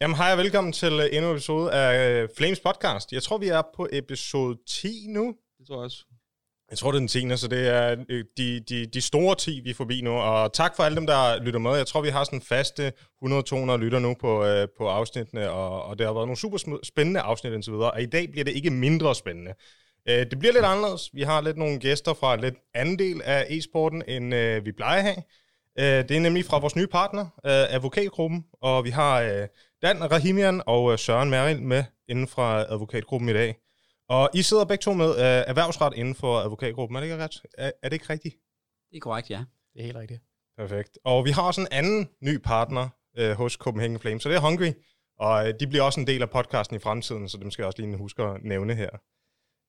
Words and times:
Jamen 0.00 0.16
hej 0.16 0.32
og 0.32 0.38
velkommen 0.38 0.72
til 0.72 0.92
øh, 0.92 1.08
endnu 1.12 1.30
en 1.30 1.36
episode 1.36 1.72
af 1.72 2.10
øh, 2.10 2.28
Flames 2.36 2.60
Podcast. 2.60 3.12
Jeg 3.12 3.22
tror, 3.22 3.38
vi 3.38 3.48
er 3.48 3.62
på 3.76 3.88
episode 3.92 4.58
10 4.68 5.06
nu. 5.08 5.34
Det 5.58 5.66
tror 5.66 5.76
jeg 5.76 5.84
også. 5.84 6.04
Jeg 6.70 6.78
tror, 6.78 6.90
det 6.90 6.96
er 6.96 7.00
den 7.00 7.36
10. 7.36 7.36
Så 7.36 7.48
det 7.48 7.68
er 7.68 8.04
øh, 8.08 8.24
de, 8.36 8.60
de, 8.60 8.86
de 8.86 9.00
store 9.00 9.34
10, 9.34 9.60
vi 9.60 9.70
er 9.70 9.74
forbi 9.74 10.00
nu. 10.00 10.10
Og 10.10 10.52
tak 10.52 10.76
for 10.76 10.82
alle 10.82 10.96
dem, 10.96 11.06
der 11.06 11.42
lytter 11.42 11.60
med. 11.60 11.76
Jeg 11.76 11.86
tror, 11.86 12.00
vi 12.00 12.08
har 12.08 12.24
sådan 12.24 12.40
faste 12.40 12.92
100-200 13.24 13.76
lytter 13.76 13.98
nu 13.98 14.14
på, 14.20 14.44
øh, 14.44 14.68
på 14.78 14.88
afsnittene, 14.88 15.50
og, 15.50 15.84
og 15.84 15.98
det 15.98 16.06
har 16.06 16.14
været 16.14 16.26
nogle 16.26 16.38
super 16.38 16.78
spændende 16.82 17.20
afsnit 17.20 17.52
indtil 17.52 17.72
videre. 17.72 17.90
Og 17.90 18.02
i 18.02 18.06
dag 18.06 18.30
bliver 18.30 18.44
det 18.44 18.52
ikke 18.52 18.70
mindre 18.70 19.14
spændende. 19.14 19.54
Øh, 20.08 20.26
det 20.30 20.38
bliver 20.38 20.52
lidt 20.52 20.64
anderledes. 20.64 21.10
Vi 21.12 21.22
har 21.22 21.40
lidt 21.40 21.56
nogle 21.56 21.78
gæster 21.78 22.14
fra 22.14 22.34
en 22.34 22.40
lidt 22.40 22.54
anden 22.74 22.98
del 22.98 23.22
af 23.24 23.46
e-sporten, 23.50 24.02
end 24.08 24.34
øh, 24.34 24.64
vi 24.64 24.72
plejer 24.72 24.98
at 24.98 25.02
have. 25.02 25.22
Øh, 25.78 26.08
det 26.08 26.16
er 26.16 26.20
nemlig 26.20 26.44
fra 26.44 26.58
vores 26.58 26.76
nye 26.76 26.86
partner, 26.86 27.22
øh, 27.22 27.74
Advokatgruppen, 27.74 28.44
og 28.60 28.84
vi 28.84 28.90
har 28.90 29.20
øh, 29.22 29.48
Dan 29.86 30.10
Rahimian 30.12 30.62
og 30.66 30.92
øh, 30.92 30.98
Søren 30.98 31.30
Merrild 31.30 31.60
med 31.60 31.84
inden 32.08 32.28
fra 32.28 32.62
Advokatgruppen 32.62 33.28
i 33.28 33.32
dag. 33.32 33.56
Og 34.08 34.30
I 34.34 34.42
sidder 34.42 34.64
begge 34.64 34.82
to 34.82 34.92
med 34.92 35.10
øh, 35.10 35.44
erhvervsret 35.46 35.94
inden 35.96 36.14
for 36.14 36.38
Advokatgruppen, 36.38 36.96
er 36.96 37.00
det 37.00 37.06
ikke 37.06 37.24
ret? 37.24 37.42
Er, 37.58 37.70
er 37.82 37.88
det 37.88 37.92
ikke 37.92 38.10
rigtigt? 38.10 38.34
Det 38.90 38.96
er 38.96 39.00
korrekt, 39.00 39.30
ja. 39.30 39.44
Det 39.72 39.80
er 39.80 39.84
helt 39.84 39.96
rigtigt. 39.96 40.20
Perfekt. 40.58 40.98
Og 41.04 41.24
vi 41.24 41.30
har 41.30 41.42
også 41.42 41.60
en 41.60 41.66
anden 41.70 42.08
ny 42.22 42.38
partner 42.44 42.88
øh, 43.18 43.32
hos 43.32 43.52
Copenhagen 43.52 43.98
Flames, 43.98 44.22
så 44.22 44.28
det 44.28 44.36
er 44.36 44.40
Hungry. 44.40 44.72
Og 45.18 45.48
øh, 45.48 45.54
de 45.60 45.66
bliver 45.66 45.84
også 45.84 46.00
en 46.00 46.06
del 46.06 46.22
af 46.22 46.30
podcasten 46.30 46.76
i 46.76 46.78
fremtiden, 46.78 47.28
så 47.28 47.38
dem 47.38 47.50
skal 47.50 47.62
jeg 47.62 47.66
også 47.66 47.82
lige 47.82 47.96
huske 47.96 48.22
at 48.22 48.44
nævne 48.44 48.74
her. 48.74 48.90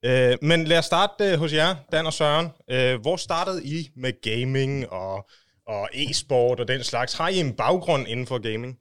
Øh, 0.06 0.38
men 0.42 0.64
lad 0.64 0.78
os 0.78 0.86
starte 0.86 1.32
øh, 1.32 1.40
hos 1.40 1.54
jer, 1.54 1.76
Dan 1.92 2.06
og 2.06 2.14
Søren. 2.14 2.48
Øh, 2.70 3.02
hvor 3.02 3.16
startede 3.16 3.66
I 3.66 3.90
med 3.96 4.22
gaming 4.22 4.90
og, 4.90 5.30
og 5.68 5.90
e-sport 5.94 6.60
og 6.60 6.68
den 6.68 6.84
slags? 6.84 7.14
Har 7.14 7.30
I 7.30 7.40
en 7.40 7.54
baggrund 7.56 8.08
inden 8.08 8.28
for 8.28 8.52
gaming? 8.52 8.80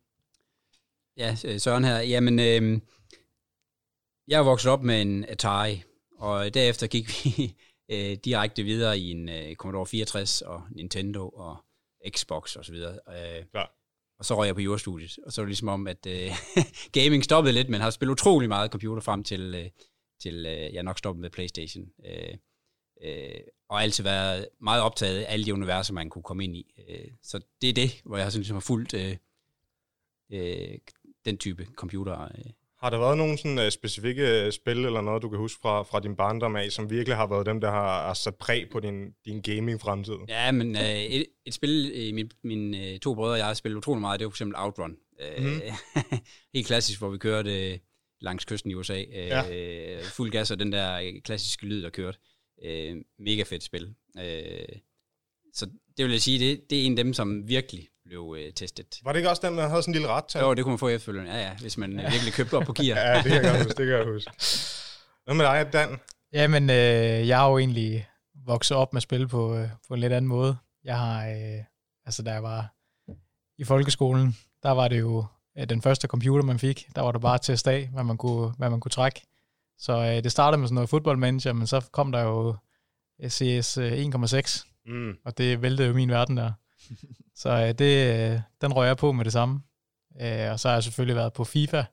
Ja, 1.16 1.36
øh, 1.44 1.60
Søren 1.60 1.84
her. 1.84 1.98
Jamen, 1.98 2.38
øh, 2.38 2.80
jeg 4.28 4.38
er 4.38 4.42
vokset 4.42 4.72
op 4.72 4.82
med 4.82 5.02
en 5.02 5.24
Atari, 5.24 5.82
og 6.18 6.54
derefter 6.54 6.86
gik 6.86 7.08
vi 7.08 7.54
øh, 7.92 8.16
direkte 8.24 8.62
videre 8.62 8.98
i 8.98 9.10
en 9.10 9.28
øh, 9.28 9.54
Commodore 9.54 9.86
64 9.86 10.42
og 10.42 10.62
Nintendo 10.70 11.28
og 11.28 11.56
Xbox 12.08 12.56
og 12.56 12.64
så 12.64 12.72
videre. 12.72 12.98
Øh, 13.08 13.44
Klar. 13.50 13.72
og 14.18 14.24
så 14.24 14.36
røg 14.36 14.46
jeg 14.46 14.54
på 14.54 14.60
jordstudiet, 14.60 15.18
og 15.26 15.32
så 15.32 15.40
var 15.40 15.44
det 15.44 15.50
ligesom 15.50 15.68
om, 15.68 15.86
at 15.86 16.06
øh, 16.06 16.30
gaming 17.02 17.24
stoppede 17.24 17.54
lidt, 17.54 17.68
men 17.68 17.80
har 17.80 17.90
spillet 17.90 18.12
utrolig 18.12 18.48
meget 18.48 18.70
computer 18.70 19.02
frem 19.02 19.24
til, 19.24 19.54
øh, 19.54 19.70
til 20.20 20.46
øh, 20.46 20.74
jeg 20.74 20.82
nok 20.82 20.98
stoppede 20.98 21.22
med 21.22 21.30
Playstation. 21.30 21.84
Øh, 22.06 22.36
øh, 23.02 23.40
og 23.68 23.82
altid 23.82 24.04
været 24.04 24.48
meget 24.60 24.82
optaget 24.82 25.18
af 25.24 25.32
alle 25.32 25.46
de 25.46 25.54
universer, 25.54 25.94
man 25.94 26.10
kunne 26.10 26.22
komme 26.22 26.44
ind 26.44 26.56
i. 26.56 26.82
Øh, 26.88 27.10
så 27.22 27.40
det 27.60 27.68
er 27.68 27.74
det, 27.74 28.00
hvor 28.04 28.16
jeg 28.16 28.32
sådan 28.32 28.40
ligesom 28.40 28.56
har 28.56 28.60
fulgt 28.60 28.94
øh, 28.94 29.16
øh, 30.32 30.78
den 31.26 31.38
type 31.38 31.66
computer. 31.76 32.22
Øh. 32.22 32.44
Har 32.80 32.90
der 32.90 32.98
været 32.98 33.18
nogle 33.18 33.38
sådan, 33.38 33.58
uh, 33.58 33.68
specifikke 33.68 34.52
spil 34.52 34.84
eller 34.84 35.00
noget, 35.00 35.22
du 35.22 35.28
kan 35.28 35.38
huske 35.38 35.60
fra, 35.62 35.82
fra 35.82 36.00
din 36.00 36.16
barndom 36.16 36.56
af, 36.56 36.70
som 36.72 36.90
virkelig 36.90 37.16
har 37.16 37.26
været 37.26 37.46
dem, 37.46 37.60
der 37.60 37.70
har, 37.70 38.06
har 38.06 38.14
sat 38.14 38.34
præg 38.34 38.68
på 38.72 38.80
din, 38.80 39.10
din 39.24 39.42
gaming-fremtid? 39.42 40.14
Ja, 40.28 40.52
men 40.52 40.76
øh, 40.76 40.82
et, 41.02 41.26
et 41.46 41.54
spil, 41.54 41.92
øh, 41.94 42.14
min, 42.14 42.30
mine 42.44 42.86
øh, 42.92 42.98
to 42.98 43.14
brødre 43.14 43.32
og 43.34 43.38
jeg 43.38 43.46
har 43.46 43.54
spillet 43.54 43.76
utrolig 43.76 44.00
meget, 44.00 44.20
det 44.20 44.24
var 44.26 44.30
for 44.30 44.34
eksempel 44.34 44.56
Outrun. 44.58 44.96
Øh, 45.20 45.44
Mhm. 45.44 45.60
helt 46.54 46.66
klassisk, 46.66 46.98
hvor 46.98 47.08
vi 47.10 47.18
kørte 47.18 47.70
øh, 47.72 47.78
langs 48.20 48.44
kysten 48.44 48.70
i 48.70 48.74
USA. 48.74 49.00
Øh, 49.00 49.06
Ja. 49.26 50.00
Fuld 50.02 50.30
gas 50.30 50.50
og 50.50 50.58
den 50.58 50.72
der 50.72 50.94
øh, 51.00 51.12
klassiske 51.24 51.66
lyd, 51.66 51.82
der 51.82 51.90
kørte. 51.90 52.18
Øh, 52.64 52.96
mega 53.18 53.42
fedt 53.42 53.62
spil. 53.62 53.94
Øh, 54.18 54.58
så 55.54 55.66
det 55.96 56.04
vil 56.04 56.12
jeg 56.12 56.20
sige, 56.20 56.38
det, 56.38 56.70
det 56.70 56.80
er 56.80 56.84
en 56.84 56.98
af 56.98 57.04
dem, 57.04 57.12
som 57.14 57.48
virkelig 57.48 57.88
blev 58.06 58.36
øh, 58.38 58.52
testet. 58.52 58.86
Var 59.04 59.12
det 59.12 59.18
ikke 59.18 59.30
også 59.30 59.46
dem, 59.46 59.56
der 59.56 59.68
havde 59.68 59.82
sådan 59.82 59.90
en 59.94 59.94
lille 59.94 60.08
ret 60.08 60.24
til? 60.24 60.38
Jo, 60.40 60.54
det 60.54 60.64
kunne 60.64 60.72
man 60.72 60.78
få 60.78 60.88
efterfølgende. 60.88 61.32
Ja, 61.32 61.38
ja, 61.48 61.56
hvis 61.60 61.78
man 61.78 61.92
øh, 62.00 62.12
virkelig 62.12 62.32
købte 62.32 62.54
op 62.56 62.62
på 62.66 62.72
gear. 62.72 62.98
Ja, 63.00 63.22
det 63.22 63.32
kan 63.32 63.44
jeg 63.44 63.56
huske, 63.56 63.68
det 63.68 63.76
kan 63.76 63.88
jeg 63.88 64.04
huske. 64.04 64.30
Hvad 65.24 65.34
med 65.34 65.44
dig, 65.44 65.72
Dan? 65.72 66.00
Jamen, 66.32 66.70
øh, 66.70 67.28
jeg 67.28 67.38
har 67.38 67.50
jo 67.50 67.58
egentlig 67.58 68.08
vokset 68.46 68.76
op 68.76 68.92
med 68.92 69.00
spil 69.00 69.28
på, 69.28 69.56
øh, 69.56 69.68
på 69.88 69.94
en 69.94 70.00
lidt 70.00 70.12
anden 70.12 70.28
måde. 70.28 70.56
Jeg 70.84 70.98
har, 70.98 71.26
øh, 71.28 71.64
altså 72.06 72.22
da 72.22 72.32
jeg 72.32 72.42
var 72.42 72.72
i 73.58 73.64
folkeskolen, 73.64 74.36
der 74.62 74.70
var 74.70 74.88
det 74.88 75.00
jo 75.00 75.24
øh, 75.58 75.68
den 75.68 75.82
første 75.82 76.08
computer, 76.08 76.44
man 76.44 76.58
fik. 76.58 76.86
Der 76.94 77.02
var 77.02 77.12
det 77.12 77.20
bare 77.20 77.34
at 77.34 77.40
teste 77.42 77.70
af, 77.70 77.88
hvad 77.92 78.04
man 78.04 78.16
kunne, 78.16 78.52
hvad 78.58 78.70
man 78.70 78.80
kunne 78.80 78.90
trække. 78.90 79.22
Så 79.78 79.92
øh, 79.92 80.24
det 80.24 80.32
startede 80.32 80.58
med 80.60 80.68
sådan 80.68 80.74
noget 80.74 80.90
fodboldmanager, 80.90 81.52
men 81.52 81.66
så 81.66 81.80
kom 81.92 82.12
der 82.12 82.22
jo 82.22 82.56
øh, 83.22 83.30
CS 83.30 83.78
øh, 83.78 83.92
1,6, 83.92 84.72
Mm. 84.88 85.12
og 85.24 85.38
det 85.38 85.62
væltede 85.62 85.88
jo 85.88 85.94
min 85.94 86.10
verden 86.10 86.36
der. 86.36 86.52
Så 87.42 87.50
øh, 87.50 87.68
det, 87.68 88.14
øh, 88.14 88.40
den 88.60 88.72
røg 88.72 88.86
jeg 88.86 88.96
på 88.96 89.12
med 89.12 89.24
det 89.24 89.32
samme. 89.32 89.60
Øh, 90.20 90.52
og 90.52 90.60
så 90.60 90.68
har 90.68 90.74
jeg 90.74 90.82
selvfølgelig 90.82 91.16
været 91.16 91.32
på 91.32 91.44
FIFA. 91.44 91.76
Det 91.76 91.84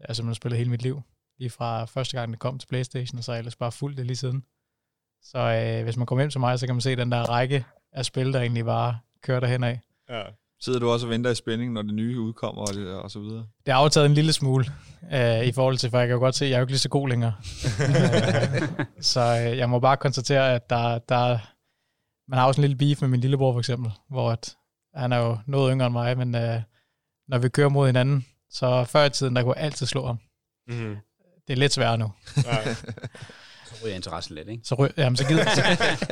har 0.00 0.06
jeg 0.08 0.16
simpelthen 0.16 0.34
spillet 0.34 0.58
hele 0.58 0.70
mit 0.70 0.82
liv. 0.82 1.02
Lige 1.38 1.50
fra 1.50 1.84
første 1.84 2.18
gang, 2.18 2.32
det 2.32 2.38
kom 2.38 2.58
til 2.58 2.66
Playstation, 2.66 3.18
og 3.18 3.24
så 3.24 3.32
har 3.32 3.36
jeg 3.36 3.40
ellers 3.40 3.56
bare 3.56 3.72
fulgt 3.72 3.98
det 3.98 4.06
lige 4.06 4.16
siden. 4.16 4.44
Så 5.22 5.38
øh, 5.38 5.84
hvis 5.84 5.96
man 5.96 6.06
kommer 6.06 6.22
hjem 6.22 6.30
til 6.30 6.40
mig, 6.40 6.58
så 6.58 6.66
kan 6.66 6.74
man 6.74 6.80
se 6.80 6.96
den 6.96 7.12
der 7.12 7.22
række 7.22 7.64
af 7.92 8.04
spil, 8.04 8.32
der 8.32 8.40
egentlig 8.40 8.64
bare 8.64 8.98
kører 9.22 9.40
derhen 9.40 9.64
af. 9.64 9.80
Ja. 10.08 10.22
Sidder 10.60 10.78
du 10.78 10.90
også 10.90 11.06
og 11.06 11.10
venter 11.10 11.30
i 11.30 11.34
spænding, 11.34 11.72
når 11.72 11.82
det 11.82 11.94
nye 11.94 12.20
udkommer 12.20 12.62
og, 12.62 12.74
det, 12.74 12.88
og 12.88 13.10
så 13.10 13.20
videre? 13.20 13.46
Det 13.66 13.74
har 13.74 13.80
aftaget 13.80 14.06
en 14.06 14.14
lille 14.14 14.32
smule 14.32 14.66
øh, 15.12 15.44
i 15.44 15.52
forhold 15.52 15.76
til, 15.76 15.90
for 15.90 15.98
jeg 15.98 16.08
kan 16.08 16.14
jo 16.14 16.20
godt 16.20 16.34
se, 16.34 16.44
at 16.44 16.50
jeg 16.50 16.56
er 16.56 16.60
jo 16.60 16.62
ikke 16.62 16.72
lige 16.72 16.78
så 16.78 16.88
god 16.88 17.08
længere. 17.08 17.34
øh, 17.82 18.86
så 19.00 19.20
øh, 19.20 19.58
jeg 19.58 19.70
må 19.70 19.78
bare 19.80 19.96
konstatere, 19.96 20.54
at 20.54 20.70
der, 20.70 20.98
der, 20.98 21.38
man 22.32 22.38
har 22.38 22.46
også 22.46 22.60
en 22.60 22.68
lille 22.68 22.76
beef 22.76 23.00
med 23.00 23.08
min 23.08 23.20
lillebror 23.20 23.52
for 23.52 23.58
eksempel, 23.58 23.90
hvor 24.10 24.30
at, 24.30 24.56
han 24.94 25.12
er 25.12 25.18
jo 25.18 25.38
noget 25.46 25.72
yngre 25.72 25.86
end 25.86 25.92
mig, 25.92 26.18
men 26.18 26.34
øh, 26.34 26.60
når 27.28 27.38
vi 27.38 27.48
kører 27.48 27.68
mod 27.68 27.86
hinanden, 27.86 28.26
så 28.50 28.84
før 28.84 29.04
i 29.04 29.10
tiden, 29.10 29.36
der 29.36 29.42
kunne 29.42 29.54
jeg 29.56 29.64
altid 29.64 29.86
slå 29.86 30.06
ham. 30.06 30.18
Mm-hmm. 30.68 30.96
Det 31.46 31.52
er 31.52 31.56
lidt 31.56 31.72
sværere 31.72 31.98
nu. 31.98 32.12
Ja, 32.46 32.58
Så 33.66 33.84
ryger 33.84 33.96
interessen 33.96 34.34
lidt, 34.34 34.48
ikke? 34.48 34.62
Så, 34.64 34.74
ry- 34.74 34.92
jamen, 34.96 35.16
så, 35.16 35.28
gider, 35.28 35.44
så, 35.44 35.62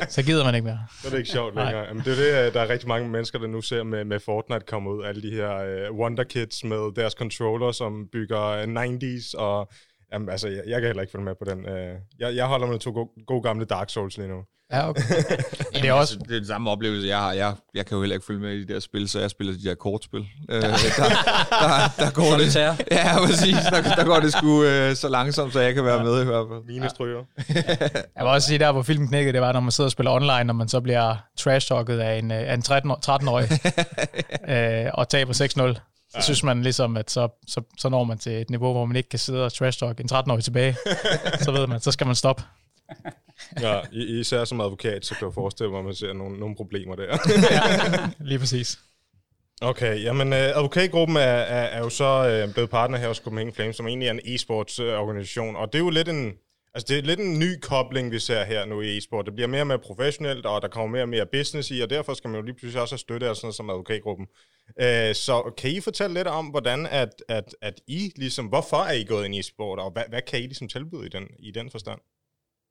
så 0.09 0.23
gider 0.23 0.43
man 0.45 0.55
ikke 0.55 0.65
mere. 0.65 0.79
så 1.01 1.07
er 1.07 1.11
det 1.11 1.17
ikke 1.17 1.29
sjovt 1.29 1.55
Nej. 1.55 1.63
længere. 1.63 1.85
Jamen, 1.87 2.03
det 2.03 2.11
er 2.11 2.15
det, 2.41 2.47
øh, 2.47 2.53
der 2.53 2.61
er 2.61 2.69
rigtig 2.69 2.87
mange 2.87 3.09
mennesker, 3.09 3.39
der 3.39 3.47
nu 3.47 3.61
ser 3.61 3.83
med, 3.83 4.03
med 4.05 4.19
Fortnite 4.19 4.65
komme 4.67 4.89
ud. 4.89 5.03
Alle 5.03 5.21
de 5.21 5.31
her 5.35 5.89
uh, 5.89 5.97
Wonder 5.99 6.23
Kids 6.23 6.63
med 6.63 6.95
deres 6.95 7.13
controller, 7.13 7.71
som 7.71 8.07
bygger 8.11 8.41
øh, 8.41 8.63
90's, 8.63 9.37
og 9.37 9.71
jamen, 10.13 10.29
altså, 10.29 10.47
jeg, 10.47 10.61
jeg 10.67 10.81
kan 10.81 10.87
heller 10.87 11.01
ikke 11.01 11.11
følge 11.11 11.25
med 11.25 11.35
på 11.35 11.45
den. 11.51 11.59
Uh, 11.65 11.95
jeg, 12.19 12.35
jeg 12.35 12.45
holder 12.45 12.67
med 12.67 12.79
to 12.79 12.91
gode, 12.91 13.09
gode 13.27 13.41
gamle 13.43 13.65
Dark 13.65 13.89
Souls 13.89 14.17
lige 14.17 14.29
nu. 14.29 14.37
Ja, 14.73 14.89
okay. 14.89 15.01
Jamen, 15.73 15.81
det 15.81 15.85
er 15.89 15.93
også- 15.93 16.13
Altså, 16.13 16.25
det 16.29 16.35
er 16.35 16.39
den 16.39 16.47
samme 16.47 16.69
oplevelse, 16.69 17.07
jeg 17.07 17.17
har. 17.19 17.33
Jeg, 17.33 17.53
jeg 17.73 17.85
kan 17.85 17.95
jo 17.95 18.01
heller 18.01 18.15
ikke 18.15 18.25
følge 18.25 18.39
med 18.39 18.51
i 18.53 18.63
de 18.65 18.73
der 18.73 18.79
spil, 18.79 19.09
så 19.09 19.19
jeg 19.19 19.29
spiller 19.29 19.53
de 19.53 19.63
der 19.69 19.75
kortspil. 19.75 20.25
Øh, 20.49 20.61
der, 20.61 20.67
der, 20.67 22.03
der 22.05 22.11
går 22.11 22.37
det... 22.37 22.55
Ja, 22.91 23.25
præcis. 23.25 23.55
Der, 23.71 23.81
der 23.95 24.05
går 24.05 24.19
det 24.19 24.33
sgu 24.33 24.63
øh, 24.63 24.95
så 24.95 25.09
langsomt, 25.09 25.53
så 25.53 25.59
jeg 25.59 25.73
kan 25.73 25.85
være 25.85 26.03
med 26.03 26.21
i 26.21 26.25
hvert 26.25 26.45
fald. 26.51 26.63
Mine 26.73 26.89
stryger. 26.89 27.23
Jeg 28.15 28.23
vil 28.25 28.27
også 28.27 28.47
sige, 28.47 28.59
der 28.59 28.71
hvor 28.71 28.81
filmen 28.81 29.07
knækkede, 29.07 29.33
det 29.33 29.41
var, 29.41 29.51
når 29.53 29.59
man 29.59 29.71
sidder 29.71 29.87
og 29.87 29.91
spiller 29.91 30.11
online, 30.11 30.51
og 30.51 30.55
man 30.55 30.67
så 30.67 30.81
bliver 30.81 31.15
trash-talket 31.37 31.99
af 31.99 32.17
en, 32.17 32.31
øh, 32.31 32.37
af 32.37 32.53
en 32.53 32.61
13 32.61 32.91
13-årig, 32.91 33.49
øh, 34.85 34.91
og 34.93 35.09
taber 35.09 35.33
6-0. 35.73 35.90
Så 36.11 36.17
ja. 36.17 36.21
synes 36.21 36.43
man 36.43 36.61
ligesom, 36.63 36.97
at 36.97 37.11
så, 37.11 37.27
så, 37.47 37.61
så 37.77 37.89
når 37.89 38.03
man 38.03 38.17
til 38.17 38.31
et 38.41 38.49
niveau, 38.49 38.71
hvor 38.71 38.85
man 38.85 38.95
ikke 38.95 39.09
kan 39.09 39.19
sidde 39.19 39.45
og 39.45 39.51
trash-talk 39.53 39.99
en 39.99 40.09
13-årig 40.11 40.43
tilbage. 40.43 40.75
så 41.45 41.51
ved 41.51 41.67
man, 41.67 41.79
så 41.79 41.91
skal 41.91 42.07
man 42.07 42.15
stoppe. 42.15 42.43
Ja, 43.61 43.79
i- 43.91 44.19
især 44.19 44.45
som 44.45 44.61
advokat, 44.61 45.05
så 45.05 45.15
kan 45.15 45.27
jeg 45.27 45.33
forestille 45.33 45.69
mig, 45.71 45.79
at 45.79 45.85
man 45.85 45.95
ser 45.95 46.13
nogle, 46.13 46.39
nogle 46.39 46.55
problemer 46.55 46.95
der. 46.95 47.17
Lige 48.29 48.39
præcis. 48.39 48.79
Okay, 49.61 50.03
jamen 50.03 50.27
uh, 50.33 50.39
advokatgruppen 50.39 51.17
er, 51.17 51.21
er, 51.21 51.63
er 51.63 51.79
jo 51.79 51.89
så 51.89 52.43
uh, 52.47 52.53
blevet 52.53 52.69
partner 52.69 52.97
her 52.97 53.07
hos 53.07 53.17
Copenhagen 53.17 53.53
Flames, 53.53 53.75
som 53.75 53.87
egentlig 53.87 54.07
er 54.07 54.11
en 54.11 54.19
e-sports 54.19 54.79
uh, 54.83 54.87
organisation, 54.87 55.55
og 55.55 55.73
det 55.73 55.79
er 55.79 55.83
jo 55.83 55.89
lidt 55.89 56.09
en, 56.09 56.33
altså 56.73 56.85
det 56.87 56.97
er 56.97 57.01
lidt 57.01 57.19
en 57.19 57.39
ny 57.39 57.59
kobling, 57.61 58.11
vi 58.11 58.19
ser 58.19 58.43
her 58.43 58.65
nu 58.65 58.81
i 58.81 58.97
e-sport. 58.97 59.25
Det 59.25 59.33
bliver 59.33 59.47
mere 59.47 59.61
og 59.61 59.67
mere 59.67 59.79
professionelt, 59.79 60.45
og 60.45 60.61
der 60.61 60.67
kommer 60.67 60.91
mere 60.91 61.03
og 61.03 61.09
mere 61.09 61.25
business 61.25 61.71
i, 61.71 61.79
og 61.79 61.89
derfor 61.89 62.13
skal 62.13 62.29
man 62.29 62.39
jo 62.39 62.45
lige 62.45 62.55
pludselig 62.55 62.81
også 62.81 62.93
have 62.93 62.99
støtte 62.99 63.29
af 63.29 63.35
sådan 63.35 63.45
noget 63.45 63.55
som 63.55 63.69
advokatgruppen. 63.69 64.27
Øh, 64.81 65.15
så 65.15 65.53
kan 65.57 65.71
I 65.71 65.81
fortælle 65.81 66.13
lidt 66.13 66.27
om, 66.27 66.45
hvordan 66.45 66.85
at, 66.85 67.23
at, 67.27 67.55
at 67.61 67.81
I 67.87 68.11
ligesom, 68.15 68.45
hvorfor 68.45 68.77
er 68.77 68.93
I 68.93 69.03
gået 69.03 69.25
ind 69.25 69.35
i 69.35 69.39
e-sport, 69.39 69.79
og 69.79 69.91
hvad, 69.91 70.03
hvad 70.09 70.21
kan 70.21 70.39
I 70.39 70.41
ligesom 70.41 70.67
tilbyde 70.67 71.05
i 71.05 71.09
den, 71.09 71.27
i 71.39 71.51
den 71.51 71.71
forstand? 71.71 71.99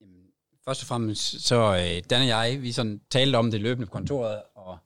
Jamen, 0.01 0.25
Først 0.65 0.83
og 0.83 0.87
fremmest, 0.87 1.47
så 1.47 1.57
øh, 1.57 2.03
Dan 2.11 2.21
og 2.21 2.29
jeg, 2.29 2.59
vi 2.63 2.73
sådan 2.73 3.01
talte 3.11 3.37
om 3.37 3.51
det 3.51 3.61
løbende 3.61 3.87
på 3.87 3.93
kontoret, 3.93 4.43
og, 4.55 4.79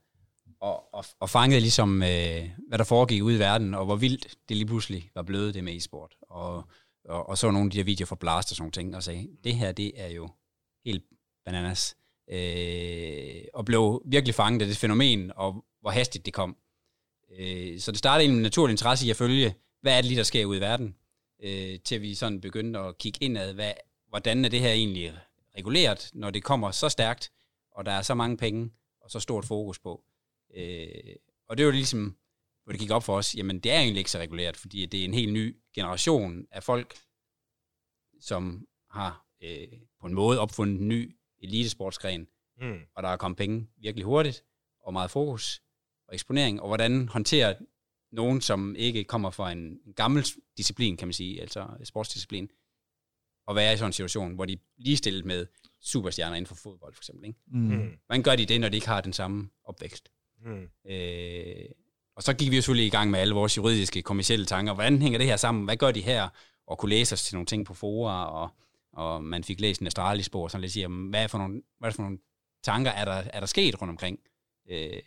og, 0.60 0.94
og, 0.94 1.04
og 1.20 1.30
fangede 1.30 1.60
ligesom, 1.60 2.02
øh, 2.02 2.50
hvad 2.68 2.78
der 2.78 2.84
foregik 2.84 3.22
ude 3.22 3.36
i 3.36 3.38
verden, 3.38 3.74
og 3.74 3.84
hvor 3.84 3.96
vildt 3.96 4.34
det 4.48 4.56
lige 4.56 4.66
pludselig 4.66 5.10
var 5.14 5.22
blevet 5.22 5.54
det 5.54 5.64
med 5.64 5.76
e-sport. 5.76 6.14
Og, 6.22 6.64
og, 7.04 7.28
og 7.28 7.38
så 7.38 7.50
nogle 7.50 7.66
af 7.66 7.70
de 7.70 7.76
her 7.76 7.84
videoer 7.84 8.06
fra 8.06 8.16
Blast 8.16 8.50
og 8.50 8.56
sådan 8.56 8.62
nogle 8.62 8.72
ting, 8.72 8.96
og 8.96 9.02
sagde, 9.02 9.28
det 9.44 9.54
her, 9.54 9.72
det 9.72 9.92
er 10.00 10.08
jo 10.08 10.28
helt 10.84 11.04
bananas. 11.44 11.96
Øh, 12.30 13.44
og 13.54 13.64
blev 13.64 14.02
virkelig 14.04 14.34
fanget 14.34 14.62
af 14.62 14.68
det 14.68 14.76
fænomen, 14.76 15.32
og 15.36 15.64
hvor 15.80 15.90
hastigt 15.90 16.26
det 16.26 16.34
kom. 16.34 16.56
Øh, 17.38 17.80
så 17.80 17.90
det 17.90 17.98
startede 17.98 18.28
en 18.28 18.42
naturlig 18.42 18.72
interesse 18.72 19.06
i 19.06 19.10
at 19.10 19.16
følge, 19.16 19.54
hvad 19.80 19.92
er 19.92 20.00
det 20.00 20.04
lige, 20.04 20.18
der 20.18 20.24
sker 20.24 20.44
ude 20.44 20.58
i 20.58 20.60
verden, 20.60 20.96
øh, 21.42 21.78
til 21.84 22.02
vi 22.02 22.14
sådan 22.14 22.40
begyndte 22.40 22.80
at 22.80 22.98
kigge 22.98 23.18
indad, 23.22 23.54
hvad, 23.54 23.72
hvordan 24.08 24.44
er 24.44 24.48
det 24.48 24.60
her 24.60 24.70
egentlig 24.70 25.18
reguleret, 25.56 26.10
når 26.12 26.30
det 26.30 26.44
kommer 26.44 26.70
så 26.70 26.88
stærkt, 26.88 27.32
og 27.72 27.86
der 27.86 27.92
er 27.92 28.02
så 28.02 28.14
mange 28.14 28.36
penge, 28.36 28.70
og 29.00 29.10
så 29.10 29.20
stort 29.20 29.44
fokus 29.44 29.78
på. 29.78 30.04
Øh, 30.56 31.16
og 31.48 31.58
det 31.58 31.66
var 31.66 31.72
ligesom 31.72 32.16
hvor 32.64 32.72
det 32.72 32.80
gik 32.80 32.90
op 32.90 33.04
for 33.04 33.16
os, 33.16 33.34
jamen 33.34 33.58
det 33.58 33.72
er 33.72 33.78
egentlig 33.78 33.98
ikke 33.98 34.10
så 34.10 34.18
reguleret, 34.18 34.56
fordi 34.56 34.86
det 34.86 35.00
er 35.00 35.04
en 35.04 35.14
helt 35.14 35.32
ny 35.32 35.56
generation 35.74 36.46
af 36.50 36.62
folk, 36.62 36.96
som 38.20 38.66
har 38.90 39.26
øh, 39.42 39.68
på 40.00 40.06
en 40.06 40.14
måde 40.14 40.40
opfundet 40.40 40.80
en 40.80 40.88
ny 40.88 41.16
elitesportsgren, 41.38 42.28
Mm. 42.60 42.80
og 42.96 43.02
der 43.02 43.08
er 43.08 43.16
kommet 43.16 43.38
penge 43.38 43.68
virkelig 43.76 44.04
hurtigt, 44.04 44.44
og 44.80 44.92
meget 44.92 45.10
fokus 45.10 45.62
og 46.08 46.14
eksponering, 46.14 46.60
og 46.60 46.66
hvordan 46.68 47.08
håndterer 47.08 47.54
nogen, 48.12 48.40
som 48.40 48.76
ikke 48.76 49.04
kommer 49.04 49.30
fra 49.30 49.52
en, 49.52 49.58
en 49.86 49.94
gammel 49.94 50.24
disciplin, 50.56 50.96
kan 50.96 51.08
man 51.08 51.12
sige, 51.12 51.40
altså 51.40 51.68
sportsdisciplin, 51.84 52.50
og 53.46 53.56
være 53.56 53.74
i 53.74 53.76
sådan 53.76 53.88
en 53.88 53.92
situation, 53.92 54.34
hvor 54.34 54.44
de 54.44 54.52
er 54.52 54.56
ligestillet 54.76 55.24
med 55.24 55.46
superstjerner 55.80 56.36
inden 56.36 56.46
for 56.46 56.54
fodbold, 56.54 56.94
for 56.94 57.00
eksempel. 57.00 57.26
Ikke? 57.28 57.38
Mm. 57.46 57.58
Mm. 57.60 57.98
Hvordan 58.06 58.22
gør 58.22 58.36
de 58.36 58.46
det, 58.46 58.60
når 58.60 58.68
de 58.68 58.76
ikke 58.76 58.88
har 58.88 59.00
den 59.00 59.12
samme 59.12 59.50
opvækst? 59.64 60.08
Mm. 60.44 60.68
Øh, 60.86 61.64
og 62.16 62.22
så 62.22 62.34
gik 62.34 62.50
vi 62.50 62.56
jo 62.56 62.62
selvfølgelig 62.62 62.86
i 62.86 62.90
gang 62.90 63.10
med 63.10 63.20
alle 63.20 63.34
vores 63.34 63.56
juridiske, 63.56 64.02
kommersielle 64.02 64.46
tanker. 64.46 64.74
Hvordan 64.74 65.02
hænger 65.02 65.18
det 65.18 65.26
her 65.26 65.36
sammen? 65.36 65.64
Hvad 65.64 65.76
gør 65.76 65.90
de 65.90 66.00
her? 66.00 66.28
Og 66.66 66.78
kunne 66.78 66.90
læse 66.90 67.12
os 67.12 67.24
til 67.24 67.34
nogle 67.34 67.46
ting 67.46 67.66
på 67.66 67.74
fora, 67.74 68.42
og, 68.42 68.50
og 68.92 69.24
man 69.24 69.44
fik 69.44 69.60
læst 69.60 69.80
en 69.80 69.86
astralispor, 69.86 70.42
og 70.44 70.50
sådan 70.50 70.60
lidt 70.60 70.72
siger, 70.72 71.08
hvad 71.10 71.22
er, 71.22 71.26
for 71.26 71.38
nogle, 71.38 71.62
hvad 71.78 71.88
er 71.88 71.92
for 71.92 72.02
nogle 72.02 72.18
tanker, 72.64 72.90
er 72.90 73.04
der, 73.04 73.12
er 73.12 73.40
der 73.40 73.46
sket 73.46 73.82
rundt 73.82 73.90
omkring? 73.90 74.18
Øh, 74.70 75.00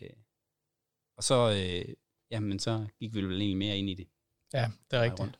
og 1.17 1.23
så, 1.23 1.51
øh, 1.51 1.93
jamen, 2.31 2.59
så 2.59 2.85
gik 2.99 3.13
vi 3.15 3.21
vel 3.21 3.41
egentlig 3.41 3.57
mere 3.57 3.77
ind 3.77 3.89
i 3.89 3.93
det. 3.93 4.07
Ja, 4.53 4.69
det 4.91 4.97
er 4.97 5.01
rigtigt. 5.01 5.19
rundt. 5.19 5.39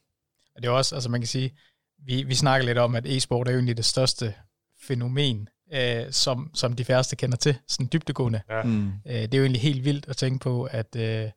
Og 0.56 0.62
det 0.62 0.68
er 0.68 0.72
også, 0.72 0.96
altså 0.96 1.10
man 1.10 1.22
kan 1.22 1.28
sige, 1.28 1.58
vi, 1.98 2.24
vi 2.24 2.36
snakker 2.36 2.66
lidt 2.66 2.78
om, 2.78 2.96
at 2.96 3.06
e-sport 3.06 3.48
er 3.48 3.52
jo 3.52 3.58
egentlig 3.58 3.78
det 3.78 3.86
største 3.86 4.36
fænomen, 4.82 5.50
øh, 5.74 6.12
som, 6.12 6.52
som 6.54 6.74
de 6.74 6.86
færreste 6.86 7.16
kender 7.16 7.38
til, 7.38 7.58
sådan 7.68 7.90
dybdegående. 7.94 8.42
Mm. 8.64 8.88
Øh, 8.88 9.14
det 9.14 9.34
er 9.34 9.38
jo 9.38 9.44
egentlig 9.44 9.62
helt 9.62 9.86
vildt 9.86 10.08
at 10.08 10.18
tænke 10.18 10.40
på, 10.40 10.64
at 10.64 10.96
øh, 10.96 11.30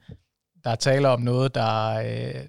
der 0.64 0.70
er 0.70 0.74
tale 0.74 1.08
om 1.08 1.20
noget, 1.20 1.54
der, 1.54 1.94
øh, 1.94 2.44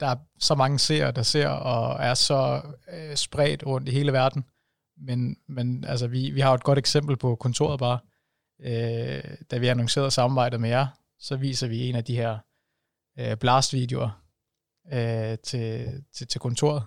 der 0.00 0.06
er 0.06 0.16
så 0.38 0.54
mange 0.54 0.78
seere, 0.78 1.12
der 1.12 1.22
ser, 1.22 1.48
og 1.48 2.04
er 2.04 2.14
så 2.14 2.62
øh, 2.92 3.16
spredt 3.16 3.66
rundt 3.66 3.88
i 3.88 3.92
hele 3.92 4.12
verden. 4.12 4.44
Men, 4.96 5.36
men 5.48 5.84
altså, 5.84 6.06
vi, 6.06 6.30
vi 6.30 6.40
har 6.40 6.48
jo 6.48 6.54
et 6.54 6.62
godt 6.62 6.78
eksempel 6.78 7.16
på 7.16 7.36
kontoret 7.36 7.78
bare. 7.78 7.98
Øh, 8.60 9.36
da 9.50 9.58
vi 9.58 9.68
annoncerede 9.68 10.10
samarbejdet 10.10 10.60
med 10.60 10.68
jer, 10.68 10.86
så 11.18 11.36
viser 11.36 11.68
vi 11.68 11.88
en 11.88 11.94
af 11.94 12.04
de 12.04 12.16
her 12.16 12.38
øh, 13.18 13.36
blast-videoer 13.36 14.22
øh, 14.92 15.38
til, 15.38 16.02
til, 16.14 16.26
til 16.26 16.40
kontoret. 16.40 16.82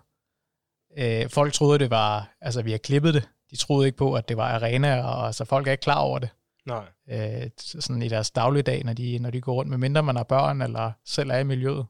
Øh, 0.97 1.29
folk 1.29 1.53
troede, 1.53 1.79
det 1.79 1.89
var, 1.89 2.35
altså 2.41 2.61
vi 2.61 2.71
har 2.71 2.77
klippet 2.77 3.13
det. 3.13 3.29
De 3.51 3.55
troede 3.55 3.85
ikke 3.85 3.97
på, 3.97 4.13
at 4.13 4.29
det 4.29 4.37
var 4.37 4.55
arena, 4.55 5.03
og 5.03 5.25
altså, 5.25 5.45
folk 5.45 5.67
er 5.67 5.71
ikke 5.71 5.81
klar 5.81 5.99
over 5.99 6.19
det 6.19 6.29
Nej. 6.67 6.85
øh, 7.09 7.49
sådan 7.57 8.01
i 8.01 8.07
deres 8.07 8.31
dagligdag, 8.31 8.83
når 8.83 8.93
de, 8.93 9.19
når 9.19 9.29
de 9.29 9.41
går 9.41 9.53
rundt, 9.53 9.69
med 9.69 9.77
mindre 9.77 10.03
man 10.03 10.15
har 10.15 10.23
børn, 10.23 10.61
eller 10.61 10.91
selv 11.05 11.29
er 11.29 11.37
i 11.37 11.43
miljøet, 11.43 11.85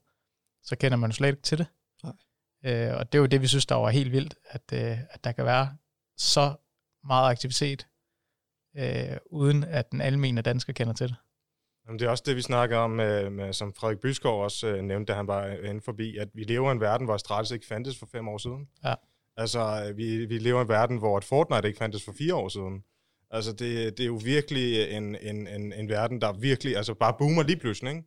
så 0.64 0.76
kender 0.76 0.98
man 0.98 1.10
jo 1.10 1.16
slet 1.16 1.28
ikke 1.30 1.42
til 1.42 1.58
det. 1.58 1.68
Nej. 2.04 2.14
Øh, 2.66 2.98
og 2.98 3.12
det 3.12 3.18
er 3.18 3.22
jo 3.22 3.26
det, 3.26 3.42
vi 3.42 3.48
synes, 3.48 3.66
der 3.66 3.76
var 3.76 3.90
helt 3.90 4.12
vildt, 4.12 4.36
at, 4.50 4.74
øh, 4.74 4.98
at 5.10 5.24
der 5.24 5.32
kan 5.32 5.46
være 5.46 5.78
så 6.18 6.54
meget 7.04 7.32
aktivitet, 7.32 7.88
øh, 8.78 9.18
uden 9.26 9.64
at 9.64 9.92
den 9.92 10.02
almene 10.02 10.42
dansker 10.42 10.74
kender 10.74 10.94
til 10.94 11.08
det. 11.08 11.16
Jamen, 11.88 12.00
det 12.00 12.06
er 12.06 12.10
også 12.10 12.24
det, 12.28 12.36
vi 12.36 12.42
snakker 12.42 12.78
om, 12.78 12.92
med, 12.92 13.30
med, 13.30 13.54
som 13.54 13.74
Frederik 13.74 14.00
Byskov 14.00 14.44
også 14.44 14.68
øh, 14.68 14.82
nævnte, 14.82 15.14
da 15.14 15.18
han 15.18 15.28
var 15.28 15.46
inde 15.46 15.82
forbi, 15.82 16.18
at 16.18 16.30
vi 16.34 16.44
lever 16.44 16.70
i 16.70 16.72
en 16.72 16.82
verden, 16.82 17.06
hvor 17.06 17.14
Astralis 17.14 17.52
ikke 17.52 17.66
fandtes 17.66 18.00
for 18.00 18.06
fem 18.06 18.28
år 18.28 18.38
siden. 18.38 18.68
Ja. 18.84 18.94
Altså, 19.38 19.94
vi, 19.96 20.26
vi 20.26 20.38
lever 20.38 20.60
i 20.60 20.62
en 20.62 20.70
verden, 20.70 20.98
hvor 20.98 21.18
et 21.18 21.24
Fortnite 21.24 21.68
ikke 21.68 21.78
fandtes 21.78 22.04
for 22.04 22.14
fire 22.18 22.36
år 22.36 22.50
siden. 22.50 22.84
Altså, 23.32 23.52
det, 23.52 23.98
det 23.98 24.04
er 24.04 24.08
jo 24.08 24.22
virkelig 24.24 24.92
en, 24.92 25.16
en, 25.22 25.48
en, 25.48 25.74
en 25.74 25.90
verden, 25.90 26.22
der 26.22 26.34
virkelig, 26.34 26.78
altså 26.78 26.94
bare 26.94 27.14
boomer 27.20 27.44
lige 27.44 27.58
pludselig, 27.58 27.92
ikke? 27.92 28.04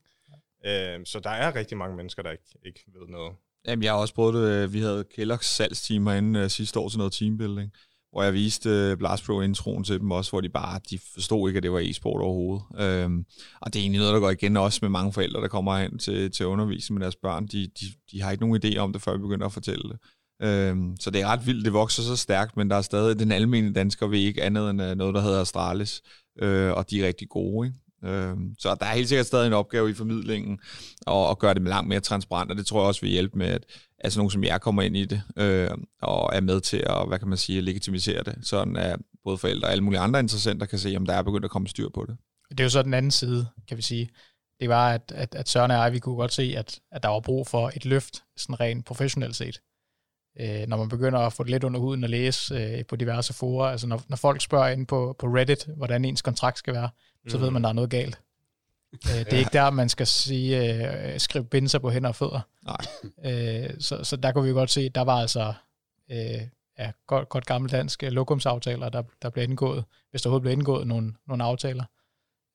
Øh, 0.66 1.00
så 1.04 1.20
der 1.20 1.30
er 1.30 1.56
rigtig 1.56 1.78
mange 1.78 1.96
mennesker, 1.96 2.22
der 2.22 2.30
ikke, 2.30 2.58
ikke 2.66 2.80
ved 2.86 3.08
noget. 3.08 3.32
Jamen, 3.66 3.82
jeg 3.82 3.92
har 3.92 3.98
også 3.98 4.14
prøvet 4.14 4.34
det. 4.34 4.72
Vi 4.72 4.80
havde 4.80 5.04
Kellogg's 5.18 5.56
salgstimer 5.56 6.12
inden 6.12 6.44
uh, 6.44 6.50
sidste 6.50 6.78
år 6.78 6.88
til 6.88 6.98
noget 6.98 7.12
teambuilding, 7.12 7.72
hvor 8.12 8.22
jeg 8.22 8.32
viste 8.32 8.92
uh, 8.92 8.98
Blast 8.98 9.24
Pro 9.24 9.40
introen 9.40 9.84
til 9.84 10.00
dem 10.00 10.10
også, 10.10 10.30
hvor 10.30 10.40
de 10.40 10.48
bare, 10.48 10.80
de 10.90 10.98
forstod 11.14 11.48
ikke, 11.48 11.56
at 11.56 11.62
det 11.62 11.72
var 11.72 11.78
e-sport 11.78 12.22
overhovedet. 12.22 12.62
Øhm, 12.78 13.24
og 13.60 13.72
det 13.72 13.78
er 13.78 13.82
egentlig 13.82 14.00
noget, 14.00 14.14
der 14.14 14.20
går 14.20 14.30
igen 14.30 14.56
også 14.56 14.78
med 14.82 14.90
mange 14.90 15.12
forældre, 15.12 15.40
der 15.40 15.48
kommer 15.48 15.78
hen 15.78 15.98
til, 15.98 16.30
til 16.30 16.46
undervisning 16.46 16.98
med 16.98 17.04
deres 17.04 17.16
børn. 17.16 17.46
De, 17.46 17.70
de, 17.80 17.86
de 18.12 18.22
har 18.22 18.30
ikke 18.30 18.46
nogen 18.46 18.62
idé 18.64 18.76
om 18.76 18.92
det, 18.92 19.02
før 19.02 19.12
vi 19.12 19.18
begynder 19.18 19.46
at 19.46 19.52
fortælle 19.52 19.82
det. 19.88 19.98
Um, 20.44 20.96
så 21.00 21.10
det 21.10 21.20
er 21.20 21.26
ret 21.26 21.46
vildt, 21.46 21.64
det 21.64 21.72
vokser 21.72 22.02
så 22.02 22.16
stærkt, 22.16 22.56
men 22.56 22.70
der 22.70 22.76
er 22.76 22.82
stadig, 22.82 23.18
den 23.18 23.32
almindelige 23.32 23.74
dansker 23.74 24.06
ved 24.06 24.18
ikke 24.18 24.42
andet 24.42 24.70
end 24.70 24.82
øh, 24.82 24.96
noget, 24.96 25.14
der 25.14 25.20
hedder 25.20 25.40
Astralis, 25.40 26.02
øh, 26.38 26.72
og 26.72 26.90
de 26.90 27.02
er 27.02 27.06
rigtig 27.06 27.28
gode, 27.28 27.66
ikke? 27.66 27.78
Øhm, 28.04 28.54
Så 28.58 28.76
der 28.80 28.86
er 28.86 28.94
helt 28.94 29.08
sikkert 29.08 29.26
stadig 29.26 29.46
en 29.46 29.52
opgave 29.52 29.90
i 29.90 29.94
formidlingen 29.94 30.58
og, 31.06 31.28
og 31.28 31.38
gøre 31.38 31.54
det 31.54 31.62
langt 31.62 31.88
mere 31.88 32.00
transparent, 32.00 32.50
og 32.50 32.56
det 32.56 32.66
tror 32.66 32.80
jeg 32.80 32.86
også 32.86 33.00
vil 33.00 33.10
hjælpe 33.10 33.38
med, 33.38 33.46
at 33.46 33.64
altså 33.98 34.18
nogen 34.18 34.30
som 34.30 34.44
jeg 34.44 34.60
kommer 34.60 34.82
ind 34.82 34.96
i 34.96 35.04
det 35.04 35.22
øh, 35.36 35.70
og 36.02 36.30
er 36.36 36.40
med 36.40 36.60
til 36.60 36.76
at, 36.86 37.08
hvad 37.08 37.18
kan 37.18 37.28
man 37.28 37.38
sige, 37.38 37.60
legitimisere 37.60 38.22
det, 38.22 38.34
sådan 38.42 38.76
at 38.76 38.96
både 39.24 39.38
forældre 39.38 39.68
og 39.68 39.72
alle 39.72 39.84
mulige 39.84 40.00
andre 40.00 40.20
interessenter 40.20 40.66
kan 40.66 40.78
se, 40.78 40.96
om 40.96 41.06
der 41.06 41.14
er 41.14 41.22
begyndt 41.22 41.44
at 41.44 41.50
komme 41.50 41.68
styr 41.68 41.88
på 41.94 42.06
det. 42.08 42.16
Det 42.50 42.60
er 42.60 42.64
jo 42.64 42.70
så 42.70 42.82
den 42.82 42.94
anden 42.94 43.10
side, 43.10 43.46
kan 43.68 43.76
vi 43.76 43.82
sige. 43.82 44.08
Det 44.60 44.68
var, 44.68 44.90
at, 44.90 45.12
at, 45.14 45.34
at 45.34 45.48
Søren 45.48 45.70
og 45.70 45.76
jeg, 45.76 45.92
vi 45.92 45.98
kunne 45.98 46.16
godt 46.16 46.32
se, 46.32 46.54
at, 46.56 46.80
at 46.92 47.02
der 47.02 47.08
var 47.08 47.20
brug 47.20 47.46
for 47.46 47.70
et 47.76 47.84
løft, 47.84 48.22
sådan 48.36 48.60
rent 48.60 48.86
professionelt 48.86 49.36
set. 49.36 49.60
Øh, 50.40 50.66
når 50.68 50.76
man 50.76 50.88
begynder 50.88 51.18
at 51.18 51.32
få 51.32 51.42
det 51.42 51.50
lidt 51.50 51.64
under 51.64 51.80
huden 51.80 52.04
og 52.04 52.10
læse 52.10 52.54
øh, 52.54 52.84
på 52.86 52.96
diverse 52.96 53.32
forer, 53.32 53.70
altså 53.70 53.86
når, 53.86 54.02
når 54.08 54.16
folk 54.16 54.40
spørger 54.42 54.68
ind 54.68 54.86
på, 54.86 55.16
på 55.18 55.26
Reddit, 55.26 55.68
hvordan 55.76 56.04
ens 56.04 56.22
kontrakt 56.22 56.58
skal 56.58 56.74
være, 56.74 56.88
så 57.28 57.36
Mm. 57.36 57.42
ved 57.42 57.50
man, 57.50 57.62
der 57.62 57.68
er 57.68 57.72
noget 57.72 57.90
galt. 57.90 58.20
Øh, 58.92 59.18
det 59.24 59.32
er 59.32 59.38
ikke 59.44 59.50
der, 59.52 59.70
man 59.70 59.88
skal 59.88 60.06
sige, 60.06 60.74
øh, 61.12 61.20
skrive 61.20 61.44
binde 61.44 61.68
sig 61.68 61.80
på 61.80 61.90
hænder 61.90 62.08
og 62.08 62.14
fødder. 62.16 62.40
Nej. 62.64 62.76
Øh, 63.64 63.70
så, 63.80 64.04
så 64.04 64.16
der 64.16 64.32
kunne 64.32 64.44
vi 64.44 64.48
jo 64.50 64.54
godt 64.56 64.70
se, 64.70 64.88
der 64.88 65.00
var 65.00 65.16
altså 65.20 65.54
øh, 66.10 66.40
ja, 66.78 66.92
godt, 67.06 67.28
godt 67.28 67.46
gammeldansk 67.46 68.02
øh, 68.02 68.12
lokumsaftaler, 68.12 68.88
der, 68.88 69.02
der 69.22 69.30
blev 69.30 69.44
indgået, 69.44 69.84
hvis 70.10 70.22
der 70.22 70.28
overhovedet 70.28 70.42
blev 70.42 70.52
indgået 70.52 70.86
nogle, 70.86 71.14
nogle 71.28 71.44
aftaler. 71.44 71.84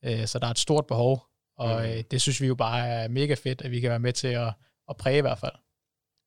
Øh, 0.06 0.28
så 0.28 0.40
der 0.40 0.48
er 0.48 0.52
et 0.52 0.60
stort 0.60 0.86
behov, 0.88 1.26
og 1.58 1.82
Mhm. 1.82 1.90
øh, 1.92 2.04
det 2.12 2.22
synes 2.22 2.42
vi 2.42 2.48
jo 2.48 2.56
bare 2.56 2.88
er 2.88 3.08
mega 3.08 3.34
fedt, 3.44 3.62
at 3.62 3.72
vi 3.72 3.80
kan 3.80 3.90
være 3.90 4.00
med 4.00 4.14
til 4.14 4.28
at, 4.28 4.54
at 4.90 4.98
præge 4.98 5.18
i 5.18 5.22
hvert 5.22 5.40
fald. 5.40 5.52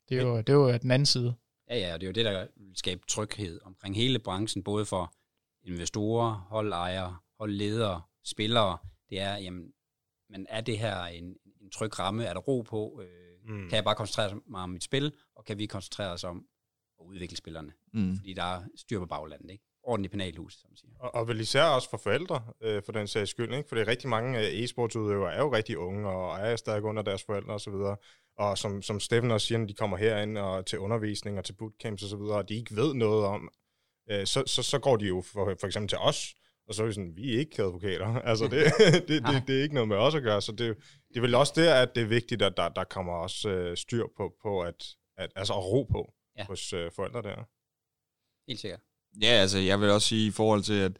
Det 0.08 0.18
er, 0.18 0.22
jo, 0.22 0.36
det 0.36 0.48
er 0.48 0.52
jo 0.52 0.78
den 0.78 0.90
anden 0.90 1.06
side. 1.06 1.34
Ja, 1.70 1.78
ja, 1.78 1.94
og 1.94 2.00
det 2.00 2.06
er 2.06 2.08
jo 2.08 2.12
det, 2.12 2.24
der 2.24 2.46
vil 2.56 2.76
skabe 2.76 3.00
tryghed 3.08 3.60
omkring 3.64 3.96
hele 3.96 4.18
branchen, 4.18 4.64
både 4.64 4.84
for 4.86 5.12
investorer, 5.62 6.46
holdejere, 6.50 7.16
holdledere, 7.38 8.02
spillere. 8.24 8.78
Det 9.10 9.20
er, 9.20 9.36
jamen, 9.36 9.72
men 10.30 10.46
er 10.48 10.60
det 10.60 10.78
her 10.78 11.04
en, 11.04 11.24
en 11.60 11.70
tryg 11.70 11.98
ramme? 11.98 12.24
Er 12.24 12.32
der 12.32 12.40
ro 12.40 12.60
på? 12.62 13.00
Øh, 13.02 13.28
Mm. 13.48 13.68
Kan 13.68 13.76
jeg 13.76 13.84
bare 13.84 13.94
koncentrere 13.94 14.40
mig 14.46 14.62
om 14.62 14.70
mit 14.70 14.84
spil, 14.84 15.12
og 15.36 15.44
kan 15.44 15.58
vi 15.58 15.66
koncentrere 15.66 16.12
os 16.12 16.24
om 16.24 16.44
at 17.00 17.04
udvikle 17.04 17.36
spillerne? 17.36 17.72
Mm. 17.92 18.16
Fordi 18.16 18.32
der 18.32 18.42
er 18.42 18.62
styr 18.76 18.98
på 18.98 19.06
baglandet, 19.06 19.50
ikke? 19.50 19.64
Ordentligt 19.82 20.10
penalhus, 20.10 20.54
som 20.54 20.70
man 20.70 20.76
siger. 20.76 20.92
Og, 20.98 21.14
og 21.14 21.28
vel 21.28 21.40
især 21.40 21.62
også 21.62 21.90
for 21.90 21.96
forældre, 21.96 22.42
øh, 22.60 22.82
for 22.82 22.92
den 22.92 23.06
sags 23.06 23.30
skyld, 23.30 23.54
ikke? 23.54 23.68
fordi 23.68 23.82
rigtig 23.82 24.08
mange 24.08 24.38
øh, 24.38 24.64
e-sportsudøvere 24.64 25.32
er 25.34 25.38
jo 25.38 25.52
rigtig 25.52 25.78
unge, 25.78 26.08
og 26.08 26.38
er 26.38 26.56
stadig 26.56 26.82
under 26.82 27.02
deres 27.02 27.22
forældre 27.24 27.54
osv., 27.54 27.72
og, 28.38 28.58
som, 28.58 28.82
som 28.82 29.00
Steffen 29.00 29.30
også 29.30 29.46
siger, 29.46 29.58
når 29.58 29.66
de 29.66 29.74
kommer 29.74 29.96
herind 29.96 30.38
og 30.38 30.66
til 30.66 30.78
undervisning 30.78 31.38
og 31.38 31.44
til 31.44 31.52
bootcamps 31.52 32.02
osv., 32.02 32.14
og, 32.14 32.30
og 32.30 32.48
de 32.48 32.54
ikke 32.54 32.76
ved 32.76 32.94
noget 32.94 33.24
om, 33.24 33.48
øh, 34.10 34.26
så, 34.26 34.42
så, 34.46 34.62
så 34.62 34.78
går 34.78 34.96
de 34.96 35.06
jo 35.06 35.22
for, 35.32 35.54
for 35.60 35.66
eksempel 35.66 35.88
til 35.88 35.98
os, 35.98 36.34
og 36.68 36.74
så 36.74 36.82
er 36.82 36.86
vi 36.86 36.92
sådan, 36.92 37.16
vi 37.16 37.34
er 37.34 37.38
ikke 37.38 37.62
advokater. 37.62 38.06
Altså, 38.30 38.44
det, 38.44 38.72
det, 39.08 39.22
det, 39.26 39.42
det 39.46 39.58
er 39.58 39.62
ikke 39.62 39.74
noget 39.74 39.88
med 39.88 39.96
os 39.96 40.14
at 40.14 40.22
gøre, 40.22 40.42
så 40.42 40.52
det, 40.52 40.76
det 41.08 41.16
er 41.16 41.20
vel 41.20 41.34
også 41.34 41.52
der, 41.56 41.74
at 41.74 41.94
det 41.94 42.02
er 42.02 42.06
vigtigt, 42.06 42.42
at 42.42 42.56
der, 42.56 42.68
der 42.68 42.84
kommer 42.84 43.12
også 43.12 43.48
øh, 43.48 43.76
styr 43.76 44.04
på, 44.16 44.32
på 44.42 44.60
at, 44.60 44.86
at, 45.16 45.30
altså 45.36 45.52
at 45.52 45.64
ro 45.64 45.82
på 45.82 46.12
Ja. 46.36 46.42
ja. 46.42 46.46
hos 46.46 46.72
øh, 46.72 46.90
forældre 46.96 47.22
der. 47.22 47.36
Helt 48.48 48.60
sikkert. 48.60 48.80
Ja, 49.22 49.26
altså 49.26 49.58
jeg 49.58 49.80
vil 49.80 49.90
også 49.90 50.08
sige 50.08 50.26
i 50.26 50.30
forhold 50.30 50.62
til, 50.62 50.80
at 50.80 50.92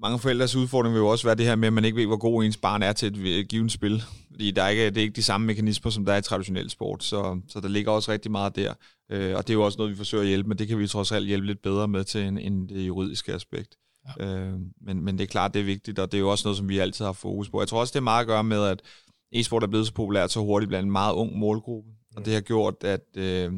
mange 0.00 0.18
forældres 0.18 0.56
udfordring 0.56 0.94
vil 0.94 1.00
jo 1.00 1.08
også 1.08 1.26
være 1.26 1.34
det 1.34 1.46
her 1.46 1.56
med, 1.56 1.66
at 1.66 1.72
man 1.72 1.84
ikke 1.84 1.96
ved, 1.96 2.06
hvor 2.06 2.16
god 2.16 2.44
ens 2.44 2.56
barn 2.56 2.82
er 2.82 2.92
til 2.92 3.26
et, 3.26 3.38
et 3.38 3.48
givet 3.48 3.72
spil. 3.72 4.02
Fordi 4.30 4.50
der 4.50 4.62
er 4.62 4.68
ikke, 4.68 4.86
det 4.86 4.96
er 4.96 5.02
ikke 5.02 5.16
de 5.16 5.22
samme 5.22 5.46
mekanismer, 5.46 5.90
som 5.90 6.04
der 6.04 6.12
er 6.12 6.16
i 6.16 6.22
traditionel 6.22 6.70
sport, 6.70 7.04
så, 7.04 7.40
så 7.48 7.60
der 7.60 7.68
ligger 7.68 7.92
også 7.92 8.12
rigtig 8.12 8.30
meget 8.30 8.56
der. 8.56 8.74
Øh, 9.10 9.36
og 9.36 9.46
det 9.46 9.50
er 9.50 9.54
jo 9.54 9.64
også 9.64 9.78
noget, 9.78 9.90
vi 9.90 9.96
forsøger 9.96 10.22
at 10.22 10.28
hjælpe 10.28 10.48
med. 10.48 10.56
Det 10.56 10.68
kan 10.68 10.78
vi 10.78 10.88
trods 10.88 11.12
alt 11.12 11.26
hjælpe 11.26 11.46
lidt 11.46 11.62
bedre 11.62 11.88
med 11.88 12.04
til 12.04 12.22
end, 12.26 12.38
end 12.38 12.68
det 12.68 12.86
juridiske 12.86 13.32
aspekt. 13.32 13.76
Ja. 14.20 14.26
Øh, 14.26 14.54
men, 14.80 15.04
men 15.04 15.18
det 15.18 15.24
er 15.24 15.28
klart, 15.28 15.54
det 15.54 15.60
er 15.60 15.64
vigtigt, 15.64 15.98
og 15.98 16.12
det 16.12 16.18
er 16.18 16.20
jo 16.20 16.30
også 16.30 16.48
noget, 16.48 16.56
som 16.56 16.68
vi 16.68 16.78
altid 16.78 17.04
har 17.04 17.12
fokus 17.12 17.50
på. 17.50 17.60
Jeg 17.60 17.68
tror 17.68 17.80
også, 17.80 17.92
det 17.92 17.98
er 17.98 18.04
meget 18.04 18.20
at 18.20 18.26
gøre 18.26 18.44
med, 18.44 18.64
at 18.64 18.82
e-sport 19.32 19.62
er 19.62 19.66
blevet 19.66 19.86
så 19.86 19.92
populært 19.92 20.32
så 20.32 20.40
hurtigt 20.40 20.68
blandt 20.68 20.84
en 20.84 20.92
meget 20.92 21.14
ung 21.14 21.38
målgruppe. 21.38 21.90
Og 22.16 22.24
det 22.24 22.34
har 22.34 22.40
gjort, 22.40 22.74
at... 22.84 23.04
Øh, 23.16 23.52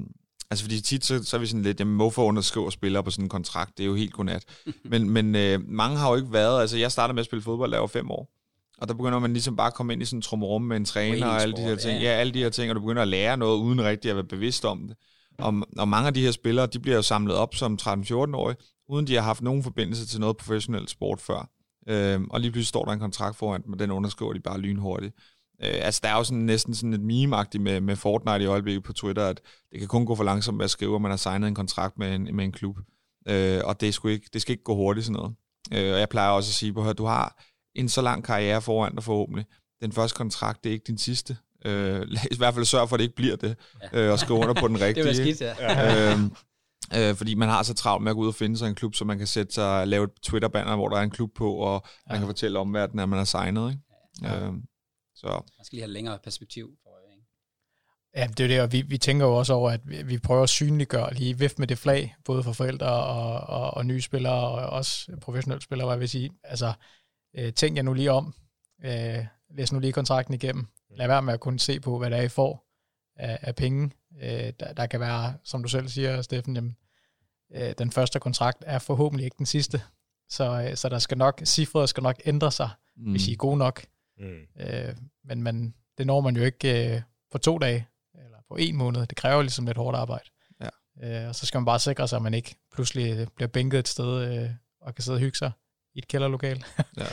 Altså 0.50 0.64
fordi 0.64 0.81
tit, 0.81 1.05
så, 1.05 1.25
så 1.25 1.37
er 1.37 1.40
vi 1.40 1.47
sådan 1.47 1.62
lidt, 1.62 1.81
jamen 1.81 1.97
hvorfor 1.97 2.25
underskriver 2.25 2.71
spillere 2.71 3.02
på 3.02 3.11
sådan 3.11 3.25
en 3.25 3.28
kontrakt? 3.28 3.78
Det 3.78 3.83
er 3.83 3.87
jo 3.87 3.95
helt 3.95 4.12
godnat. 4.12 4.45
Men, 4.90 5.11
men 5.11 5.35
øh, 5.35 5.61
mange 5.69 5.99
har 5.99 6.11
jo 6.11 6.17
ikke 6.17 6.33
været, 6.33 6.61
altså 6.61 6.76
jeg 6.78 6.93
startede 6.93 7.14
med 7.14 7.21
at 7.21 7.26
spille 7.26 7.43
fodbold, 7.43 7.71
da 7.71 7.75
jeg 7.75 7.81
var 7.81 7.87
fem 7.87 8.11
år. 8.11 8.31
Og 8.78 8.88
der 8.88 8.95
begynder 8.95 9.19
man 9.19 9.33
ligesom 9.33 9.57
bare 9.57 9.67
at 9.67 9.75
komme 9.75 9.93
ind 9.93 10.02
i 10.02 10.05
sådan 10.05 10.19
en 10.19 10.23
trummerum 10.23 10.62
med 10.62 10.76
en 10.76 10.85
træner 10.85 11.26
og 11.26 11.43
alle 11.43 11.57
de 11.57 11.61
her 11.62 11.76
ting. 11.76 12.02
ja. 12.02 12.11
Ja, 12.11 12.17
alle 12.17 12.35
de 12.35 12.38
her 12.38 12.50
ting, 12.50 12.71
og 12.71 12.76
du 12.76 12.81
begynder 12.81 13.02
at 13.02 13.09
lære 13.09 13.37
noget 13.37 13.59
uden 13.59 13.85
rigtig 13.85 14.11
at 14.11 14.17
være 14.17 14.25
bevidst 14.25 14.64
om 14.64 14.88
det. 14.88 14.97
Og, 15.38 15.55
og 15.78 15.88
mange 15.88 16.07
af 16.07 16.14
de 16.14 16.23
her 16.23 16.31
spillere, 16.31 16.67
de 16.67 16.78
bliver 16.78 16.97
jo 16.97 17.02
samlet 17.02 17.37
op 17.37 17.55
som 17.55 17.78
13-14-årige, 17.83 18.57
uden 18.88 19.07
de 19.07 19.14
har 19.14 19.23
haft 19.23 19.43
nogen 19.43 19.62
forbindelse 19.62 20.07
til 20.07 20.21
noget 20.21 20.37
professionelt 20.37 20.90
sport 20.90 21.21
før. 21.21 21.50
Øhm, 21.88 22.26
og 22.31 22.40
lige 22.40 22.52
pludselig 22.52 22.69
står 22.69 22.85
der 22.85 22.93
en 22.93 22.99
kontrakt 22.99 23.37
foran 23.37 23.62
dem, 23.62 23.73
og 23.73 23.78
den 23.78 23.90
underskriver 23.90 24.33
de 24.33 24.40
bare 24.40 24.59
lynhurtigt. 24.61 25.14
Øh, 25.65 25.75
altså, 25.83 26.00
der 26.05 26.09
er 26.09 26.17
jo 26.17 26.25
sådan, 26.25 26.38
næsten 26.38 26.75
sådan 26.75 26.93
et 26.93 27.00
meme 27.00 27.45
med, 27.59 27.81
med 27.81 27.97
Fortnite 27.97 28.43
i 28.43 28.47
øjeblikket 28.47 28.85
på 28.85 28.93
Twitter, 28.93 29.27
at 29.27 29.41
det 29.73 29.79
kan 29.79 29.88
kun 29.88 30.07
gå 30.07 30.15
for 30.15 30.25
langsomt 30.25 30.57
med 30.57 30.65
at 30.65 30.71
skrive, 30.71 30.95
at 30.95 31.00
man 31.00 31.11
har 31.11 31.17
signet 31.17 31.49
en 31.49 31.55
kontrakt 31.55 31.99
med 31.99 32.15
en, 32.15 32.37
med 32.37 32.45
en 32.45 32.53
klub. 32.53 32.79
Øh, 33.29 33.61
og 33.65 33.81
det, 33.81 33.95
skal 33.95 34.11
ikke, 34.11 34.29
det 34.33 34.43
skal 34.43 34.53
ikke 34.53 34.65
gå 34.65 34.75
hurtigt 34.75 35.07
sådan 35.07 35.17
noget. 35.17 35.35
Øh, 35.73 35.93
og 35.93 36.00
jeg 36.00 36.09
plejer 36.09 36.31
også 36.31 36.50
at 36.50 36.55
sige, 36.55 36.88
at 36.88 36.99
du 36.99 37.05
har 37.05 37.43
en 37.75 37.88
så 37.88 38.03
lang 38.03 38.25
karriere 38.25 38.62
foran 38.62 38.95
dig 38.95 39.05
forhåbentlig. 39.05 39.47
Den 39.83 39.93
første 39.93 40.17
kontrakt, 40.17 40.65
det 40.65 40.71
er 40.71 40.75
ikke 40.75 40.85
din 40.87 40.99
sidste. 40.99 41.37
Øh, 41.65 42.07
I 42.31 42.37
hvert 42.37 42.55
fald 42.55 42.65
sørg 42.65 42.88
for, 42.88 42.97
at 42.97 42.99
det 42.99 43.05
ikke 43.05 43.17
bliver 43.17 43.37
det, 43.37 43.57
ja. 43.93 43.99
øh, 44.00 44.12
og 44.12 44.19
skrive 44.19 44.38
under 44.38 44.55
på 44.55 44.69
den 44.69 44.81
rigtige. 44.81 45.05
det 45.09 45.19
var 45.19 45.25
skidt, 45.25 45.41
ja. 45.41 46.12
øh, 46.12 47.11
øh, 47.11 47.15
fordi 47.17 47.35
man 47.35 47.49
har 47.49 47.62
så 47.62 47.75
travlt 47.75 48.05
med 48.05 48.11
at 48.11 48.17
gå 48.17 48.23
ud 48.23 48.29
og 48.29 48.35
finde 48.35 48.59
sig 48.59 48.69
en 48.69 48.75
klub, 48.75 48.95
så 48.95 49.05
man 49.05 49.19
kan 49.19 49.27
sætte 49.27 49.55
sig 49.55 49.88
lave 49.88 50.05
et 50.05 50.11
Twitter-banner, 50.23 50.77
hvor 50.77 50.88
der 50.88 50.97
er 50.97 51.03
en 51.03 51.11
klub 51.11 51.31
på, 51.35 51.55
og 51.55 51.83
ja. 52.07 52.12
man 52.12 52.21
kan 52.21 52.27
fortælle 52.27 52.59
omverdenen, 52.59 53.00
at 53.00 53.09
man 53.09 53.19
er 53.19 53.25
signet. 53.25 53.71
Ikke? 53.71 53.83
Ja. 54.23 54.47
Øh, 54.47 54.53
så. 55.19 55.29
Man 55.59 55.65
skal 55.65 55.77
lige 55.77 55.83
have 55.83 55.93
længere 55.93 56.19
perspektiv 56.19 56.79
for 56.83 56.99
ikke? 57.13 57.25
Ja, 58.17 58.27
det 58.27 58.41
er 58.41 58.49
det, 58.49 58.61
og 58.61 58.73
vi, 58.73 58.83
vi 58.83 58.99
tænker 58.99 59.27
jo 59.27 59.37
også 59.37 59.53
over, 59.53 59.71
at 59.71 59.81
vi, 59.85 60.03
vi 60.03 60.19
prøver 60.19 60.43
at 60.43 60.49
synliggøre 60.49 61.15
lige 61.15 61.39
vift 61.39 61.59
med 61.59 61.67
det 61.67 61.79
flag, 61.79 62.15
både 62.25 62.43
for 62.43 62.53
forældre 62.53 62.87
og, 62.87 63.41
og, 63.41 63.75
og 63.75 63.87
nye 63.87 64.01
spillere, 64.01 64.49
og 64.49 64.71
også 64.71 65.17
professionelle 65.21 65.63
spillere, 65.63 65.87
hvad 65.87 65.95
jeg 65.95 66.01
vil 66.01 66.09
sige. 66.09 66.31
Altså, 66.43 66.73
øh, 67.37 67.53
tænk 67.53 67.77
jer 67.77 67.83
nu 67.83 67.93
lige 67.93 68.13
om, 68.13 68.35
øh, 68.85 69.27
læs 69.51 69.73
nu 69.73 69.79
lige 69.79 69.93
kontrakten 69.93 70.35
igennem, 70.35 70.67
lad 70.91 71.07
være 71.07 71.23
med 71.23 71.35
at 71.35 71.41
kunne 71.41 71.59
se 71.59 71.81
på, 71.81 71.99
hvad 71.99 72.11
der 72.11 72.17
er, 72.17 72.23
I 72.23 72.29
får 72.29 72.69
af, 73.17 73.39
af 73.43 73.55
penge. 73.55 73.91
Øh, 74.23 74.53
der, 74.61 74.73
der 74.73 74.87
kan 74.87 75.01
være, 75.01 75.35
som 75.45 75.63
du 75.63 75.69
selv 75.69 75.89
siger, 75.89 76.23
Steffen, 76.23 76.55
jamen, 76.55 76.77
øh, 77.55 77.75
den 77.79 77.91
første 77.91 78.21
kontrakt 78.21 78.65
er 78.67 78.79
forhåbentlig 78.79 79.25
ikke 79.25 79.39
den 79.39 79.47
sidste. 79.47 79.83
Så, 80.29 80.69
øh, 80.71 80.77
så 80.77 80.89
der 80.89 80.99
skal 80.99 81.19
nok, 81.19 81.43
cifret 81.45 81.89
skal 81.89 82.03
nok 82.03 82.17
ændre 82.25 82.53
sig, 82.53 82.71
mm. 82.97 83.11
hvis 83.11 83.29
I 83.29 83.33
er 83.33 83.37
gode 83.37 83.57
nok. 83.57 83.87
Mm. 84.19 84.63
Øh, 84.63 84.95
men 85.25 85.43
man, 85.43 85.75
det 85.99 86.07
når 86.07 86.21
man 86.21 86.37
jo 86.37 86.43
ikke 86.43 86.95
øh, 86.95 87.03
på 87.33 87.39
to 87.39 87.59
dage, 87.59 87.87
eller 88.15 88.39
på 88.49 88.57
en 88.57 88.77
måned. 88.77 89.07
Det 89.07 89.17
kræver 89.17 89.43
ligesom 89.43 89.67
lidt 89.67 89.77
hårdt 89.77 89.97
arbejde. 89.97 90.25
Ja. 90.61 91.23
Øh, 91.23 91.29
og 91.29 91.35
så 91.35 91.47
skal 91.47 91.59
man 91.59 91.65
bare 91.65 91.79
sikre 91.79 92.09
sig, 92.09 92.17
at 92.17 92.23
man 92.23 92.35
ikke 92.35 92.57
pludselig 92.75 93.29
bliver 93.37 93.49
bænket 93.49 93.79
et 93.79 93.89
sted, 93.89 94.43
øh, 94.43 94.51
og 94.81 94.95
kan 94.95 95.05
sidde 95.05 95.17
og 95.17 95.21
hygge 95.21 95.39
sig 95.39 95.53
i 95.95 95.99
et 95.99 96.09
kælderlokal. 96.09 96.65
ja. 96.97 97.05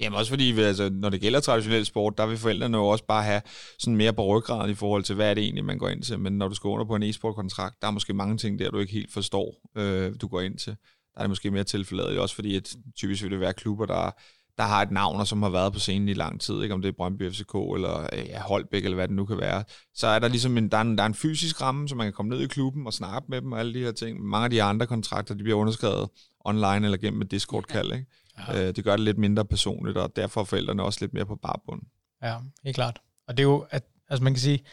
Jamen 0.00 0.18
også 0.18 0.30
fordi, 0.30 0.60
altså, 0.60 0.90
når 0.90 1.10
det 1.10 1.20
gælder 1.20 1.40
traditionel 1.40 1.86
sport, 1.86 2.18
der 2.18 2.26
vil 2.26 2.38
forældrene 2.38 2.76
jo 2.76 2.86
også 2.86 3.04
bare 3.04 3.22
have 3.22 3.42
sådan 3.78 3.96
mere 3.96 4.12
på 4.12 4.26
ryggraden 4.26 4.70
i 4.70 4.74
forhold 4.74 5.04
til, 5.04 5.14
hvad 5.14 5.30
er 5.30 5.34
det 5.34 5.44
egentlig, 5.44 5.64
man 5.64 5.78
går 5.78 5.88
ind 5.88 6.02
til. 6.02 6.18
Men 6.18 6.38
når 6.38 6.48
du 6.48 6.54
skal 6.54 6.68
under 6.68 6.84
på 6.84 6.96
en 6.96 7.02
e-sportkontrakt, 7.02 7.78
der 7.80 7.86
er 7.86 7.90
måske 7.90 8.14
mange 8.14 8.36
ting 8.36 8.58
der, 8.58 8.70
du 8.70 8.78
ikke 8.78 8.92
helt 8.92 9.12
forstår, 9.12 9.70
øh, 9.76 10.12
du 10.20 10.28
går 10.28 10.40
ind 10.40 10.58
til. 10.58 10.76
Der 11.14 11.20
er 11.20 11.22
det 11.22 11.30
måske 11.30 11.50
mere 11.50 11.64
tilfældet, 11.64 12.18
også 12.18 12.34
fordi 12.34 12.56
at 12.56 12.76
typisk 12.96 13.22
vil 13.22 13.30
det 13.30 13.40
være 13.40 13.52
klubber, 13.52 13.86
der, 13.86 14.10
der 14.58 14.64
har 14.64 14.82
et 14.82 14.90
navn, 14.90 15.20
og 15.20 15.26
som 15.26 15.42
har 15.42 15.50
været 15.50 15.72
på 15.72 15.78
scenen 15.78 16.08
i 16.08 16.14
lang 16.14 16.40
tid, 16.40 16.62
ikke? 16.62 16.74
om 16.74 16.82
det 16.82 16.88
er 16.88 16.92
Brøndby 16.92 17.32
FCK 17.32 17.54
eller 17.54 18.08
ja, 18.12 18.40
Holbæk, 18.40 18.84
eller 18.84 18.94
hvad 18.94 19.08
det 19.08 19.16
nu 19.16 19.24
kan 19.24 19.38
være. 19.38 19.64
Så 19.94 20.06
er 20.06 20.18
der 20.18 20.28
ligesom 20.28 20.58
en, 20.58 20.68
der 20.68 20.76
er 20.76 20.80
en, 20.80 20.98
der 20.98 21.02
er 21.02 21.06
en 21.06 21.14
fysisk 21.14 21.60
ramme, 21.60 21.88
så 21.88 21.94
man 21.94 22.06
kan 22.06 22.12
komme 22.12 22.30
ned 22.30 22.40
i 22.40 22.46
klubben 22.46 22.86
og 22.86 22.92
snakke 22.92 23.26
med 23.28 23.40
dem 23.40 23.52
og 23.52 23.58
alle 23.58 23.74
de 23.74 23.78
her 23.78 23.92
ting. 23.92 24.20
Mange 24.20 24.44
af 24.44 24.50
de 24.50 24.62
andre 24.62 24.86
kontrakter, 24.86 25.34
de 25.34 25.42
bliver 25.42 25.58
underskrevet 25.58 26.08
online 26.44 26.86
eller 26.86 26.96
gennem 26.96 27.22
et 27.22 27.30
Discord-kald. 27.30 27.92
Ikke? 27.92 28.06
Ja. 28.48 28.68
Øh, 28.68 28.76
det 28.76 28.84
gør 28.84 28.92
det 28.92 29.04
lidt 29.04 29.18
mindre 29.18 29.44
personligt, 29.44 29.98
og 29.98 30.16
derfor 30.16 30.40
er 30.40 30.44
forældrene 30.44 30.82
også 30.82 30.98
lidt 31.00 31.14
mere 31.14 31.26
på 31.26 31.36
barbund. 31.36 31.82
Ja, 32.22 32.36
helt 32.64 32.74
klart. 32.74 33.00
Og 33.28 33.36
det 33.36 33.42
er 33.42 33.48
jo, 33.48 33.66
at, 33.70 33.84
altså 34.08 34.24
man 34.24 34.32
kan 34.32 34.40
sige, 34.40 34.64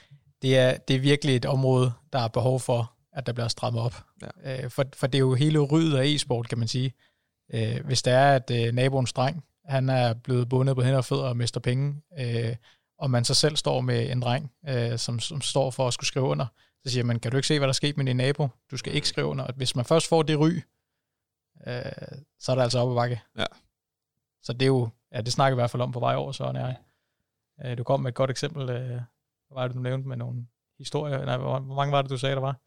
det 0.41 0.57
er, 0.57 0.77
det 0.77 0.95
er 0.95 0.99
virkelig 0.99 1.35
et 1.35 1.45
område, 1.45 1.91
der 2.13 2.19
er 2.19 2.27
behov 2.27 2.59
for, 2.59 2.93
at 3.13 3.25
der 3.25 3.33
bliver 3.33 3.47
strammet 3.47 3.81
op. 3.81 4.03
Ja. 4.45 4.63
Øh, 4.63 4.69
for, 4.69 4.85
for 4.95 5.07
det 5.07 5.17
er 5.17 5.19
jo 5.19 5.33
hele 5.33 5.59
ryddet 5.59 5.97
af 5.97 6.05
e-sport, 6.05 6.49
kan 6.49 6.59
man 6.59 6.67
sige. 6.67 6.93
Øh, 7.53 7.85
hvis 7.85 8.01
det 8.01 8.13
er, 8.13 8.35
at 8.35 8.51
øh, 8.51 8.73
naboens 8.73 9.13
dreng, 9.13 9.43
han 9.71 9.89
er 9.89 10.13
blevet 10.13 10.49
bundet 10.49 10.75
på 10.75 10.81
hænder 10.81 10.97
og 10.97 11.05
fødder 11.05 11.23
og 11.23 11.37
mister 11.37 11.59
penge, 11.59 12.01
øh, 12.19 12.55
og 12.97 13.11
man 13.11 13.25
så 13.25 13.33
selv 13.33 13.55
står 13.55 13.81
med 13.81 14.11
en 14.11 14.21
dreng, 14.21 14.51
øh, 14.69 14.97
som, 14.97 15.19
som 15.19 15.41
står 15.41 15.71
for 15.71 15.87
at 15.87 15.93
skulle 15.93 16.07
skrive 16.07 16.25
under, 16.25 16.45
så 16.85 16.91
siger 16.91 17.03
man, 17.03 17.19
kan 17.19 17.31
du 17.31 17.37
ikke 17.37 17.47
se, 17.47 17.59
hvad 17.59 17.67
der 17.67 17.71
er 17.71 17.73
sket 17.73 17.97
med 17.97 18.05
din 18.05 18.17
nabo? 18.17 18.47
Du 18.71 18.77
skal 18.77 18.95
ikke 18.95 19.07
skrive 19.07 19.27
under. 19.27 19.51
Hvis 19.55 19.75
man 19.75 19.85
først 19.85 20.07
får 20.07 20.23
det 20.23 20.39
ry, 20.39 20.51
øh, 21.67 22.17
så 22.39 22.51
er 22.51 22.55
der 22.55 22.63
altså 22.63 22.79
op 22.79 22.89
ad 22.89 22.95
bakke. 22.95 23.21
Ja. 23.37 23.45
Så 24.43 24.53
det 24.53 24.61
er 24.61 24.67
jo, 24.67 24.89
ja, 25.11 25.21
det 25.21 25.33
snakker 25.33 25.55
vi 25.55 25.59
i 25.59 25.61
hvert 25.61 25.71
fald 25.71 25.81
om 25.81 25.91
på 25.91 25.99
vej 25.99 26.15
over, 26.15 26.31
så 26.31 26.43
jeg. 26.45 26.77
Øh, 27.65 27.77
du 27.77 27.83
kom 27.83 27.99
med 27.99 28.09
et 28.11 28.15
godt 28.15 28.31
eksempel, 28.31 28.69
øh, 28.69 28.87
hvad 28.87 29.01
var 29.51 29.67
det, 29.67 29.75
du 29.75 29.81
nævnte 29.81 30.07
med 30.07 30.17
nogle 30.17 30.47
historier? 30.77 31.25
Nej, 31.25 31.37
hvor, 31.37 31.59
hvor 31.59 31.75
mange 31.75 31.91
var 31.91 32.01
det, 32.01 32.11
du 32.11 32.17
sagde, 32.17 32.35
der 32.35 32.41
var? 32.41 32.59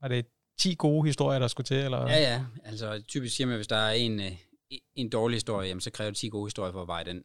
Var 0.00 0.08
det 0.08 0.26
10 0.58 0.74
gode 0.74 1.06
historier, 1.06 1.38
der 1.38 1.48
skulle 1.48 1.64
til? 1.64 1.76
Eller? 1.76 2.00
Ja, 2.00 2.18
ja. 2.18 2.44
Altså 2.64 3.02
typisk 3.08 3.36
siger 3.36 3.46
man, 3.46 3.56
hvis 3.56 3.66
der 3.66 3.76
er 3.76 3.90
en, 3.90 4.20
øh, 4.20 4.32
en 4.94 5.08
dårlig 5.08 5.36
historie, 5.36 5.68
jamen, 5.68 5.80
så 5.80 5.90
kræver 5.90 6.10
det 6.10 6.18
10 6.18 6.28
gode 6.28 6.46
historier 6.46 6.72
for 6.72 6.82
at 6.82 6.88
veje 6.88 7.04
den 7.04 7.22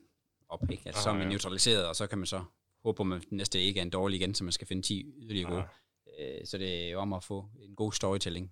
op. 0.50 0.72
Ikke? 0.72 0.84
Altså, 0.86 1.00
ah, 1.00 1.04
så 1.04 1.10
er 1.10 1.14
man 1.14 1.24
ja. 1.24 1.30
neutraliseret, 1.30 1.88
og 1.88 1.96
så 1.96 2.08
kan 2.08 2.18
man 2.18 2.28
så 2.28 2.44
håbe 2.84 2.98
på, 2.98 3.14
at 3.14 3.22
den 3.30 3.38
næste 3.38 3.62
ikke 3.62 3.80
er 3.80 3.84
en 3.84 3.90
dårlig 3.90 4.22
igen, 4.22 4.36
så 4.36 4.44
man 4.44 4.54
skal 4.54 4.68
finde 4.68 4.82
10 4.82 5.06
yderligere 5.18 5.50
gode. 5.50 5.62
Ah. 5.62 6.46
Så 6.46 6.58
det 6.58 6.86
er 6.86 6.92
jo 6.92 7.00
om 7.00 7.14
at 7.14 7.24
få 7.24 7.46
en 7.62 7.76
god 7.76 7.92
storytelling 7.94 8.52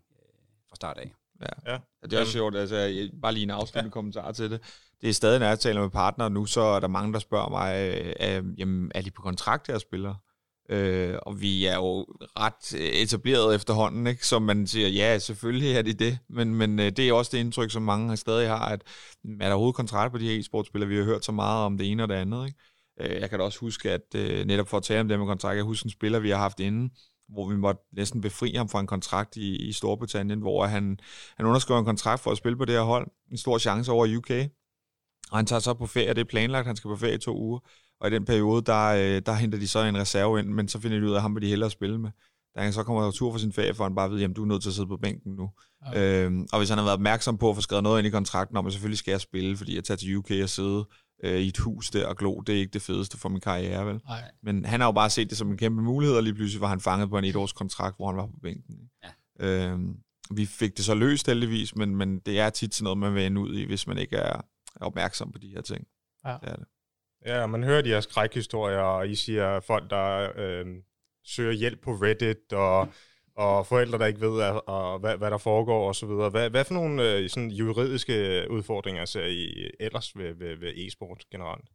fra 0.69 0.75
start 0.75 0.97
af. 0.97 1.11
Ja. 1.41 1.71
ja. 1.71 1.79
Det 2.03 2.13
er 2.13 2.19
også 2.19 2.31
sjovt, 2.31 2.55
altså, 2.55 3.09
bare 3.21 3.33
lige 3.33 3.43
en 3.43 3.49
afsluttende 3.49 3.89
ja. 3.89 3.93
kommentar 3.93 4.31
til 4.31 4.51
det. 4.51 4.61
Det 5.01 5.09
er 5.09 5.13
stadig, 5.13 5.39
når 5.39 5.47
jeg 5.47 5.59
taler 5.59 5.81
med 5.81 5.89
partner 5.89 6.29
nu, 6.29 6.45
så 6.45 6.61
er 6.61 6.79
der 6.79 6.87
mange, 6.87 7.13
der 7.13 7.19
spørger 7.19 7.49
mig, 7.49 7.75
øh, 8.21 8.59
jamen, 8.59 8.91
er 8.95 9.01
de 9.01 9.11
på 9.11 9.21
kontrakt, 9.21 9.67
her 9.67 9.77
spiller? 9.77 10.15
Øh, 10.69 11.15
og 11.21 11.41
vi 11.41 11.65
er 11.65 11.75
jo 11.75 12.05
ret 12.39 12.73
øh, 12.75 12.87
etableret 12.87 13.55
efterhånden, 13.55 14.07
ikke? 14.07 14.27
så 14.27 14.39
man 14.39 14.67
siger, 14.67 14.87
ja, 14.87 15.19
selvfølgelig 15.19 15.71
er 15.71 15.81
det 15.81 15.99
det, 15.99 16.19
men, 16.29 16.55
men 16.55 16.79
øh, 16.79 16.91
det 16.91 17.09
er 17.09 17.13
også 17.13 17.31
det 17.33 17.39
indtryk, 17.39 17.71
som 17.71 17.81
mange 17.81 18.17
stadig 18.17 18.47
har, 18.47 18.65
at 18.65 18.81
mm, 19.23 19.41
er 19.41 19.45
der 19.45 19.53
overhovedet 19.53 19.75
kontrakt 19.75 20.11
på 20.11 20.17
de 20.17 20.29
her 20.29 20.39
e-sportspillere? 20.39 20.89
Vi 20.89 20.97
har 20.97 21.03
hørt 21.03 21.25
så 21.25 21.31
meget 21.31 21.65
om 21.65 21.77
det 21.77 21.91
ene 21.91 22.03
og 22.03 22.09
det 22.09 22.15
andet. 22.15 22.47
Ikke? 22.47 22.59
Øh, 23.15 23.21
jeg 23.21 23.29
kan 23.29 23.39
da 23.39 23.45
også 23.45 23.59
huske, 23.59 23.91
at 23.91 24.15
øh, 24.15 24.45
netop 24.45 24.67
for 24.67 24.77
at 24.77 24.83
tale 24.83 24.99
om 24.99 25.07
det 25.07 25.19
med 25.19 25.27
kontrakt, 25.27 25.55
jeg 25.55 25.63
husker 25.63 25.85
en 25.85 25.91
spiller, 25.91 26.19
vi 26.19 26.29
har 26.29 26.37
haft 26.37 26.59
inden, 26.59 26.91
hvor 27.29 27.49
vi 27.49 27.55
måtte 27.55 27.81
næsten 27.93 28.21
befri 28.21 28.53
ham 28.55 28.69
fra 28.69 28.79
en 28.79 28.87
kontrakt 28.87 29.35
i, 29.35 29.67
i 29.67 29.71
Storbritannien, 29.71 30.39
hvor 30.39 30.65
han, 30.65 30.99
han 31.37 31.45
underskrev 31.45 31.79
en 31.79 31.85
kontrakt 31.85 32.21
for 32.21 32.31
at 32.31 32.37
spille 32.37 32.57
på 32.57 32.65
det 32.65 32.75
her 32.75 32.81
hold. 32.81 33.07
En 33.31 33.37
stor 33.37 33.57
chance 33.57 33.91
over 33.91 34.17
UK. 34.17 34.31
Og 35.31 35.37
han 35.37 35.45
tager 35.45 35.59
så 35.59 35.73
på 35.73 35.85
ferie, 35.85 36.13
det 36.13 36.17
er 36.17 36.23
planlagt, 36.23 36.67
han 36.67 36.75
skal 36.75 36.89
på 36.89 36.95
ferie 36.95 37.15
i 37.15 37.17
to 37.17 37.37
uger. 37.37 37.59
Og 38.01 38.07
i 38.07 38.11
den 38.11 38.25
periode, 38.25 38.61
der, 38.61 38.85
øh, 38.87 39.21
der 39.25 39.33
henter 39.33 39.59
de 39.59 39.67
så 39.67 39.83
en 39.83 39.97
reserve 39.97 40.39
ind, 40.39 40.47
men 40.47 40.67
så 40.67 40.79
finder 40.79 40.99
de 40.99 41.05
ud 41.05 41.11
af, 41.11 41.15
at 41.15 41.21
ham 41.21 41.35
vil 41.35 41.43
de 41.43 41.47
hellere 41.47 41.69
spille 41.69 41.99
med. 41.99 42.09
Da 42.55 42.61
han 42.61 42.73
så 42.73 42.83
kommer 42.83 43.11
tur 43.11 43.31
for 43.31 43.39
sin 43.39 43.53
ferie, 43.53 43.73
for 43.73 43.83
han 43.83 43.95
bare 43.95 44.11
ved, 44.11 44.23
at 44.23 44.35
du 44.35 44.41
er 44.43 44.47
nødt 44.47 44.61
til 44.61 44.69
at 44.69 44.75
sidde 44.75 44.87
på 44.87 44.97
bænken 44.97 45.33
nu. 45.35 45.49
Okay. 45.87 46.25
Øhm, 46.25 46.47
og 46.51 46.57
hvis 46.57 46.69
han 46.69 46.77
har 46.77 46.85
været 46.85 46.93
opmærksom 46.93 47.37
på 47.37 47.49
at 47.49 47.55
få 47.55 47.61
skrevet 47.61 47.83
noget 47.83 47.99
ind 47.99 48.07
i 48.07 48.09
kontrakten 48.09 48.57
om, 48.57 48.67
at 48.67 48.73
selvfølgelig 48.73 48.97
skal 48.97 49.11
jeg 49.11 49.21
spille, 49.21 49.57
fordi 49.57 49.75
jeg 49.75 49.83
tager 49.83 49.97
til 49.97 50.15
UK 50.15 50.31
og 50.43 50.49
sidde 50.49 50.87
øh, 51.23 51.39
i 51.39 51.47
et 51.47 51.57
hus 51.57 51.89
der 51.89 52.07
og 52.07 52.17
glo, 52.17 52.39
det 52.39 52.55
er 52.55 52.59
ikke 52.59 52.73
det 52.73 52.81
fedeste 52.81 53.17
for 53.17 53.29
min 53.29 53.41
karriere, 53.41 53.85
vel? 53.85 54.01
Nej. 54.07 54.31
Men 54.43 54.65
han 54.65 54.79
har 54.79 54.87
jo 54.87 54.91
bare 54.91 55.09
set 55.09 55.29
det 55.29 55.37
som 55.37 55.51
en 55.51 55.57
kæmpe 55.57 55.81
mulighed, 55.81 56.17
og 56.17 56.23
lige 56.23 56.33
pludselig 56.33 56.61
var 56.61 56.67
han 56.67 56.79
fanget 56.79 57.09
på 57.09 57.17
en 57.17 57.25
etårs 57.25 57.53
kontrakt, 57.53 57.95
hvor 57.97 58.07
han 58.07 58.17
var 58.17 58.25
på 58.25 58.39
bænken. 58.43 58.75
Ja. 59.39 59.69
Øhm, 59.69 59.97
vi 60.31 60.45
fik 60.45 60.77
det 60.77 60.85
så 60.85 60.95
løst 60.95 61.27
heldigvis, 61.27 61.75
men, 61.75 61.95
men 61.95 62.19
det 62.19 62.39
er 62.39 62.49
tit 62.49 62.75
sådan 62.75 62.83
noget, 62.83 62.97
man 62.97 63.13
vil 63.13 63.25
ende 63.25 63.41
ud 63.41 63.55
i, 63.55 63.65
hvis 63.65 63.87
man 63.87 63.97
ikke 63.97 64.15
er 64.15 64.41
opmærksom 64.75 65.31
på 65.31 65.37
de 65.37 65.47
her 65.47 65.61
ting. 65.61 65.87
Ja. 66.25 66.37
Det 66.41 66.49
er 66.49 66.55
det. 66.55 66.65
Ja, 67.27 67.45
man 67.47 67.63
hører 67.63 67.81
de 67.81 67.89
her 67.89 68.01
skrækhistorier, 68.01 68.79
og 68.79 69.07
I 69.07 69.15
siger 69.15 69.59
folk, 69.59 69.89
der 69.89 70.31
øh, 70.35 70.65
søger 71.23 71.53
hjælp 71.53 71.81
på 71.81 71.91
Reddit, 71.91 72.53
og, 72.53 72.87
og 73.35 73.67
forældre, 73.67 73.97
der 73.97 74.05
ikke 74.05 74.21
ved, 74.21 74.41
og, 74.41 74.67
og 74.67 74.99
hvad, 74.99 75.17
hvad 75.17 75.31
der 75.31 75.37
foregår 75.37 75.89
osv. 75.89 76.09
Hvad, 76.09 76.49
hvad 76.49 76.65
for 76.65 76.73
nogle 76.73 77.11
øh, 77.11 77.29
sådan 77.29 77.51
juridiske 77.51 78.47
udfordringer 78.49 79.05
ser 79.05 79.25
I 79.25 79.71
ellers 79.79 80.17
ved, 80.17 80.33
ved, 80.33 80.57
ved 80.57 80.73
e-sport 80.75 81.23
generelt? 81.31 81.65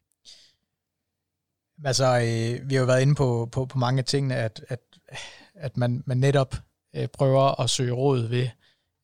Altså, 1.85 2.05
øh, 2.05 2.71
vi 2.71 2.75
har 2.75 2.81
jo 2.81 2.87
været 2.87 3.03
inde 3.03 3.15
på, 3.15 3.49
på, 3.53 3.67
på 3.67 3.79
mange 3.79 3.99
af 3.99 4.05
tingene, 4.05 4.37
at, 4.37 4.65
at, 4.69 4.81
at 5.55 5.77
man, 5.77 6.03
man 6.07 6.17
netop 6.17 6.55
øh, 6.97 7.09
prøver 7.09 7.61
at 7.61 7.71
søge 7.71 7.93
råd 7.93 8.29
ved 8.29 8.49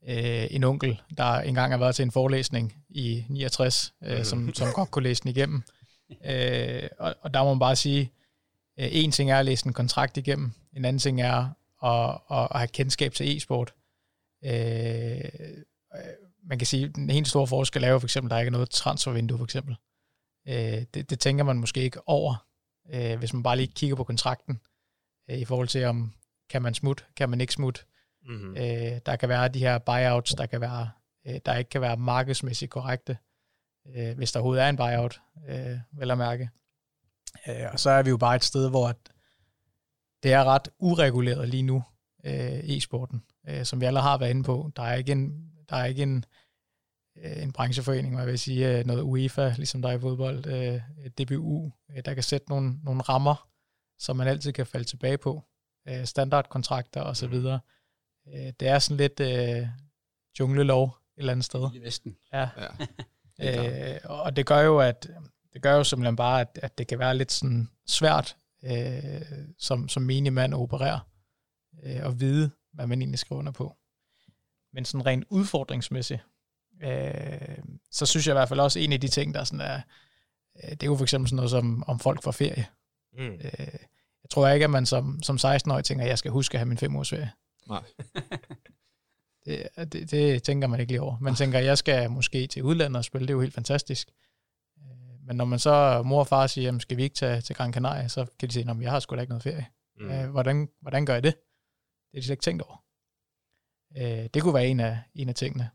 øh, 0.09 0.47
en 0.51 0.65
onkel, 0.65 1.01
der 1.17 1.41
engang 1.41 1.73
har 1.73 1.79
været 1.79 1.95
til 1.95 2.03
en 2.03 2.13
forelæsning 2.13 2.75
i 2.89 3.25
69, 3.29 3.95
øh, 4.05 4.25
som, 4.25 4.55
som 4.55 4.69
godt 4.75 4.91
kunne 4.91 5.03
læse 5.03 5.23
den 5.23 5.31
igennem 5.31 5.63
øh, 6.31 6.89
og, 6.99 7.15
og 7.21 7.35
der 7.35 7.45
må 7.45 7.49
man 7.49 7.59
bare 7.59 7.77
sige, 7.77 8.13
øh, 8.79 8.89
en 8.91 9.11
ting 9.11 9.31
er 9.31 9.39
at 9.39 9.45
læse 9.45 9.67
en 9.67 9.73
kontrakt 9.73 10.17
igennem, 10.17 10.53
en 10.77 10.85
anden 10.85 11.01
ting 11.01 11.21
er 11.21 11.49
at, 11.85 12.21
at, 12.31 12.49
at 12.51 12.59
have 12.59 12.69
kendskab 12.69 13.15
til 13.15 13.37
e-sport. 13.37 13.75
Øh, 14.45 15.21
man 16.49 16.59
kan 16.59 16.67
sige, 16.67 16.85
at 16.85 16.95
den 16.95 17.11
helt 17.11 17.29
store 17.29 17.47
forskel 17.47 17.85
er 17.85 17.89
jo 17.89 17.99
for 17.99 18.07
eksempel, 18.07 18.29
at 18.29 18.31
der 18.31 18.39
ikke 18.39 18.49
er 18.49 18.53
noget 18.53 18.71
transfervindue 18.71 19.39
for 19.39 19.45
eksempel. 19.45 19.77
Øh, 20.49 20.83
det, 20.95 21.11
det 21.11 21.21
tænker 21.21 21.45
man 21.45 21.59
måske 21.59 21.81
ikke 21.81 22.09
over, 22.09 22.47
øh, 22.93 23.19
hvis 23.19 23.33
man 23.33 23.43
bare 23.43 23.57
lige 23.57 23.73
kigger 23.75 23.97
på 23.97 24.05
kontrakten, 24.05 24.61
øh, 25.31 25.39
i 25.39 25.45
forhold 25.45 25.69
til 25.69 25.85
om, 25.85 26.13
kan 26.51 26.63
man 26.63 26.75
smutte, 26.75 27.05
kan 27.17 27.31
man 27.31 27.41
ikke 27.41 27.53
smutte. 27.53 27.81
Mm-hmm. 28.23 28.57
Øh, 28.57 28.99
der 29.07 29.17
kan 29.21 29.29
være 29.29 29.49
de 29.49 29.59
her 29.59 29.79
buyouts, 29.79 30.35
der 30.35 30.47
kan 30.47 30.61
være, 30.61 30.91
øh, 31.27 31.41
der 31.47 31.57
ikke 31.57 31.71
kan 31.71 31.81
være 31.81 31.97
markedsmæssigt 31.97 32.71
korrekte 32.71 33.19
øh, 33.97 34.17
hvis 34.17 34.33
der 34.33 34.41
overhovedet 34.41 34.65
er 34.65 34.69
en 34.69 34.77
buyout, 34.77 35.21
øh, 35.49 35.79
vel 35.93 36.11
at 36.11 36.19
mærke. 36.19 36.51
Øh, 37.49 37.67
og 37.73 37.81
så 37.81 37.91
er 37.91 38.03
vi 38.03 38.11
jo 38.11 38.17
bare 38.17 38.37
et 38.37 38.45
sted, 38.45 38.71
hvor 38.71 38.95
det 40.23 40.33
er 40.33 40.45
ret 40.45 40.69
ureguleret 40.79 41.49
lige 41.49 41.63
nu, 41.63 41.85
øh, 42.25 42.59
e-sporten, 42.59 43.25
øh, 43.49 43.65
som 43.65 43.81
vi 43.81 43.87
alle 43.87 44.01
har 44.01 44.19
været 44.19 44.31
inde 44.31 44.45
på. 44.45 44.71
Der 44.77 44.83
er 44.83 44.95
ikke 44.95 45.13
en, 45.13 45.51
der 45.69 45.77
er 45.77 45.85
ikke 45.85 46.03
en 46.03 46.25
øh, 47.25 47.43
en 47.43 47.53
brancheforening, 47.53 48.15
hvad 48.15 48.25
jeg 48.25 48.31
vil 48.31 48.39
sige, 48.39 48.79
øh, 48.79 48.87
noget 48.87 49.03
UEFA, 49.03 49.55
ligesom 49.57 49.83
der 49.83 49.89
er 49.89 49.97
i 49.97 50.01
fodbold, 50.01 50.47
øh, 50.47 50.81
DBU, 51.19 51.73
øh, 51.91 52.05
der 52.05 52.15
kan 52.15 52.23
sætte 52.23 52.49
nogle, 52.49 52.79
nogle 52.85 53.03
rammer, 53.03 53.49
som 53.99 54.17
man 54.17 54.29
altid 54.29 54.53
kan 54.53 54.67
falde 54.67 54.85
tilbage 54.87 55.19
på, 55.19 55.45
øh, 55.89 56.05
standardkontrakter 56.05 57.03
osv. 57.03 57.35
Mm. 57.35 57.47
Øh, 58.35 58.53
det 58.61 58.69
er 58.69 58.79
sådan 58.79 58.97
lidt 58.97 59.21
øh, 59.21 59.69
junglelov 60.39 60.85
et 60.87 61.21
eller 61.21 61.33
andet 61.33 61.45
sted. 61.45 61.71
I 61.75 61.79
Vesten. 61.79 62.17
Ja. 62.33 62.49
ja 62.57 62.69
øh, 63.41 64.01
og 64.05 64.37
det 64.37 64.47
gør 64.47 64.61
jo, 64.61 64.79
at 64.79 65.09
det 65.53 65.63
gør 65.63 65.75
jo 65.75 65.85
simpelthen 65.85 66.17
bare, 66.17 66.41
at, 66.41 66.59
at 66.63 66.79
det 66.79 66.87
kan 66.87 66.99
være 66.99 67.17
lidt 67.17 67.33
sådan 67.33 67.69
svært 67.87 68.37
øh, 68.65 69.23
som, 69.59 69.89
som 69.89 70.03
mand 70.03 70.55
at 70.55 70.61
operere 70.61 71.01
øh, 71.85 72.05
og 72.05 72.21
vide, 72.21 72.51
hvad 72.73 72.87
man 72.87 73.03
egentlig 73.03 73.19
skriver 73.19 73.39
under 73.39 73.53
på. 73.53 73.77
Men 74.73 74.85
sådan 74.85 75.07
rent 75.07 75.25
udfordringsmæssigt, 75.31 76.21
øh, 76.83 77.59
så 77.91 78.07
synes 78.07 78.27
jeg 78.27 78.33
i 78.33 78.39
hvert 78.39 78.49
fald 78.49 78.61
også, 78.61 78.79
en 78.79 78.93
af 78.93 79.01
de 79.01 79.09
ting, 79.09 79.35
der 79.35 79.45
sådan 79.45 79.61
er, 79.61 79.81
øh, 80.65 80.71
det 80.71 80.83
er 80.83 80.87
jo 80.87 80.97
for 80.97 81.05
eksempel 81.05 81.29
sådan 81.29 81.37
noget 81.37 81.51
som, 81.51 81.85
om 81.87 81.99
folk 81.99 82.23
får 82.23 82.31
ferie. 82.31 82.67
Mm. 83.13 83.25
Øh, 83.25 83.69
jeg 84.23 84.31
tror 84.31 84.49
ikke, 84.49 84.65
at 84.65 84.71
man 84.71 84.87
som, 84.87 85.23
som 85.23 85.37
16-årig 85.37 85.85
tænker, 85.85 86.05
at 86.05 86.11
jeg 86.11 86.19
skal 86.19 86.31
huske 86.31 86.55
at 86.55 86.59
have 86.59 86.69
min 86.69 86.79
fem 86.79 86.95
ugers 86.95 87.11
ferie. 87.11 87.33
Nej. 87.69 87.83
det, 89.49 89.93
det, 89.93 90.11
det 90.11 90.43
tænker 90.43 90.69
man 90.69 90.81
ikke 90.81 90.93
lige 90.93 91.03
over. 91.03 91.19
Man 91.21 91.35
tænker, 91.35 91.59
jeg 91.59 91.79
skal 91.79 92.11
måske 92.11 92.47
til 92.47 92.63
udlandet 92.63 92.97
og 92.97 93.05
spille, 93.05 93.27
det 93.27 93.33
er 93.33 93.37
jo 93.37 93.41
helt 93.41 93.55
fantastisk. 93.55 94.09
Øh, 94.79 95.27
men 95.27 95.37
når 95.37 95.45
man 95.45 95.59
så 95.59 96.03
mor 96.05 96.21
og 96.21 96.27
far 96.27 96.47
siger, 96.47 96.65
jamen, 96.65 96.81
skal 96.81 96.97
vi 96.97 97.03
ikke 97.03 97.17
tage 97.17 97.41
til 97.41 97.57
Gran 97.57 97.73
Canaria, 97.73 98.09
så 98.09 98.27
kan 98.39 98.49
de 98.49 98.55
sige, 98.55 98.71
at 98.71 98.81
jeg 98.81 98.91
har 98.91 99.01
sgu 99.01 99.17
da 99.17 99.21
ikke 99.21 99.31
noget 99.31 99.43
ferie. 99.43 99.67
Mm. 100.01 100.11
Øh, 100.11 100.31
hvordan, 100.31 100.69
hvordan 100.81 101.07
gør 101.07 101.15
jeg 101.15 101.23
det? 101.23 101.35
Det 102.11 102.17
er 102.17 102.21
de 102.21 102.25
slet 102.25 102.33
ikke 102.33 102.43
tænkt 102.43 102.63
over. 102.63 102.85
Øh, 103.99 104.29
det 104.35 104.43
kunne 104.43 104.55
være 104.55 104.67
en 104.67 104.81
af, 104.81 104.99
en 105.15 105.29
af 105.29 105.35
tingene. 105.35 105.71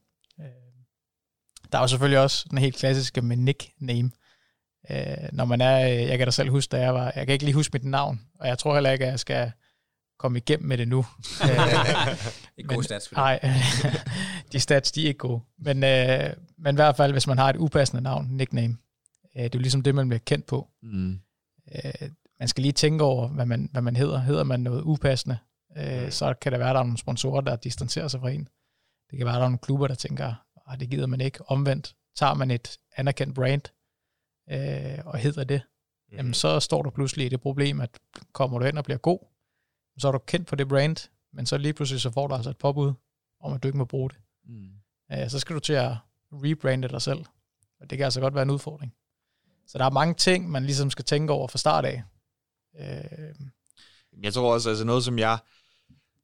Der 1.71 1.77
er 1.77 1.83
jo 1.83 1.87
selvfølgelig 1.87 2.19
også 2.19 2.47
den 2.49 2.57
helt 2.57 2.75
klassiske 2.75 3.21
med 3.21 3.37
nickname. 3.37 4.11
Når 5.31 5.45
man 5.45 5.61
er, 5.61 5.77
jeg 5.77 6.17
kan 6.17 6.27
da 6.27 6.31
selv 6.31 6.49
huske, 6.49 6.71
da 6.71 6.81
jeg 6.81 6.93
var, 6.93 7.11
jeg 7.15 7.25
kan 7.25 7.33
ikke 7.33 7.45
lige 7.45 7.55
huske 7.55 7.73
mit 7.73 7.83
navn, 7.83 8.21
og 8.39 8.47
jeg 8.47 8.57
tror 8.57 8.73
heller 8.73 8.91
ikke, 8.91 9.05
at 9.05 9.11
jeg 9.11 9.19
skal 9.19 9.51
komme 10.19 10.37
igennem 10.37 10.67
med 10.67 10.77
det 10.77 10.87
nu. 10.87 11.05
ikke 12.57 12.67
gode 12.67 12.83
stats. 12.83 13.11
Nej, 13.11 13.39
de 14.51 14.59
stats, 14.59 14.91
de 14.91 15.03
er 15.03 15.07
ikke 15.07 15.17
gode. 15.17 15.41
Men, 15.57 15.83
øh, 15.83 16.33
men 16.57 16.75
i 16.75 16.77
hvert 16.77 16.95
fald, 16.95 17.11
hvis 17.11 17.27
man 17.27 17.37
har 17.37 17.49
et 17.49 17.57
upassende 17.57 18.03
navn, 18.03 18.27
nickname, 18.29 18.77
øh, 19.35 19.43
det 19.43 19.55
er 19.55 19.59
jo 19.59 19.59
ligesom 19.59 19.81
det, 19.81 19.95
man 19.95 20.09
bliver 20.09 20.19
kendt 20.25 20.45
på. 20.45 20.67
Mm. 20.83 21.19
Øh, 21.75 22.09
man 22.39 22.47
skal 22.47 22.61
lige 22.61 22.71
tænke 22.71 23.03
over, 23.03 23.27
hvad 23.27 23.45
man, 23.45 23.69
hvad 23.71 23.81
man 23.81 23.95
hedder. 23.95 24.19
Hedder 24.19 24.43
man 24.43 24.59
noget 24.59 24.81
upassende, 24.81 25.37
øh, 25.77 26.11
så 26.11 26.33
kan 26.41 26.51
der 26.51 26.57
være, 26.57 26.73
der 26.73 26.79
er 26.79 26.83
nogle 26.83 26.97
sponsorer, 26.97 27.41
der 27.41 27.55
distancerer 27.55 28.07
sig 28.07 28.19
fra 28.19 28.29
en. 28.29 28.47
Det 29.11 29.17
kan 29.17 29.25
være, 29.25 29.35
der 29.35 29.41
er 29.41 29.45
nogle 29.45 29.57
klubber, 29.57 29.87
der 29.87 29.95
tænker, 29.95 30.33
ah, 30.67 30.79
det 30.79 30.89
gider 30.89 31.07
man 31.07 31.21
ikke. 31.21 31.39
Omvendt, 31.47 31.95
tager 32.15 32.33
man 32.33 32.51
et 32.51 32.77
anerkendt 32.97 33.35
brand, 33.35 33.61
øh, 34.51 35.05
og 35.05 35.17
hedder 35.17 35.43
det, 35.43 35.61
mm. 36.09 36.17
jamen 36.17 36.33
så 36.33 36.59
står 36.59 36.81
du 36.81 36.89
pludselig 36.89 37.25
i 37.25 37.29
det 37.29 37.41
problem, 37.41 37.81
at 37.81 37.89
kommer 38.33 38.59
du 38.59 38.65
ind 38.65 38.77
og 38.77 38.83
bliver 38.83 38.97
god, 38.97 39.19
så 39.97 40.07
er 40.07 40.11
du 40.11 40.17
kendt 40.17 40.47
på 40.47 40.55
det 40.55 40.67
brand, 40.67 41.09
men 41.33 41.45
så 41.45 41.57
lige 41.57 41.73
pludselig 41.73 42.01
så 42.01 42.11
får 42.11 42.27
du 42.27 42.35
altså 42.35 42.49
et 42.49 42.57
påbud 42.57 42.93
om, 43.39 43.53
at 43.53 43.63
du 43.63 43.67
ikke 43.67 43.77
må 43.77 43.85
bruge 43.85 44.09
det. 44.09 44.17
Mm. 44.45 44.69
Øh, 45.11 45.29
så 45.29 45.39
skal 45.39 45.55
du 45.55 45.59
til 45.59 45.73
at 45.73 45.91
rebrande 46.31 46.87
dig 46.87 47.01
selv, 47.01 47.19
og 47.81 47.89
det 47.89 47.97
kan 47.97 48.05
altså 48.05 48.19
godt 48.19 48.33
være 48.33 48.43
en 48.43 48.49
udfordring. 48.49 48.93
Så 49.67 49.77
der 49.77 49.85
er 49.85 49.89
mange 49.89 50.13
ting, 50.13 50.51
man 50.51 50.65
ligesom 50.65 50.89
skal 50.89 51.05
tænke 51.05 51.33
over 51.33 51.47
fra 51.47 51.57
start 51.57 51.85
af. 51.85 52.03
Øh. 52.79 53.35
Jeg 54.23 54.33
tror 54.33 54.53
også, 54.53 54.69
altså 54.69 54.85
noget 54.85 55.03
som 55.03 55.19
jeg, 55.19 55.39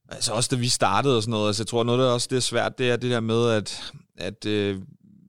altså 0.09 0.33
også 0.33 0.55
da 0.55 0.59
vi 0.59 0.67
startede 0.67 1.17
og 1.17 1.23
sådan 1.23 1.31
noget, 1.31 1.47
altså 1.47 1.63
jeg 1.63 1.67
tror 1.67 1.83
noget, 1.83 1.99
der 1.99 2.11
også 2.11 2.27
det 2.29 2.35
er 2.35 2.41
svært, 2.41 2.77
det 2.77 2.91
er 2.91 2.97
det 2.97 3.11
der 3.11 3.19
med, 3.19 3.49
at, 3.49 3.93
at 4.17 4.45
øh, 4.45 4.81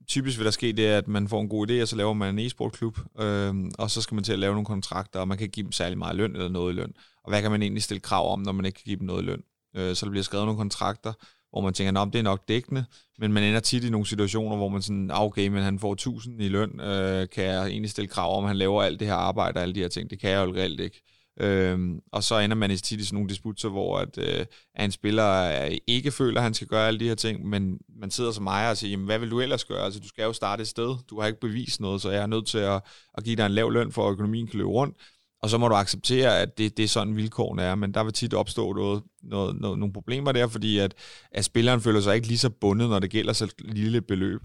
typisk 0.07 0.37
vil 0.37 0.45
der 0.45 0.51
ske 0.51 0.73
det, 0.73 0.85
at 0.85 1.07
man 1.07 1.27
får 1.27 1.41
en 1.41 1.49
god 1.49 1.69
idé, 1.69 1.81
og 1.81 1.87
så 1.87 1.95
laver 1.95 2.13
man 2.13 2.39
en 2.39 2.45
e-sportklub, 2.45 2.99
øh, 3.19 3.55
og 3.77 3.91
så 3.91 4.01
skal 4.01 4.15
man 4.15 4.23
til 4.23 4.33
at 4.33 4.39
lave 4.39 4.53
nogle 4.53 4.65
kontrakter, 4.65 5.19
og 5.19 5.27
man 5.27 5.37
kan 5.37 5.49
give 5.49 5.63
dem 5.63 5.71
særlig 5.71 5.97
meget 5.97 6.15
løn 6.15 6.35
eller 6.35 6.49
noget 6.49 6.73
i 6.73 6.75
løn. 6.75 6.93
Og 7.23 7.31
hvad 7.31 7.41
kan 7.41 7.51
man 7.51 7.61
egentlig 7.61 7.83
stille 7.83 8.01
krav 8.01 8.33
om, 8.33 8.39
når 8.39 8.51
man 8.51 8.65
ikke 8.65 8.75
kan 8.75 8.85
give 8.85 8.99
dem 8.99 9.05
noget 9.05 9.23
løn? 9.23 9.43
Øh, 9.75 9.95
så 9.95 10.05
der 10.05 10.09
bliver 10.09 10.23
skrevet 10.23 10.45
nogle 10.45 10.57
kontrakter, 10.57 11.13
hvor 11.51 11.61
man 11.61 11.73
tænker, 11.73 12.01
at 12.01 12.13
det 12.13 12.19
er 12.19 12.23
nok 12.23 12.47
dækkende, 12.47 12.85
men 13.19 13.33
man 13.33 13.43
ender 13.43 13.59
tit 13.59 13.83
i 13.83 13.89
nogle 13.89 14.07
situationer, 14.07 14.55
hvor 14.55 14.69
man 14.69 14.81
sådan, 14.81 15.11
ah, 15.11 15.21
okay, 15.21 15.47
men 15.47 15.63
han 15.63 15.79
får 15.79 15.93
1000 15.93 16.41
i 16.41 16.47
løn, 16.47 16.79
øh, 16.79 17.29
kan 17.29 17.43
jeg 17.43 17.67
egentlig 17.67 17.91
stille 17.91 18.07
krav 18.07 18.37
om, 18.37 18.43
at 18.43 18.49
han 18.49 18.57
laver 18.57 18.83
alt 18.83 18.99
det 18.99 19.07
her 19.07 19.15
arbejde 19.15 19.57
og 19.57 19.61
alle 19.61 19.75
de 19.75 19.79
her 19.79 19.87
ting. 19.87 20.09
Det 20.09 20.19
kan 20.19 20.29
jeg 20.29 20.47
jo 20.47 20.53
reelt 20.53 20.79
ikke. 20.79 21.01
Øhm, 21.39 21.99
og 22.11 22.23
så 22.23 22.39
ender 22.39 22.55
man 22.55 22.71
i 22.71 22.77
tit 22.77 22.99
i 22.99 23.03
sådan 23.03 23.15
nogle 23.15 23.29
disputter, 23.29 23.69
hvor 23.69 23.97
at, 23.97 24.17
øh, 24.17 24.45
at 24.75 24.85
en 24.85 24.91
spiller 24.91 25.51
ikke 25.87 26.11
føler, 26.11 26.37
at 26.37 26.43
han 26.43 26.53
skal 26.53 26.67
gøre 26.67 26.87
alle 26.87 26.99
de 26.99 27.07
her 27.07 27.15
ting, 27.15 27.45
men 27.49 27.79
man 27.99 28.11
sidder 28.11 28.31
som 28.31 28.47
ejer 28.47 28.69
og 28.69 28.77
siger, 28.77 28.91
jamen, 28.91 29.05
hvad 29.05 29.19
vil 29.19 29.31
du 29.31 29.41
ellers 29.41 29.65
gøre? 29.65 29.85
Altså, 29.85 29.99
du 29.99 30.07
skal 30.07 30.23
jo 30.23 30.33
starte 30.33 30.61
et 30.61 30.67
sted. 30.67 30.95
Du 31.09 31.19
har 31.19 31.27
ikke 31.27 31.39
bevist 31.39 31.81
noget, 31.81 32.01
så 32.01 32.11
jeg 32.11 32.21
er 32.21 32.27
nødt 32.27 32.47
til 32.47 32.57
at, 32.57 32.81
at 33.17 33.23
give 33.23 33.35
dig 33.35 33.45
en 33.45 33.51
lav 33.51 33.71
løn, 33.71 33.91
for 33.91 34.07
at 34.07 34.11
økonomien 34.11 34.47
kan 34.47 34.57
løbe 34.57 34.69
rundt. 34.69 34.97
Og 35.41 35.49
så 35.49 35.57
må 35.57 35.67
du 35.67 35.75
acceptere, 35.75 36.39
at 36.39 36.57
det, 36.57 36.77
det 36.77 36.83
er 36.83 36.87
sådan 36.87 37.15
vilkårene 37.15 37.61
er, 37.63 37.75
men 37.75 37.93
der 37.93 38.03
vil 38.03 38.13
tit 38.13 38.33
opstå 38.33 38.73
noget, 38.73 39.03
noget, 39.23 39.55
noget, 39.61 39.79
nogle 39.79 39.93
problemer 39.93 40.31
der, 40.31 40.47
fordi 40.47 40.77
at, 40.77 40.93
at 41.31 41.45
spilleren 41.45 41.81
føler 41.81 42.01
sig 42.01 42.15
ikke 42.15 42.27
lige 42.27 42.37
så 42.37 42.49
bundet, 42.49 42.89
når 42.89 42.99
det 42.99 43.09
gælder 43.09 43.33
så 43.33 43.53
lille 43.59 44.01
beløb. 44.01 44.41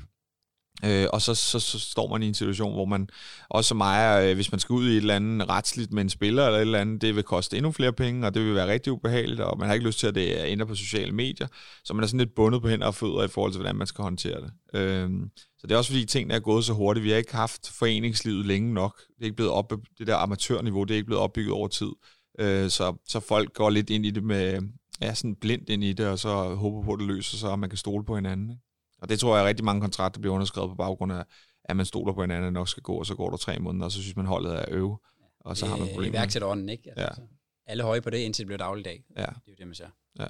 Øh, 0.84 1.06
og 1.12 1.22
så, 1.22 1.34
så, 1.34 1.60
så 1.60 1.78
står 1.78 2.08
man 2.08 2.22
i 2.22 2.28
en 2.28 2.34
situation, 2.34 2.72
hvor 2.72 2.84
man 2.84 3.08
også 3.48 3.68
som 3.68 3.80
ejer, 3.80 4.30
øh, 4.30 4.34
hvis 4.34 4.52
man 4.52 4.60
skal 4.60 4.72
ud 4.72 4.88
i 4.88 4.90
et 4.90 4.96
eller 4.96 5.16
andet 5.16 5.48
retsligt 5.48 5.92
med 5.92 6.02
en 6.02 6.10
spiller 6.10 6.46
eller 6.46 6.58
et 6.58 6.62
eller 6.62 6.80
andet, 6.80 7.02
det 7.02 7.16
vil 7.16 7.24
koste 7.24 7.56
endnu 7.56 7.72
flere 7.72 7.92
penge, 7.92 8.26
og 8.26 8.34
det 8.34 8.42
vil 8.42 8.54
være 8.54 8.72
rigtig 8.72 8.92
ubehageligt, 8.92 9.40
og 9.40 9.58
man 9.58 9.66
har 9.66 9.74
ikke 9.74 9.86
lyst 9.86 9.98
til, 9.98 10.06
at 10.06 10.14
det 10.14 10.52
ender 10.52 10.64
på 10.64 10.74
sociale 10.74 11.12
medier, 11.12 11.46
så 11.84 11.94
man 11.94 12.02
er 12.02 12.06
sådan 12.06 12.18
lidt 12.18 12.34
bundet 12.34 12.62
på 12.62 12.68
hænder 12.68 12.86
og 12.86 12.94
fødder 12.94 13.22
i 13.22 13.28
forhold 13.28 13.52
til, 13.52 13.58
hvordan 13.58 13.76
man 13.76 13.86
skal 13.86 14.02
håndtere 14.02 14.40
det. 14.40 14.78
Øh, 14.80 15.10
så 15.58 15.66
det 15.66 15.72
er 15.72 15.78
også 15.78 15.90
fordi, 15.90 16.04
tingene 16.04 16.34
er 16.34 16.40
gået 16.40 16.64
så 16.64 16.72
hurtigt. 16.72 17.04
Vi 17.04 17.10
har 17.10 17.16
ikke 17.16 17.36
haft 17.36 17.70
foreningslivet 17.70 18.46
længe 18.46 18.74
nok. 18.74 18.98
Det 18.98 19.20
er 19.20 19.24
ikke 19.24 19.36
blevet 19.36 19.52
op, 19.52 19.72
det 19.98 20.06
der 20.06 20.16
amatørniveau, 20.16 20.84
det 20.84 20.90
er 20.90 20.96
ikke 20.96 21.06
blevet 21.06 21.22
opbygget 21.22 21.52
over 21.52 21.68
tid. 21.68 21.90
Øh, 22.38 22.70
så, 22.70 22.94
så 23.08 23.20
folk 23.20 23.52
går 23.54 23.70
lidt 23.70 23.90
ind 23.90 24.06
i 24.06 24.10
det 24.10 24.24
med, 24.24 24.62
ja, 25.00 25.14
sådan 25.14 25.34
blindt 25.34 25.68
ind 25.68 25.84
i 25.84 25.92
det, 25.92 26.06
og 26.06 26.18
så 26.18 26.54
håber 26.54 26.82
på, 26.82 26.92
at 26.92 26.98
det 26.98 27.06
løser 27.06 27.36
sig, 27.36 27.50
og 27.50 27.58
man 27.58 27.70
kan 27.70 27.76
stole 27.76 28.04
på 28.04 28.14
hinanden. 28.14 28.50
Ikke? 28.50 28.65
Og 29.02 29.09
det 29.09 29.20
tror 29.20 29.37
jeg, 29.37 29.44
at 29.44 29.48
rigtig 29.48 29.64
mange 29.64 29.80
kontrakter 29.80 30.20
bliver 30.20 30.35
underskrevet 30.35 30.70
på 30.70 30.74
baggrund 30.74 31.12
af, 31.12 31.24
at 31.64 31.76
man 31.76 31.87
stoler 31.87 32.12
på 32.12 32.20
hinanden, 32.20 32.52
nok 32.52 32.68
skal 32.68 32.82
gå, 32.82 32.94
og 32.94 33.06
så 33.06 33.14
går 33.14 33.30
der 33.30 33.37
tre 33.37 33.59
måneder, 33.59 33.85
og 33.85 33.92
så 33.92 34.02
synes 34.02 34.16
man, 34.16 34.26
holdet 34.26 34.54
er 34.54 34.64
øve, 34.68 34.98
og 35.40 35.56
så 35.56 35.66
har 35.66 35.76
man 35.76 35.88
problemer. 35.88 36.18
Iværksætterånden, 36.18 36.68
ikke? 36.68 36.90
Altså, 36.90 37.20
ja. 37.22 37.26
Alle 37.66 37.82
høje 37.82 38.00
på 38.00 38.11
det, 38.11 38.18
indtil 38.18 38.42
det 38.42 38.46
bliver 38.46 38.59
dagligdag. 38.59 39.04
Ja. 39.16 39.20
Det 39.20 39.26
er 39.26 39.40
jo 39.48 39.54
det, 39.59 39.66
man 39.66 39.74
ser. 39.74 39.88
Ja. 40.18 40.26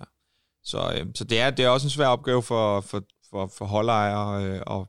Så, 0.64 0.92
øh, 0.98 1.07
så 1.14 1.24
det, 1.24 1.40
er, 1.40 1.50
det 1.50 1.64
er 1.64 1.68
også 1.68 1.87
en 1.87 1.90
svær 1.90 2.07
opgave 2.07 2.42
for, 2.42 2.81
for, 2.81 3.02
for, 3.31 3.46
for 3.46 3.64
holdejere 3.64 4.44
øh, 4.44 4.62
at, 4.70 4.87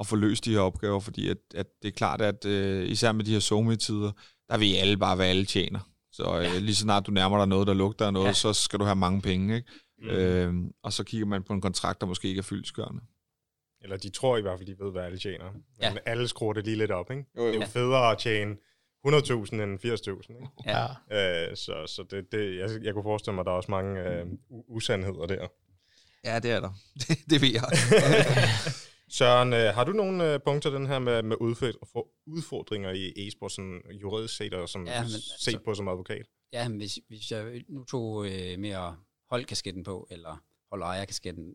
at 0.00 0.06
få 0.06 0.16
løst 0.16 0.44
de 0.44 0.52
her 0.52 0.60
opgaver, 0.60 1.00
fordi 1.00 1.28
at, 1.28 1.36
at 1.54 1.66
det 1.82 1.88
er 1.88 1.92
klart, 1.92 2.20
at 2.20 2.44
øh, 2.44 2.88
især 2.88 3.12
med 3.12 3.24
de 3.24 3.32
her 3.32 3.40
somi-tider, 3.40 4.12
der 4.48 4.58
vil 4.58 4.74
alle 4.74 4.96
bare, 4.96 5.16
hvad 5.16 5.26
alle 5.26 5.44
tjener. 5.44 5.80
Så 6.12 6.38
øh, 6.38 6.44
ja. 6.44 6.58
lige 6.58 6.74
så 6.74 6.82
snart 6.82 7.06
du 7.06 7.10
nærmer 7.10 7.38
dig 7.38 7.48
noget, 7.48 7.66
der 7.66 7.74
lugter 7.74 8.06
af 8.06 8.12
noget, 8.12 8.26
ja. 8.26 8.32
så 8.32 8.52
skal 8.52 8.78
du 8.78 8.84
have 8.84 8.96
mange 8.96 9.22
penge. 9.22 9.56
Ikke? 9.56 9.68
Mm. 9.98 10.08
Øh, 10.08 10.54
og 10.82 10.92
så 10.92 11.04
kigger 11.04 11.26
man 11.26 11.42
på 11.42 11.52
en 11.52 11.60
kontrakt, 11.60 12.00
der 12.00 12.06
måske 12.06 12.28
ikke 12.28 12.38
er 12.38 12.42
fyldskørende. 12.42 13.02
Eller 13.82 13.96
de 13.96 14.10
tror 14.10 14.36
i 14.36 14.40
hvert 14.40 14.58
fald, 14.58 14.66
de 14.66 14.84
ved, 14.84 14.92
hvad 14.92 15.02
alle 15.02 15.18
tjener. 15.18 15.52
Men 15.52 15.62
ja. 15.80 15.92
alle 16.06 16.28
skruer 16.28 16.52
det 16.52 16.64
lige 16.64 16.76
lidt 16.76 16.90
op, 16.90 17.10
ikke? 17.10 17.24
Jo, 17.36 17.42
jo. 17.42 17.48
Det 17.48 17.56
er 17.56 17.60
jo 17.60 17.66
federe 17.66 18.12
at 18.12 18.18
tjene 18.18 18.56
100.000 19.06 19.54
end 19.54 19.84
80.000, 19.84 20.34
ikke? 20.34 20.48
Ja. 20.66 21.48
Øh, 21.50 21.56
så 21.56 21.86
så 21.86 22.04
det, 22.10 22.32
det, 22.32 22.58
jeg, 22.58 22.70
jeg 22.82 22.94
kunne 22.94 23.02
forestille 23.02 23.34
mig, 23.34 23.40
at 23.42 23.46
der 23.46 23.52
er 23.52 23.56
også 23.56 23.70
mange 23.70 24.00
øh, 24.00 24.26
usandheder 24.48 25.26
der. 25.26 25.46
Ja, 26.24 26.38
det 26.38 26.50
er 26.50 26.60
der. 26.60 26.70
Det, 27.08 27.18
det 27.30 27.42
ved 27.42 27.48
jeg. 27.52 27.62
Søren, 29.18 29.52
øh, 29.52 29.74
har 29.74 29.84
du 29.84 29.92
nogle 29.92 30.32
øh, 30.34 30.40
punkter 30.44 30.70
den 30.70 30.86
her 30.86 30.98
med, 30.98 31.22
med 31.22 31.36
udfordringer 32.26 32.90
i 32.90 33.12
e-sport, 33.16 33.52
sådan 33.52 33.82
juridisk 34.02 34.36
set 34.36 34.54
og 34.54 34.68
som 34.68 34.86
ja, 34.86 35.02
men, 35.02 35.10
set 35.10 35.52
så, 35.52 35.58
på 35.64 35.74
som 35.74 35.88
advokat? 35.88 36.26
Ja, 36.52 36.68
men 36.68 36.78
hvis, 36.78 36.98
hvis 37.08 37.30
jeg 37.30 37.64
nu 37.68 37.84
tog 37.84 38.26
øh, 38.26 38.58
mere 38.58 38.96
holdkasketten 39.30 39.84
på, 39.84 40.08
eller 40.10 40.42
holdejerkasketten, 40.70 41.54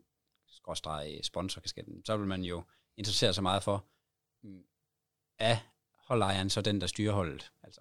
Øh, 0.68 1.22
sponsorkasketten, 1.22 2.04
så 2.04 2.16
vil 2.16 2.26
man 2.26 2.42
jo 2.42 2.62
interessere 2.96 3.34
sig 3.34 3.42
meget 3.42 3.62
for, 3.62 3.86
mm, 4.42 4.64
er 5.38 5.56
holdejeren 6.08 6.50
så 6.50 6.60
den, 6.60 6.80
der 6.80 6.86
styrer 6.86 7.12
holdet? 7.12 7.52
Altså, 7.62 7.80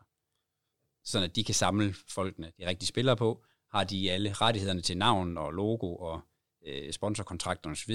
sådan 1.03 1.29
at 1.29 1.35
de 1.35 1.43
kan 1.43 1.55
samle 1.55 1.93
folkene, 1.93 2.51
de 2.59 2.67
rigtige 2.67 2.87
spillere 2.87 3.17
på, 3.17 3.43
har 3.69 3.83
de 3.83 4.11
alle 4.11 4.33
rettighederne 4.33 4.81
til 4.81 4.97
navn 4.97 5.37
og 5.37 5.51
logo 5.51 5.95
og 5.95 6.21
øh, 6.65 6.93
sponsorkontrakter 6.93 7.69
osv., 7.69 7.93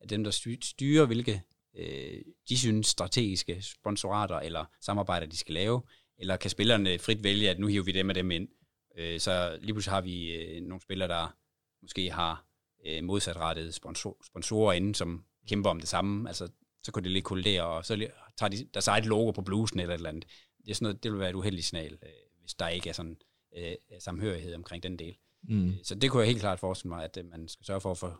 at 0.00 0.10
dem, 0.10 0.24
der 0.24 0.30
styrer, 0.62 1.06
hvilke 1.06 1.42
øh, 1.74 2.22
de 2.48 2.58
synes 2.58 2.86
strategiske 2.86 3.62
sponsorater 3.62 4.36
eller 4.36 4.64
samarbejder, 4.80 5.26
de 5.26 5.36
skal 5.36 5.54
lave, 5.54 5.82
eller 6.18 6.36
kan 6.36 6.50
spillerne 6.50 6.98
frit 6.98 7.24
vælge, 7.24 7.50
at 7.50 7.58
nu 7.58 7.66
hiver 7.66 7.84
vi 7.84 7.92
dem 7.92 8.08
og 8.08 8.14
dem 8.14 8.30
ind. 8.30 8.48
Øh, 8.96 9.20
så 9.20 9.58
lige 9.60 9.74
pludselig 9.74 9.92
har 9.92 10.00
vi 10.00 10.34
øh, 10.34 10.62
nogle 10.62 10.82
spillere, 10.82 11.08
der 11.08 11.36
måske 11.82 12.10
har 12.10 12.49
øh, 12.86 13.04
modsatrettede 13.04 13.72
sponsor, 13.72 14.16
sponsorer 14.26 14.72
inden, 14.72 14.94
som 14.94 15.24
kæmper 15.48 15.70
om 15.70 15.80
det 15.80 15.88
samme. 15.88 16.28
Altså, 16.28 16.48
så 16.82 16.92
kunne 16.92 17.02
det 17.02 17.12
lige 17.12 17.22
kollidere, 17.22 17.62
og 17.62 17.86
så 17.86 18.08
tager 18.38 18.50
de 18.50 18.68
deres 18.74 18.88
eget 18.88 19.06
logo 19.06 19.30
på 19.30 19.42
blusen 19.42 19.80
eller 19.80 19.94
et 19.94 19.98
eller 19.98 20.08
andet. 20.08 20.26
Det, 20.64 20.70
er 20.70 20.74
sådan 20.74 20.84
noget, 20.84 21.02
det 21.02 21.12
vil 21.12 21.20
være 21.20 21.30
et 21.30 21.34
uheldigt 21.34 21.66
signal, 21.66 21.92
øh, 21.92 22.08
hvis 22.40 22.54
der 22.54 22.68
ikke 22.68 22.88
er 22.88 22.92
sådan 22.92 23.16
øh, 23.56 23.74
samhørighed 23.98 24.54
omkring 24.54 24.82
den 24.82 24.98
del. 24.98 25.16
Mm. 25.42 25.68
Øh, 25.68 25.74
så 25.82 25.94
det 25.94 26.10
kunne 26.10 26.20
jeg 26.20 26.28
helt 26.28 26.40
klart 26.40 26.60
forestille 26.60 26.94
mig, 26.94 27.04
at 27.04 27.16
øh, 27.16 27.24
man 27.24 27.48
skal 27.48 27.66
sørge 27.66 27.80
for 27.80 27.90
at 27.90 27.98
få, 27.98 28.12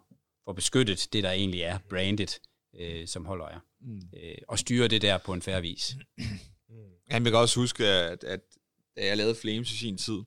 få 0.44 0.52
beskyttet 0.52 1.08
det, 1.12 1.24
der 1.24 1.30
egentlig 1.30 1.60
er 1.60 1.78
branded 1.88 2.40
øh, 2.78 3.08
som 3.08 3.26
holdejer. 3.26 3.60
Mm. 3.80 4.02
Øh, 4.16 4.34
og 4.48 4.58
styre 4.58 4.88
det 4.88 5.02
der 5.02 5.18
på 5.18 5.32
en 5.32 5.42
færre 5.42 5.60
vis. 5.60 5.96
Han 7.10 7.24
vil 7.24 7.34
også 7.34 7.60
huske, 7.60 7.86
at, 7.86 8.24
at 8.24 8.40
da 8.96 9.06
jeg 9.06 9.16
lavede 9.16 9.34
Flames 9.34 9.72
i 9.72 9.76
sin 9.76 9.98
tid, 9.98 10.18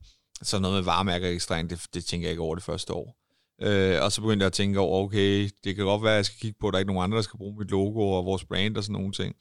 så 0.41 0.59
noget 0.59 0.75
med 0.75 0.83
varemærkeregistrering, 0.83 1.69
det, 1.69 1.87
det 1.93 2.05
tænker 2.05 2.27
jeg 2.27 2.31
ikke 2.31 2.41
over 2.41 2.55
det 2.55 2.63
første 2.63 2.93
år. 2.93 3.17
Øh, 3.63 4.03
og 4.03 4.11
så 4.11 4.21
begyndte 4.21 4.43
jeg 4.43 4.47
at 4.47 4.53
tænke 4.53 4.79
over, 4.79 5.03
okay, 5.03 5.49
det 5.63 5.75
kan 5.75 5.85
godt 5.85 6.03
være, 6.03 6.11
at 6.11 6.17
jeg 6.17 6.25
skal 6.25 6.39
kigge 6.39 6.57
på, 6.59 6.67
at 6.67 6.71
der 6.71 6.77
er 6.77 6.79
ikke 6.79 6.93
nogen 6.93 7.03
andre, 7.03 7.15
der 7.15 7.21
skal 7.21 7.37
bruge 7.37 7.55
mit 7.59 7.71
logo 7.71 8.09
og 8.09 8.25
vores 8.25 8.45
brand 8.45 8.77
og 8.77 8.83
sådan 8.83 8.93
nogle 8.93 9.11
ting. 9.11 9.35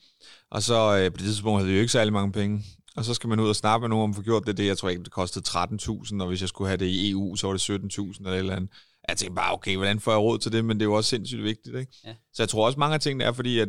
Og 0.50 0.62
så 0.62 0.98
øh, 0.98 1.10
på 1.10 1.16
det 1.16 1.26
tidspunkt 1.26 1.58
havde 1.58 1.68
vi 1.68 1.74
jo 1.74 1.80
ikke 1.80 1.92
særlig 1.92 2.12
mange 2.12 2.32
penge. 2.32 2.64
Og 2.96 3.04
så 3.04 3.14
skal 3.14 3.28
man 3.28 3.40
ud 3.40 3.48
og 3.48 3.56
snakke 3.56 3.82
med 3.82 3.88
nogen 3.88 4.04
om 4.04 4.14
få 4.14 4.22
gjort 4.22 4.46
det. 4.46 4.56
det 4.56 4.66
jeg 4.66 4.78
tror 4.78 4.88
ikke, 4.88 5.02
det 5.02 5.12
kostede 5.12 5.44
13.000, 5.48 6.20
og 6.20 6.28
hvis 6.28 6.40
jeg 6.40 6.48
skulle 6.48 6.68
have 6.68 6.76
det 6.76 6.86
i 6.86 7.10
EU, 7.10 7.36
så 7.36 7.46
var 7.46 7.52
det 7.52 7.70
17.000 7.70 8.18
eller 8.18 8.32
et 8.32 8.38
eller 8.38 8.56
andet. 8.56 8.70
Jeg 9.08 9.16
tænkte 9.16 9.34
bare, 9.34 9.52
okay, 9.52 9.76
hvordan 9.76 10.00
får 10.00 10.12
jeg 10.12 10.20
råd 10.20 10.38
til 10.38 10.52
det? 10.52 10.64
Men 10.64 10.76
det 10.76 10.82
er 10.82 10.88
jo 10.88 10.94
også 10.94 11.10
sindssygt 11.10 11.42
vigtigt, 11.42 11.76
ikke? 11.76 11.92
Ja. 12.04 12.14
Så 12.32 12.42
jeg 12.42 12.48
tror 12.48 12.66
også, 12.66 12.78
mange 12.78 12.94
af 12.94 13.00
tingene 13.00 13.24
er, 13.24 13.32
fordi 13.32 13.58
at 13.58 13.68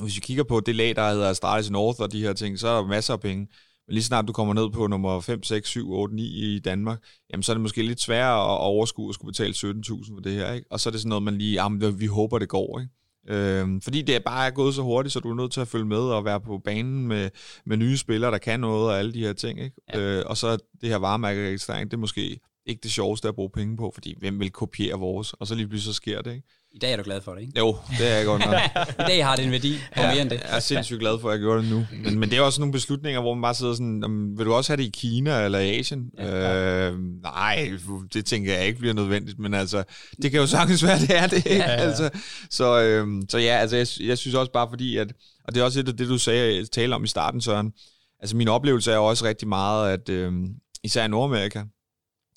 hvis 0.00 0.16
vi 0.16 0.20
kigger 0.20 0.44
på 0.44 0.60
det 0.60 0.74
lag, 0.74 0.96
der 0.96 1.10
hedder 1.10 1.30
Astralis 1.30 1.70
North 1.70 2.00
og 2.00 2.12
de 2.12 2.22
her 2.22 2.32
ting, 2.32 2.58
så 2.58 2.68
er 2.68 2.80
der 2.80 2.86
masser 2.86 3.14
af 3.14 3.20
penge. 3.20 3.48
Men 3.86 3.94
lige 3.94 4.04
snart 4.04 4.28
du 4.28 4.32
kommer 4.32 4.54
ned 4.54 4.70
på 4.70 4.86
nummer 4.86 5.20
5, 5.20 5.42
6, 5.42 5.68
7, 5.68 5.92
8, 5.92 6.14
9 6.14 6.22
i 6.22 6.58
Danmark, 6.58 7.02
jamen 7.32 7.42
så 7.42 7.52
er 7.52 7.54
det 7.54 7.62
måske 7.62 7.82
lidt 7.82 8.00
sværere 8.00 8.54
at 8.54 8.60
overskue 8.60 9.08
at 9.08 9.14
skulle 9.14 9.32
betale 9.32 9.52
17.000 9.52 10.14
for 10.14 10.20
det 10.20 10.32
her, 10.32 10.52
ikke? 10.52 10.66
Og 10.70 10.80
så 10.80 10.88
er 10.88 10.90
det 10.90 11.00
sådan 11.00 11.08
noget, 11.08 11.22
man 11.22 11.38
lige, 11.38 11.62
jamen 11.62 12.00
vi 12.00 12.06
håber, 12.06 12.38
det 12.38 12.48
går, 12.48 12.80
ikke? 12.80 12.92
Øhm, 13.28 13.80
fordi 13.80 14.02
det 14.02 14.14
er 14.14 14.20
bare 14.20 14.50
gået 14.50 14.74
så 14.74 14.82
hurtigt, 14.82 15.12
så 15.12 15.20
du 15.20 15.30
er 15.30 15.34
nødt 15.34 15.52
til 15.52 15.60
at 15.60 15.68
følge 15.68 15.84
med 15.84 15.98
og 15.98 16.24
være 16.24 16.40
på 16.40 16.58
banen 16.58 17.06
med, 17.08 17.30
med 17.66 17.76
nye 17.76 17.96
spillere, 17.96 18.30
der 18.30 18.38
kan 18.38 18.60
noget 18.60 18.88
og 18.88 18.98
alle 18.98 19.12
de 19.12 19.20
her 19.20 19.32
ting. 19.32 19.60
Ikke? 19.60 19.76
Ja. 19.94 20.00
Øh, 20.00 20.24
og 20.26 20.36
så 20.36 20.58
det 20.80 20.88
her 20.88 20.96
varemærkeregistrering, 20.96 21.90
det 21.90 21.96
er 21.96 22.00
måske 22.00 22.40
ikke 22.66 22.80
det 22.82 22.92
sjoveste 22.92 23.28
at 23.28 23.34
bruge 23.34 23.50
penge 23.50 23.76
på, 23.76 23.90
fordi 23.94 24.14
hvem 24.18 24.40
vil 24.40 24.50
kopiere 24.50 24.98
vores? 24.98 25.32
Og 25.32 25.46
så 25.46 25.54
lige 25.54 25.68
pludselig 25.68 25.94
så 25.94 25.96
sker 25.96 26.22
det, 26.22 26.34
ikke? 26.34 26.48
I 26.74 26.78
dag 26.78 26.92
er 26.92 26.96
du 26.96 27.02
glad 27.02 27.20
for 27.20 27.34
det, 27.34 27.40
ikke? 27.40 27.52
Jo, 27.58 27.76
det 27.98 28.12
er 28.12 28.16
jeg 28.16 28.26
godt 28.26 28.46
nok. 28.46 28.54
I 29.06 29.08
dag 29.08 29.24
har 29.24 29.36
det 29.36 29.44
en 29.44 29.50
værdi 29.50 29.78
på 29.94 30.00
ja, 30.00 30.12
mere 30.12 30.22
end 30.22 30.30
det. 30.30 30.40
Jeg 30.40 30.56
er 30.56 30.60
sindssygt 30.60 31.00
glad 31.00 31.20
for, 31.20 31.28
at 31.28 31.32
jeg 31.32 31.40
gjorde 31.40 31.62
det 31.62 31.70
nu. 31.70 31.86
Men, 32.04 32.18
men 32.18 32.30
det 32.30 32.38
er 32.38 32.42
også 32.42 32.60
nogle 32.60 32.72
beslutninger, 32.72 33.20
hvor 33.20 33.34
man 33.34 33.42
bare 33.42 33.54
sidder 33.54 33.72
sådan, 33.72 34.34
vil 34.36 34.46
du 34.46 34.52
også 34.52 34.72
have 34.72 34.76
det 34.76 34.84
i 34.84 34.90
Kina 34.94 35.44
eller 35.44 35.58
i 35.58 35.78
Asien? 35.78 36.10
Ja, 36.18 36.90
øh, 36.90 36.98
nej, 37.22 37.72
det 38.14 38.26
tænker 38.26 38.54
jeg 38.54 38.66
ikke 38.66 38.78
bliver 38.78 38.94
nødvendigt, 38.94 39.38
men 39.38 39.54
altså, 39.54 39.84
det 40.22 40.30
kan 40.30 40.40
jo 40.40 40.46
sagtens 40.46 40.84
være, 40.84 40.98
det 40.98 41.16
er 41.16 41.26
det. 41.26 41.46
Ja, 41.46 41.56
ja. 41.56 41.62
Altså, 41.62 42.10
så, 42.50 42.82
øh, 42.82 43.22
så 43.28 43.38
ja, 43.38 43.56
altså, 43.56 43.76
jeg, 43.76 44.08
jeg 44.08 44.18
synes 44.18 44.34
også 44.34 44.52
bare 44.52 44.68
fordi, 44.70 44.96
at, 44.96 45.12
og 45.44 45.54
det 45.54 45.60
er 45.60 45.64
også 45.64 45.82
det, 45.82 45.98
det 45.98 46.08
du 46.08 46.18
sagde, 46.18 46.66
tale 46.66 46.94
om 46.94 47.04
i 47.04 47.08
starten, 47.08 47.40
Søren, 47.40 47.72
altså 48.20 48.36
min 48.36 48.48
oplevelse 48.48 48.92
er 48.92 48.98
også 48.98 49.24
rigtig 49.24 49.48
meget, 49.48 49.92
at 49.92 50.08
øh, 50.08 50.32
især 50.84 51.04
i 51.04 51.08
Nordamerika, 51.08 51.62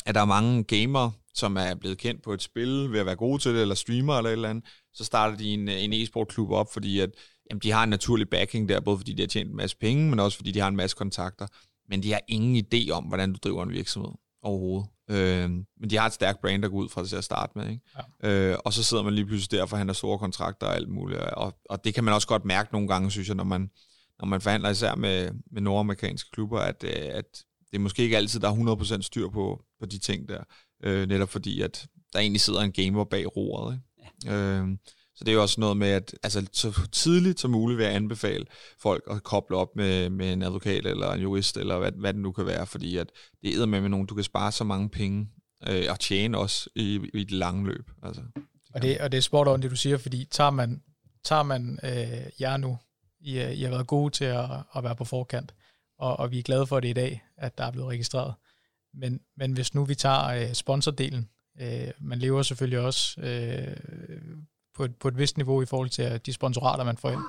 at 0.05 0.15
der 0.15 0.21
er 0.21 0.25
mange 0.25 0.63
gamere, 0.63 1.11
som 1.35 1.57
er 1.57 1.75
blevet 1.75 1.97
kendt 1.97 2.23
på 2.23 2.33
et 2.33 2.41
spil 2.41 2.91
ved 2.91 2.99
at 2.99 3.05
være 3.05 3.15
gode 3.15 3.41
til 3.41 3.53
det, 3.53 3.61
eller 3.61 3.75
streamer 3.75 4.17
eller 4.17 4.29
et 4.29 4.33
eller 4.33 4.49
andet, 4.49 4.65
så 4.93 5.03
starter 5.03 5.37
de 5.37 5.53
en, 5.53 5.67
en 5.69 5.93
e-sportklub 5.93 6.51
op, 6.51 6.73
fordi 6.73 6.99
at, 6.99 7.09
jamen, 7.51 7.59
de 7.59 7.71
har 7.71 7.83
en 7.83 7.89
naturlig 7.89 8.29
backing 8.29 8.69
der, 8.69 8.79
både 8.79 8.97
fordi 8.97 9.13
de 9.13 9.21
har 9.21 9.27
tjent 9.27 9.49
en 9.49 9.55
masse 9.55 9.77
penge, 9.77 10.09
men 10.09 10.19
også 10.19 10.37
fordi 10.37 10.51
de 10.51 10.59
har 10.59 10.67
en 10.67 10.75
masse 10.75 10.95
kontakter. 10.95 11.47
Men 11.89 12.03
de 12.03 12.11
har 12.11 12.21
ingen 12.27 12.65
idé 12.65 12.89
om, 12.91 13.03
hvordan 13.03 13.33
du 13.33 13.39
driver 13.43 13.63
en 13.63 13.71
virksomhed 13.71 14.11
overhovedet. 14.41 14.89
Øh, 15.09 15.49
men 15.49 15.89
de 15.89 15.97
har 15.97 16.05
et 16.05 16.13
stærkt 16.13 16.41
brand, 16.41 16.61
der 16.61 16.69
går 16.69 16.77
ud 16.77 16.89
fra 16.89 17.01
det 17.01 17.09
til 17.09 17.15
at 17.15 17.23
starte 17.23 17.51
med. 17.55 17.69
Ikke? 17.69 17.81
Ja. 18.23 18.29
Øh, 18.29 18.57
og 18.65 18.73
så 18.73 18.83
sidder 18.83 19.03
man 19.03 19.13
lige 19.13 19.25
pludselig 19.25 19.59
der, 19.59 19.65
for 19.65 19.77
han 19.77 19.87
har 19.87 19.93
store 19.93 20.19
kontrakter 20.19 20.67
og 20.67 20.75
alt 20.75 20.89
muligt. 20.89 21.19
Og, 21.19 21.53
og 21.69 21.83
det 21.83 21.93
kan 21.93 22.03
man 22.03 22.13
også 22.13 22.27
godt 22.27 22.45
mærke 22.45 22.69
nogle 22.71 22.87
gange, 22.87 23.11
synes 23.11 23.27
jeg, 23.27 23.35
når 23.35 23.43
man, 23.43 23.69
når 24.19 24.25
man 24.25 24.41
forhandler 24.41 24.69
især 24.69 24.95
med, 24.95 25.31
med 25.51 25.61
nordamerikanske 25.61 26.31
klubber, 26.31 26.59
at, 26.59 26.83
øh, 26.83 26.91
at 26.91 27.43
det 27.71 27.77
er 27.77 27.79
måske 27.79 28.03
ikke 28.03 28.17
altid, 28.17 28.39
der 28.39 28.49
er 28.49 28.97
100% 28.97 29.01
styr 29.01 29.29
på, 29.29 29.63
på 29.79 29.85
de 29.85 29.99
ting 29.99 30.29
der 30.29 30.43
øh, 30.83 31.07
netop 31.07 31.29
fordi, 31.29 31.61
at 31.61 31.87
der 32.13 32.19
egentlig 32.19 32.41
sidder 32.41 32.61
en 32.61 32.71
gamer 32.71 33.03
bag 33.03 33.37
roret. 33.37 33.73
Ikke? 33.73 34.31
Ja. 34.31 34.33
Øh, 34.33 34.67
så 35.15 35.23
det 35.23 35.31
er 35.31 35.35
jo 35.35 35.41
også 35.41 35.61
noget 35.61 35.77
med, 35.77 35.87
at 35.87 36.15
altså, 36.23 36.47
så 36.53 36.87
tidligt 36.91 37.39
som 37.39 37.51
muligt 37.51 37.77
vil 37.77 37.85
jeg 37.85 37.95
anbefale 37.95 38.45
folk 38.81 39.03
at 39.11 39.23
koble 39.23 39.57
op 39.57 39.75
med, 39.75 40.09
med 40.09 40.33
en 40.33 40.41
advokat 40.41 40.85
eller 40.85 41.11
en 41.11 41.21
jurist, 41.21 41.57
eller 41.57 41.79
hvad, 41.79 41.91
hvad 41.91 42.13
det 42.13 42.21
nu 42.21 42.31
kan 42.31 42.45
være, 42.45 42.65
fordi 42.65 42.97
at 42.97 43.07
det 43.41 43.55
er 43.55 43.65
med 43.65 43.81
med 43.81 43.89
nogen, 43.89 44.07
du 44.07 44.15
kan 44.15 44.23
spare 44.23 44.51
så 44.51 44.63
mange 44.63 44.89
penge 44.89 45.27
øh, 45.67 45.85
og 45.89 45.99
tjene 45.99 46.37
også 46.37 46.69
i, 46.75 47.09
i 47.13 47.23
det 47.23 47.31
lange 47.31 47.65
løb. 47.65 47.91
Altså, 48.03 48.21
det 48.21 48.43
og, 48.73 48.81
det, 48.81 48.97
og 49.01 49.11
det 49.11 49.17
er 49.17 49.21
sport 49.21 49.47
on 49.47 49.61
det, 49.61 49.71
du 49.71 49.75
siger, 49.75 49.97
fordi 49.97 50.25
tager 50.31 50.49
man, 50.49 50.81
tager 51.23 51.43
man 51.43 51.79
øh, 51.83 52.41
jer 52.41 52.57
nu, 52.57 52.77
I, 53.19 53.31
I 53.31 53.63
har 53.63 53.69
været 53.69 53.87
gode 53.87 54.13
til 54.13 54.25
at, 54.25 54.49
at 54.75 54.83
være 54.83 54.95
på 54.95 55.05
forkant, 55.05 55.53
og, 55.99 56.19
og 56.19 56.31
vi 56.31 56.39
er 56.39 56.43
glade 56.43 56.67
for 56.67 56.79
det 56.79 56.87
i 56.87 56.93
dag, 56.93 57.23
at 57.37 57.57
der 57.57 57.63
er 57.63 57.71
blevet 57.71 57.89
registreret. 57.89 58.33
Men, 58.95 59.19
men 59.37 59.53
hvis 59.53 59.73
nu 59.73 59.85
vi 59.85 59.95
tager 59.95 60.25
øh, 60.25 60.53
sponsordelen, 60.53 61.29
øh, 61.59 61.91
man 61.99 62.19
lever 62.19 62.41
selvfølgelig 62.41 62.79
også 62.79 63.21
øh, 63.21 63.77
på, 64.75 64.83
et, 64.83 64.95
på 64.95 65.07
et 65.07 65.17
vist 65.17 65.37
niveau 65.37 65.61
i 65.61 65.65
forhold 65.65 65.89
til 65.89 66.21
de 66.25 66.33
sponsorater, 66.33 66.83
man 66.83 66.97
får 66.97 67.11
ind. 67.11 67.21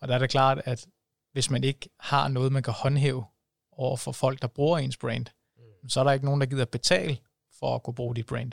Og 0.00 0.08
der 0.08 0.14
er 0.14 0.18
det 0.18 0.30
klart, 0.30 0.62
at 0.64 0.86
hvis 1.32 1.50
man 1.50 1.64
ikke 1.64 1.88
har 2.00 2.28
noget, 2.28 2.52
man 2.52 2.62
kan 2.62 2.72
håndhæve 2.72 3.24
over 3.72 3.96
for 3.96 4.12
folk, 4.12 4.42
der 4.42 4.48
bruger 4.48 4.78
ens 4.78 4.96
brand, 4.96 5.26
så 5.88 6.00
er 6.00 6.04
der 6.04 6.12
ikke 6.12 6.24
nogen, 6.24 6.40
der 6.40 6.46
gider 6.46 6.64
betale 6.64 7.18
for 7.58 7.74
at 7.74 7.82
kunne 7.82 7.94
bruge 7.94 8.16
dit 8.16 8.26
brand. 8.26 8.52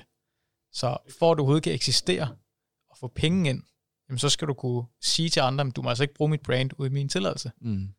Så 0.71 0.97
for 1.19 1.31
at 1.31 1.37
du 1.37 1.41
overhovedet 1.41 1.63
kan 1.63 1.73
eksistere 1.73 2.35
og 2.89 2.97
få 2.97 3.07
penge 3.07 3.49
ind, 3.49 3.63
jamen 4.09 4.19
så 4.19 4.29
skal 4.29 4.47
du 4.47 4.53
kunne 4.53 4.85
sige 5.01 5.29
til 5.29 5.39
andre, 5.39 5.67
at 5.67 5.75
du 5.75 5.81
må 5.81 5.89
altså 5.89 6.03
ikke 6.03 6.13
bruge 6.13 6.29
mit 6.29 6.41
brand 6.41 6.71
uden 6.77 6.93
min 6.93 7.09
tilladelse. 7.09 7.51
Mm. 7.61 7.89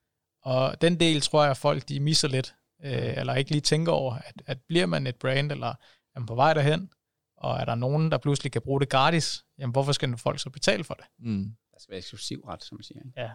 Og 0.43 0.81
den 0.81 1.01
del 1.01 1.21
tror 1.21 1.43
jeg, 1.43 1.51
at 1.51 1.57
folk 1.57 1.89
de 1.89 2.01
misser 2.01 2.29
lidt, 2.29 2.55
øh, 2.85 3.19
eller 3.19 3.35
ikke 3.35 3.51
lige 3.51 3.61
tænker 3.61 3.93
over, 3.93 4.15
at, 4.15 4.43
at 4.47 4.59
bliver 4.69 4.87
man 4.87 5.07
et 5.07 5.17
brand, 5.17 5.53
eller 5.53 5.75
er 6.15 6.21
man 6.21 6.27
på 6.27 6.35
vej 6.35 6.55
derhen, 6.55 6.91
og 7.37 7.59
er 7.59 7.65
der 7.65 7.75
nogen, 7.75 8.11
der 8.11 8.19
pludselig 8.19 8.53
kan 8.53 8.63
bruge 8.63 8.81
det 8.81 8.89
gratis, 8.89 9.45
jamen 9.59 9.73
hvorfor 9.73 9.93
skal 9.93 10.17
folk 10.17 10.41
så 10.41 10.51
betale 10.51 10.85
for 10.85 10.95
det? 10.95 11.05
Mm. 11.19 11.45
Der 11.73 11.79
skal 11.81 11.93
være 11.93 11.99
eksklusiv 11.99 12.41
ret, 12.41 12.65
som 12.65 12.77
man 12.77 12.83
siger. 12.83 12.99
Ikke? 12.99 13.21
Ja. 13.21 13.31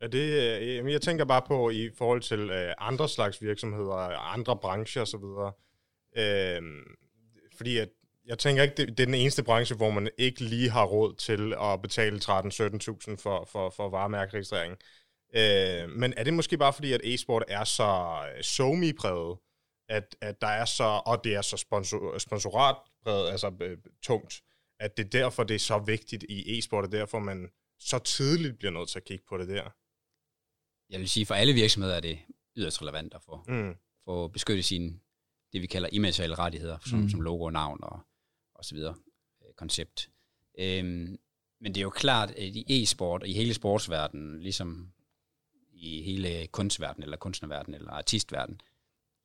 Er 0.00 0.08
det, 0.08 0.58
øh, 0.84 0.92
jeg 0.92 1.02
tænker 1.02 1.24
bare 1.24 1.42
på 1.46 1.70
i 1.70 1.90
forhold 1.98 2.20
til 2.20 2.50
øh, 2.50 2.74
andre 2.78 3.08
slags 3.08 3.42
virksomheder, 3.42 3.94
andre 4.34 4.56
brancher 4.56 5.02
osv. 5.02 5.24
Øh, 6.16 6.62
fordi 7.56 7.78
at, 7.78 7.88
jeg 8.26 8.38
tænker 8.38 8.62
ikke, 8.62 8.74
det, 8.76 8.88
det 8.88 9.00
er 9.00 9.06
den 9.06 9.14
eneste 9.14 9.42
branche, 9.42 9.76
hvor 9.76 9.90
man 9.90 10.08
ikke 10.18 10.40
lige 10.40 10.70
har 10.70 10.84
råd 10.84 11.14
til 11.14 11.54
at 11.60 11.82
betale 11.82 12.16
13-17.000 12.16 13.16
for, 13.22 13.48
for, 13.52 13.70
for 13.70 13.88
varemærkeregistrering. 13.88 14.76
Øh, 15.36 15.90
men 15.90 16.14
er 16.16 16.24
det 16.24 16.34
måske 16.34 16.58
bare 16.58 16.72
fordi, 16.72 16.92
at 16.92 17.00
e-sport 17.04 17.44
er 17.48 17.64
så 17.64 18.20
øh, 18.36 18.42
somi 18.42 18.92
præget 18.92 19.38
at, 19.88 20.16
at 20.20 20.40
der 20.40 20.46
er 20.46 20.64
så, 20.64 21.02
og 21.06 21.24
det 21.24 21.34
er 21.34 21.42
så 21.42 21.56
sponsor, 21.56 22.18
sponsorat-præget, 22.18 23.30
altså 23.30 23.56
øh, 23.60 23.78
tungt, 24.02 24.42
at 24.80 24.96
det 24.96 25.04
er 25.04 25.10
derfor, 25.10 25.44
det 25.44 25.54
er 25.54 25.58
så 25.58 25.78
vigtigt 25.78 26.24
i 26.28 26.58
e-sport, 26.58 26.84
og 26.84 26.92
derfor 26.92 27.18
man 27.18 27.48
så 27.78 27.98
tidligt 27.98 28.58
bliver 28.58 28.72
nødt 28.72 28.88
til 28.88 28.98
at 28.98 29.04
kigge 29.04 29.24
på 29.28 29.38
det 29.38 29.48
der? 29.48 29.70
Jeg 30.90 31.00
vil 31.00 31.08
sige, 31.08 31.26
for 31.26 31.34
alle 31.34 31.52
virksomheder 31.52 31.96
er 31.96 32.00
det 32.00 32.18
yderst 32.56 32.82
relevant 32.82 33.14
at 33.14 33.22
få, 33.22 33.44
mm. 33.48 33.74
få 34.04 34.28
beskyttet 34.28 34.64
sine, 34.64 35.00
det 35.52 35.62
vi 35.62 35.66
kalder 35.66 35.88
immaterielle 35.92 36.38
rettigheder, 36.38 36.78
som, 36.86 36.98
mm. 36.98 37.08
som 37.08 37.20
logo 37.20 37.44
og 37.44 37.52
navn 37.52 37.78
og, 37.82 38.00
og 38.54 38.64
så 38.64 38.74
videre, 38.74 38.94
øh, 39.42 39.54
koncept. 39.56 40.10
Øhm, 40.58 41.18
men 41.60 41.74
det 41.74 41.76
er 41.76 41.82
jo 41.82 41.90
klart, 41.90 42.30
at 42.30 42.42
i 42.42 42.82
e-sport 42.82 43.22
og 43.22 43.28
i 43.28 43.32
hele 43.32 43.54
sportsverdenen, 43.54 44.40
ligesom 44.40 44.92
i 45.76 46.02
hele 46.02 46.46
kunstverdenen, 46.46 47.02
eller 47.02 47.16
kunstnerverdenen, 47.16 47.74
eller 47.80 47.90
artistverdenen, 47.90 48.60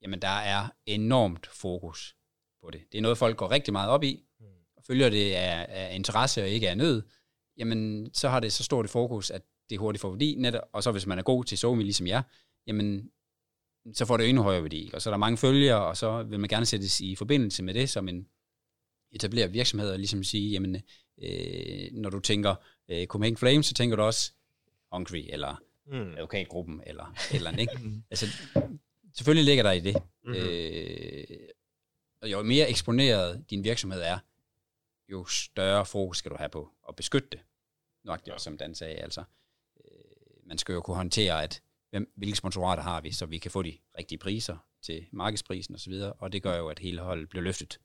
jamen 0.02 0.22
der 0.22 0.28
er 0.28 0.68
enormt 0.86 1.46
fokus 1.46 2.16
på 2.62 2.70
det. 2.70 2.80
Det 2.92 2.98
er 2.98 3.02
noget, 3.02 3.18
folk 3.18 3.36
går 3.36 3.50
rigtig 3.50 3.72
meget 3.72 3.90
op 3.90 4.04
i, 4.04 4.24
mm. 4.40 4.46
og 4.76 4.82
følger 4.86 5.10
det 5.10 5.32
af, 5.32 5.66
af 5.68 5.94
interesse 5.94 6.42
og 6.42 6.48
ikke 6.48 6.70
af 6.70 6.76
nød, 6.76 7.02
jamen 7.56 8.10
så 8.14 8.28
har 8.28 8.40
det 8.40 8.52
så 8.52 8.64
stort 8.64 8.84
et 8.84 8.90
fokus, 8.90 9.30
at 9.30 9.42
det 9.70 9.78
hurtigt 9.78 10.00
får 10.00 10.10
værdi, 10.10 10.34
netop, 10.38 10.62
og 10.72 10.82
så 10.82 10.92
hvis 10.92 11.06
man 11.06 11.18
er 11.18 11.22
god 11.22 11.44
til 11.44 11.58
SoMe 11.58 11.82
ligesom 11.82 12.06
jeg, 12.06 12.22
jamen 12.66 13.10
så 13.92 14.04
får 14.04 14.16
det 14.16 14.28
endnu 14.28 14.42
højere 14.42 14.62
værdi. 14.62 14.90
Og 14.94 15.02
så 15.02 15.10
er 15.10 15.12
der 15.12 15.18
mange 15.18 15.36
følgere, 15.36 15.86
og 15.86 15.96
så 15.96 16.22
vil 16.22 16.40
man 16.40 16.48
gerne 16.48 16.66
sættes 16.66 17.00
i 17.00 17.14
forbindelse 17.14 17.62
med 17.62 17.74
det 17.74 17.90
som 17.90 18.08
en 18.08 18.28
etableret 19.12 19.52
virksomhed, 19.52 19.90
og 19.90 19.98
ligesom 19.98 20.24
sige, 20.24 20.50
jamen, 20.50 20.76
øh, 21.22 21.92
når 21.92 22.10
du 22.10 22.20
tænker 22.20 22.54
øh, 22.88 23.06
Copenhagen 23.06 23.36
Flames, 23.36 23.66
så 23.66 23.74
tænker 23.74 23.96
du 23.96 24.02
også 24.02 24.32
Hungry, 24.92 25.24
eller 25.28 25.62
mm. 25.86 26.12
advokatgruppen, 26.12 26.82
eller 26.86 27.14
eller 27.34 27.50
andet, 27.50 27.60
ikke? 27.60 27.78
Mm. 27.82 28.02
altså, 28.10 28.26
selvfølgelig 29.14 29.44
ligger 29.44 29.62
der 29.62 29.72
i 29.72 29.80
det. 29.80 30.02
Mm-hmm. 30.24 30.34
Øh, 30.36 31.48
og 32.22 32.30
jo 32.30 32.42
mere 32.42 32.70
eksponeret 32.70 33.50
din 33.50 33.64
virksomhed 33.64 34.00
er, 34.00 34.18
jo 35.08 35.24
større 35.24 35.86
fokus 35.86 36.18
skal 36.18 36.30
du 36.30 36.36
have 36.36 36.48
på 36.48 36.70
at 36.88 36.96
beskytte 36.96 37.28
det. 37.32 37.40
Nok 38.04 38.24
det 38.24 38.32
også, 38.32 38.44
som 38.44 38.58
Dan 38.58 38.74
sagde, 38.74 38.94
altså. 38.94 39.24
Øh, 39.84 40.46
man 40.46 40.58
skal 40.58 40.72
jo 40.72 40.80
kunne 40.80 40.96
håndtere, 40.96 41.42
at 41.42 41.62
hvem, 41.90 42.12
hvilke 42.16 42.36
sponsorater 42.36 42.82
har 42.82 43.00
vi, 43.00 43.12
så 43.12 43.26
vi 43.26 43.38
kan 43.38 43.50
få 43.50 43.62
de 43.62 43.78
rigtige 43.98 44.18
priser 44.18 44.56
til 44.82 45.06
markedsprisen 45.12 45.74
osv., 45.74 45.92
og, 45.92 46.16
og 46.18 46.32
det 46.32 46.42
gør 46.42 46.56
jo, 46.56 46.68
at 46.68 46.78
hele 46.78 47.00
holdet 47.00 47.28
bliver 47.28 47.42
løftet, 47.42 47.80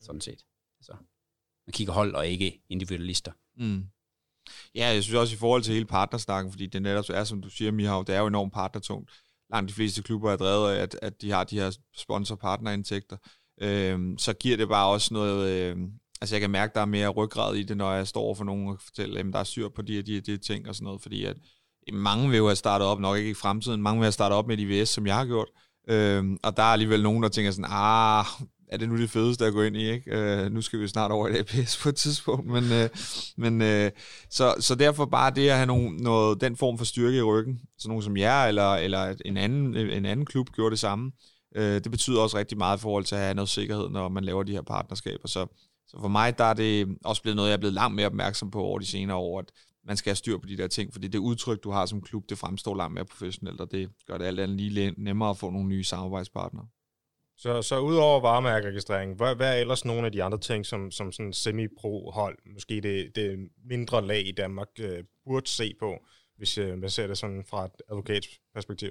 sådan 0.00 0.20
set. 0.20 0.44
Så 0.80 0.96
man 1.66 1.72
kigger 1.72 1.92
hold 1.92 2.14
og 2.14 2.26
ikke 2.26 2.62
individualister. 2.68 3.32
Mm. 3.56 3.86
Ja, 4.74 4.86
jeg 4.86 5.02
synes 5.02 5.16
også 5.16 5.34
i 5.34 5.38
forhold 5.38 5.62
til 5.62 5.74
hele 5.74 5.86
partnersnakken, 5.86 6.52
fordi 6.52 6.66
det 6.66 6.82
netop 6.82 7.04
er, 7.08 7.24
som 7.24 7.42
du 7.42 7.50
siger, 7.50 7.72
Mihav, 7.72 8.04
det 8.06 8.14
er 8.14 8.20
jo 8.20 8.26
enormt 8.26 8.52
partnertungt. 8.52 9.10
Langt 9.52 9.68
de 9.68 9.74
fleste 9.74 10.02
klubber 10.02 10.32
er 10.32 10.36
drevet 10.36 10.72
af, 10.72 10.82
at, 10.82 10.98
at 11.02 11.22
de 11.22 11.30
har 11.30 11.44
de 11.44 11.58
her 11.58 11.76
sponsor-partnerindtægter. 11.96 13.16
Øhm, 13.60 14.18
så 14.18 14.32
giver 14.32 14.56
det 14.56 14.68
bare 14.68 14.88
også 14.88 15.14
noget, 15.14 15.50
øh, 15.50 15.76
altså 16.20 16.34
jeg 16.34 16.40
kan 16.40 16.50
mærke, 16.50 16.74
der 16.74 16.80
er 16.80 16.84
mere 16.84 17.08
ryggrad 17.08 17.54
i 17.54 17.62
det, 17.62 17.76
når 17.76 17.92
jeg 17.92 18.08
står 18.08 18.34
for 18.34 18.44
nogen 18.44 18.68
og 18.68 18.80
fortæller, 18.80 19.20
at 19.20 19.26
der 19.32 19.38
er 19.38 19.44
syr 19.44 19.68
på 19.68 19.82
de 19.82 19.98
og 19.98 20.06
de, 20.06 20.20
de 20.20 20.36
ting 20.36 20.68
og 20.68 20.74
sådan 20.74 20.84
noget, 20.84 21.02
fordi 21.02 21.24
at 21.24 21.36
øh, 21.88 21.94
mange 21.94 22.30
vil 22.30 22.36
jo 22.36 22.46
have 22.46 22.56
startet 22.56 22.88
op, 22.88 23.00
nok 23.00 23.18
ikke 23.18 23.30
i 23.30 23.34
fremtiden, 23.34 23.82
mange 23.82 23.98
vil 23.98 24.04
have 24.04 24.12
startet 24.12 24.38
op 24.38 24.46
med 24.46 24.58
et 24.58 24.60
IVS, 24.60 24.88
som 24.88 25.06
jeg 25.06 25.16
har 25.16 25.26
gjort, 25.26 25.48
øhm, 25.88 26.38
og 26.42 26.56
der 26.56 26.62
er 26.62 26.72
alligevel 26.72 27.02
nogen, 27.02 27.22
der 27.22 27.28
tænker 27.28 27.50
sådan, 27.50 27.70
ah, 27.70 28.24
er 28.72 28.76
det 28.76 28.88
nu 28.88 28.96
det 28.96 29.10
fedeste 29.10 29.46
at 29.46 29.52
gå 29.52 29.62
ind 29.62 29.76
i, 29.76 29.90
ikke? 29.90 30.10
Øh, 30.16 30.52
nu 30.52 30.62
skal 30.62 30.80
vi 30.80 30.88
snart 30.88 31.10
over 31.10 31.28
i 31.28 31.38
APS 31.38 31.78
på 31.82 31.88
et 31.88 31.96
tidspunkt, 31.96 32.46
men, 32.46 32.64
øh, 32.72 32.88
men 33.36 33.62
øh, 33.62 33.90
så, 34.30 34.54
så 34.60 34.74
derfor 34.74 35.04
bare 35.04 35.30
det 35.30 35.48
at 35.48 35.56
have 35.56 35.66
nogen, 35.66 35.96
noget, 35.96 36.40
den 36.40 36.56
form 36.56 36.78
for 36.78 36.84
styrke 36.84 37.18
i 37.18 37.22
ryggen, 37.22 37.60
så 37.78 37.88
nogen 37.88 38.02
som 38.02 38.16
jer, 38.16 38.44
eller, 38.44 38.74
eller 38.74 39.14
en, 39.24 39.36
anden, 39.36 39.76
en 39.76 40.06
anden 40.06 40.26
klub 40.26 40.50
gjorde 40.50 40.70
det 40.70 40.78
samme, 40.78 41.12
øh, 41.56 41.74
det 41.74 41.90
betyder 41.90 42.20
også 42.20 42.38
rigtig 42.38 42.58
meget 42.58 42.78
i 42.78 42.80
forhold 42.80 43.04
til 43.04 43.14
at 43.14 43.20
have 43.20 43.34
noget 43.34 43.48
sikkerhed, 43.48 43.88
når 43.88 44.08
man 44.08 44.24
laver 44.24 44.42
de 44.42 44.52
her 44.52 44.62
partnerskaber, 44.62 45.28
så, 45.28 45.46
så 45.86 45.96
for 46.00 46.08
mig, 46.08 46.38
der 46.38 46.44
er 46.44 46.54
det 46.54 46.96
også 47.04 47.22
blevet 47.22 47.36
noget, 47.36 47.48
jeg 47.48 47.54
er 47.54 47.60
blevet 47.60 47.74
langt 47.74 47.96
mere 47.96 48.06
opmærksom 48.06 48.50
på 48.50 48.62
over 48.62 48.78
de 48.78 48.86
senere 48.86 49.16
år, 49.16 49.38
at 49.38 49.52
man 49.86 49.96
skal 49.96 50.10
have 50.10 50.16
styr 50.16 50.38
på 50.38 50.46
de 50.46 50.56
der 50.56 50.66
ting, 50.66 50.92
fordi 50.92 51.08
det 51.08 51.18
udtryk, 51.18 51.64
du 51.64 51.70
har 51.70 51.86
som 51.86 52.00
klub, 52.00 52.24
det 52.28 52.38
fremstår 52.38 52.76
langt 52.76 52.94
mere 52.94 53.04
professionelt, 53.04 53.60
og 53.60 53.70
det 53.70 53.88
gør 54.06 54.18
det 54.18 54.24
alt 54.24 54.40
andet 54.40 54.56
lige 54.56 54.94
nemmere 54.98 55.30
at 55.30 55.36
få 55.36 55.50
nogle 55.50 55.68
nye 55.68 55.84
samarbejdspartnere. 55.84 56.66
Så, 57.42 57.62
så 57.62 57.78
udover 57.78 58.20
varemærkeregistrering, 58.20 59.16
hvad, 59.16 59.34
hvad 59.34 59.56
er 59.56 59.60
ellers 59.60 59.84
nogle 59.84 60.06
af 60.06 60.12
de 60.12 60.22
andre 60.22 60.38
ting, 60.38 60.66
som, 60.66 60.90
som 60.90 61.12
sådan 61.12 61.32
semi-pro-hold, 61.32 62.38
måske 62.54 62.80
det, 62.80 63.16
det 63.16 63.38
mindre 63.64 64.06
lag 64.06 64.26
i 64.26 64.32
Danmark, 64.32 64.68
øh, 64.80 65.04
burde 65.24 65.50
se 65.50 65.74
på, 65.80 65.98
hvis 66.36 66.58
øh, 66.58 66.78
man 66.78 66.90
ser 66.90 67.06
det 67.06 67.18
sådan 67.18 67.44
fra 67.50 67.64
et 67.64 67.70
advokatsperspektiv? 67.90 68.90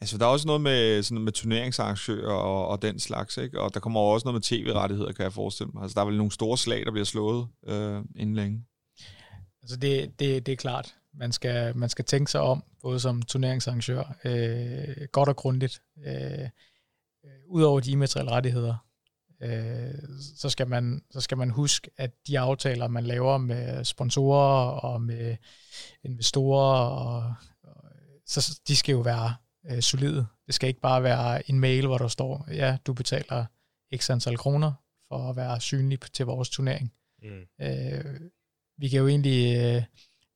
Altså, 0.00 0.18
der 0.18 0.24
er 0.24 0.28
også 0.28 0.46
noget 0.46 0.60
med, 0.60 1.02
sådan 1.02 1.22
med 1.22 1.32
turneringsarrangører 1.32 2.34
og, 2.34 2.68
og 2.68 2.82
den 2.82 2.98
slags, 2.98 3.36
ikke? 3.36 3.60
Og 3.60 3.74
der 3.74 3.80
kommer 3.80 4.00
også 4.00 4.26
noget 4.26 4.34
med 4.34 4.42
tv-rettigheder, 4.42 5.12
kan 5.12 5.22
jeg 5.22 5.32
forestille 5.32 5.70
mig. 5.74 5.82
Altså, 5.82 5.94
der 5.94 6.00
er 6.00 6.06
vel 6.06 6.16
nogle 6.16 6.32
store 6.32 6.58
slag, 6.58 6.84
der 6.84 6.92
bliver 6.92 7.04
slået 7.04 7.48
øh, 7.66 8.02
inden 8.16 8.34
længe. 8.34 8.64
Altså, 9.62 9.76
det, 9.76 10.20
det, 10.20 10.46
det 10.46 10.52
er 10.52 10.56
klart. 10.56 10.94
Man 11.14 11.32
skal, 11.32 11.76
man 11.76 11.88
skal 11.88 12.04
tænke 12.04 12.30
sig 12.30 12.40
om, 12.40 12.64
både 12.82 13.00
som 13.00 13.22
turneringsarrangør, 13.22 14.16
øh, 14.24 15.06
godt 15.12 15.28
og 15.28 15.36
grundigt. 15.36 15.82
Øh, 16.06 16.48
Udover 17.46 17.80
de 17.80 17.90
immaterielle 17.90 18.32
rettigheder, 18.32 18.76
øh, 19.42 19.94
så, 20.36 20.50
skal 20.50 20.68
man, 20.68 21.02
så 21.10 21.20
skal 21.20 21.38
man 21.38 21.50
huske, 21.50 21.90
at 21.96 22.10
de 22.26 22.38
aftaler, 22.38 22.88
man 22.88 23.04
laver 23.04 23.38
med 23.38 23.84
sponsorer 23.84 24.70
og 24.70 25.02
med 25.02 25.36
investorer, 26.04 26.88
og, 26.88 27.34
og, 27.62 27.84
så 28.26 28.60
de 28.68 28.76
skal 28.76 28.92
jo 28.92 29.00
være 29.00 29.34
øh, 29.70 29.82
solide. 29.82 30.26
Det 30.46 30.54
skal 30.54 30.68
ikke 30.68 30.80
bare 30.80 31.02
være 31.02 31.50
en 31.50 31.60
mail, 31.60 31.86
hvor 31.86 31.98
der 31.98 32.08
står, 32.08 32.48
ja, 32.50 32.76
du 32.86 32.92
betaler 32.92 33.44
x 33.96 34.10
antal 34.10 34.36
kroner 34.36 34.72
for 35.08 35.30
at 35.30 35.36
være 35.36 35.60
synlig 35.60 35.98
til 36.00 36.26
vores 36.26 36.50
turnering. 36.50 36.92
Mm. 37.22 37.66
Øh, 37.66 38.20
vi 38.78 38.88
kan 38.88 39.00
jo 39.00 39.08
egentlig 39.08 39.56
øh, 39.56 39.82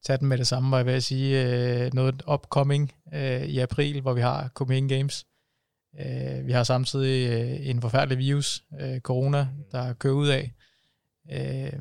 tage 0.04 0.18
den 0.18 0.28
med 0.28 0.38
det 0.38 0.46
samme, 0.46 0.68
hvor 0.68 0.76
jeg 0.76 0.86
vil 0.86 1.02
sige, 1.02 1.44
øh, 1.44 1.94
noget 1.94 2.22
upcoming 2.32 2.92
øh, 3.14 3.42
i 3.42 3.58
april, 3.58 4.00
hvor 4.00 4.12
vi 4.12 4.20
har 4.20 4.48
Copenhagen 4.48 4.88
Games. 4.88 5.24
Øh, 5.24 5.37
vi 6.44 6.52
har 6.52 6.64
samtidig 6.64 7.30
øh, 7.30 7.68
en 7.68 7.80
forfærdelig 7.80 8.18
virus, 8.18 8.64
øh, 8.80 9.00
corona, 9.00 9.48
der 9.72 9.92
kører 9.92 10.14
ud 10.14 10.28
af. 10.28 10.52
Øh, 11.32 11.80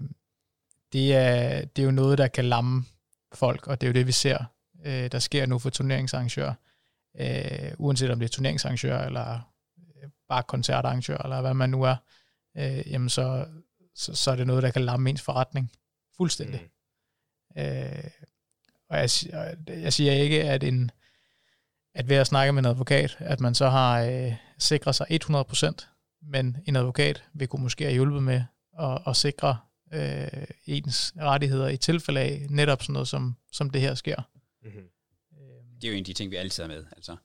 det, 0.93 1.15
er, 1.15 1.65
det 1.65 1.81
er 1.81 1.85
jo 1.85 1.91
noget, 1.91 2.17
der 2.17 2.27
kan 2.27 2.45
lamme 2.45 2.85
folk, 3.33 3.67
og 3.67 3.81
det 3.81 3.87
er 3.87 3.89
jo 3.89 3.93
det, 3.93 4.07
vi 4.07 4.11
ser, 4.11 4.45
øh, 4.85 5.11
der 5.11 5.19
sker 5.19 5.45
nu 5.45 5.59
for 5.59 5.69
turneringsarrangører. 5.69 6.53
Øh, 7.19 7.71
uanset 7.77 8.11
om 8.11 8.19
det 8.19 8.25
er 8.25 8.29
turneringsarrangør, 8.29 8.99
eller 8.99 9.53
øh, 9.77 10.09
bare 10.29 10.43
koncertarrangør, 10.43 11.17
eller 11.17 11.41
hvad 11.41 11.53
man 11.53 11.69
nu 11.69 11.83
er, 11.83 11.95
øh, 12.57 12.91
jamen 12.91 13.09
så, 13.09 13.45
så, 13.95 14.15
så 14.15 14.31
er 14.31 14.35
det 14.35 14.47
noget, 14.47 14.63
der 14.63 14.71
kan 14.71 14.85
lamme 14.85 15.09
ens 15.09 15.21
forretning 15.21 15.71
fuldstændig. 16.17 16.61
Mm. 17.55 17.61
Øh, 17.61 18.03
og 18.89 18.97
jeg, 18.97 19.09
jeg 19.67 19.93
siger 19.93 20.11
ikke, 20.11 20.43
at 20.43 20.63
en, 20.63 20.91
at 21.97 22.09
ved 22.09 22.15
at 22.15 22.27
snakke 22.27 22.53
med 22.53 22.61
en 22.63 22.69
advokat, 22.69 23.17
at 23.19 23.39
man 23.39 23.55
så 23.55 23.69
har 23.69 24.01
øh, 24.01 24.33
sikret 24.57 24.95
sig 24.95 25.07
100%, 25.11 25.87
men 26.21 26.57
en 26.65 26.75
advokat 26.75 27.23
vil 27.33 27.47
kunne 27.47 27.63
måske 27.63 27.83
have 27.83 27.93
hjulpet 27.93 28.23
med 28.23 28.43
at, 28.79 29.01
at 29.07 29.15
sikre 29.15 29.57
øh, 29.93 30.27
ens 30.65 31.13
rettigheder 31.19 31.67
i 31.67 31.77
tilfælde 31.77 32.19
af 32.19 32.47
netop 32.49 32.81
sådan 32.81 32.93
noget, 32.93 33.07
som, 33.07 33.35
som 33.51 33.69
det 33.69 33.81
her 33.81 33.95
sker. 33.95 34.21
Mm-hmm. 34.63 34.89
Det 35.81 35.87
er 35.87 35.91
jo 35.91 35.93
en 35.93 35.99
af 35.99 36.05
de 36.05 36.13
ting, 36.13 36.31
vi 36.31 36.35
altid 36.35 36.63
er 36.63 36.67
med. 36.67 36.85
Altså, 36.91 37.15